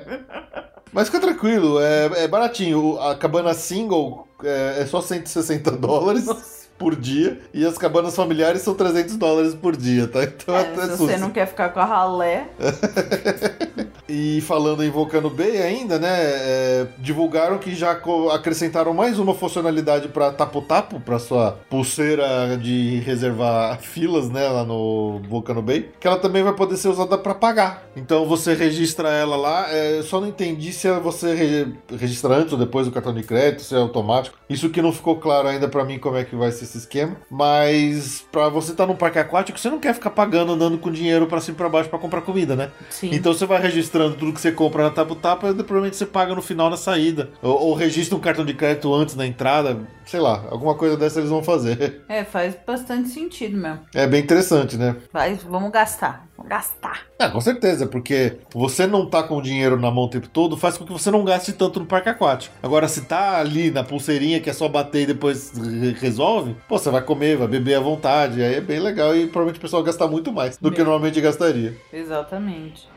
Mas 0.93 1.07
fica 1.07 1.19
tranquilo, 1.19 1.79
é, 1.81 2.23
é 2.25 2.27
baratinho. 2.27 2.99
A 2.99 3.15
cabana 3.15 3.55
single 3.55 4.27
é, 4.43 4.81
é 4.81 4.85
só 4.85 5.01
160 5.01 5.71
dólares 5.71 6.64
por 6.77 6.95
dia. 6.95 7.39
E 7.53 7.65
as 7.65 7.77
cabanas 7.77 8.15
familiares 8.15 8.61
são 8.61 8.73
300 8.73 9.15
dólares 9.17 9.53
por 9.55 9.75
dia, 9.75 10.07
tá? 10.07 10.23
Então 10.23 10.55
É, 10.55 10.61
até 10.61 10.81
se 10.83 10.87
você 10.89 10.97
susto. 11.13 11.19
não 11.19 11.29
quer 11.31 11.45
ficar 11.47 11.69
com 11.69 11.79
a 11.79 11.85
ralé, 11.85 12.47
E 14.07 14.39
falando 14.41 14.83
em 14.83 14.89
Volcano 14.89 15.29
Bay 15.31 15.57
ainda, 15.61 15.97
né? 15.97 16.09
é, 16.11 16.87
divulgaram 16.99 17.57
que 17.57 17.73
já 17.73 17.99
acrescentaram 18.33 18.93
mais 18.93 19.17
uma 19.17 19.33
funcionalidade 19.33 20.09
para 20.09 20.31
tapo-tapo, 20.31 20.99
para 20.99 21.17
sua 21.17 21.57
pulseira 21.69 22.55
de 22.61 22.99
reservar 22.99 23.79
filas, 23.79 24.29
né? 24.29 24.47
Lá 24.47 24.63
no 24.63 25.19
Volcano 25.27 25.61
Bay. 25.61 25.89
Que 25.99 26.07
ela 26.07 26.19
também 26.19 26.43
vai 26.43 26.53
poder 26.53 26.77
ser 26.77 26.89
usada 26.89 27.17
para 27.17 27.33
pagar. 27.33 27.83
Então 27.95 28.25
você 28.27 28.53
registra 28.53 29.09
ela 29.09 29.35
lá. 29.35 29.65
é, 29.71 30.01
só 30.03 30.21
não 30.21 30.27
entendi 30.27 30.71
se 30.71 30.87
é 30.87 30.99
você 30.99 31.33
re- 31.33 31.67
registra 31.97 32.35
antes 32.35 32.53
ou 32.53 32.59
depois 32.59 32.85
do 32.85 32.91
cartão 32.93 33.13
de 33.13 33.23
crédito, 33.23 33.63
se 33.63 33.73
é 33.73 33.77
automático. 33.79 34.37
Isso 34.47 34.69
que 34.69 34.81
não 34.83 34.91
ficou 34.91 35.15
claro 35.17 35.47
ainda 35.47 35.67
para 35.67 35.83
mim 35.83 35.97
como 35.97 36.15
é 36.17 36.23
que 36.23 36.35
vai 36.35 36.51
ser 36.51 36.64
esse 36.65 36.77
esquema. 36.77 37.17
Mas 37.29 38.25
pra 38.31 38.49
você 38.49 38.71
estar 38.71 38.85
num 38.85 38.95
parque 38.95 39.19
aquático, 39.19 39.59
você 39.59 39.69
não 39.69 39.79
quer 39.79 39.93
ficar 39.93 40.09
pagando, 40.09 40.53
andando 40.53 40.77
com 40.77 40.91
dinheiro 40.91 41.27
pra 41.27 41.41
cima 41.41 41.55
e 41.55 41.57
pra 41.57 41.69
baixo 41.69 41.89
pra 41.89 41.99
comprar 41.99 42.21
comida, 42.21 42.55
né? 42.55 42.71
Sim. 42.89 43.09
Então 43.13 43.33
você 43.33 43.45
vai 43.45 43.61
registrando 43.61 44.15
tudo 44.15 44.33
que 44.33 44.41
você 44.41 44.51
compra 44.51 44.83
na 44.83 44.89
Tapu 44.89 45.15
Tapa 45.15 45.49
e 45.49 45.53
provavelmente 45.53 45.95
você 45.95 46.05
paga 46.05 46.35
no 46.35 46.41
final 46.41 46.69
na 46.69 46.77
saída. 46.77 47.29
Ou, 47.41 47.67
ou 47.67 47.73
registra 47.73 48.15
um 48.17 48.21
cartão 48.21 48.45
de 48.45 48.53
crédito 48.53 48.93
antes 48.93 49.15
na 49.15 49.25
entrada. 49.25 49.87
Sei 50.05 50.19
lá, 50.19 50.45
alguma 50.49 50.75
coisa 50.75 50.95
dessa 50.97 51.19
eles 51.19 51.29
vão 51.29 51.43
fazer. 51.43 52.03
É, 52.07 52.23
faz 52.23 52.55
bastante 52.65 53.09
sentido 53.09 53.57
mesmo. 53.57 53.79
É 53.93 54.05
bem 54.07 54.21
interessante, 54.21 54.77
né? 54.77 54.95
Vai, 55.11 55.35
vamos 55.35 55.71
gastar. 55.71 56.27
Vamos 56.37 56.49
gastar. 56.49 57.05
Ah, 57.17 57.29
com 57.29 57.39
certeza, 57.39 57.87
porque 57.87 58.37
você 58.53 58.85
não 58.85 59.05
tá 59.09 59.23
com 59.23 59.37
o 59.37 59.41
dinheiro 59.41 59.79
na 59.79 59.89
mão 59.89 60.03
o 60.03 60.09
tempo 60.09 60.27
todo, 60.27 60.57
faz 60.57 60.77
com 60.77 60.85
que 60.85 60.91
você 60.91 61.09
não 61.09 61.23
gaste 61.23 61.53
tanto 61.53 61.79
no 61.79 61.85
parque 61.85 62.09
aquático. 62.09 62.53
Agora, 62.61 62.87
se 62.89 63.01
tá 63.05 63.39
ali 63.39 63.71
na 63.71 63.83
pulseirinha 63.83 64.39
que 64.41 64.49
é 64.49 64.53
só 64.53 64.67
bater 64.67 65.03
e 65.03 65.05
depois 65.07 65.53
re- 65.57 65.93
resolve, 65.99 66.55
pô, 66.67 66.77
você 66.77 66.89
vai 66.89 67.01
comer, 67.01 67.37
vai 67.37 67.47
beber 67.47 67.75
à 67.75 67.79
vontade. 67.79 68.41
Aí 68.43 68.55
é 68.55 68.61
bem 68.61 68.79
legal 68.79 69.15
e 69.15 69.27
provavelmente 69.27 69.59
o 69.59 69.61
pessoal 69.61 69.81
vai 69.81 69.91
gastar 69.91 70.07
muito 70.07 70.31
mais 70.33 70.57
do 70.57 70.71
que 70.71 70.81
É. 70.81 70.83
normalmente 70.83 71.21
gastaria. 71.21 71.77
Exatamente. 71.93 72.87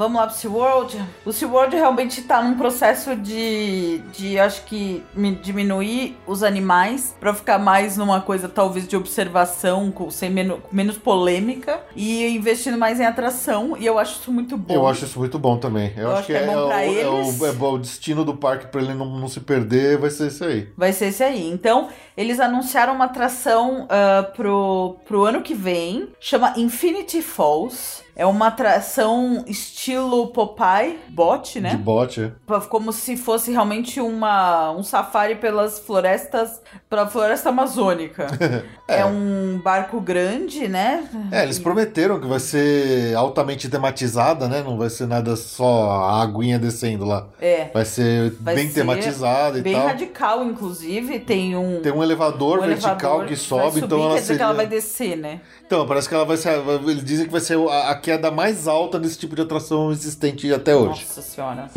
Vamos 0.00 0.18
lá 0.18 0.26
pro 0.28 0.34
SeaWorld. 0.36 0.98
O 1.26 1.30
SeaWorld 1.30 1.76
realmente 1.76 2.22
tá 2.22 2.42
num 2.42 2.54
processo 2.56 3.14
de, 3.14 3.98
de 4.14 4.38
acho 4.38 4.64
que, 4.64 5.04
mi- 5.14 5.34
diminuir 5.34 6.16
os 6.26 6.42
animais 6.42 7.14
pra 7.20 7.34
ficar 7.34 7.58
mais 7.58 7.98
numa 7.98 8.18
coisa 8.22 8.48
talvez 8.48 8.88
de 8.88 8.96
observação, 8.96 9.90
com 9.90 10.10
sem 10.10 10.30
meno- 10.30 10.62
menos 10.72 10.96
polêmica 10.96 11.80
e 11.94 12.26
investindo 12.34 12.78
mais 12.78 12.98
em 12.98 13.04
atração. 13.04 13.76
E 13.78 13.84
eu 13.84 13.98
acho 13.98 14.20
isso 14.20 14.32
muito 14.32 14.56
bom. 14.56 14.72
Eu 14.72 14.86
acho 14.86 15.04
isso 15.04 15.18
muito 15.18 15.38
bom 15.38 15.58
também. 15.58 15.92
Eu, 15.94 16.12
acho, 16.12 16.26
que, 16.28 16.32
é, 16.32 16.46
bom 16.46 16.64
o, 16.64 16.66
pra 16.68 16.82
é, 16.82 16.88
eles. 16.90 17.38
o, 17.38 17.46
é 17.46 17.52
bom, 17.52 17.74
o 17.74 17.78
destino 17.78 18.24
do 18.24 18.34
parque 18.34 18.68
pra 18.68 18.80
ele 18.80 18.94
não, 18.94 19.04
não 19.04 19.28
se 19.28 19.40
perder 19.40 19.98
vai 19.98 20.08
ser 20.08 20.28
isso 20.28 20.42
aí. 20.42 20.66
Vai 20.78 20.94
ser 20.94 21.08
esse 21.08 21.22
aí. 21.22 21.46
Então, 21.50 21.88
eles 22.16 22.40
anunciaram 22.40 22.94
uma 22.94 23.04
atração 23.04 23.86
ah, 23.90 24.22
pro, 24.34 24.96
pro 25.06 25.26
ano 25.26 25.42
que 25.42 25.52
vem. 25.52 26.08
Chama 26.18 26.54
Infinity 26.56 27.20
Falls. 27.20 28.08
É 28.20 28.26
uma 28.26 28.48
atração 28.48 29.44
estilo 29.46 30.26
Popeye, 30.26 30.98
bot, 31.08 31.54
De 31.54 31.60
né? 31.62 31.74
bote. 31.74 32.20
é. 32.24 32.30
Pa- 32.46 32.60
Como 32.60 32.92
se 32.92 33.16
fosse 33.16 33.50
realmente 33.50 33.98
uma, 33.98 34.72
um 34.72 34.82
safari 34.82 35.36
pelas 35.36 35.78
florestas, 35.78 36.60
pela 36.90 37.06
floresta 37.06 37.48
amazônica. 37.48 38.26
é. 38.86 39.06
um 39.06 39.58
barco 39.64 39.98
grande, 40.02 40.68
né? 40.68 41.08
É, 41.32 41.44
eles 41.44 41.58
prometeram 41.58 42.20
que 42.20 42.26
vai 42.26 42.38
ser 42.40 43.14
altamente 43.16 43.70
tematizada, 43.70 44.46
né? 44.48 44.62
Não 44.62 44.76
vai 44.76 44.90
ser 44.90 45.06
nada 45.06 45.34
só 45.34 45.90
a 45.90 46.20
aguinha 46.22 46.58
descendo 46.58 47.06
lá. 47.06 47.26
É. 47.40 47.70
Vai 47.72 47.86
ser 47.86 48.34
Vai 48.38 48.54
bem 48.54 48.68
tematizada 48.68 49.58
e 49.58 49.62
Bem 49.62 49.72
tal. 49.72 49.86
radical, 49.86 50.44
inclusive. 50.44 51.20
Tem 51.20 51.56
um. 51.56 51.80
Tem 51.80 51.90
um 51.90 52.02
elevador 52.02 52.58
um 52.58 52.66
vertical 52.66 53.20
elevador 53.20 53.26
que 53.28 53.36
sobe, 53.36 53.80
subir, 53.80 53.84
então 53.86 54.02
ela 54.02 54.14
quer 54.16 54.20
seria... 54.20 54.36
que 54.36 54.42
ela 54.42 54.52
vai 54.52 54.66
descer, 54.66 55.16
né? 55.16 55.40
Então, 55.66 55.86
parece 55.86 56.06
que 56.06 56.14
ela 56.14 56.26
vai 56.26 56.36
ser. 56.36 56.50
Eles 56.82 57.02
dizem 57.02 57.24
que 57.24 57.32
vai 57.32 57.40
ser 57.40 57.56
a, 57.56 57.90
a 57.92 57.94
queda 58.10 58.30
mais 58.30 58.66
alta 58.66 58.98
desse 58.98 59.18
tipo 59.18 59.36
de 59.36 59.42
atração 59.42 59.92
existente 59.92 60.52
até 60.52 60.74
hoje. 60.74 60.88
Nossa 61.06 61.22
senhora. 61.22 61.70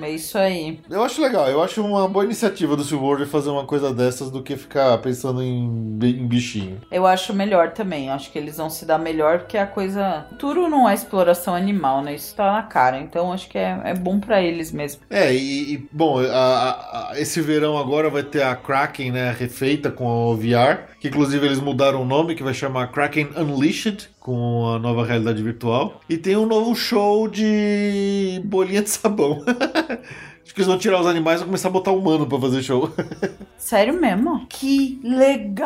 é 0.00 0.10
isso 0.10 0.38
aí. 0.38 0.80
Eu 0.88 1.02
acho 1.02 1.20
legal, 1.20 1.48
eu 1.48 1.62
acho 1.62 1.84
uma 1.84 2.08
boa 2.08 2.24
iniciativa 2.24 2.74
do 2.74 2.82
SeaWorld 2.82 3.26
fazer 3.26 3.50
uma 3.50 3.64
coisa 3.66 3.92
dessas 3.92 4.30
do 4.30 4.42
que 4.42 4.56
ficar 4.56 4.96
pensando 4.98 5.42
em, 5.42 5.64
em 6.02 6.26
bichinho. 6.26 6.80
Eu 6.90 7.06
acho 7.06 7.34
melhor 7.34 7.72
também. 7.72 8.08
Acho 8.10 8.30
que 8.32 8.38
eles 8.38 8.56
vão 8.56 8.70
se 8.70 8.86
dar 8.86 8.98
melhor 8.98 9.40
porque 9.40 9.58
a 9.58 9.66
coisa. 9.66 10.26
Tudo 10.38 10.68
não 10.68 10.88
é 10.88 10.94
exploração 10.94 11.54
animal, 11.54 12.02
né? 12.02 12.14
Isso 12.14 12.34
tá 12.34 12.52
na 12.52 12.62
cara. 12.62 12.98
Então 12.98 13.32
acho 13.32 13.48
que 13.48 13.58
é, 13.58 13.78
é 13.84 13.94
bom 13.94 14.18
pra 14.18 14.40
eles 14.42 14.72
mesmo. 14.72 15.02
É, 15.10 15.34
e, 15.34 15.74
e, 15.74 15.88
bom, 15.92 16.18
a- 16.20 17.10
a- 17.10 17.20
esse 17.20 17.40
verão 17.42 17.76
agora 17.76 18.08
vai 18.08 18.22
ter 18.22 18.42
a 18.42 18.56
Kraken, 18.56 19.12
né, 19.12 19.36
refeita 19.38 19.90
com 19.90 20.06
o 20.06 20.36
VR, 20.36 20.84
que 20.98 21.08
inclusive 21.08 21.44
eles 21.44 21.60
mudaram 21.60 22.00
o 22.02 22.04
nome, 22.06 22.34
que 22.34 22.42
vai 22.42 22.54
chamar 22.54 22.88
Kraken 22.90 23.28
Unleashed, 23.36 24.08
com 24.24 24.66
a 24.68 24.78
nova 24.78 25.04
realidade 25.04 25.42
virtual. 25.42 26.00
E 26.08 26.16
tem 26.16 26.34
um 26.34 26.46
novo 26.46 26.74
show 26.74 27.28
de 27.28 28.40
bolinha 28.42 28.80
de 28.80 28.88
sabão. 28.88 29.44
Acho 30.42 30.54
que 30.54 30.60
eles 30.60 30.66
vão 30.66 30.78
tirar 30.78 30.98
os 30.98 31.06
animais 31.06 31.42
e 31.42 31.44
começar 31.44 31.68
a 31.68 31.70
botar 31.70 31.92
humano 31.92 32.26
pra 32.26 32.40
fazer 32.40 32.62
show. 32.62 32.90
Sério 33.58 34.00
mesmo? 34.00 34.46
Que 34.48 34.98
legal! 35.04 35.60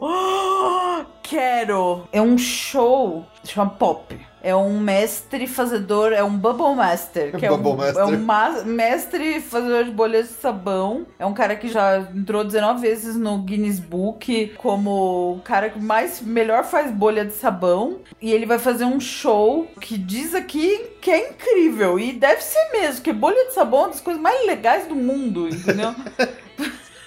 Quero! 1.22 2.08
É 2.10 2.22
um 2.22 2.38
show, 2.38 3.26
chama 3.44 3.68
Pop. 3.68 4.18
É 4.44 4.54
um 4.54 4.78
mestre 4.78 5.46
fazedor, 5.46 6.12
é 6.12 6.22
um 6.22 6.36
Bubble 6.36 6.74
Master. 6.76 7.34
Que 7.34 7.46
é, 7.46 7.48
Bubble 7.48 7.72
um, 7.72 7.76
Master. 7.76 8.02
é 8.02 8.04
um 8.04 8.18
ma- 8.18 8.62
mestre 8.62 9.40
fazedor 9.40 9.84
de 9.84 9.90
bolhas 9.90 10.28
de 10.28 10.34
sabão. 10.34 11.06
É 11.18 11.24
um 11.24 11.32
cara 11.32 11.56
que 11.56 11.66
já 11.68 12.06
entrou 12.14 12.44
19 12.44 12.78
vezes 12.82 13.16
no 13.16 13.38
Guinness 13.38 13.80
Book 13.80 14.52
como 14.58 15.36
o 15.36 15.40
cara 15.42 15.70
que 15.70 15.80
mais 15.80 16.20
melhor 16.20 16.62
faz 16.64 16.90
bolha 16.90 17.24
de 17.24 17.32
sabão. 17.32 18.00
E 18.20 18.32
ele 18.32 18.44
vai 18.44 18.58
fazer 18.58 18.84
um 18.84 19.00
show 19.00 19.66
que 19.80 19.96
diz 19.96 20.34
aqui 20.34 20.90
que 21.00 21.10
é 21.10 21.30
incrível. 21.30 21.98
E 21.98 22.12
deve 22.12 22.42
ser 22.42 22.70
mesmo, 22.70 22.96
porque 22.96 23.12
bolha 23.14 23.46
de 23.46 23.54
sabão 23.54 23.80
é 23.80 23.82
uma 23.84 23.88
das 23.92 24.00
coisas 24.00 24.22
mais 24.22 24.46
legais 24.46 24.86
do 24.86 24.94
mundo, 24.94 25.48
entendeu? 25.48 25.94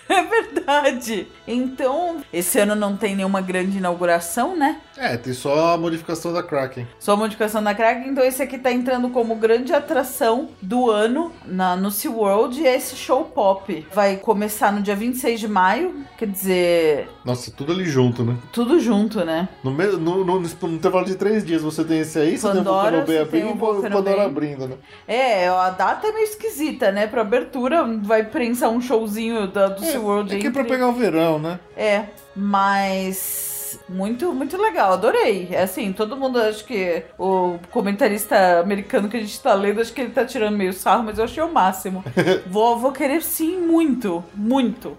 É 0.17 0.23
verdade. 0.23 1.27
Então, 1.47 2.21
esse 2.31 2.59
ano 2.59 2.75
não 2.75 2.97
tem 2.97 3.15
nenhuma 3.15 3.41
grande 3.41 3.77
inauguração, 3.77 4.55
né? 4.55 4.81
É, 4.97 5.15
tem 5.15 5.33
só 5.33 5.73
a 5.73 5.77
modificação 5.77 6.33
da 6.33 6.41
Kraken. 6.41 6.87
Só 6.99 7.13
a 7.13 7.17
modificação 7.17 7.63
da 7.63 7.75
Kraken. 7.75 8.09
Então, 8.09 8.23
esse 8.23 8.41
aqui 8.41 8.57
tá 8.57 8.71
entrando 8.71 9.09
como 9.09 9.35
grande 9.35 9.73
atração 9.73 10.49
do 10.61 10.89
ano 10.89 11.31
na, 11.45 11.75
no 11.75 11.91
SeaWorld. 11.91 12.59
E 12.59 12.67
é 12.67 12.75
esse 12.75 12.95
show 12.95 13.25
pop. 13.25 13.85
Vai 13.93 14.17
começar 14.17 14.71
no 14.71 14.81
dia 14.81 14.95
26 14.95 15.39
de 15.39 15.47
maio. 15.47 16.05
Quer 16.17 16.27
dizer, 16.27 17.09
Nossa, 17.27 17.51
tudo 17.51 17.73
ali 17.73 17.83
junto, 17.83 18.23
né? 18.23 18.37
tudo 18.53 18.79
junto, 18.79 19.25
né? 19.25 19.49
No, 19.61 19.69
me- 19.69 19.85
no, 19.87 20.23
no, 20.23 20.39
no 20.39 20.69
intervalo 20.69 21.05
de 21.05 21.15
três 21.15 21.45
dias 21.45 21.61
você 21.61 21.83
tem 21.83 21.99
esse 21.99 22.17
aí, 22.17 22.37
você 22.37 22.47
Pandora, 22.47 22.63
tem 22.63 22.63
o 22.63 22.73
Volcano 22.73 23.05
você 23.05 23.17
abrindo 23.17 23.47
e 23.49 23.51
o 23.51 23.91
Pandora 23.91 24.23
abrindo, 24.23 24.67
né? 24.69 24.75
É, 25.05 25.49
a 25.49 25.69
data 25.71 26.07
é 26.07 26.11
meio 26.13 26.23
esquisita, 26.23 26.89
né? 26.89 27.05
Pra 27.05 27.23
abertura, 27.23 27.83
vai 28.01 28.23
prensar 28.23 28.69
um 28.69 28.79
showzinho 28.79 29.45
da, 29.47 29.67
do 29.67 29.83
SeaWorld 29.83 30.33
É 30.33 30.39
que 30.39 30.47
é 30.47 30.51
pra 30.51 30.63
pegar 30.63 30.87
o 30.87 30.93
verão, 30.93 31.37
né? 31.37 31.59
É, 31.75 32.05
mas 32.33 33.77
muito, 33.89 34.31
muito 34.33 34.55
legal, 34.55 34.93
adorei. 34.93 35.49
É 35.51 35.63
assim, 35.63 35.91
todo 35.91 36.15
mundo, 36.15 36.39
acho 36.39 36.63
que 36.63 37.03
o 37.19 37.57
comentarista 37.71 38.61
americano 38.61 39.09
que 39.09 39.17
a 39.17 39.19
gente 39.19 39.37
tá 39.41 39.53
lendo, 39.53 39.81
acho 39.81 39.91
que 39.91 39.99
ele 39.99 40.11
tá 40.11 40.23
tirando 40.23 40.55
meio 40.55 40.71
sarro, 40.71 41.03
mas 41.03 41.17
eu 41.17 41.25
achei 41.25 41.43
o 41.43 41.51
máximo. 41.51 42.05
vou, 42.47 42.79
vou 42.79 42.93
querer 42.93 43.21
sim, 43.21 43.57
muito, 43.57 44.23
muito. 44.33 44.97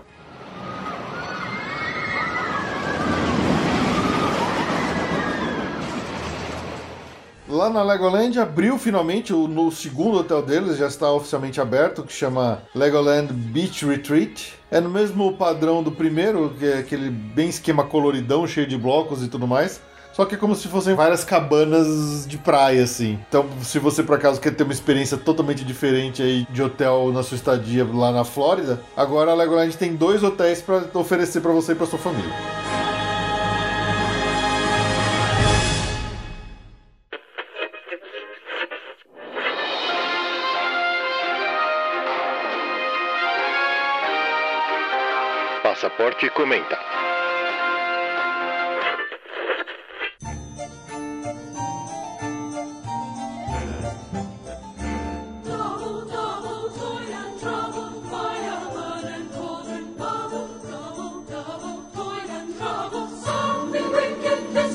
Lá 7.48 7.70
na 7.70 7.82
Legoland 7.82 8.38
abriu 8.38 8.76
finalmente 8.78 9.32
o 9.32 9.48
no 9.48 9.72
segundo 9.72 10.18
hotel 10.18 10.42
deles, 10.42 10.76
já 10.76 10.86
está 10.86 11.10
oficialmente 11.10 11.58
aberto, 11.58 12.02
que 12.02 12.12
chama 12.12 12.62
Legoland 12.74 13.32
Beach 13.32 13.86
Retreat. 13.86 14.52
É 14.70 14.80
no 14.82 14.90
mesmo 14.90 15.32
padrão 15.32 15.82
do 15.82 15.90
primeiro, 15.90 16.54
que 16.58 16.66
é 16.66 16.78
aquele 16.78 17.08
bem 17.08 17.48
esquema 17.48 17.84
coloridão, 17.84 18.46
cheio 18.46 18.66
de 18.66 18.76
blocos 18.76 19.22
e 19.22 19.28
tudo 19.28 19.46
mais. 19.46 19.80
Só 20.12 20.26
que 20.26 20.34
é 20.34 20.38
como 20.38 20.54
se 20.54 20.68
fossem 20.68 20.94
várias 20.94 21.24
cabanas 21.24 22.26
de 22.26 22.36
praia, 22.36 22.84
assim. 22.84 23.18
Então, 23.28 23.46
se 23.62 23.78
você 23.78 24.02
por 24.02 24.16
acaso 24.16 24.40
quer 24.40 24.54
ter 24.54 24.64
uma 24.64 24.72
experiência 24.72 25.16
totalmente 25.16 25.64
diferente 25.64 26.22
aí 26.22 26.46
de 26.50 26.62
hotel 26.62 27.10
na 27.14 27.22
sua 27.22 27.36
estadia 27.36 27.86
lá 27.90 28.12
na 28.12 28.24
Flórida, 28.24 28.78
agora 28.94 29.30
a 29.30 29.34
Legoland 29.34 29.74
tem 29.74 29.96
dois 29.96 30.22
hotéis 30.22 30.60
para 30.60 30.84
oferecer 30.92 31.40
para 31.40 31.52
você 31.52 31.72
e 31.72 31.74
para 31.76 31.86
sua 31.86 31.98
família. 31.98 32.34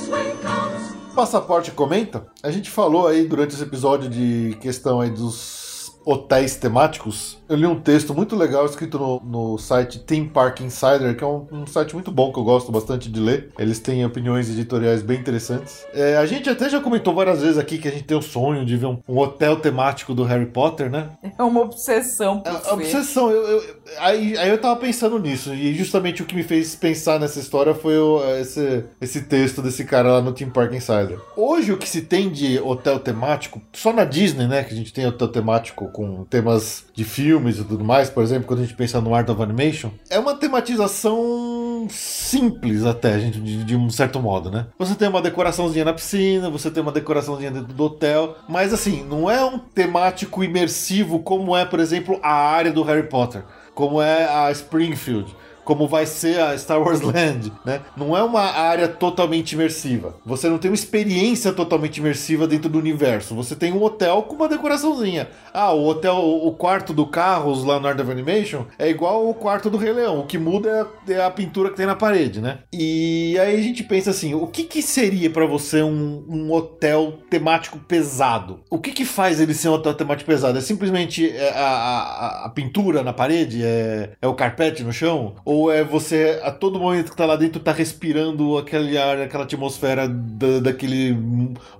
Way 0.09 0.33
comes. 0.41 0.93
Passaporte 1.13 1.71
comenta. 1.71 2.25
A 2.41 2.49
gente 2.49 2.69
falou 2.69 3.07
aí 3.07 3.25
durante 3.25 3.53
esse 3.53 3.63
episódio 3.63 4.09
de 4.09 4.57
questão 4.61 5.01
aí 5.01 5.09
dos 5.09 5.62
hotéis 6.05 6.55
temáticos, 6.55 7.37
eu 7.47 7.55
li 7.55 7.65
um 7.65 7.79
texto 7.79 8.13
muito 8.13 8.35
legal 8.35 8.65
escrito 8.65 8.97
no, 8.99 9.19
no 9.23 9.57
site 9.57 9.99
Theme 9.99 10.27
Park 10.27 10.61
Insider, 10.61 11.15
que 11.15 11.23
é 11.23 11.27
um, 11.27 11.45
um 11.51 11.67
site 11.67 11.93
muito 11.93 12.11
bom 12.11 12.31
que 12.31 12.39
eu 12.39 12.43
gosto 12.43 12.71
bastante 12.71 13.09
de 13.09 13.19
ler. 13.19 13.49
Eles 13.57 13.79
têm 13.79 14.05
opiniões 14.05 14.49
editoriais 14.49 15.01
bem 15.01 15.19
interessantes. 15.19 15.85
É, 15.93 16.17
a 16.17 16.25
gente 16.25 16.49
até 16.49 16.69
já 16.69 16.79
comentou 16.81 17.13
várias 17.13 17.41
vezes 17.41 17.57
aqui 17.57 17.77
que 17.77 17.87
a 17.87 17.91
gente 17.91 18.03
tem 18.03 18.17
o 18.17 18.21
sonho 18.21 18.65
de 18.65 18.75
ver 18.75 18.87
um, 18.87 18.99
um 19.07 19.17
hotel 19.17 19.57
temático 19.57 20.13
do 20.13 20.23
Harry 20.23 20.47
Potter, 20.47 20.89
né? 20.89 21.09
É 21.37 21.43
uma 21.43 21.61
obsessão 21.61 22.41
É, 22.45 22.51
ver. 22.51 22.61
a 22.69 22.73
obsessão, 22.73 23.29
eu, 23.31 23.41
eu- 23.47 23.75
aí, 23.99 24.37
aí 24.37 24.49
eu 24.49 24.57
tava 24.57 24.75
pensando 24.75 25.17
nisso, 25.19 25.53
e 25.53 25.73
justamente 25.73 26.21
o 26.21 26.25
que 26.25 26.35
me 26.35 26.43
fez 26.43 26.75
pensar 26.75 27.19
nessa 27.19 27.39
história 27.39 27.73
foi 27.73 27.97
o- 27.97 28.21
esse, 28.39 28.83
esse 29.01 29.21
texto 29.23 29.61
desse 29.61 29.83
cara 29.85 30.13
lá 30.13 30.21
no 30.21 30.31
Team 30.33 30.49
Park 30.49 30.73
Insider. 30.73 31.19
Hoje 31.35 31.71
o 31.71 31.77
que 31.77 31.87
se 31.87 32.01
tem 32.01 32.29
de 32.29 32.59
hotel 32.59 32.99
temático, 32.99 33.61
só 33.73 33.91
na 33.93 34.05
Disney, 34.05 34.47
né, 34.47 34.63
que 34.63 34.73
a 34.73 34.77
gente 34.77 34.93
tem 34.93 35.05
hotel 35.05 35.27
temático 35.27 35.87
com 35.91 36.23
temas 36.25 36.85
de 36.93 37.03
filmes 37.03 37.57
e 37.59 37.63
tudo 37.63 37.83
mais, 37.83 38.09
por 38.09 38.23
exemplo, 38.23 38.47
quando 38.47 38.59
a 38.59 38.63
gente 38.63 38.75
pensa 38.75 38.99
no 39.01 39.13
Art 39.15 39.27
of 39.29 39.41
Animation, 39.41 39.91
é 40.09 40.17
uma 40.19 40.35
tematização 40.35 41.87
simples 41.89 42.85
até, 42.85 43.19
gente, 43.19 43.39
de, 43.39 43.63
de 43.63 43.75
um 43.75 43.89
certo 43.89 44.19
modo, 44.19 44.49
né? 44.51 44.67
Você 44.77 44.95
tem 44.95 45.07
uma 45.07 45.21
decoraçãozinha 45.21 45.85
na 45.85 45.93
piscina, 45.93 46.49
você 46.49 46.69
tem 46.71 46.81
uma 46.81 46.91
decoraçãozinha 46.91 47.51
dentro 47.51 47.73
do 47.73 47.83
hotel, 47.83 48.35
mas 48.47 48.73
assim, 48.73 49.03
não 49.03 49.29
é 49.29 49.43
um 49.43 49.57
temático 49.59 50.43
imersivo 50.43 51.19
como 51.19 51.55
é, 51.55 51.65
por 51.65 51.79
exemplo, 51.79 52.19
a 52.21 52.33
área 52.33 52.71
do 52.71 52.83
Harry 52.83 53.07
Potter, 53.07 53.43
como 53.73 54.01
é 54.01 54.25
a 54.25 54.51
Springfield. 54.51 55.35
Como 55.63 55.87
vai 55.87 56.05
ser 56.05 56.39
a 56.39 56.57
Star 56.57 56.81
Wars 56.81 56.99
Land, 57.01 57.51
né? 57.65 57.81
Não 57.95 58.15
é 58.17 58.23
uma 58.23 58.41
área 58.41 58.87
totalmente 58.87 59.53
imersiva. 59.53 60.15
Você 60.25 60.49
não 60.49 60.57
tem 60.57 60.69
uma 60.71 60.75
experiência 60.75 61.51
totalmente 61.53 61.97
imersiva 61.97 62.47
dentro 62.47 62.69
do 62.69 62.79
universo. 62.79 63.35
Você 63.35 63.55
tem 63.55 63.71
um 63.71 63.81
hotel 63.83 64.23
com 64.23 64.35
uma 64.35 64.47
decoraçãozinha. 64.49 65.27
Ah, 65.53 65.71
o 65.73 65.85
hotel, 65.87 66.17
o 66.17 66.51
quarto 66.53 66.93
do 66.93 67.05
Carros 67.05 67.63
lá 67.63 67.79
no 67.79 67.87
Art 67.87 67.99
of 67.99 68.11
Animation 68.11 68.65
é 68.77 68.89
igual 68.89 69.29
o 69.29 69.33
quarto 69.33 69.69
do 69.69 69.77
Rei 69.77 69.93
Leão. 69.93 70.19
O 70.19 70.25
que 70.25 70.37
muda 70.37 70.69
é 71.07 71.13
a, 71.13 71.19
é 71.21 71.25
a 71.25 71.31
pintura 71.31 71.69
que 71.69 71.77
tem 71.77 71.85
na 71.85 71.95
parede, 71.95 72.41
né? 72.41 72.59
E 72.73 73.37
aí 73.39 73.55
a 73.55 73.61
gente 73.61 73.83
pensa 73.83 74.09
assim, 74.09 74.33
o 74.33 74.47
que 74.47 74.63
que 74.63 74.81
seria 74.81 75.29
pra 75.29 75.45
você 75.45 75.81
um, 75.83 76.25
um 76.27 76.51
hotel 76.51 77.19
temático 77.29 77.77
pesado? 77.79 78.59
O 78.69 78.79
que 78.79 78.91
que 78.91 79.05
faz 79.05 79.39
ele 79.39 79.53
ser 79.53 79.69
um 79.69 79.73
hotel 79.73 79.93
temático 79.93 80.29
pesado? 80.29 80.57
É 80.57 80.61
simplesmente 80.61 81.29
é, 81.29 81.49
a, 81.51 81.65
a- 81.67 82.45
a 82.45 82.49
pintura 82.49 83.03
na 83.03 83.13
parede? 83.13 83.61
É, 83.63 84.11
é 84.21 84.27
o 84.27 84.33
carpete 84.33 84.83
no 84.83 84.91
chão? 84.91 85.35
Ou 85.45 85.52
é 85.71 85.83
você, 85.83 86.39
a 86.43 86.51
todo 86.51 86.79
momento 86.79 87.11
que 87.11 87.17
tá 87.17 87.25
lá 87.25 87.35
dentro, 87.35 87.59
tá 87.61 87.71
respirando 87.71 88.57
aquele 88.57 88.97
ar, 88.97 89.19
aquela 89.21 89.43
atmosfera 89.43 90.07
da- 90.07 90.59
daquele 90.59 91.13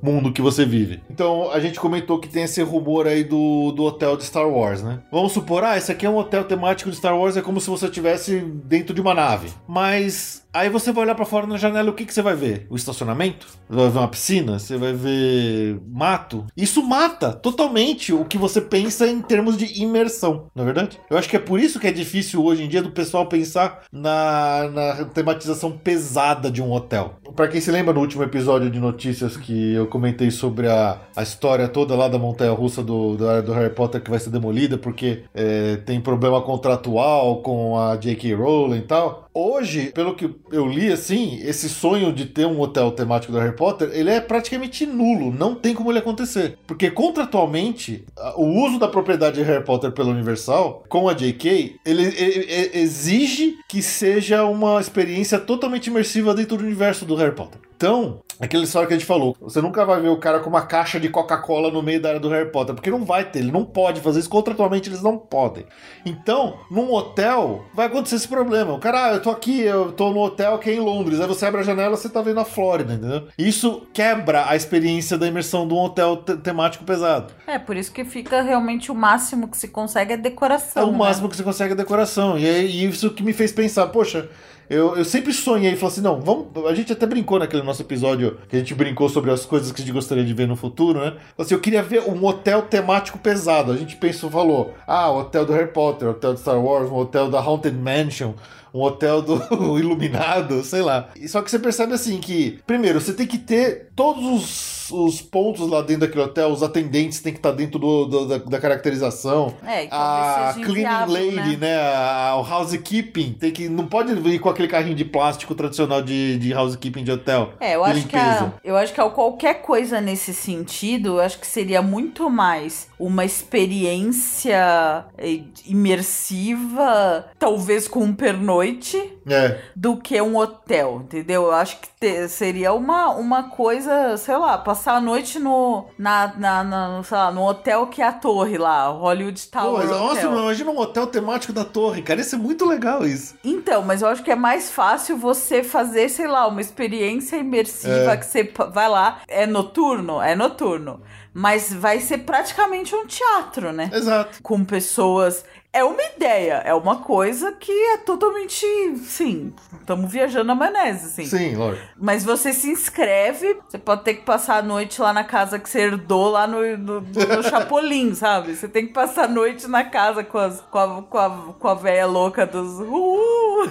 mundo 0.02 0.32
que 0.32 0.42
você 0.42 0.66
vive? 0.66 1.02
Então, 1.10 1.50
a 1.52 1.60
gente 1.60 1.80
comentou 1.80 2.20
que 2.20 2.28
tem 2.30 2.44
esse 2.44 2.62
rumor 2.62 3.08
aí 3.08 3.24
do, 3.24 3.72
do 3.72 3.84
hotel 3.84 4.18
de 4.18 4.24
Star 4.26 4.48
Wars, 4.48 4.82
né? 4.84 5.00
Vamos 5.12 5.32
supor, 5.32 5.64
ah, 5.64 5.78
esse 5.78 5.92
aqui 5.92 6.06
é 6.06 6.10
um 6.10 6.18
hotel 6.18 6.44
temático 6.44 6.90
de 6.90 6.96
Star 6.98 7.18
Wars, 7.18 7.38
é 7.38 7.42
como 7.42 7.60
se 7.60 7.70
você 7.70 7.86
estivesse 7.86 8.40
dentro 8.66 8.94
de 8.94 9.02
uma 9.02 9.14
nave. 9.14 9.50
Mas 9.68 10.43
aí 10.54 10.70
você 10.70 10.92
vai 10.92 11.04
olhar 11.04 11.16
pra 11.16 11.26
fora 11.26 11.48
na 11.48 11.58
janela, 11.58 11.90
o 11.90 11.94
que, 11.94 12.06
que 12.06 12.14
você 12.14 12.22
vai 12.22 12.36
ver? 12.36 12.68
O 12.70 12.76
estacionamento? 12.76 13.48
Você 13.70 13.76
vai 13.76 13.90
ver 13.90 13.98
uma 13.98 14.08
piscina? 14.08 14.60
Você 14.60 14.78
vai 14.78 14.94
ver 14.94 15.80
mato? 15.88 16.46
Isso 16.56 16.84
mata 16.84 17.34
totalmente 17.34 18.14
o 18.14 18.26
que 18.26 18.38
você 18.38 18.62
pensa 18.62 19.08
em 19.08 19.22
termos 19.22 19.58
de 19.58 19.82
imersão, 19.82 20.48
não 20.56 20.64
é 20.64 20.66
verdade? 20.66 21.00
Eu 21.10 21.18
acho 21.18 21.28
que 21.28 21.36
é 21.36 21.40
por 21.40 21.60
isso 21.60 21.80
que 21.80 21.88
é 21.88 21.92
difícil 21.92 22.44
hoje 22.44 22.64
em 22.64 22.68
dia 22.68 22.82
do 22.82 22.92
pessoal 22.92 23.26
pensar 23.26 23.84
na, 23.92 24.70
na 24.72 25.06
tematização 25.06 25.72
pesada 25.72 26.52
de 26.52 26.62
um 26.62 26.72
hotel. 26.72 27.16
Pra 27.36 27.48
quem 27.48 27.60
se 27.60 27.72
lembra 27.72 27.94
no 27.94 28.00
último 28.00 28.24
episódio 28.24 28.70
de 28.70 28.80
notícias 28.80 29.36
que 29.36 29.74
eu 29.74 29.88
comentei 29.88 30.30
sobre 30.30 30.68
a, 30.68 31.02
a 31.16 31.24
história 31.24 31.68
toda 31.68 31.96
lá 31.96 32.08
da 32.08 32.20
montanha 32.20 32.52
russa 32.52 32.84
do, 32.84 33.16
do, 33.16 33.42
do 33.42 33.54
Harry 33.54 33.74
Potter 33.74 34.02
que 34.02 34.10
vai 34.10 34.20
ser 34.20 34.30
demolida 34.30 34.78
porque 34.78 35.24
é, 35.34 35.78
tem 35.78 36.00
problema 36.00 36.42
contratual 36.42 37.42
com 37.42 37.80
a 37.80 37.96
J.K. 37.96 38.36
Rowling 38.36 38.80
e 38.80 38.82
tal. 38.82 39.30
Hoje, 39.34 39.92
pelo 39.94 40.16
que 40.16 40.30
eu 40.54 40.68
li, 40.68 40.92
assim, 40.92 41.40
esse 41.44 41.68
sonho 41.68 42.14
de 42.14 42.26
ter 42.26 42.46
um 42.46 42.60
hotel 42.62 42.92
temático 42.92 43.32
do 43.34 43.40
Harry 43.40 43.56
Potter, 43.56 43.90
ele 43.94 44.10
é 44.10 44.22
praticamente 44.22 44.86
nulo. 44.86 45.32
Não 45.34 45.56
tem 45.56 45.74
como 45.74 45.92
ele 45.92 46.00
acontecer. 46.00 46.58
Porque 46.68 46.90
contratualmente, 46.92 48.04
o 48.36 48.46
uso 48.66 48.78
da 48.80 48.88
propriedade 48.88 49.38
de 49.38 49.44
Harry 49.44 49.64
Potter 49.64 49.92
pela 49.92 50.10
Universal, 50.12 50.84
com 50.88 51.10
a 51.10 51.14
J.K., 51.14 51.76
ele, 51.86 52.04
ele- 52.04 52.46
ele 52.50 52.70
exige 52.80 53.56
que 53.68 53.82
seja 53.82 54.44
uma 54.46 54.80
experiência 54.80 55.40
totalmente 55.40 55.88
imersiva 55.88 56.34
dentro 56.34 56.58
do 56.58 56.64
universo 56.64 57.06
do 57.06 57.16
Harry 57.16 57.34
Potter. 57.36 57.60
Então, 57.76 58.20
aquela 58.44 58.64
história 58.64 58.88
que 58.88 58.94
a 58.94 58.98
gente 58.98 59.06
falou, 59.06 59.36
você 59.40 59.62
nunca 59.62 59.86
vai 59.86 60.00
ver 60.02 60.10
o 60.10 60.18
cara 60.18 60.40
com 60.40 60.50
uma 60.50 60.62
caixa 60.62 61.00
de 61.00 61.10
Coca-Cola 61.10 61.72
no 61.72 61.82
meio 61.82 62.02
da 62.02 62.10
área 62.10 62.20
do 62.20 62.30
Harry 62.30 62.52
Potter, 62.52 62.76
porque 62.76 62.90
não 62.90 63.06
vai 63.06 63.26
ter, 63.26 63.40
ele 63.40 63.52
não 63.52 63.66
pode 63.66 64.02
fazer 64.02 64.20
isso, 64.20 64.30
contratualmente 64.30 64.90
eles 64.90 65.02
não 65.02 65.18
podem. 65.18 65.66
Então, 66.06 66.58
num 66.70 66.92
hotel, 66.92 67.66
vai 67.74 67.88
acontecer 67.88 68.16
esse 68.16 68.28
problema. 68.28 68.74
O 68.74 68.80
cara, 68.80 69.06
ah, 69.06 69.14
eu 69.14 69.22
tô 69.22 69.30
aqui, 69.30 69.62
eu 69.62 69.92
tô 69.92 70.12
no 70.12 70.20
hotel 70.20 70.58
que 70.60 70.70
é 70.70 70.76
em 70.76 70.80
Londres, 70.80 71.20
aí 71.20 71.28
você 71.28 71.46
abre 71.46 71.62
a 71.62 71.64
janela, 71.64 71.96
você 71.96 72.10
tá 72.10 72.22
vendo 72.22 72.40
a 72.40 72.46
Flórida, 72.46 72.94
entendeu? 72.94 73.28
Isso 73.38 73.88
quebra 73.94 74.48
a 74.50 74.56
experiência 74.56 75.18
da 75.18 75.28
imersão 75.28 75.68
de 75.68 75.74
um 75.74 75.78
hotel 75.78 76.18
te- 76.18 76.38
temático 76.38 76.84
pesado. 76.84 77.34
É, 77.48 77.58
por 77.58 77.76
isso 77.76 77.92
que 77.92 78.04
fica 78.06 78.42
realmente 78.42 78.92
o 78.92 78.96
máximo 78.96 79.48
que 79.48 79.58
se 79.58 79.68
consegue 79.68 80.14
é 80.14 80.18
decoração. 80.18 80.84
É 80.84 80.86
o 80.86 80.92
né? 80.92 80.98
máximo 80.98 81.30
que 81.30 81.36
você 81.36 81.44
consegue 81.44 81.74
a 81.74 81.76
decoração. 81.76 82.38
E 82.38 82.46
é 82.48 82.60
isso 82.60 83.12
que 83.12 83.24
me 83.24 83.34
fez 83.34 83.52
pensar, 83.52 83.88
poxa, 83.88 84.30
eu, 84.70 84.96
eu 84.96 85.06
sempre 85.06 85.34
sonhei, 85.34 85.76
falei 85.76 85.94
assim, 85.94 86.02
não, 86.02 86.20
vamos. 86.20 86.48
A 86.68 86.74
gente 86.74 86.92
até 86.92 87.06
brincou 87.06 87.40
naquele 87.40 87.64
nosso 87.64 87.82
episódio 87.82 88.38
que 88.48 88.56
a 88.56 88.60
gente 88.60 88.74
brincou 88.74 89.10
sobre 89.10 89.32
as 89.32 89.46
coisas 89.46 89.72
que 89.72 89.82
a 89.82 89.86
gente 89.86 89.94
gostaria 89.94 90.24
de 90.24 90.34
ver 90.34 90.48
no 90.48 90.56
futuro, 90.56 91.00
né? 91.00 91.14
Assim, 91.38 91.54
eu 91.54 91.60
queria 91.60 91.84
ver 91.84 92.02
um 92.04 92.26
hotel 92.26 92.64
temático 92.64 93.18
pesado. 93.18 93.72
A 93.72 93.78
gente 93.78 93.96
pensou, 93.96 94.30
falou, 94.30 94.74
ah, 94.88 95.10
o 95.12 95.20
hotel 95.20 95.46
do 95.46 95.54
Harry 95.54 95.72
Potter, 95.72 96.08
o 96.08 96.12
hotel 96.12 96.34
de 96.34 96.40
Star 96.40 96.60
Wars, 96.60 96.90
um 96.90 96.96
hotel 96.96 97.30
da 97.30 97.40
Haunted 97.40 97.78
Mansion. 97.78 98.34
Um 98.74 98.82
hotel 98.82 99.22
do 99.22 99.38
Iluminado, 99.78 100.64
sei 100.64 100.82
lá. 100.82 101.10
Só 101.28 101.44
que 101.44 101.52
você 101.52 101.60
percebe 101.60 101.94
assim 101.94 102.20
que, 102.20 102.60
primeiro, 102.66 103.00
você 103.00 103.14
tem 103.14 103.28
que 103.28 103.38
ter 103.38 103.90
todos 103.96 104.24
os, 104.26 104.92
os 104.92 105.22
pontos 105.22 105.68
lá 105.70 105.82
dentro 105.82 106.02
daquele 106.08 106.24
hotel, 106.24 106.50
os 106.50 106.62
atendentes 106.64 107.20
têm 107.22 107.32
que 107.34 107.40
estar 107.40 107.52
dentro 107.52 107.80
do, 107.80 108.06
do- 108.06 108.26
da, 108.28 108.38
da 108.38 108.60
caracterização 108.60 109.54
É, 109.66 109.86
talvez 109.88 110.28
a 110.50 110.54
cleaning 110.54 110.80
inviável, 110.82 111.36
lady, 111.36 111.58
né? 111.58 111.76
A- 111.82 112.36
o 112.38 112.54
housekeeping, 112.54 113.34
tem 113.40 113.52
que 113.52 113.70
não 113.70 113.86
pode 113.88 114.14
vir 114.16 114.40
com 114.40 114.50
aquele 114.50 114.68
carrinho 114.68 114.96
de 114.96 115.06
plástico 115.06 115.54
tradicional 115.56 116.02
de, 116.02 116.38
de 116.38 116.54
housekeeping 116.54 117.04
de 117.04 117.12
hotel. 117.12 117.54
É, 117.60 117.76
eu 117.76 117.84
acho 117.84 118.08
que 118.08 118.16
limpeza. 118.18 118.46
a, 118.46 118.54
eu 118.64 118.76
acho 118.78 118.94
que 118.94 119.02
a 119.02 119.10
qualquer 119.10 119.62
coisa 119.62 120.00
nesse 120.02 120.34
sentido, 120.34 121.10
eu 121.18 121.22
acho 121.22 121.40
que 121.40 121.48
seria 121.48 121.82
muito 121.82 122.30
mais 122.30 122.88
uma 123.00 123.26
experiência 123.26 125.06
eh, 125.18 125.42
imersiva, 125.66 127.26
talvez 127.40 127.88
com 127.88 128.02
um 128.02 128.14
pernoite, 128.16 129.12
É, 129.30 129.58
do 129.76 129.98
que 129.98 130.22
um 130.22 130.36
hotel, 130.38 131.02
entendeu? 131.06 131.44
Eu 131.44 131.52
acho 131.54 131.78
que 131.80 131.88
te- 132.00 132.28
seria 132.28 132.74
uma, 132.74 133.10
uma 133.16 133.44
coisa, 133.44 133.83
sei 134.18 134.38
lá, 134.38 134.58
passar 134.58 134.96
a 134.96 135.02
noite 135.02 135.40
no, 135.40 135.86
na, 135.98 136.34
na, 136.38 136.64
na- 136.64 137.04
sei 137.04 137.18
lá, 137.18 137.32
no 137.32 137.44
hotel 137.48 137.88
que 137.88 138.02
é 138.02 138.08
a 138.08 138.12
torre 138.14 138.58
lá, 138.58 138.88
Hollywood 138.90 139.42
Pô, 139.52 139.60
Tower 139.60 139.78
mas, 139.80 139.90
nossa, 139.90 140.28
Hotel. 140.28 140.40
imagina 140.40 140.72
um 140.72 140.80
hotel 140.80 141.08
temático 141.08 141.54
da 141.54 141.66
torre, 141.66 142.02
cara. 142.02 142.22
Isso 142.22 142.36
é 142.36 142.38
muito 142.38 142.66
legal 142.66 143.06
isso. 143.06 143.36
Então, 143.44 143.82
mas 143.84 144.02
eu 144.02 144.08
acho 144.08 144.24
que 144.24 144.32
é 144.32 144.36
mais 144.36 144.72
fácil 144.72 145.18
você 145.18 145.64
fazer, 145.64 146.10
sei 146.10 146.28
lá, 146.28 146.48
uma 146.48 146.62
experiência 146.62 147.38
imersiva 147.38 148.14
É. 148.14 148.18
que 148.18 148.26
você 148.26 148.52
vai 148.72 148.90
lá. 148.90 149.20
É 149.28 149.46
noturno? 149.46 150.22
É 150.22 150.36
noturno. 150.36 151.02
Mas 151.34 151.74
vai 151.74 152.00
ser 152.00 152.20
praticamente 152.20 152.94
um 152.96 153.08
teatro, 153.08 153.72
né? 153.72 153.90
Exato. 153.92 154.38
Com 154.44 154.64
pessoas. 154.64 155.44
É 155.76 155.84
uma 155.84 156.04
ideia, 156.16 156.62
é 156.64 156.74
uma 156.76 156.98
coisa 156.98 157.52
que 157.52 157.72
é 157.72 157.98
totalmente. 157.98 158.64
Sim, 159.06 159.52
estamos 159.80 160.12
viajando 160.12 160.46
na 160.46 160.54
maionese, 160.54 161.08
assim. 161.08 161.26
Sim, 161.26 161.56
lógico. 161.56 161.84
Mas 161.98 162.24
você 162.24 162.54
se 162.54 162.70
inscreve, 162.70 163.58
você 163.68 163.80
pode 163.80 164.04
ter 164.04 164.14
que 164.14 164.22
passar 164.22 164.58
a 164.58 164.62
noite 164.62 165.02
lá 165.02 165.12
na 165.12 165.24
casa 165.24 165.58
que 165.58 165.68
você 165.68 165.80
herdou 165.82 166.30
lá 166.30 166.46
no, 166.46 166.78
no, 166.78 167.02
no- 167.02 167.44
Chapolin, 167.50 168.14
sabe? 168.16 168.56
Você 168.56 168.68
tem 168.68 168.86
que 168.86 168.94
passar 168.94 169.24
a 169.24 169.28
noite 169.28 169.68
na 169.68 169.84
casa 169.84 170.24
com, 170.24 170.38
as, 170.38 170.62
com, 170.62 170.78
a, 170.78 171.02
com, 171.02 171.18
a, 171.18 171.30
com 171.60 171.68
a 171.68 171.74
véia 171.74 172.06
louca 172.06 172.46
dos. 172.46 172.78
Uhul. 172.80 173.68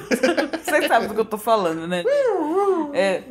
Vocês 0.65 0.89
sabem 0.89 1.07
do 1.07 1.15
que 1.15 1.21
eu 1.21 1.25
tô 1.25 1.39
falando, 1.39 1.87
né? 1.87 2.03
É. 2.95 3.23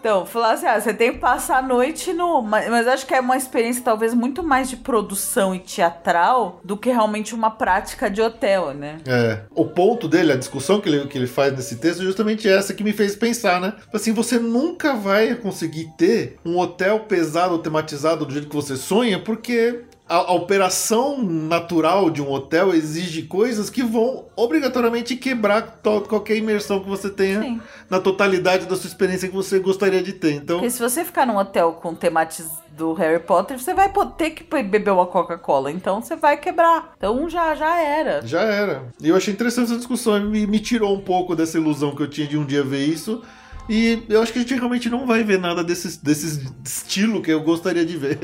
Então, 0.00 0.26
falar 0.26 0.52
assim, 0.52 0.66
ah, 0.66 0.80
você 0.80 0.92
tem 0.92 1.12
que 1.12 1.18
passar 1.18 1.58
a 1.58 1.62
noite 1.62 2.12
no. 2.12 2.42
Mas, 2.42 2.68
mas 2.68 2.88
acho 2.88 3.06
que 3.06 3.14
é 3.14 3.20
uma 3.20 3.36
experiência 3.36 3.82
talvez 3.84 4.12
muito 4.12 4.42
mais 4.42 4.68
de 4.68 4.76
produção 4.76 5.54
e 5.54 5.60
teatral 5.60 6.60
do 6.64 6.76
que 6.76 6.90
realmente 6.90 7.32
uma 7.34 7.50
prática 7.50 7.75
de 8.10 8.22
hotel, 8.22 8.72
né? 8.74 8.98
É. 9.06 9.40
O 9.54 9.64
ponto 9.64 10.08
dele, 10.08 10.32
a 10.32 10.36
discussão 10.36 10.80
que 10.80 10.88
ele, 10.88 11.06
que 11.06 11.18
ele 11.18 11.26
faz 11.26 11.52
nesse 11.52 11.76
texto, 11.76 12.00
é 12.02 12.04
justamente 12.04 12.48
essa 12.48 12.74
que 12.74 12.84
me 12.84 12.92
fez 12.92 13.16
pensar, 13.16 13.60
né? 13.60 13.74
Assim, 13.92 14.12
você 14.12 14.38
nunca 14.38 14.94
vai 14.94 15.34
conseguir 15.34 15.90
ter 15.96 16.38
um 16.44 16.58
hotel 16.58 17.00
pesado, 17.00 17.58
tematizado 17.58 18.24
do 18.24 18.32
jeito 18.32 18.48
que 18.48 18.56
você 18.56 18.76
sonha, 18.76 19.18
porque 19.18 19.84
a, 20.08 20.16
a 20.16 20.32
operação 20.32 21.22
natural 21.22 22.10
de 22.10 22.22
um 22.22 22.30
hotel 22.30 22.72
exige 22.72 23.22
coisas 23.22 23.68
que 23.68 23.82
vão 23.82 24.26
obrigatoriamente 24.36 25.16
quebrar 25.16 25.80
qualquer 26.08 26.36
imersão 26.36 26.80
que 26.80 26.88
você 26.88 27.10
tenha 27.10 27.42
Sim. 27.42 27.60
na 27.90 27.98
totalidade 27.98 28.66
da 28.66 28.76
sua 28.76 28.86
experiência 28.86 29.28
que 29.28 29.34
você 29.34 29.58
gostaria 29.58 30.02
de 30.02 30.12
ter. 30.12 30.32
Então, 30.32 30.58
Porque 30.58 30.70
se 30.70 30.80
você 30.80 31.04
ficar 31.04 31.26
num 31.26 31.36
hotel 31.36 31.72
com 31.74 31.94
temas 31.94 32.44
do 32.70 32.92
Harry 32.92 33.20
Potter, 33.20 33.58
você 33.58 33.74
vai 33.74 33.90
ter 34.16 34.30
que 34.30 34.44
beber 34.62 34.90
uma 34.90 35.06
Coca-Cola. 35.06 35.72
Então 35.72 36.00
você 36.00 36.14
vai 36.14 36.36
quebrar. 36.36 36.94
Então 36.96 37.28
já, 37.28 37.54
já 37.54 37.80
era. 37.80 38.24
já 38.24 38.42
era. 38.42 38.84
E 39.00 39.08
eu 39.08 39.16
achei 39.16 39.32
interessante 39.32 39.70
essa 39.70 39.78
discussão, 39.78 40.20
me, 40.20 40.46
me 40.46 40.60
tirou 40.60 40.94
um 40.94 41.00
pouco 41.00 41.34
dessa 41.34 41.58
ilusão 41.58 41.94
que 41.94 42.02
eu 42.02 42.08
tinha 42.08 42.26
de 42.26 42.36
um 42.36 42.44
dia 42.44 42.62
ver 42.62 42.84
isso. 42.84 43.22
E 43.68 44.04
eu 44.08 44.22
acho 44.22 44.32
que 44.32 44.38
a 44.38 44.42
gente 44.42 44.54
realmente 44.54 44.88
não 44.88 45.06
vai 45.06 45.24
ver 45.24 45.38
nada 45.38 45.64
desse, 45.64 46.02
desse 46.02 46.48
estilo 46.64 47.20
que 47.20 47.30
eu 47.30 47.42
gostaria 47.42 47.84
de 47.84 47.96
ver. 47.96 48.18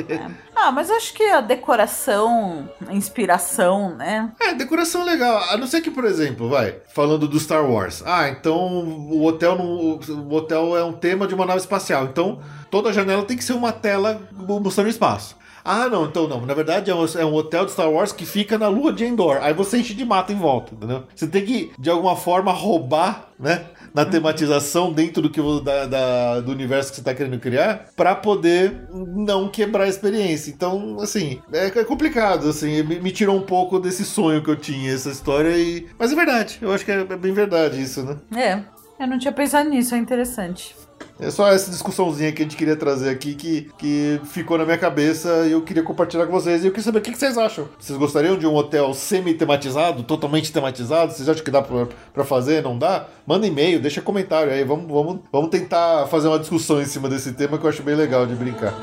Ah, 0.54 0.70
mas 0.70 0.90
eu 0.90 0.96
acho 0.96 1.12
que 1.12 1.24
a 1.24 1.40
decoração, 1.40 2.68
a 2.86 2.94
inspiração, 2.94 3.96
né? 3.96 4.30
É, 4.40 4.54
decoração 4.54 5.04
legal. 5.04 5.42
A 5.50 5.56
não 5.56 5.66
ser 5.66 5.80
que, 5.80 5.90
por 5.90 6.04
exemplo, 6.04 6.48
vai, 6.48 6.76
falando 6.94 7.26
do 7.26 7.40
Star 7.40 7.68
Wars. 7.68 8.02
Ah, 8.06 8.28
então 8.28 8.56
o 8.56 9.24
hotel, 9.24 9.56
não, 9.56 9.66
o 9.66 10.32
hotel 10.32 10.76
é 10.76 10.84
um 10.84 10.92
tema 10.92 11.26
de 11.26 11.34
uma 11.34 11.44
nave 11.44 11.60
espacial. 11.60 12.04
Então 12.04 12.40
toda 12.70 12.92
janela 12.92 13.24
tem 13.24 13.36
que 13.36 13.44
ser 13.44 13.54
uma 13.54 13.72
tela 13.72 14.22
mostrando 14.32 14.88
espaço. 14.88 15.36
Ah, 15.64 15.88
não, 15.88 16.06
então 16.06 16.26
não. 16.26 16.44
Na 16.44 16.54
verdade 16.54 16.90
é 16.90 16.94
um, 16.94 17.04
é 17.04 17.24
um 17.24 17.34
hotel 17.34 17.64
de 17.64 17.72
Star 17.72 17.90
Wars 17.90 18.12
que 18.12 18.26
fica 18.26 18.58
na 18.58 18.68
lua 18.68 18.92
de 18.92 19.04
Endor. 19.04 19.38
Aí 19.42 19.54
você 19.54 19.78
enche 19.78 19.94
de 19.94 20.04
mata 20.04 20.32
em 20.32 20.36
volta, 20.36 20.74
entendeu? 20.74 21.04
Você 21.14 21.26
tem 21.26 21.44
que, 21.44 21.72
de 21.78 21.88
alguma 21.90 22.16
forma, 22.16 22.52
roubar, 22.52 23.28
né? 23.38 23.66
Na 23.94 24.04
tematização 24.04 24.92
dentro 24.92 25.20
do, 25.22 25.30
que, 25.30 25.40
da, 25.62 25.86
da- 25.86 26.40
do 26.40 26.50
universo 26.52 26.90
que 26.90 26.96
você 26.96 27.00
está 27.00 27.14
querendo 27.14 27.38
criar, 27.38 27.86
para 27.96 28.14
poder 28.14 28.86
não 28.92 29.48
quebrar 29.48 29.84
a 29.84 29.88
experiência. 29.88 30.50
Então, 30.50 30.96
assim, 31.00 31.40
é, 31.52 31.66
é 31.66 31.84
complicado, 31.84 32.48
assim, 32.48 32.82
me, 32.82 32.98
me 33.00 33.10
tirou 33.10 33.36
um 33.36 33.42
pouco 33.42 33.78
desse 33.78 34.04
sonho 34.04 34.42
que 34.42 34.50
eu 34.50 34.56
tinha, 34.56 34.92
essa 34.92 35.10
história, 35.10 35.56
e. 35.56 35.86
Mas 35.98 36.12
é 36.12 36.14
verdade, 36.14 36.58
eu 36.62 36.72
acho 36.72 36.84
que 36.84 36.90
é, 36.92 37.00
é 37.00 37.16
bem 37.16 37.32
verdade 37.32 37.80
isso, 37.82 38.02
né? 38.02 38.16
É. 38.36 38.60
Eu 39.00 39.08
não 39.08 39.18
tinha 39.18 39.32
pensado 39.32 39.68
nisso, 39.68 39.94
é 39.94 39.98
interessante. 39.98 40.76
É 41.20 41.30
só 41.30 41.48
essa 41.52 41.70
discussãozinha 41.70 42.32
que 42.32 42.42
a 42.42 42.44
gente 42.44 42.56
queria 42.56 42.74
trazer 42.74 43.10
aqui 43.10 43.34
que, 43.34 43.70
que 43.78 44.20
ficou 44.24 44.58
na 44.58 44.64
minha 44.64 44.78
cabeça 44.78 45.46
e 45.46 45.52
eu 45.52 45.62
queria 45.62 45.82
compartilhar 45.82 46.26
com 46.26 46.32
vocês. 46.32 46.64
E 46.64 46.66
eu 46.66 46.72
queria 46.72 46.84
saber 46.84 46.98
o 46.98 47.00
que 47.02 47.14
vocês 47.14 47.38
acham. 47.38 47.68
Vocês 47.78 47.98
gostariam 47.98 48.36
de 48.36 48.46
um 48.46 48.54
hotel 48.54 48.92
semi-tematizado, 48.92 50.02
totalmente 50.02 50.52
tematizado? 50.52 51.12
Vocês 51.12 51.28
acham 51.28 51.44
que 51.44 51.50
dá 51.50 51.62
pra 51.62 52.24
fazer? 52.24 52.62
Não 52.62 52.76
dá? 52.76 53.06
Manda 53.26 53.46
e-mail, 53.46 53.80
deixa 53.80 54.02
comentário 54.02 54.52
aí. 54.52 54.64
Vamos, 54.64 54.90
vamos, 54.90 55.20
vamos 55.30 55.50
tentar 55.50 56.06
fazer 56.06 56.28
uma 56.28 56.38
discussão 56.38 56.82
em 56.82 56.86
cima 56.86 57.08
desse 57.08 57.32
tema 57.32 57.56
que 57.56 57.64
eu 57.64 57.70
acho 57.70 57.82
bem 57.82 57.94
legal 57.94 58.26
de 58.26 58.34
brincar. 58.34 58.74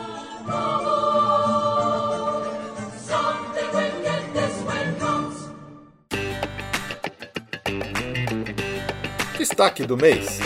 Destaque 9.38 9.86
do 9.86 9.98
mês. 9.98 10.40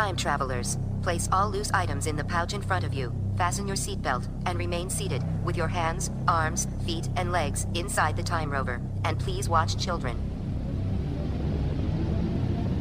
Time 0.00 0.16
travelers, 0.16 0.78
place 1.02 1.28
all 1.30 1.50
loose 1.50 1.70
items 1.72 2.06
in 2.06 2.16
the 2.16 2.24
pouch 2.24 2.54
in 2.54 2.62
front 2.62 2.86
of 2.86 2.94
you. 2.94 3.12
Fasten 3.36 3.66
your 3.66 3.76
seatbelt 3.76 4.26
and 4.46 4.58
remain 4.58 4.88
seated 4.88 5.22
with 5.44 5.58
your 5.58 5.68
hands, 5.68 6.10
arms, 6.26 6.66
feet, 6.86 7.10
and 7.16 7.30
legs 7.30 7.66
inside 7.74 8.16
the 8.16 8.22
time 8.22 8.50
rover. 8.50 8.80
And 9.04 9.18
please 9.18 9.46
watch 9.46 9.76
children. 9.76 10.16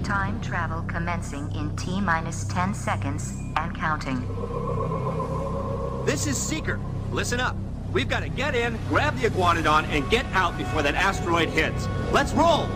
Time 0.01 0.39
travel 0.39 0.81
commencing 0.83 1.53
in 1.57 1.75
T 1.75 1.99
minus 1.99 2.45
10 2.45 2.73
seconds 2.73 3.33
and 3.57 3.75
counting. 3.75 4.21
This 6.05 6.25
is 6.25 6.37
Seeker. 6.37 6.79
Listen 7.11 7.41
up. 7.41 7.57
We've 7.91 8.07
got 8.07 8.21
to 8.21 8.29
get 8.29 8.55
in, 8.55 8.79
grab 8.87 9.19
the 9.19 9.27
iguanodon, 9.27 9.89
and 9.89 10.09
get 10.09 10.25
out 10.27 10.57
before 10.57 10.83
that 10.83 10.95
asteroid 10.95 11.49
hits. 11.49 11.85
Let's 12.13 12.31
roll! 12.31 12.69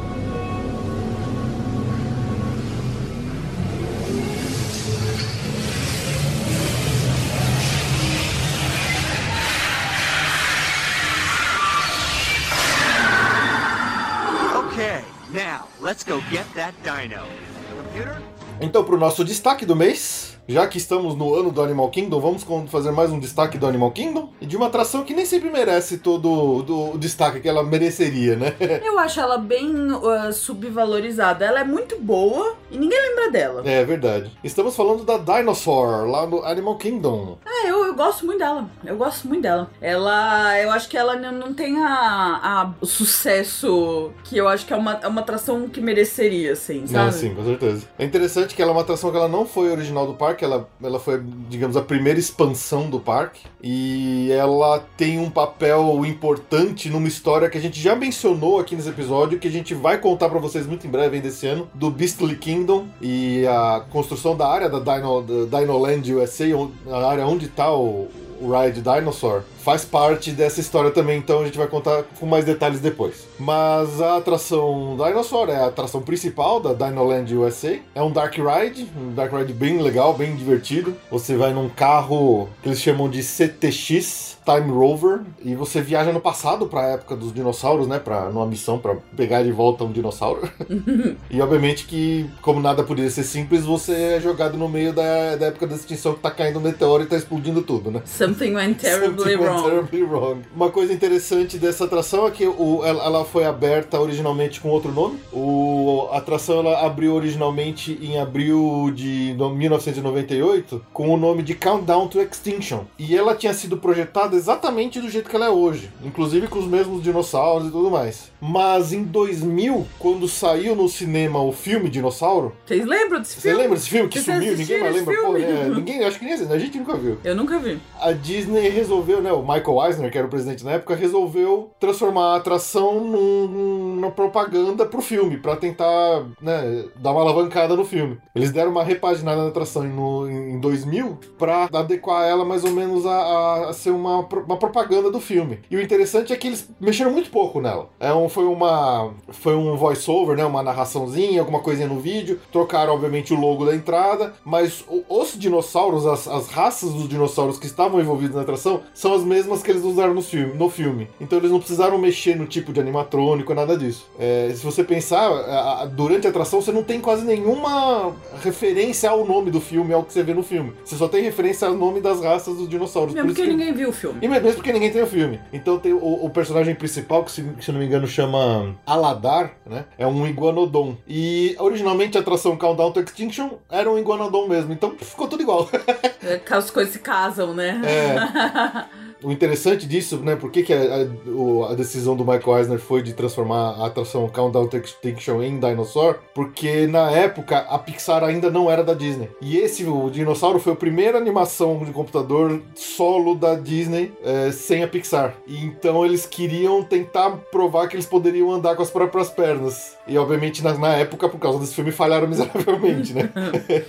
Então, 18.59 18.83
pro 18.83 18.97
nosso 18.97 19.23
destaque 19.23 19.65
do 19.65 19.75
mês, 19.75 20.32
já 20.47 20.67
que 20.67 20.77
estamos 20.77 21.15
no 21.15 21.33
ano 21.33 21.51
do 21.51 21.61
Animal 21.61 21.89
Kingdom, 21.89 22.19
vamos 22.19 22.43
fazer 22.69 22.91
mais 22.91 23.11
um 23.11 23.19
destaque 23.19 23.57
do 23.57 23.65
Animal 23.65 23.91
Kingdom 23.91 24.29
e 24.41 24.45
de 24.45 24.57
uma 24.57 24.67
atração 24.67 25.03
que 25.03 25.13
nem 25.13 25.25
sempre 25.25 25.49
merece 25.49 25.97
todo 25.99 26.29
o- 26.29 26.93
o 26.95 26.97
destaque 26.97 27.39
que 27.39 27.47
ela 27.47 27.63
mereceria, 27.63 28.35
né? 28.35 28.53
Eu 28.83 28.99
acho 28.99 29.19
ela 29.19 29.37
bem 29.37 29.71
uh, 29.91 30.31
subvalorizada. 30.33 31.45
Ela 31.45 31.61
é 31.61 31.63
muito 31.63 31.97
boa 31.99 32.55
e 32.69 32.77
ninguém 32.77 33.01
lembra 33.01 33.31
dela. 33.31 33.61
É 33.65 33.83
verdade. 33.85 34.31
Estamos 34.43 34.75
falando 34.75 35.03
da 35.03 35.17
Dinosaur, 35.17 36.07
lá 36.09 36.25
no 36.25 36.43
Animal 36.43 36.77
Kingdom. 36.77 37.37
Ah, 37.45 37.67
eu, 37.67 37.85
eu 37.85 37.95
gosto 37.95 38.25
muito 38.25 38.39
dela. 38.39 38.69
Eu 38.85 38.97
gosto 38.97 39.27
muito 39.27 39.41
dela. 39.43 39.69
Ela. 39.81 40.59
Eu 40.59 40.71
acho 40.71 40.89
que 40.89 40.97
ela 40.97 41.15
não 41.15 41.31
não 41.33 41.53
tem 41.53 41.77
a, 41.81 41.89
a- 41.89 42.73
o 42.81 42.85
sucesso 42.85 44.11
que 44.23 44.37
eu 44.37 44.47
acho 44.47 44.65
que 44.65 44.73
é 44.73 44.75
uma, 44.75 44.99
é 45.01 45.07
uma 45.07 45.21
atração 45.21 45.67
que 45.67 45.81
mereceria, 45.81 46.53
assim, 46.53 46.85
sabe? 46.87 47.09
Ah, 47.09 47.11
sim, 47.11 47.33
com 47.33 47.43
certeza. 47.43 47.85
É 47.97 48.05
interessante 48.05 48.55
que 48.55 48.61
ela 48.61 48.71
é 48.71 48.73
uma 48.73 48.81
atração 48.81 49.11
que 49.11 49.17
ela 49.17 49.27
não 49.27 49.45
foi 49.45 49.71
original 49.71 50.05
do 50.07 50.13
parque, 50.13 50.32
ela, 50.41 50.67
ela 50.81 50.99
foi, 50.99 51.21
digamos, 51.49 51.75
a 51.77 51.81
primeira 51.81 52.17
expansão 52.19 52.89
do 52.89 52.99
parque. 52.99 53.41
E 53.61 54.31
ela 54.31 54.79
tem 54.97 55.19
um 55.19 55.29
papel 55.29 56.05
importante 56.05 56.89
numa 56.89 57.07
história 57.07 57.49
que 57.49 57.57
a 57.57 57.61
gente 57.61 57.79
já 57.79 57.95
mencionou 57.95 58.59
aqui 58.59 58.75
nesse 58.75 58.89
episódio, 58.89 59.37
que 59.39 59.47
a 59.47 59.51
gente 59.51 59.73
vai 59.73 59.97
contar 59.97 60.29
pra 60.29 60.39
vocês 60.39 60.65
muito 60.65 60.87
em 60.87 60.89
breve 60.89 61.15
ainda 61.17 61.27
esse 61.27 61.45
ano, 61.47 61.67
do 61.73 61.89
Beastly 61.91 62.35
Kingdom 62.35 62.85
e 63.01 63.45
a 63.47 63.83
construção 63.91 64.35
da 64.35 64.47
área 64.47 64.69
da, 64.69 64.79
Dino, 64.79 65.45
da 65.47 65.59
Dinoland 65.59 66.13
USA, 66.13 66.45
onde- 66.55 66.73
a 66.89 67.07
área 67.07 67.25
onde 67.25 67.47
tá 67.47 67.73
o 67.73 68.07
Ride 68.41 68.81
Dinosaur, 68.81 69.43
faz 69.59 69.85
parte 69.85 70.31
dessa 70.31 70.59
história 70.59 70.91
também, 70.91 71.17
então 71.17 71.41
a 71.41 71.45
gente 71.45 71.57
vai 71.57 71.67
contar 71.67 72.03
com 72.19 72.25
mais 72.25 72.45
detalhes 72.45 72.79
depois. 72.79 73.27
Mas 73.39 74.01
a 74.01 74.17
atração 74.17 74.95
Dinosaur 74.97 75.49
é 75.49 75.55
a 75.55 75.67
atração 75.67 76.01
principal 76.01 76.59
da 76.59 76.73
Dinoland 76.73 77.33
USA. 77.35 77.79
É 77.95 78.01
um 78.01 78.11
Dark 78.11 78.35
Ride, 78.35 78.87
um 78.97 79.13
Dark 79.13 79.31
Ride 79.33 79.53
bem 79.53 79.81
legal, 79.81 80.13
bem 80.13 80.35
divertido. 80.35 80.95
Você 81.09 81.35
vai 81.35 81.53
num 81.53 81.69
carro 81.69 82.49
que 82.61 82.69
eles 82.69 82.81
chamam 82.81 83.09
de 83.09 83.23
CTX 83.23 84.32
Time 84.45 84.71
Rover 84.71 85.21
e 85.43 85.55
você 85.55 85.81
viaja 85.81 86.11
no 86.11 86.19
passado 86.19 86.67
para 86.67 86.81
a 86.81 86.87
época 86.91 87.15
dos 87.15 87.33
dinossauros, 87.33 87.87
né, 87.87 87.99
para 87.99 88.29
numa 88.29 88.45
missão 88.45 88.77
para 88.77 88.95
pegar 89.15 89.43
de 89.43 89.51
volta 89.51 89.83
um 89.83 89.91
dinossauro. 89.91 90.41
e 91.29 91.41
obviamente 91.41 91.85
que 91.85 92.29
como 92.41 92.59
nada 92.59 92.83
podia 92.83 93.09
ser 93.09 93.23
simples, 93.23 93.63
você 93.65 93.93
é 94.15 94.19
jogado 94.21 94.57
no 94.57 94.67
meio 94.69 94.93
da, 94.93 95.35
da 95.35 95.45
época 95.47 95.67
da 95.67 95.75
extinção 95.75 96.13
que 96.13 96.19
tá 96.19 96.31
caindo 96.31 96.59
um 96.59 96.61
meteoro 96.61 97.03
e 97.03 97.05
tá 97.05 97.15
explodindo 97.15 97.61
tudo, 97.61 97.89
né? 97.91 98.01
Something 98.05 98.55
went 98.55 98.75
terribly 98.81 99.17
Something 99.33 99.37
went 99.37 99.51
wrong. 99.51 99.63
terribly 99.69 100.03
wrong. 100.03 100.41
Uma 100.55 100.69
coisa 100.69 100.93
interessante 100.93 101.57
dessa 101.57 101.85
atração 101.85 102.27
é 102.27 102.31
que 102.31 102.45
o, 102.47 102.81
ela, 102.85 103.03
ela 103.03 103.25
foi 103.25 103.45
aberta 103.45 103.99
originalmente 103.99 104.59
com 104.59 104.69
outro 104.69 104.91
nome. 104.91 105.19
O, 105.31 106.07
a 106.11 106.17
atração 106.17 106.59
ela 106.59 106.85
abriu 106.85 107.13
originalmente 107.13 107.97
em 108.01 108.19
abril 108.19 108.91
de 108.93 109.33
no- 109.37 109.53
1998 109.53 110.81
com 110.91 111.09
o 111.09 111.17
nome 111.17 111.43
de 111.43 111.55
Countdown 111.55 112.07
to 112.07 112.19
Extinction. 112.21 112.81
E 112.97 113.15
ela 113.15 113.35
tinha 113.35 113.53
sido 113.53 113.77
projetada 113.77 114.32
exatamente 114.35 114.99
do 114.99 115.09
jeito 115.09 115.29
que 115.29 115.35
ela 115.35 115.45
é 115.45 115.49
hoje, 115.49 115.89
inclusive 116.03 116.47
com 116.47 116.59
os 116.59 116.65
mesmos 116.67 117.01
dinossauros 117.03 117.67
e 117.67 117.71
tudo 117.71 117.89
mais. 117.91 118.31
Mas 118.41 118.91
em 118.91 119.03
2000, 119.03 119.85
quando 119.99 120.27
saiu 120.27 120.75
no 120.75 120.87
cinema 120.89 121.41
o 121.41 121.51
filme 121.51 121.89
Dinossauro, 121.89 122.53
Vocês 122.65 122.85
lembram 122.85 123.19
desse 123.21 123.35
você 123.35 123.41
filme? 123.49 123.57
lembra 123.57 123.75
desse 123.77 123.89
filme 123.89 124.09
que 124.09 124.19
Vocês 124.19 124.37
sumiu? 124.37 124.57
Ninguém 124.57 124.79
mais 124.81 124.95
lembra? 124.95 125.15
Pô, 125.21 125.37
é, 125.37 125.69
ninguém, 125.69 126.03
acho 126.03 126.19
que 126.19 126.25
nem 126.25 126.33
a 126.33 126.57
gente 126.59 126.77
nunca 126.77 126.95
viu 126.95 127.17
Eu 127.23 127.35
nunca 127.35 127.57
vi. 127.59 127.79
a 128.01 128.11
Disney 128.11 128.67
resolveu, 128.69 129.21
né? 129.21 129.31
O 129.31 129.41
Michael 129.41 129.85
Eisner, 129.87 130.11
que 130.11 130.17
era 130.17 130.27
o 130.27 130.29
presidente 130.29 130.63
na 130.65 130.71
época, 130.71 130.95
resolveu 130.95 131.71
transformar 131.79 132.33
a 132.33 132.35
atração 132.37 132.99
num- 133.03 133.47
numa 133.47 134.11
propaganda 134.11 134.85
pro 134.85 135.01
filme, 135.01 135.37
pra 135.37 135.55
tentar, 135.55 136.23
né, 136.41 136.85
dar 136.95 137.11
uma 137.11 137.21
alavancada 137.21 137.75
no 137.75 137.85
filme. 137.85 138.17
Eles 138.35 138.51
deram 138.51 138.71
uma 138.71 138.83
repaginada 138.83 139.41
na 139.41 139.47
atração 139.49 139.83
no- 139.83 140.29
em 140.29 140.59
2000 140.59 141.17
pra 141.37 141.69
adequar 141.73 142.27
ela 142.27 142.43
mais 142.43 142.63
ou 142.63 142.71
menos 142.71 143.05
a, 143.05 143.11
a- 143.15 143.69
a 143.69 143.73
ser 143.73 143.91
uma, 143.91 144.22
uma 144.45 144.57
propaganda 144.57 145.11
do 145.11 145.19
filme. 145.19 145.59
E 145.69 145.75
o 145.75 145.81
interessante 145.81 146.31
é 146.33 146.35
que 146.35 146.47
eles 146.47 146.69
mexeram 146.79 147.11
muito 147.11 147.29
pouco 147.29 147.59
nela. 147.61 147.89
É 147.99 148.13
um, 148.13 148.27
foi 148.29 148.45
uma 148.45 149.11
foi 149.29 149.55
um 149.55 149.75
voice-over, 149.75 150.35
né, 150.37 150.45
uma 150.45 150.63
narraçãozinha, 150.63 151.39
alguma 151.41 151.59
coisinha 151.59 151.87
no 151.87 151.99
vídeo. 151.99 152.39
Trocaram, 152.51 152.93
obviamente, 152.93 153.33
o 153.33 153.39
logo 153.39 153.65
da 153.65 153.75
entrada, 153.75 154.33
mas 154.45 154.83
os 155.09 155.37
dinossauros, 155.37 156.05
as, 156.05 156.27
as 156.27 156.47
raças 156.47 156.91
dos 156.93 157.07
dinossauros 157.07 157.57
que 157.57 157.65
estavam 157.65 157.99
envolvidos 157.99 158.35
na 158.35 158.41
atração, 158.41 158.81
são 158.93 159.13
as 159.13 159.23
mesmas 159.23 159.61
que 159.63 159.71
eles 159.71 159.83
usaram 159.83 160.13
no 160.13 160.21
filme. 160.21 160.53
No 160.53 160.69
filme. 160.69 161.07
Então 161.19 161.37
eles 161.39 161.51
não 161.51 161.59
precisaram 161.59 161.97
mexer 161.97 162.35
no 162.35 162.45
tipo 162.45 162.71
de 162.73 162.79
animatrônico, 162.79 163.53
nada 163.53 163.77
disso. 163.77 164.05
É, 164.19 164.51
se 164.55 164.63
você 164.63 164.83
pensar, 164.83 165.85
durante 165.87 166.27
a 166.27 166.29
atração 166.29 166.61
você 166.61 166.71
não 166.71 166.83
tem 166.83 166.99
quase 166.99 167.25
nenhuma 167.25 168.13
referência 168.41 169.09
ao 169.09 169.25
nome 169.25 169.51
do 169.51 169.61
filme, 169.61 169.93
ao 169.93 170.03
que 170.03 170.13
você 170.13 170.23
vê 170.23 170.33
no 170.33 170.43
filme. 170.43 170.73
Você 170.83 170.95
só 170.95 171.07
tem 171.07 171.23
referência 171.23 171.67
ao 171.67 171.73
nome 171.75 172.01
das 172.01 172.21
raças 172.21 172.55
dos 172.57 172.67
dinossauros. 172.69 173.13
Mesmo 173.13 173.29
Por 173.29 173.35
porque 173.35 173.49
que- 173.49 173.55
ninguém 173.55 173.73
viu 173.73 173.89
o 173.89 173.93
filme. 173.93 174.12
E 174.21 174.27
mesmo 174.27 174.53
porque 174.53 174.71
ninguém 174.71 174.91
tem 174.91 175.01
o 175.01 175.07
filme. 175.07 175.39
Então 175.51 175.79
tem 175.79 175.93
o, 175.93 176.25
o 176.25 176.29
personagem 176.29 176.75
principal, 176.75 177.23
que 177.23 177.31
se, 177.31 177.45
se 177.59 177.71
não 177.71 177.79
me 177.79 177.85
engano 177.85 178.07
chama 178.07 178.75
Aladar, 178.85 179.53
né? 179.65 179.85
É 179.97 180.07
um 180.07 180.27
iguanodon. 180.27 180.95
E 181.07 181.55
originalmente 181.59 182.17
a 182.17 182.21
atração 182.21 182.57
Countdown 182.57 182.91
to 182.91 182.99
Extinction 182.99 183.51
era 183.69 183.89
um 183.89 183.97
iguanodon 183.97 184.47
mesmo. 184.47 184.73
Então 184.73 184.95
ficou 184.97 185.27
tudo 185.27 185.43
igual. 185.43 185.69
É 186.23 186.41
as 186.53 186.69
coisas 186.69 186.93
se 186.93 186.99
casam, 186.99 187.53
né? 187.53 187.81
É. 187.83 188.85
O 189.23 189.31
interessante 189.31 189.87
disso, 189.87 190.17
né? 190.17 190.35
Por 190.35 190.51
que, 190.51 190.63
que 190.63 190.73
a, 190.73 190.77
a- 190.79 191.71
a 191.71 191.75
decisão 191.75 192.15
do 192.15 192.25
Michael 192.25 192.57
Eisner 192.57 192.79
foi 192.79 193.01
de 193.01 193.13
transformar 193.13 193.71
a 193.79 193.87
atração 193.87 194.27
Countdown 194.27 194.67
to 194.67 194.77
Extinction 194.77 195.41
em 195.41 195.59
Dinosaur? 195.59 196.17
Porque 196.35 196.87
na 196.87 197.09
época 197.11 197.59
a 197.69 197.79
Pixar 197.79 198.23
ainda 198.23 198.49
não 198.51 198.69
era 198.69 198.83
da 198.83 198.93
Disney. 198.93 199.29
E 199.41 199.57
esse, 199.57 199.85
o 199.85 200.09
dinossauro, 200.09 200.59
foi 200.59 200.73
a 200.73 200.75
primeira 200.75 201.17
animação 201.17 201.79
de 201.85 201.91
computador 201.91 202.61
solo 202.75 203.35
da 203.35 203.55
Disney 203.55 204.11
é, 204.23 204.51
sem 204.51 204.83
a 204.83 204.87
Pixar. 204.87 205.33
E 205.47 205.63
então 205.65 206.05
eles 206.05 206.25
queriam 206.25 206.83
tentar 206.83 207.31
provar 207.51 207.87
que 207.87 207.95
eles 207.95 208.05
poderiam 208.05 208.51
andar 208.51 208.75
com 208.75 208.81
as 208.83 208.89
próprias 208.91 209.29
pernas. 209.29 209.95
E 210.07 210.17
obviamente 210.17 210.63
na, 210.63 210.73
na 210.77 210.93
época, 210.95 211.29
por 211.29 211.39
causa 211.39 211.59
desse 211.59 211.73
filme, 211.75 211.91
falharam 211.91 212.27
miseravelmente, 212.33 213.13
né? 213.13 213.29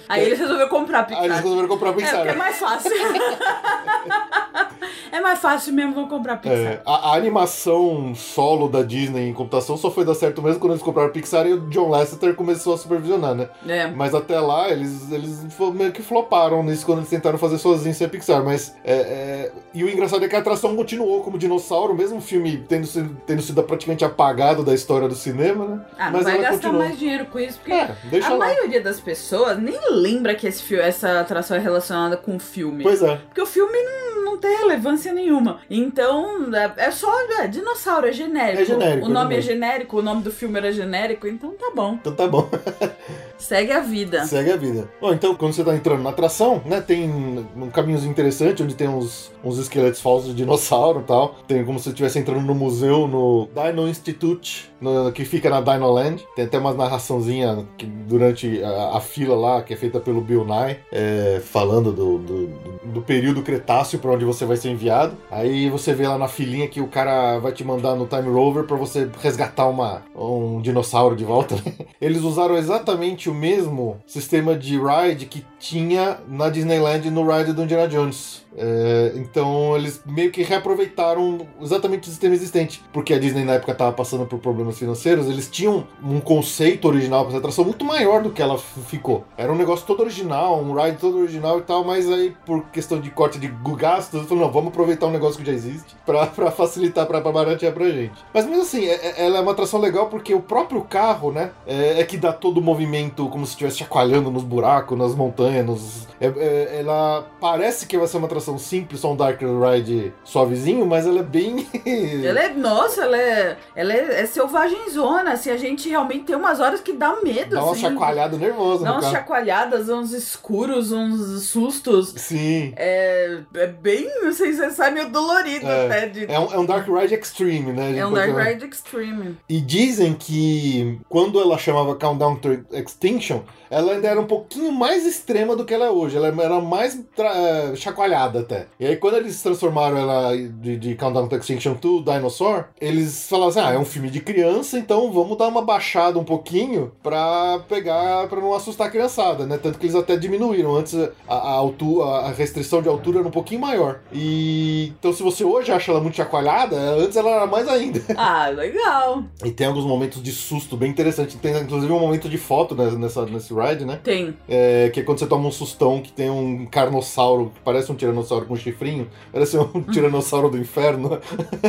Aí 0.09 0.25
eles 0.27 0.39
resolveram 0.39 0.69
comprar 0.69 1.01
a 1.01 1.03
Pixar. 1.05 1.23
Aí 1.23 1.29
eles 1.29 1.41
resolveram 1.41 1.69
comprar 1.69 1.89
a 1.89 1.93
É, 1.93 1.97
Pixar. 1.97 2.17
porque 2.17 2.29
é 2.31 2.35
mais 2.37 2.57
fácil. 2.57 2.91
é 5.17 5.21
mais 5.21 5.39
fácil 5.39 5.73
mesmo, 5.73 5.95
vou 5.95 6.09
comprar 6.09 6.37
Pixar. 6.39 6.57
É, 6.59 6.81
a, 6.85 7.11
a 7.13 7.17
animação 7.17 8.15
solo 8.15 8.69
da 8.69 8.83
Disney 8.83 9.29
em 9.29 9.33
computação 9.33 9.77
só 9.77 9.91
foi 9.91 10.05
dar 10.05 10.15
certo 10.15 10.43
mesmo 10.43 10.61
quando 10.61 10.73
eles 10.73 10.83
compraram 10.83 11.11
Pixar 11.11 11.47
e 11.47 11.53
o 11.55 11.61
John 11.69 11.89
Lasseter 11.89 12.35
começou 12.35 12.75
a 12.75 12.79
supervisionar, 12.79 13.35
né? 13.35 13.49
É. 13.69 13.87
Mas 13.89 14.15
até 14.15 14.39
lá, 14.41 14.69
eles, 14.71 15.11
eles 15.13 15.47
meio 15.75 15.93
que 15.93 16.03
floparam 16.03 16.63
nisso 16.63 16.85
quando 16.87 16.99
eles 16.99 17.11
tentaram 17.11 17.39
fazer 17.39 17.59
sozinhos 17.59 17.97
sem 17.97 18.07
a 18.07 18.11
Pixar. 18.11 18.45
Mas. 18.45 18.75
é, 18.85 18.95
é, 18.95 19.53
E 19.73 19.85
o 19.85 19.89
engraçado 19.89 20.25
é 20.25 20.29
que 20.29 20.37
a 20.37 20.39
atração 20.39 20.75
continuou 20.77 21.23
como 21.23 21.39
dinossauro, 21.39 21.95
mesmo 21.95 22.19
o 22.19 22.23
filme 22.23 22.65
tendo 22.69 22.87
sido, 22.87 23.17
tendo 23.27 23.43
sido 23.43 23.63
praticamente 23.63 24.05
apagado 24.05 24.63
da 24.65 24.75
história 24.75 25.09
do 25.09 25.15
cinema, 25.15 25.65
né? 25.67 25.81
Ah, 25.99 26.07
não 26.07 26.13
Mas 26.15 26.25
vai 26.25 26.33
ela 26.35 26.43
gastar 26.43 26.57
continuou. 26.57 26.85
mais 26.85 26.99
dinheiro 26.99 27.27
com 27.27 27.39
isso, 27.39 27.59
porque 27.59 27.73
É, 27.73 27.95
a 28.25 28.29
lá. 28.31 28.39
maioria 28.39 28.81
das 28.81 29.01
pessoas 29.01 29.59
nem 29.59 29.79
lembra 29.91 30.35
que 30.35 30.47
esse 30.47 30.75
essa 30.77 31.21
atração 31.21 31.57
é 31.57 31.61
relacionada 31.61 32.17
com 32.17 32.37
o 32.37 32.39
filme. 32.41 32.83
Pois 32.83 33.03
é. 33.03 33.17
Porque 33.17 33.41
o 33.41 33.47
filme 33.47 33.77
não, 33.83 34.25
não 34.25 34.39
tem 34.39 34.57
relevância 34.59 35.04
nenhuma. 35.13 35.59
Então, 35.71 36.49
é, 36.55 36.87
é 36.87 36.91
só 36.91 37.13
é, 37.41 37.47
dinossauro, 37.49 38.07
é 38.07 38.13
genérico. 38.13 38.63
É 38.63 38.65
genérico, 38.65 39.07
O 39.07 39.11
nome 39.11 39.35
é 39.35 39.39
é 39.39 39.41
genérico, 39.41 39.99
o 39.99 40.03
nome 40.03 40.23
do 40.23 40.31
filme 40.31 40.59
era 40.59 40.73
genérico, 40.73 41.27
então 41.27 41.51
tá 41.59 41.71
bom. 41.75 41.95
Então 42.01 42.15
tá 42.15 42.27
bom. 42.27 42.49
Segue 43.39 43.73
a 43.73 43.81
vida. 43.81 44.25
Segue 44.25 44.53
a 44.53 44.57
vida. 44.57 44.89
Bom, 45.01 45.13
então 45.13 45.35
quando 45.35 45.53
você 45.53 45.65
tá 45.65 45.75
entrando 45.75 46.03
na 46.03 46.11
atração, 46.11 46.63
né, 46.65 46.81
tem 46.81 47.11
um 47.11 47.69
caminhozinho 47.71 48.11
interessante 48.11 48.63
onde 48.63 48.75
tem 48.75 48.89
uns, 48.89 49.31
uns 49.43 49.59
esqueletos 49.59 50.01
falsos 50.01 50.29
de 50.31 50.35
dinossauro 50.37 51.01
e 51.01 51.05
tal. 51.05 51.35
Tem 51.47 51.65
como 51.65 51.79
se 51.79 51.85
você 51.85 51.91
estivesse 51.91 52.19
entrando 52.19 52.41
no 52.43 52.55
museu, 52.55 53.07
no 53.07 53.49
Dino 53.55 53.89
Institute, 53.89 54.71
no- 54.81 55.13
que 55.13 55.25
fica 55.25 55.51
na 55.51 55.61
Dino 55.61 55.91
Land. 55.91 56.25
Tem 56.37 56.45
até 56.47 56.59
uma 56.59 56.73
narraçãozinha 56.73 57.67
que, 57.77 57.85
durante 57.87 58.63
a, 58.63 58.97
a 58.97 59.01
fila 59.01 59.37
lá, 59.37 59.63
que 59.63 59.75
é 59.75 59.77
feita 59.77 60.01
pelo 60.01 60.21
Bill 60.21 60.45
Nye, 60.45 60.77
é, 60.93 61.41
falando 61.45 61.93
do, 61.93 62.19
do, 62.19 62.47
do- 62.47 62.75
do 62.95 63.03
período 63.03 63.43
Cretáceo 63.43 63.99
para 63.99 64.13
onde 64.13 64.25
você 64.25 64.45
vai 64.47 64.57
ser 64.57 64.71
enviado. 64.71 64.94
Aí 65.31 65.69
você 65.69 65.93
vê 65.93 66.07
lá 66.07 66.17
na 66.19 66.29
filinha 66.29 66.69
que 66.69 66.81
o 66.81 66.89
cara 66.89 67.39
vai 67.39 67.53
te 67.53 67.65
mandar 67.65 67.95
no 67.95 68.07
Time 68.07 68.29
Rover 68.29 68.65
para 68.65 68.77
você 68.77 69.09
resgatar 69.21 69.67
uma, 69.67 70.03
um 70.15 70.61
dinossauro 70.61 71.17
de 71.17 71.25
volta. 71.25 71.57
né? 71.65 71.87
Eles 72.01 72.23
usaram 72.23 72.57
exatamente 72.57 73.29
o 73.29 73.35
mesmo 73.35 73.99
sistema 74.07 74.57
de 74.57 74.79
ride 74.79 75.27
que 75.27 75.45
tinha 75.59 76.19
na 76.29 76.49
Disneyland 76.49 77.11
no 77.11 77.27
ride 77.27 77.53
do 77.53 77.63
Indiana 77.63 77.89
Jones. 77.89 78.45
É, 78.57 79.13
então 79.17 79.77
eles 79.77 80.01
meio 80.07 80.31
que 80.31 80.43
reaproveitaram 80.43 81.47
exatamente 81.61 82.09
o 82.09 82.11
sistema 82.11 82.35
existente. 82.35 82.83
Porque 82.93 83.15
a 83.15 83.19
Disney 83.19 83.45
na 83.45 83.55
época 83.55 83.73
estava 83.73 83.93
passando 83.93 84.27
por 84.27 84.39
problemas 84.39 84.79
financeiros, 84.79 85.27
eles 85.27 85.51
tinham 85.51 85.87
um 86.03 86.21
conceito 86.21 86.87
original 86.87 87.23
para 87.23 87.31
essa 87.31 87.39
atração 87.39 87.65
muito 87.65 87.85
maior 87.85 88.23
do 88.23 88.31
que 88.31 88.43
ela 88.43 88.59
ficou. 88.59 89.25
Era 89.37 89.53
um 89.53 89.57
negócio 89.57 89.87
todo 89.87 90.01
original, 90.01 90.61
um 90.63 90.75
ride 90.75 90.99
todo 90.99 91.19
original 91.19 91.59
e 91.59 91.63
tal, 91.63 91.85
mas 91.85 92.11
aí 92.11 92.35
por 92.47 92.65
questão 92.67 93.01
de 93.01 93.11
corte 93.11 93.39
de 93.39 93.49
gastos, 93.77 94.15
eles 94.15 94.29
falaram, 94.29 94.47
não, 94.47 94.53
vamos 94.53 94.73
aproveitar 94.75 95.07
um 95.07 95.11
negócio 95.11 95.39
que 95.41 95.47
já 95.47 95.53
existe 95.53 95.95
pra, 96.05 96.27
pra 96.27 96.51
facilitar, 96.51 97.07
pra, 97.07 97.21
pra 97.21 97.31
baratear 97.33 97.73
pra 97.73 97.87
gente. 97.89 98.13
Mas 98.33 98.45
mesmo 98.47 98.63
assim, 98.63 98.85
é- 98.87 98.95
é- 99.21 99.25
ela 99.27 99.39
é 99.39 99.41
uma 99.41 99.53
atração 99.53 99.81
legal 99.81 100.09
porque 100.09 100.35
o 100.35 100.41
próprio 100.41 100.83
carro, 100.83 101.33
né, 101.33 101.51
é, 101.67 102.01
é 102.01 102.05
que 102.05 102.17
dá 102.17 102.33
todo 102.33 102.59
o 102.59 102.63
movimento 102.63 103.29
como 103.29 103.47
se 103.47 103.53
estivesse 103.53 103.79
chacoalhando 103.79 104.31
nos 104.31 104.43
buracos, 104.43 104.99
nas 104.99 105.15
montanhas, 105.15 105.65
nos- 105.65 106.09
é- 106.21 106.27
é- 106.27 106.79
ela 106.81 107.27
parece 107.41 107.87
que 107.87 107.97
vai 107.97 108.07
ser 108.07 108.17
uma 108.17 108.27
atração 108.27 108.59
simples, 108.59 109.01
só 109.01 109.13
um 109.13 109.17
Dark 109.17 109.41
Ride 109.41 110.13
suavezinho, 110.25 110.85
mas 110.87 111.07
ela 111.07 111.21
é 111.21 111.23
bem... 111.23 111.67
Ela 112.25 112.41
é, 112.45 112.49
nossa, 112.55 113.03
ela 113.03 113.17
é, 113.17 113.57
ela 113.77 113.93
é, 113.93 114.23
é 114.23 114.27
selvagenzona, 114.27 115.33
assim, 115.33 115.51
a 115.51 115.57
gente 115.57 115.89
realmente 115.89 116.25
tem 116.25 116.35
umas 116.37 116.59
horas 116.61 116.81
que 116.81 116.93
dá 116.93 117.17
medo, 117.23 117.51
Dá 117.55 117.63
uma 117.63 117.73
assim. 117.73 117.83
chacoalhada 117.83 118.37
nervosa 118.37 118.85
Dá 118.85 118.93
umas 118.93 119.05
carro. 119.05 119.15
chacoalhadas, 119.17 119.89
uns 119.89 120.13
escuros, 120.13 120.91
uns 120.93 121.45
sustos. 121.45 122.13
Sim. 122.17 122.73
É, 122.77 123.39
é 123.55 123.67
bem, 123.67 124.09
assim, 124.27 124.53
você 124.71 124.77
sai 124.77 124.91
meio 124.91 125.09
dolorido 125.11 125.67
até 125.67 126.05
É, 126.05 126.07
de... 126.09 126.25
é, 126.33 126.39
um, 126.39 126.53
é 126.53 126.59
um 126.59 126.67
Dark 126.67 126.87
Ride 126.89 127.15
Extreme, 127.15 127.73
né? 127.73 127.97
É 127.97 128.07
um 128.07 128.11
pode 128.11 128.15
Dark 128.15 128.31
chamar. 128.31 128.45
Ride 128.45 128.67
Extreme. 128.67 129.37
E 129.49 129.61
dizem 129.61 130.15
que 130.15 130.99
quando 131.09 131.41
ela 131.41 131.57
chamava 131.59 131.95
Countdown 131.95 132.37
to 132.37 132.65
Extinction, 132.73 133.41
ela 133.71 133.93
ainda 133.93 134.09
era 134.09 134.21
um 134.21 134.27
pouquinho 134.27 134.71
mais 134.73 135.05
extrema 135.05 135.57
do 135.57 135.65
que 135.65 135.75
ela 135.75 135.87
é 135.87 135.91
hoje. 135.91 136.17
Ela 136.17 136.29
era 136.29 136.61
mais 136.61 136.99
eh, 137.19 137.73
chacoalhada 137.77 138.41
até. 138.41 138.67
E 138.79 138.87
aí 138.87 138.97
quando 138.97 139.17
eles 139.17 139.41
transformaram 139.43 139.97
ela 139.97 140.37
de, 140.37 140.77
de 140.77 140.95
Countdown 140.95 141.29
to 141.29 141.37
Extinction 141.37 141.75
to 141.75 142.03
Dinosaur, 142.03 142.67
eles 142.81 143.29
falaram 143.29 143.49
assim, 143.51 143.61
ah, 143.61 143.73
é 143.73 143.79
um 143.79 143.85
filme 143.85 144.11
de 144.11 144.21
criança, 144.21 144.79
então 144.79 145.13
vamos 145.13 145.37
dar 145.37 145.49
uma 145.49 145.63
baixada 145.63 146.19
um 146.19 146.25
pouquinho 146.25 146.93
pra 147.03 147.61
pegar, 147.69 148.29
pra 148.29 148.41
não 148.41 148.55
assustar 148.55 148.87
a 148.87 148.91
criançada, 148.91 149.47
né? 149.47 149.59
Tanto 149.61 149.79
que 149.79 149.87
eles 149.87 149.97
até 149.97 150.17
diminuíram. 150.17 150.75
Antes 150.75 150.95
a, 151.29 151.35
a 151.35 151.51
altura, 151.53 152.05
a 152.07 152.31
restrição 152.31 152.81
de 152.83 152.89
altura 152.89 153.19
era 153.21 153.29
um 153.29 153.31
pouquinho 153.31 153.61
maior. 153.61 154.01
E 154.13 154.54
então 154.99 155.13
se 155.13 155.23
você 155.23 155.45
hoje 155.45 155.73
acha 155.73 155.91
ela 155.91 156.01
muito 156.01 156.17
chacoalhada, 156.17 156.77
antes 156.77 157.17
ela 157.17 157.31
era 157.31 157.47
mais 157.47 157.69
ainda. 157.69 158.03
Ah, 158.17 158.49
legal. 158.49 159.25
E 159.45 159.51
tem 159.51 159.67
alguns 159.67 159.85
momentos 159.85 160.23
de 160.23 160.33
susto 160.33 160.77
bem 160.77 160.91
interessante. 160.91 161.37
Tem 161.37 161.57
inclusive 161.61 161.93
um 161.93 161.99
momento 161.99 162.29
de 162.29 162.39
foto 162.39 162.75
nessa, 162.75 163.27
nesse 163.27 163.53
ride, 163.53 163.85
né? 163.85 164.01
Tem. 164.03 164.35
É, 164.49 164.89
que 164.93 165.01
é 165.01 165.03
quando 165.03 165.19
você 165.19 165.27
toma 165.27 165.47
um 165.47 165.51
sustão 165.51 166.01
que 166.01 166.11
tem 166.11 166.31
um 166.31 166.65
carnossauro, 166.67 167.53
que 167.55 167.61
parece 167.61 167.91
um 167.93 167.95
tiranossauro 167.95 168.47
com 168.47 168.57
chifrinho. 168.57 169.09
Parece 169.33 169.59
um 169.59 169.83
tiranossauro 169.93 170.49
do 170.49 170.59
inferno. 170.59 171.21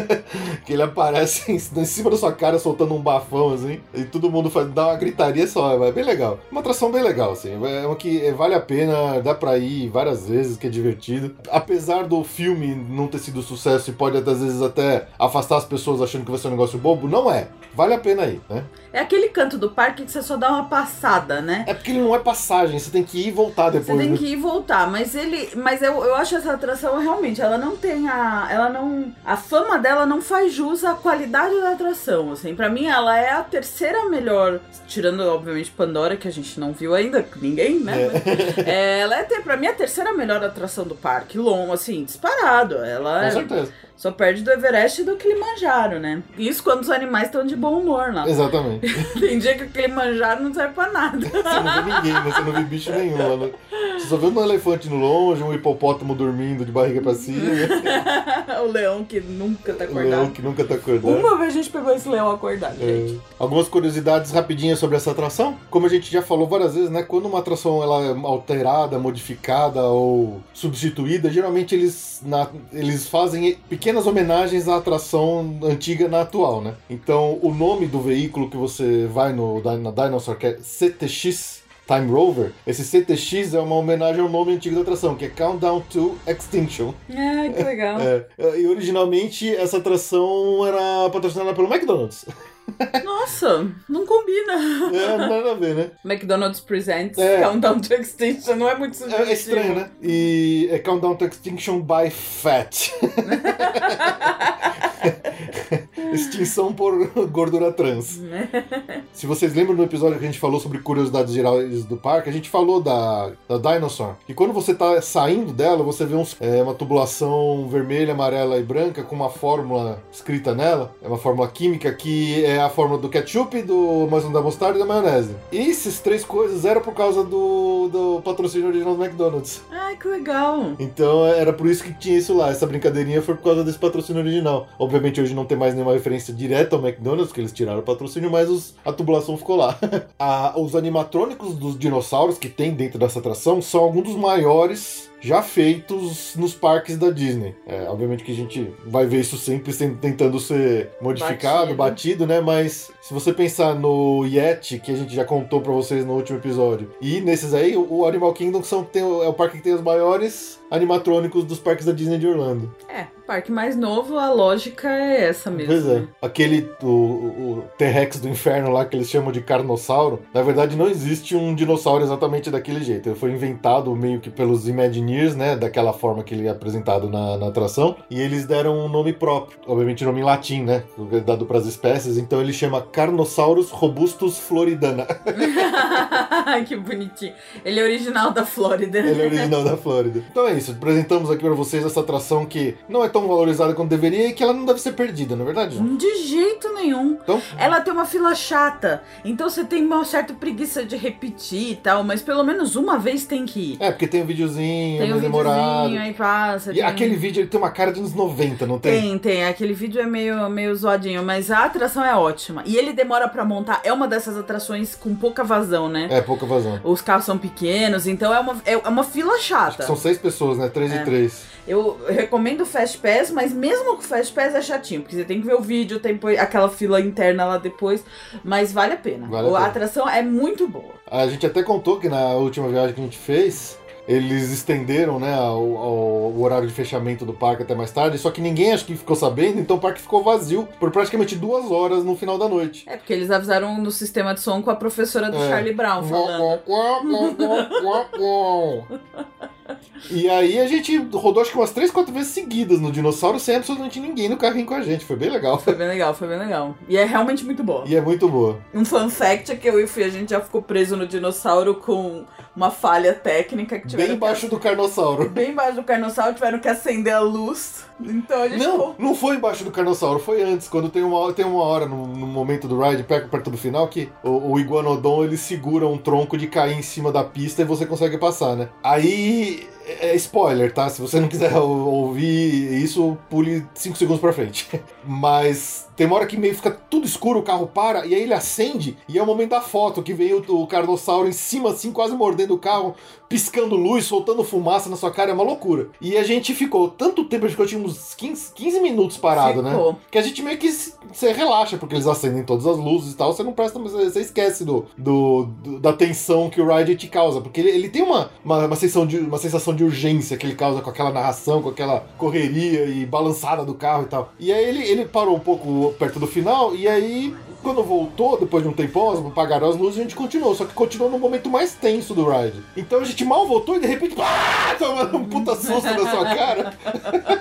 que 0.66 0.74
ele 0.74 0.84
aparece 0.84 1.52
em, 1.52 1.56
em 1.56 1.86
cima 1.86 2.10
da 2.10 2.18
sua 2.18 2.32
cara 2.32 2.58
soltando 2.60 2.94
um 2.94 3.02
bafão, 3.02 3.54
assim. 3.54 3.80
E 3.94 4.04
todo 4.04 4.32
mundo 4.32 4.50
faz, 4.50 4.70
dá 4.72 4.88
uma 4.88 4.96
gritaria 4.96 5.48
só. 5.48 5.84
É 5.84 5.92
bem 5.92 6.04
legal. 6.04 6.40
Uma 6.52 6.62
atração 6.62 6.92
bem 6.92 7.04
legal, 7.04 7.32
assim. 7.32 7.54
É 7.66 7.86
uma 7.86 7.96
que 7.96 8.32
vale 8.32 8.54
a 8.54 8.60
pena, 8.60 9.20
dá 9.22 9.34
pra 9.34 9.58
ir 9.58 9.90
várias 9.90 10.28
vezes, 10.28 10.58
que 10.58 10.68
é 10.68 10.70
divertido. 10.70 11.36
Apesar 11.50 12.04
do 12.04 12.24
filme 12.24 12.75
não 12.78 13.08
ter 13.08 13.20
sido 13.20 13.42
sucesso 13.42 13.90
e 13.90 13.94
pode 13.94 14.18
às 14.18 14.40
vezes 14.40 14.62
até 14.62 15.08
afastar 15.18 15.58
as 15.58 15.66
pessoas 15.66 16.02
achando 16.02 16.26
que 16.26 16.32
vai 16.32 16.40
ser 16.40 16.48
um 16.48 16.52
negócio 16.52 16.78
bobo, 16.78 17.08
não 17.08 17.32
é. 17.32 17.48
Vale 17.74 17.94
a 17.94 18.00
pena 18.00 18.26
ir, 18.26 18.42
né? 18.50 18.64
É 18.96 19.02
aquele 19.02 19.28
canto 19.28 19.58
do 19.58 19.70
parque 19.70 20.06
que 20.06 20.12
você 20.12 20.24
só 20.24 20.38
dá 20.38 20.50
uma 20.50 20.70
passada, 20.70 21.42
né? 21.42 21.66
É 21.68 21.74
porque 21.74 21.92
ele 21.92 22.00
não 22.00 22.16
é 22.16 22.20
passagem, 22.20 22.80
você 22.80 22.90
tem 22.90 23.04
que 23.04 23.18
ir 23.18 23.28
e 23.28 23.32
voltar 23.32 23.70
depois. 23.70 23.88
Você 23.88 23.98
tem 23.98 24.12
né? 24.12 24.18
que 24.18 24.26
ir 24.26 24.32
e 24.32 24.36
voltar, 24.38 24.90
mas 24.90 25.14
ele, 25.14 25.50
mas 25.54 25.82
eu, 25.82 26.02
eu 26.02 26.16
acho 26.16 26.38
essa 26.38 26.54
atração 26.54 26.98
realmente, 26.98 27.42
ela 27.42 27.58
não 27.58 27.76
tem 27.76 28.08
a, 28.08 28.48
ela 28.50 28.70
não, 28.70 29.14
a 29.26 29.36
fama 29.36 29.78
dela 29.78 30.06
não 30.06 30.22
faz 30.22 30.54
jus 30.54 30.86
à 30.86 30.94
qualidade 30.94 31.60
da 31.60 31.72
atração, 31.72 32.32
assim. 32.32 32.56
Para 32.56 32.70
mim 32.70 32.86
ela 32.86 33.18
é 33.18 33.32
a 33.32 33.44
terceira 33.44 34.08
melhor, 34.08 34.62
tirando 34.88 35.20
obviamente 35.24 35.72
Pandora 35.72 36.16
que 36.16 36.30
a 36.30 36.32
gente 36.32 36.58
não 36.58 36.72
viu 36.72 36.96
ainda, 36.96 37.28
ninguém, 37.36 37.82
né? 37.82 37.96
Mas, 38.08 38.66
é, 38.66 39.00
ela 39.02 39.20
é 39.20 39.24
para 39.42 39.58
mim 39.58 39.68
a 39.68 39.74
terceira 39.74 40.14
melhor 40.14 40.42
atração 40.42 40.86
do 40.86 40.96
parque, 40.96 41.38
longo, 41.38 41.74
assim, 41.74 42.06
disparado. 42.06 42.76
Ela 42.76 43.20
Com 43.20 43.26
é- 43.26 43.32
certeza. 43.32 43.74
Só 43.98 44.12
perde 44.12 44.42
do 44.44 44.52
Everest 44.52 45.02
e 45.02 45.06
do 45.06 45.16
Kilimanjaro, 45.16 46.00
né? 46.00 46.22
Isso 46.38 46.64
quando 46.64 46.82
os 46.82 46.90
animais 46.90 47.26
estão 47.28 47.46
de 47.46 47.56
bom 47.56 47.80
humor 47.80 48.14
lá. 48.14 48.28
Exatamente. 48.30 48.88
Tem 49.20 49.40
dia 49.40 49.56
que 49.58 49.64
o 49.64 49.70
Kilimanjaro 49.70 50.44
não 50.44 50.54
serve 50.54 50.74
pra 50.74 50.92
nada. 50.92 51.18
Você 51.28 51.60
não 51.60 51.84
vê 51.84 51.94
ninguém, 51.94 52.14
né? 52.14 52.22
Você 52.26 52.42
não 52.42 52.52
vê 52.52 52.64
bicho 52.64 52.92
nenhum 52.92 53.18
lá. 53.18 53.38
né? 53.38 53.52
Você 53.98 54.08
só 54.08 54.18
vê 54.18 54.28
um 54.28 54.44
elefante 54.44 54.90
no 54.90 54.98
longe, 54.98 55.42
um 55.42 55.54
hipopótamo 55.54 56.14
dormindo 56.14 56.66
de 56.66 56.72
barriga 56.72 57.02
pra 57.02 57.14
cima, 57.14 57.40
o 58.68 58.72
leão 58.72 59.04
que 59.04 59.20
nunca 59.22 59.74
tá 59.74 59.86
acordado. 59.86 60.10
leão 60.10 60.30
que 60.30 60.42
nunca 60.42 60.64
tá 60.66 60.76
acordado. 60.76 61.18
Uma 61.18 61.38
vez 61.38 61.50
a 61.54 61.54
gente 61.58 61.70
pegou 61.70 61.94
esse 61.96 62.08
leão 62.10 62.30
acordado, 62.32 62.76
É. 62.82 62.86
gente. 62.86 63.22
Algumas 63.40 63.68
curiosidades 63.68 64.32
rapidinhas 64.32 64.78
sobre 64.80 64.98
essa 64.98 65.12
atração. 65.12 65.56
Como 65.70 65.86
a 65.86 65.90
gente 65.90 66.12
já 66.12 66.22
falou 66.22 66.48
várias 66.48 66.76
vezes, 66.76 66.90
né? 66.90 67.02
Quando 67.04 67.28
uma 67.28 67.40
atração 67.40 67.82
ela 67.82 68.02
é 68.04 68.10
alterada, 68.26 69.00
modificada 69.00 69.82
ou 69.84 70.42
substituída, 70.54 71.30
geralmente 71.32 71.74
eles, 71.74 72.22
na- 72.26 72.50
eles 72.74 73.08
fazem 73.08 73.58
pequenos 73.70 73.85
pequenas 73.86 74.08
homenagens 74.08 74.68
à 74.68 74.78
atração 74.78 75.60
antiga 75.62 76.08
na 76.08 76.22
atual, 76.22 76.60
né? 76.60 76.74
Então, 76.90 77.38
o 77.44 77.54
nome 77.54 77.86
do 77.86 78.02
veículo 78.02 78.50
que 78.50 78.58
você 78.58 79.06
vai 79.06 79.32
no, 79.32 79.62
na 79.62 79.92
Dinosaur, 79.92 80.36
que 80.40 80.48
é 80.48 80.58
CTX 80.58 81.62
Time 81.86 82.12
Rover, 82.12 82.52
esse 82.66 82.84
CTX 82.84 83.54
é 83.54 83.60
uma 83.60 83.76
homenagem 83.76 84.24
ao 84.24 84.28
nome 84.28 84.54
antigo 84.54 84.74
da 84.74 84.82
atração, 84.82 85.14
que 85.14 85.26
é 85.26 85.30
Countdown 85.30 85.82
to 85.82 86.18
Extinction. 86.26 86.96
Ah, 87.12 87.54
que 87.56 87.64
legal. 87.64 88.00
É, 88.40 88.60
e 88.60 88.66
originalmente 88.66 89.56
essa 89.56 89.78
atração 89.78 90.66
era 90.66 91.08
patrocinada 91.12 91.54
pelo 91.54 91.72
McDonald's. 91.72 92.26
Nossa, 93.04 93.72
não 93.88 94.06
combina. 94.06 94.54
É, 94.94 95.18
nada 95.18 95.52
a 95.52 95.54
ver, 95.54 95.76
né? 95.76 95.92
McDonald's 96.04 96.60
Presents 96.60 97.18
É. 97.18 97.42
Countdown 97.42 97.80
to 97.80 97.94
Extinction 97.94 98.56
não 98.56 98.70
é 98.70 98.76
muito 98.76 98.96
sugestivo. 98.96 99.24
É, 99.24 99.30
é 99.30 99.34
estranho, 99.34 99.76
né? 99.76 99.90
E 100.02 100.68
é 100.72 100.80
Countdown 100.80 101.16
to 101.16 101.26
Extinction 101.26 101.82
by 101.82 102.10
Fat. 102.10 102.92
Extinção 106.14 106.74
por 106.74 107.08
gordura 107.30 107.72
trans. 107.72 108.22
Se 109.14 109.26
vocês 109.26 109.54
lembram 109.54 109.76
do 109.76 109.84
episódio 109.84 110.18
que 110.18 110.24
a 110.24 110.28
gente 110.28 110.40
falou 110.40 110.60
sobre 110.60 110.80
curiosidades 110.80 111.34
gerais 111.34 111.86
do 111.86 111.98
parque, 111.98 112.30
a 112.30 112.34
gente 112.34 112.50
falou 112.50 112.82
da, 112.82 113.32
da 113.48 113.58
Dinosaur. 113.58 114.16
E 114.28 114.34
quando 114.34 114.54
você 114.54 114.74
tá 114.74 115.02
saindo 115.02 115.54
dela, 115.54 115.84
você 115.84 116.06
vê 116.06 116.16
uns, 116.16 116.36
é, 116.40 116.62
uma 116.62 116.74
tubulação 116.74 117.68
vermelha, 117.70 118.14
amarela 118.14 118.58
e 118.58 118.64
branca 118.64 119.04
com 119.04 119.16
uma 119.16 119.30
fórmula 119.30 120.02
escrita 120.12 120.54
nela. 120.54 120.94
É 121.02 121.08
uma 121.08 121.18
fórmula 121.18 121.48
química 121.48 121.92
que 121.94 122.44
é 122.44 122.60
a 122.60 122.70
fórmula 122.70 123.02
do 123.02 123.10
ketchup, 123.10 123.62
do 123.62 124.08
maçã 124.10 124.32
da 124.32 124.42
mostarda 124.42 124.78
e 124.78 124.82
da 124.82 124.86
maionese. 124.86 125.36
E 125.52 125.70
essas 125.70 126.00
três 126.00 126.24
coisas 126.24 126.66
eram 126.66 126.82
por 126.82 126.94
causa 126.94 127.24
do, 127.24 127.90
do 127.90 128.22
patrocínio 128.24 128.68
original 128.68 128.96
do 128.96 129.04
McDonald's. 129.04 129.62
Ai, 129.72 129.96
que 129.96 130.08
legal. 130.08 130.74
Então 130.80 131.26
era 131.26 131.54
por 131.54 131.68
isso 131.68 131.84
que 131.84 131.94
tinha 131.94 132.18
isso 132.18 132.36
lá. 132.36 132.50
Essa 132.50 132.68
brincadeirinha 132.68 133.22
foi 133.22 133.36
por 133.36 133.44
causa 133.44 133.64
desse 133.64 133.78
patrocínio 133.78 134.22
original. 134.22 134.68
Obviamente 134.78 135.22
hoje 135.22 135.34
não 135.34 135.46
tem 135.46 135.55
mais 135.56 135.74
nenhuma 135.74 135.94
referência 135.94 136.34
direta 136.34 136.76
ao 136.76 136.82
McDonald's, 136.86 137.32
que 137.32 137.40
eles 137.42 137.52
tiraram 137.52 137.80
o 137.80 137.84
patrocínio, 137.84 138.30
mas 138.32 138.50
os- 138.50 138.74
a 138.86 138.92
tubulação 138.92 139.38
ficou 139.38 139.56
lá. 139.56 139.78
A- 140.20 140.54
os 140.60 140.76
animatrônicos 140.76 141.56
dos 141.56 141.78
dinossauros 141.78 142.38
que 142.38 142.50
tem 142.50 142.72
dentro 142.72 142.98
dessa 143.00 143.20
atração 143.20 143.62
são 143.62 143.82
alguns 143.84 144.04
dos 144.04 144.16
maiores 144.16 145.10
já 145.20 145.42
feitos 145.42 146.36
nos 146.36 146.54
parques 146.54 146.98
da 146.98 147.10
Disney. 147.10 147.56
É, 147.66 147.84
obviamente 147.90 148.24
que 148.24 148.32
a 148.32 148.36
gente 148.36 148.72
vai 148.86 149.06
ver 149.06 149.22
isso 149.22 149.38
sempre 149.38 149.74
sem- 149.74 149.96
tentando 149.96 150.40
ser 150.40 150.92
modificado, 151.02 151.74
Batido. 151.74 152.26
batido, 152.26 152.28
né? 152.28 152.42
Mas 152.42 152.92
se 153.02 153.14
você 153.14 153.34
pensar 153.34 153.76
no 153.76 154.26
Yeti, 154.26 154.80
que 154.80 154.92
a 154.92 154.96
gente 154.96 155.14
já 155.16 155.26
contou 155.26 155.62
pra 155.62 155.72
vocês 155.72 156.06
no 156.06 156.14
último 156.14 156.38
episódio, 156.38 156.92
e 157.02 157.22
nesses 157.22 157.54
aí, 157.54 157.76
o 157.76 158.06
Animal 158.06 158.34
Kingdom 158.34 158.64
são, 158.64 158.84
tem, 158.84 159.02
é 159.02 159.28
o 159.28 159.34
parque 159.34 159.58
que 159.58 159.64
tem 159.64 159.74
os 159.74 159.82
maiores 159.82 160.60
animatrônicos 160.70 161.44
dos 161.46 161.60
parques 161.60 161.86
da 161.86 161.92
Disney 161.92 162.18
de 162.18 162.28
Orlando. 162.28 162.74
É, 162.90 163.06
parque 163.26 163.52
mais 163.52 163.76
novo, 163.76 164.18
a 164.18 164.32
lógica 164.32 164.90
é 164.90 165.26
essa 165.26 165.50
mesmo. 165.52 165.68
Pois 165.74 165.86
é. 165.88 166.00
né? 166.02 166.08
Aquele, 166.22 166.70
o, 166.82 166.88
o 166.88 167.64
T-Rex 167.78 168.20
do 168.20 168.28
inferno 168.28 168.72
lá, 168.72 168.84
que 168.86 168.96
eles 168.98 169.10
chamam 169.10 169.32
de 169.32 169.42
carnossauro, 169.42 170.22
na 170.34 170.42
verdade 170.42 170.76
não 170.76 170.88
existe 170.90 171.36
um 171.36 171.54
dinossauro 171.56 172.04
exatamente 172.04 172.50
daquele 172.50 172.84
jeito. 172.84 173.10
Ele 173.10 173.16
foi 173.16 173.32
inventado 173.32 173.96
meio 173.96 174.20
que 174.20 174.30
pelos 174.30 174.68
Imagineers, 175.06 175.36
né? 175.36 175.56
Daquela 175.56 175.94
forma 175.94 176.24
que 176.24 176.34
ele 176.34 176.48
é 176.48 176.50
apresentado 176.50 177.10
na, 177.10 177.38
na 177.38 177.48
atração. 177.48 177.96
E 178.10 178.20
eles 178.20 178.46
deram 178.46 178.78
um 178.78 178.90
nome 178.90 179.14
próprio. 179.14 179.58
Obviamente 179.68 180.04
nome 180.04 180.22
em 180.22 180.24
latim, 180.24 180.64
né? 180.64 180.84
Dado 181.26 181.46
para 181.46 181.58
as 181.60 181.66
espécies. 181.66 182.18
Então 182.18 182.42
ele 182.42 182.52
chama 182.54 182.82
Carnossaurus 182.82 183.70
robustus 183.70 184.38
floridana. 184.40 185.06
Que 186.68 186.76
bonitinho. 186.76 187.34
Ele 187.64 187.80
é 187.80 187.84
original 187.84 188.32
da 188.32 188.46
Flórida. 188.46 189.00
Ele 189.00 189.22
é 189.22 189.26
original 189.26 189.64
da 189.64 189.78
Flórida. 189.78 190.24
Então 190.32 190.48
é 190.48 190.54
isso, 190.54 190.72
apresentamos 190.72 191.30
aqui 191.30 191.42
pra 191.44 191.54
vocês 191.54 191.86
essa 191.86 192.00
atração 192.00 192.46
que 192.46 192.76
não 192.88 193.04
é 193.04 193.10
tão 193.10 193.28
valorizada 193.28 193.74
quanto 193.74 193.90
deveria 193.90 194.30
e 194.30 194.34
que 194.34 194.42
ela 194.44 194.54
não 194.54 194.66
deve 194.66 194.80
ser 194.80 194.94
perdida, 194.94 195.36
não 195.36 195.44
é 195.44 195.46
verdade? 195.46 195.78
De 195.80 196.16
jeito 196.24 196.74
nenhum. 196.74 197.18
Então, 197.22 197.42
Ela 197.58 197.82
tem 197.82 197.94
uma 197.94 198.06
fila 198.06 198.34
chata, 198.34 199.04
então 199.24 199.50
você 199.50 199.64
tem 199.64 199.86
uma 199.86 200.04
certa 200.06 200.34
preguiça 200.34 200.86
de 200.86 200.96
repetir 200.96 201.72
e 201.72 201.76
tal, 201.76 202.04
mas 202.04 202.22
pelo 202.22 202.44
menos 202.44 202.76
uma 202.76 202.98
vez 202.98 203.26
tem 203.26 203.46
que 203.46 203.74
ir. 203.74 203.78
é, 203.80 203.92
porque 203.92 204.08
tem 204.08 204.24
um 204.24 204.26
videozinho, 204.26 204.95
Tem 204.98 205.02
é 205.02 205.06
um 205.06 205.10
mais 205.12 205.22
demorado. 205.22 205.56
videozinho, 205.84 206.02
aí 206.02 206.14
passa. 206.14 206.72
E 206.72 206.76
tem- 206.76 206.84
aquele 206.84 207.16
vídeo 207.16 207.42
ele 207.42 207.48
tem 207.48 207.60
uma 207.60 207.72
cara 207.72 207.92
de 207.92 208.00
uns 208.00 208.14
90, 208.14 208.66
não 208.66 208.80
tem? 208.80 209.02
Tem, 209.02 209.18
tem. 209.20 209.46
Aquele 209.46 209.74
vídeo 209.74 210.02
é 210.02 210.06
meio, 210.06 210.50
meio 210.50 210.76
zoadinho, 210.76 211.24
mas 211.24 211.50
a 211.52 211.66
atração 211.66 212.04
é 212.04 212.16
ótima. 212.16 212.64
E 212.66 212.76
ele 212.78 212.94
demora 212.94 213.28
pra 213.28 213.44
montar. 213.46 213.82
É 213.84 213.92
uma 213.94 214.08
dessas 214.08 214.38
atrações 214.38 214.96
com 214.96 215.14
pouca 215.16 215.44
vazão, 215.44 215.88
né? 215.90 216.08
É, 216.12 216.22
pouca 216.22 216.46
vazão. 216.46 216.80
Os 216.84 217.02
carros 217.02 217.26
são 217.26 217.38
pequenos, 217.38 218.08
então 218.08 218.34
é 218.34 218.40
uma, 218.40 218.56
é 218.66 218.78
uma 218.78 219.04
fila 219.04 219.38
chata. 219.40 219.84
São 219.84 219.96
seis 219.96 220.18
pessoas, 220.18 220.58
né? 220.58 220.70
Três 220.70 220.92
É. 220.92 221.02
e 221.02 221.06
três. 221.06 221.56
Eu 221.68 222.00
recomendo 222.08 222.62
o 222.62 222.66
Fast 222.66 223.00
Pass, 223.00 223.32
mas 223.32 223.52
mesmo 223.52 223.86
com 223.96 224.00
o 224.00 224.02
Fast 224.04 224.32
Pass 224.34 224.54
é 224.54 224.62
chatinho, 224.62 225.02
porque 225.02 225.16
você 225.16 225.24
tem 225.24 225.42
que 225.42 225.48
ver 225.48 225.56
o 225.56 225.62
vídeo, 225.62 226.00
tem 226.00 226.20
aquela 226.40 226.70
fila 226.70 227.02
interna 227.02 227.44
lá 227.44 227.58
depois, 227.58 228.04
mas 228.44 228.72
vale 228.72 228.94
a 228.94 228.98
pena. 228.98 229.26
Vale 229.28 229.48
a 229.48 229.50
a 229.50 229.54
pena. 229.56 229.66
atração 229.66 230.08
é 230.08 230.22
muito 230.22 230.68
boa. 230.68 230.94
A 231.10 231.26
gente 231.28 231.44
até 231.44 231.64
contou 231.64 232.00
que 232.00 232.08
na 232.08 232.28
última 232.36 232.68
viagem 232.70 232.94
que 232.94 233.02
a 233.02 233.04
gente 233.04 233.18
fez, 233.18 233.80
eles 234.08 234.52
estenderam, 234.52 235.20
né, 235.20 235.40
o, 235.40 236.34
o- 236.36 236.42
horário 236.44 236.68
de 236.68 236.74
fechamento 236.74 237.26
do 237.26 237.34
parque 237.34 237.64
até 237.64 237.74
mais 237.74 237.92
tarde, 237.92 238.18
só 238.20 238.30
que 238.30 238.40
ninguém 238.40 238.72
acho 238.74 238.86
que 238.86 238.96
ficou 238.96 239.16
sabendo, 239.16 239.60
então 239.60 239.78
o 239.78 239.80
parque 239.80 240.02
ficou 240.02 240.24
vazio 240.24 240.68
por 240.80 240.92
praticamente 240.92 241.36
duas 241.36 241.72
horas 241.72 242.04
no 242.04 242.16
final 242.16 242.38
da 242.38 242.48
noite. 242.48 242.84
É 242.88 242.98
porque 242.98 243.14
eles 243.14 243.32
avisaram 243.32 243.82
no 243.82 243.90
sistema 243.92 244.34
de 244.34 244.42
som 244.42 244.62
com 244.62 244.70
a 244.70 244.76
professora 244.76 245.32
do 245.32 245.38
É. 245.38 245.50
Charlie 245.50 245.74
Brown 245.74 246.04
falando. 246.04 246.60
E 250.10 250.30
aí 250.30 250.60
a 250.60 250.68
gente 250.68 250.98
rodou 251.14 251.42
acho 251.42 251.52
que 251.52 251.58
umas 251.58 251.72
3, 251.72 251.92
4 251.92 252.14
vezes 252.14 252.32
seguidas 252.32 252.80
no 252.80 252.92
dinossauro 252.92 253.40
sem 253.40 253.56
absolutamente 253.56 254.00
ninguém 254.00 254.30
no 254.30 254.38
carrinho 254.38 254.66
com 254.66 254.74
a 254.74 254.82
gente. 254.82 255.06
Foi 255.06 255.16
bem 255.16 255.30
legal. 255.30 255.60
Foi 255.60 255.74
bem 255.76 255.88
legal, 255.88 256.14
foi 256.14 256.28
bem 256.28 256.38
legal. 256.40 256.76
E 256.88 256.98
é 256.98 257.06
realmente 257.06 257.44
muito 257.46 257.64
boa. 257.64 257.84
E 257.88 257.96
é 257.96 258.02
muito 258.02 258.28
boa. 258.30 258.60
Um 258.74 258.86
fun 258.86 259.10
fact 259.10 259.52
é 259.52 259.56
que 259.56 259.68
eu 259.68 259.80
e 259.80 259.84
o 259.84 259.88
Fih, 259.88 260.04
a 260.04 260.10
gente 260.10 260.30
já 260.30 260.42
ficou 260.42 260.62
preso 260.62 260.96
no 260.96 261.08
dinossauro 261.08 261.76
com 261.76 262.24
uma 262.56 262.72
falha 262.72 263.14
técnica 263.14 263.78
que 263.80 263.88
tiveram 263.88 264.10
Bem 264.10 264.16
embaixo 264.18 264.48
do 264.48 264.60
carnossauro. 264.60 265.24
que... 265.24 265.30
Bem 265.36 265.52
embaixo 265.52 265.76
do 265.76 265.84
carnossauro, 265.84 266.34
tiveram 266.34 266.60
que 266.60 266.68
acender 266.68 267.14
a 267.14 267.20
luz. 267.20 267.86
Então 268.00 268.42
a 268.44 268.48
gente 268.48 268.64
Não, 268.64 268.72
ficou... 268.74 268.96
não 269.00 269.16
foi 269.16 269.36
embaixo 269.36 269.64
do 269.64 269.72
carnossauro, 269.72 270.20
foi 270.20 270.42
antes, 270.44 270.68
quando 270.68 270.90
tem 270.90 271.04
uma, 271.04 271.32
tem 271.34 271.46
uma 271.46 271.64
hora 271.64 271.86
no, 271.86 272.06
no 272.08 272.28
momento 272.28 272.68
do 272.68 272.80
ride, 272.80 273.04
perto, 273.04 273.30
perto 273.30 273.50
do 273.50 273.58
final, 273.58 273.88
que 273.88 274.10
o, 274.24 274.52
o 274.54 274.60
Iguanodon 274.60 275.24
ele 275.24 275.38
segura 275.38 275.88
um 275.88 275.98
tronco 275.98 276.38
de 276.38 276.48
cair 276.48 276.78
em 276.78 276.82
cima 276.82 277.12
da 277.12 277.24
pista 277.24 277.62
e 277.62 277.66
você 277.66 277.86
consegue 277.86 278.18
passar, 278.18 278.56
né? 278.56 278.70
Aí 278.84 279.68
é 279.88 280.10
é 280.12 280.16
spoiler, 280.16 280.74
tá? 280.74 280.90
Se 280.90 281.02
você 281.02 281.20
não 281.20 281.28
quiser 281.28 281.56
ou- 281.58 281.70
ouvir 282.08 282.82
isso, 282.84 283.18
pule 283.30 283.66
5 283.74 283.96
segundos 283.98 284.22
pra 284.22 284.34
frente. 284.34 284.68
Mas 285.06 285.85
tem 285.96 286.06
uma 286.08 286.16
hora 286.18 286.26
que 286.26 286.38
meio 286.38 286.56
fica 286.56 286.72
tudo 286.90 287.06
escuro, 287.06 287.40
o 287.40 287.44
carro 287.44 287.68
para, 287.68 288.06
e 288.06 288.14
aí 288.16 288.22
ele 288.24 288.34
acende, 288.34 288.98
e 289.08 289.18
é 289.18 289.24
o 289.24 289.26
momento 289.26 289.52
da 289.52 289.62
foto, 289.62 290.02
que 290.04 290.14
vem 290.14 290.34
o, 290.34 290.44
o 290.50 290.68
carnossauro 290.68 291.28
em 291.28 291.32
cima, 291.32 291.70
assim, 291.72 291.92
quase 291.92 292.16
mordendo 292.16 292.54
o 292.54 292.58
carro, 292.60 292.96
piscando 293.28 293.76
luz, 293.76 294.06
soltando 294.06 294.44
fumaça 294.44 294.90
na 294.90 294.96
sua 294.96 295.10
cara, 295.12 295.32
é 295.32 295.34
uma 295.34 295.44
loucura. 295.44 295.90
E 296.00 296.16
a 296.18 296.24
gente 296.24 296.54
ficou 296.54 296.90
tanto 296.90 297.26
tempo, 297.26 297.46
a 297.46 297.48
gente 297.48 297.56
ficou 297.56 297.66
tinha 297.66 297.82
uns 297.82 298.14
15, 298.14 298.52
15 298.54 298.80
minutos 298.82 299.18
parado, 299.18 299.64
Ficou. 299.64 299.94
né? 299.94 299.98
Que 300.12 300.18
a 300.18 300.22
gente 300.22 300.42
meio 300.44 300.58
que 300.58 300.72
se- 300.72 300.94
você 301.12 301.32
relaxa, 301.32 301.78
porque 301.78 301.96
eles 301.96 302.06
acendem 302.08 302.44
todas 302.44 302.68
as 302.68 302.78
luzes 302.78 303.14
e 303.14 303.18
tal, 303.18 303.34
você 303.34 303.42
não 303.44 303.54
presta, 303.54 303.80
você 303.80 304.20
esquece 304.22 304.64
do, 304.64 304.86
do, 304.98 305.46
do- 305.64 305.80
da 305.80 305.92
tensão 305.94 306.50
que 306.50 306.62
o 306.62 306.68
ride 306.76 306.96
te 306.96 307.08
causa, 307.08 307.42
porque 307.42 307.60
ele, 307.62 307.70
ele 307.70 307.90
tem 307.90 308.04
uma, 308.04 308.30
uma, 308.44 308.66
uma, 308.68 308.76
sensação 308.76 309.08
de, 309.08 309.18
uma 309.18 309.38
sensação 309.38 309.76
de 309.76 309.84
urgência 309.84 310.38
que 310.38 310.46
ele 310.46 310.56
causa 310.56 310.82
com 310.82 310.90
aquela 310.90 311.12
narração, 311.12 311.62
com 311.62 311.70
aquela 311.70 312.06
correria 312.18 312.86
e 312.86 313.06
balançada 313.06 313.64
do 313.66 313.74
carro 313.74 314.04
e 314.04 314.08
tal. 314.08 314.32
E 314.40 314.52
aí 314.54 314.64
ele, 314.66 314.84
ele 314.84 315.06
parou 315.06 315.36
um 315.36 315.40
pouco 315.40 315.85
perto 315.94 316.20
do 316.20 316.28
final, 316.28 316.76
e 316.76 316.88
aí 316.88 317.36
quando 317.66 317.82
voltou, 317.82 318.38
depois 318.38 318.62
de 318.62 318.70
um 318.70 318.74
tempão, 318.74 319.28
apagaram 319.28 319.68
as 319.68 319.76
luzes, 319.76 319.98
a 319.98 320.04
gente 320.04 320.16
continuou. 320.16 320.54
Só 320.54 320.66
que 320.66 320.74
continuou 320.74 321.10
no 321.10 321.18
momento 321.18 321.50
mais 321.50 321.74
tenso 321.74 322.14
do 322.14 322.30
ride. 322.30 322.62
Então 322.78 323.00
a 323.00 323.04
gente 323.04 323.26
mal 323.26 323.48
voltou 323.48 323.78
e 323.78 323.80
de 323.80 323.88
repente, 323.88 324.14
pá, 324.14 324.76
tomando 324.78 325.18
um 325.18 325.26
puta 325.26 325.56
susto 325.56 325.84
na 325.84 326.12
sua 326.12 326.26
cara. 326.26 326.74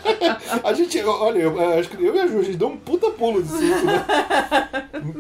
a 0.65 0.73
gente, 0.73 0.99
olha, 1.05 1.41
eu, 1.41 1.61
eu 1.61 1.79
acho 1.79 1.91
que 1.91 2.03
eu 2.03 2.17
e 2.17 2.21
a 2.21 2.27
Ju, 2.27 2.39
a 2.39 2.43
gente 2.43 2.57
deu 2.57 2.69
um 2.69 2.77
puta 2.79 3.11
pulo 3.11 3.43
de 3.43 3.51
susto, 3.51 3.85
né? 3.85 4.07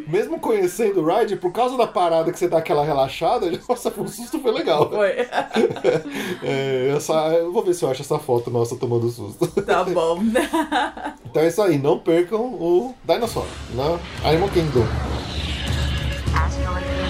Mesmo 0.09 0.41
conhecendo 0.41 1.03
o 1.03 1.07
ride, 1.07 1.37
por 1.37 1.53
causa 1.53 1.77
da 1.77 1.87
parada 1.87 2.33
que 2.33 2.39
você 2.39 2.49
dá 2.49 2.57
aquela 2.57 2.83
relaxada, 2.83 3.51
nossa, 3.69 3.93
o 3.95 4.09
susto 4.09 4.41
foi 4.41 4.53
legal. 4.53 4.89
Foi. 4.89 5.15
É, 6.43 6.93
essa, 6.97 7.13
eu 7.35 7.53
vou 7.53 7.63
ver 7.63 7.75
se 7.75 7.85
eu 7.85 7.91
acho 7.91 8.03
essa 8.03 8.19
foto 8.19 8.51
nossa 8.51 8.77
tomando 8.77 9.09
susto. 9.09 9.47
Tá 9.63 9.85
bom. 9.85 10.21
Então 11.25 11.43
é 11.43 11.49
isso 11.49 11.63
aí, 11.63 11.79
não 11.79 11.99
percam 11.99 12.41
o 12.41 12.95
Dinosaur 13.05 13.47
na 13.75 13.99
Animal 14.29 14.49
Kingdom. 14.51 14.87
Asteroid 16.35 17.04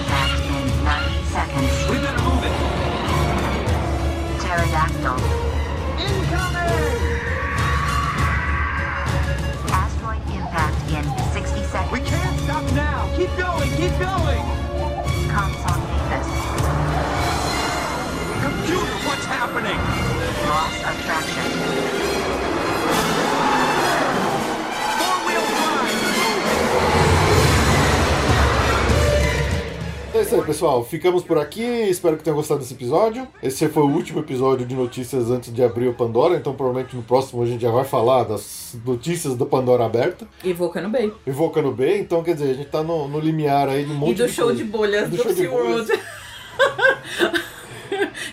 isso 30.21 30.35
aí, 30.35 30.41
pessoal. 30.43 30.83
Ficamos 30.83 31.23
por 31.23 31.37
aqui. 31.37 31.61
Espero 31.63 32.17
que 32.17 32.23
tenham 32.23 32.35
gostado 32.37 32.59
desse 32.59 32.73
episódio. 32.73 33.27
Esse 33.41 33.67
foi 33.69 33.83
o 33.83 33.87
último 33.89 34.19
episódio 34.19 34.65
de 34.65 34.75
notícias 34.75 35.29
antes 35.31 35.53
de 35.53 35.63
abrir 35.63 35.87
o 35.87 35.93
Pandora. 35.93 36.35
Então, 36.35 36.53
provavelmente 36.53 36.95
no 36.95 37.03
próximo 37.03 37.41
a 37.41 37.45
gente 37.45 37.61
já 37.61 37.71
vai 37.71 37.83
falar 37.83 38.23
das 38.23 38.75
notícias 38.85 39.35
do 39.35 39.45
Pandora 39.45 39.85
aberta. 39.85 40.27
E 40.43 40.53
Vulcano 40.53 40.89
Bay. 40.89 41.11
E 41.25 41.31
Vulcano 41.31 41.71
Bay. 41.71 41.99
Então, 41.99 42.23
quer 42.23 42.33
dizer, 42.35 42.51
a 42.51 42.53
gente 42.53 42.69
tá 42.69 42.83
no, 42.83 43.07
no 43.07 43.19
limiar 43.19 43.67
aí 43.69 43.83
de 43.85 43.91
um 43.91 43.95
monte 43.95 44.11
E 44.11 44.15
do 44.15 44.27
de 44.27 44.33
show 44.33 44.45
coisa. 44.45 44.63
de 44.63 44.69
bolhas 44.69 45.09
Do 45.09 45.17
do, 45.17 45.33
SeaWorld. 45.33 45.91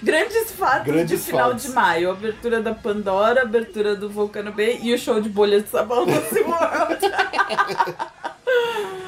Grandes 0.02 0.50
fatos 0.52 0.86
Grandes 0.86 1.20
de 1.20 1.30
final 1.30 1.50
fatos. 1.50 1.62
de 1.64 1.70
maio. 1.70 2.10
Abertura 2.10 2.60
da 2.60 2.74
Pandora, 2.74 3.42
abertura 3.42 3.94
do 3.94 4.08
Vulcano 4.10 4.52
Bay 4.52 4.80
e 4.82 4.92
o 4.92 4.98
show 4.98 5.20
de 5.20 5.28
bolhas 5.28 5.62
de 5.64 5.68
sabão 5.70 6.04
do 6.04 6.12
SeaWorld. 6.12 6.98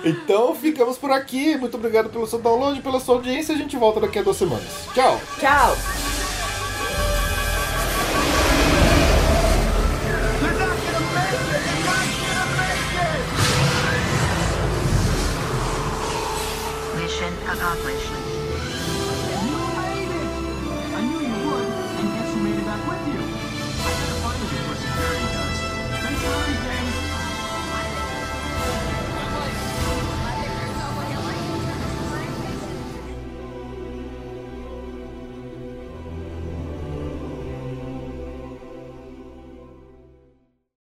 Então, 0.05 0.55
ficamos 0.55 0.99
por 0.99 1.11
aqui. 1.11 1.57
Muito 1.57 1.77
obrigado 1.77 2.11
pelo 2.11 2.27
seu 2.27 2.39
download, 2.39 2.81
pela 2.83 3.01
sua 3.01 3.17
audiência. 3.17 3.55
A 3.55 3.59
gente 3.59 3.77
volta 3.77 4.01
daqui 4.01 4.19
a 4.19 4.23
duas 4.23 4.37
semanas. 4.37 4.89
Tchau! 4.95 5.21
Tchau! 5.41 6.34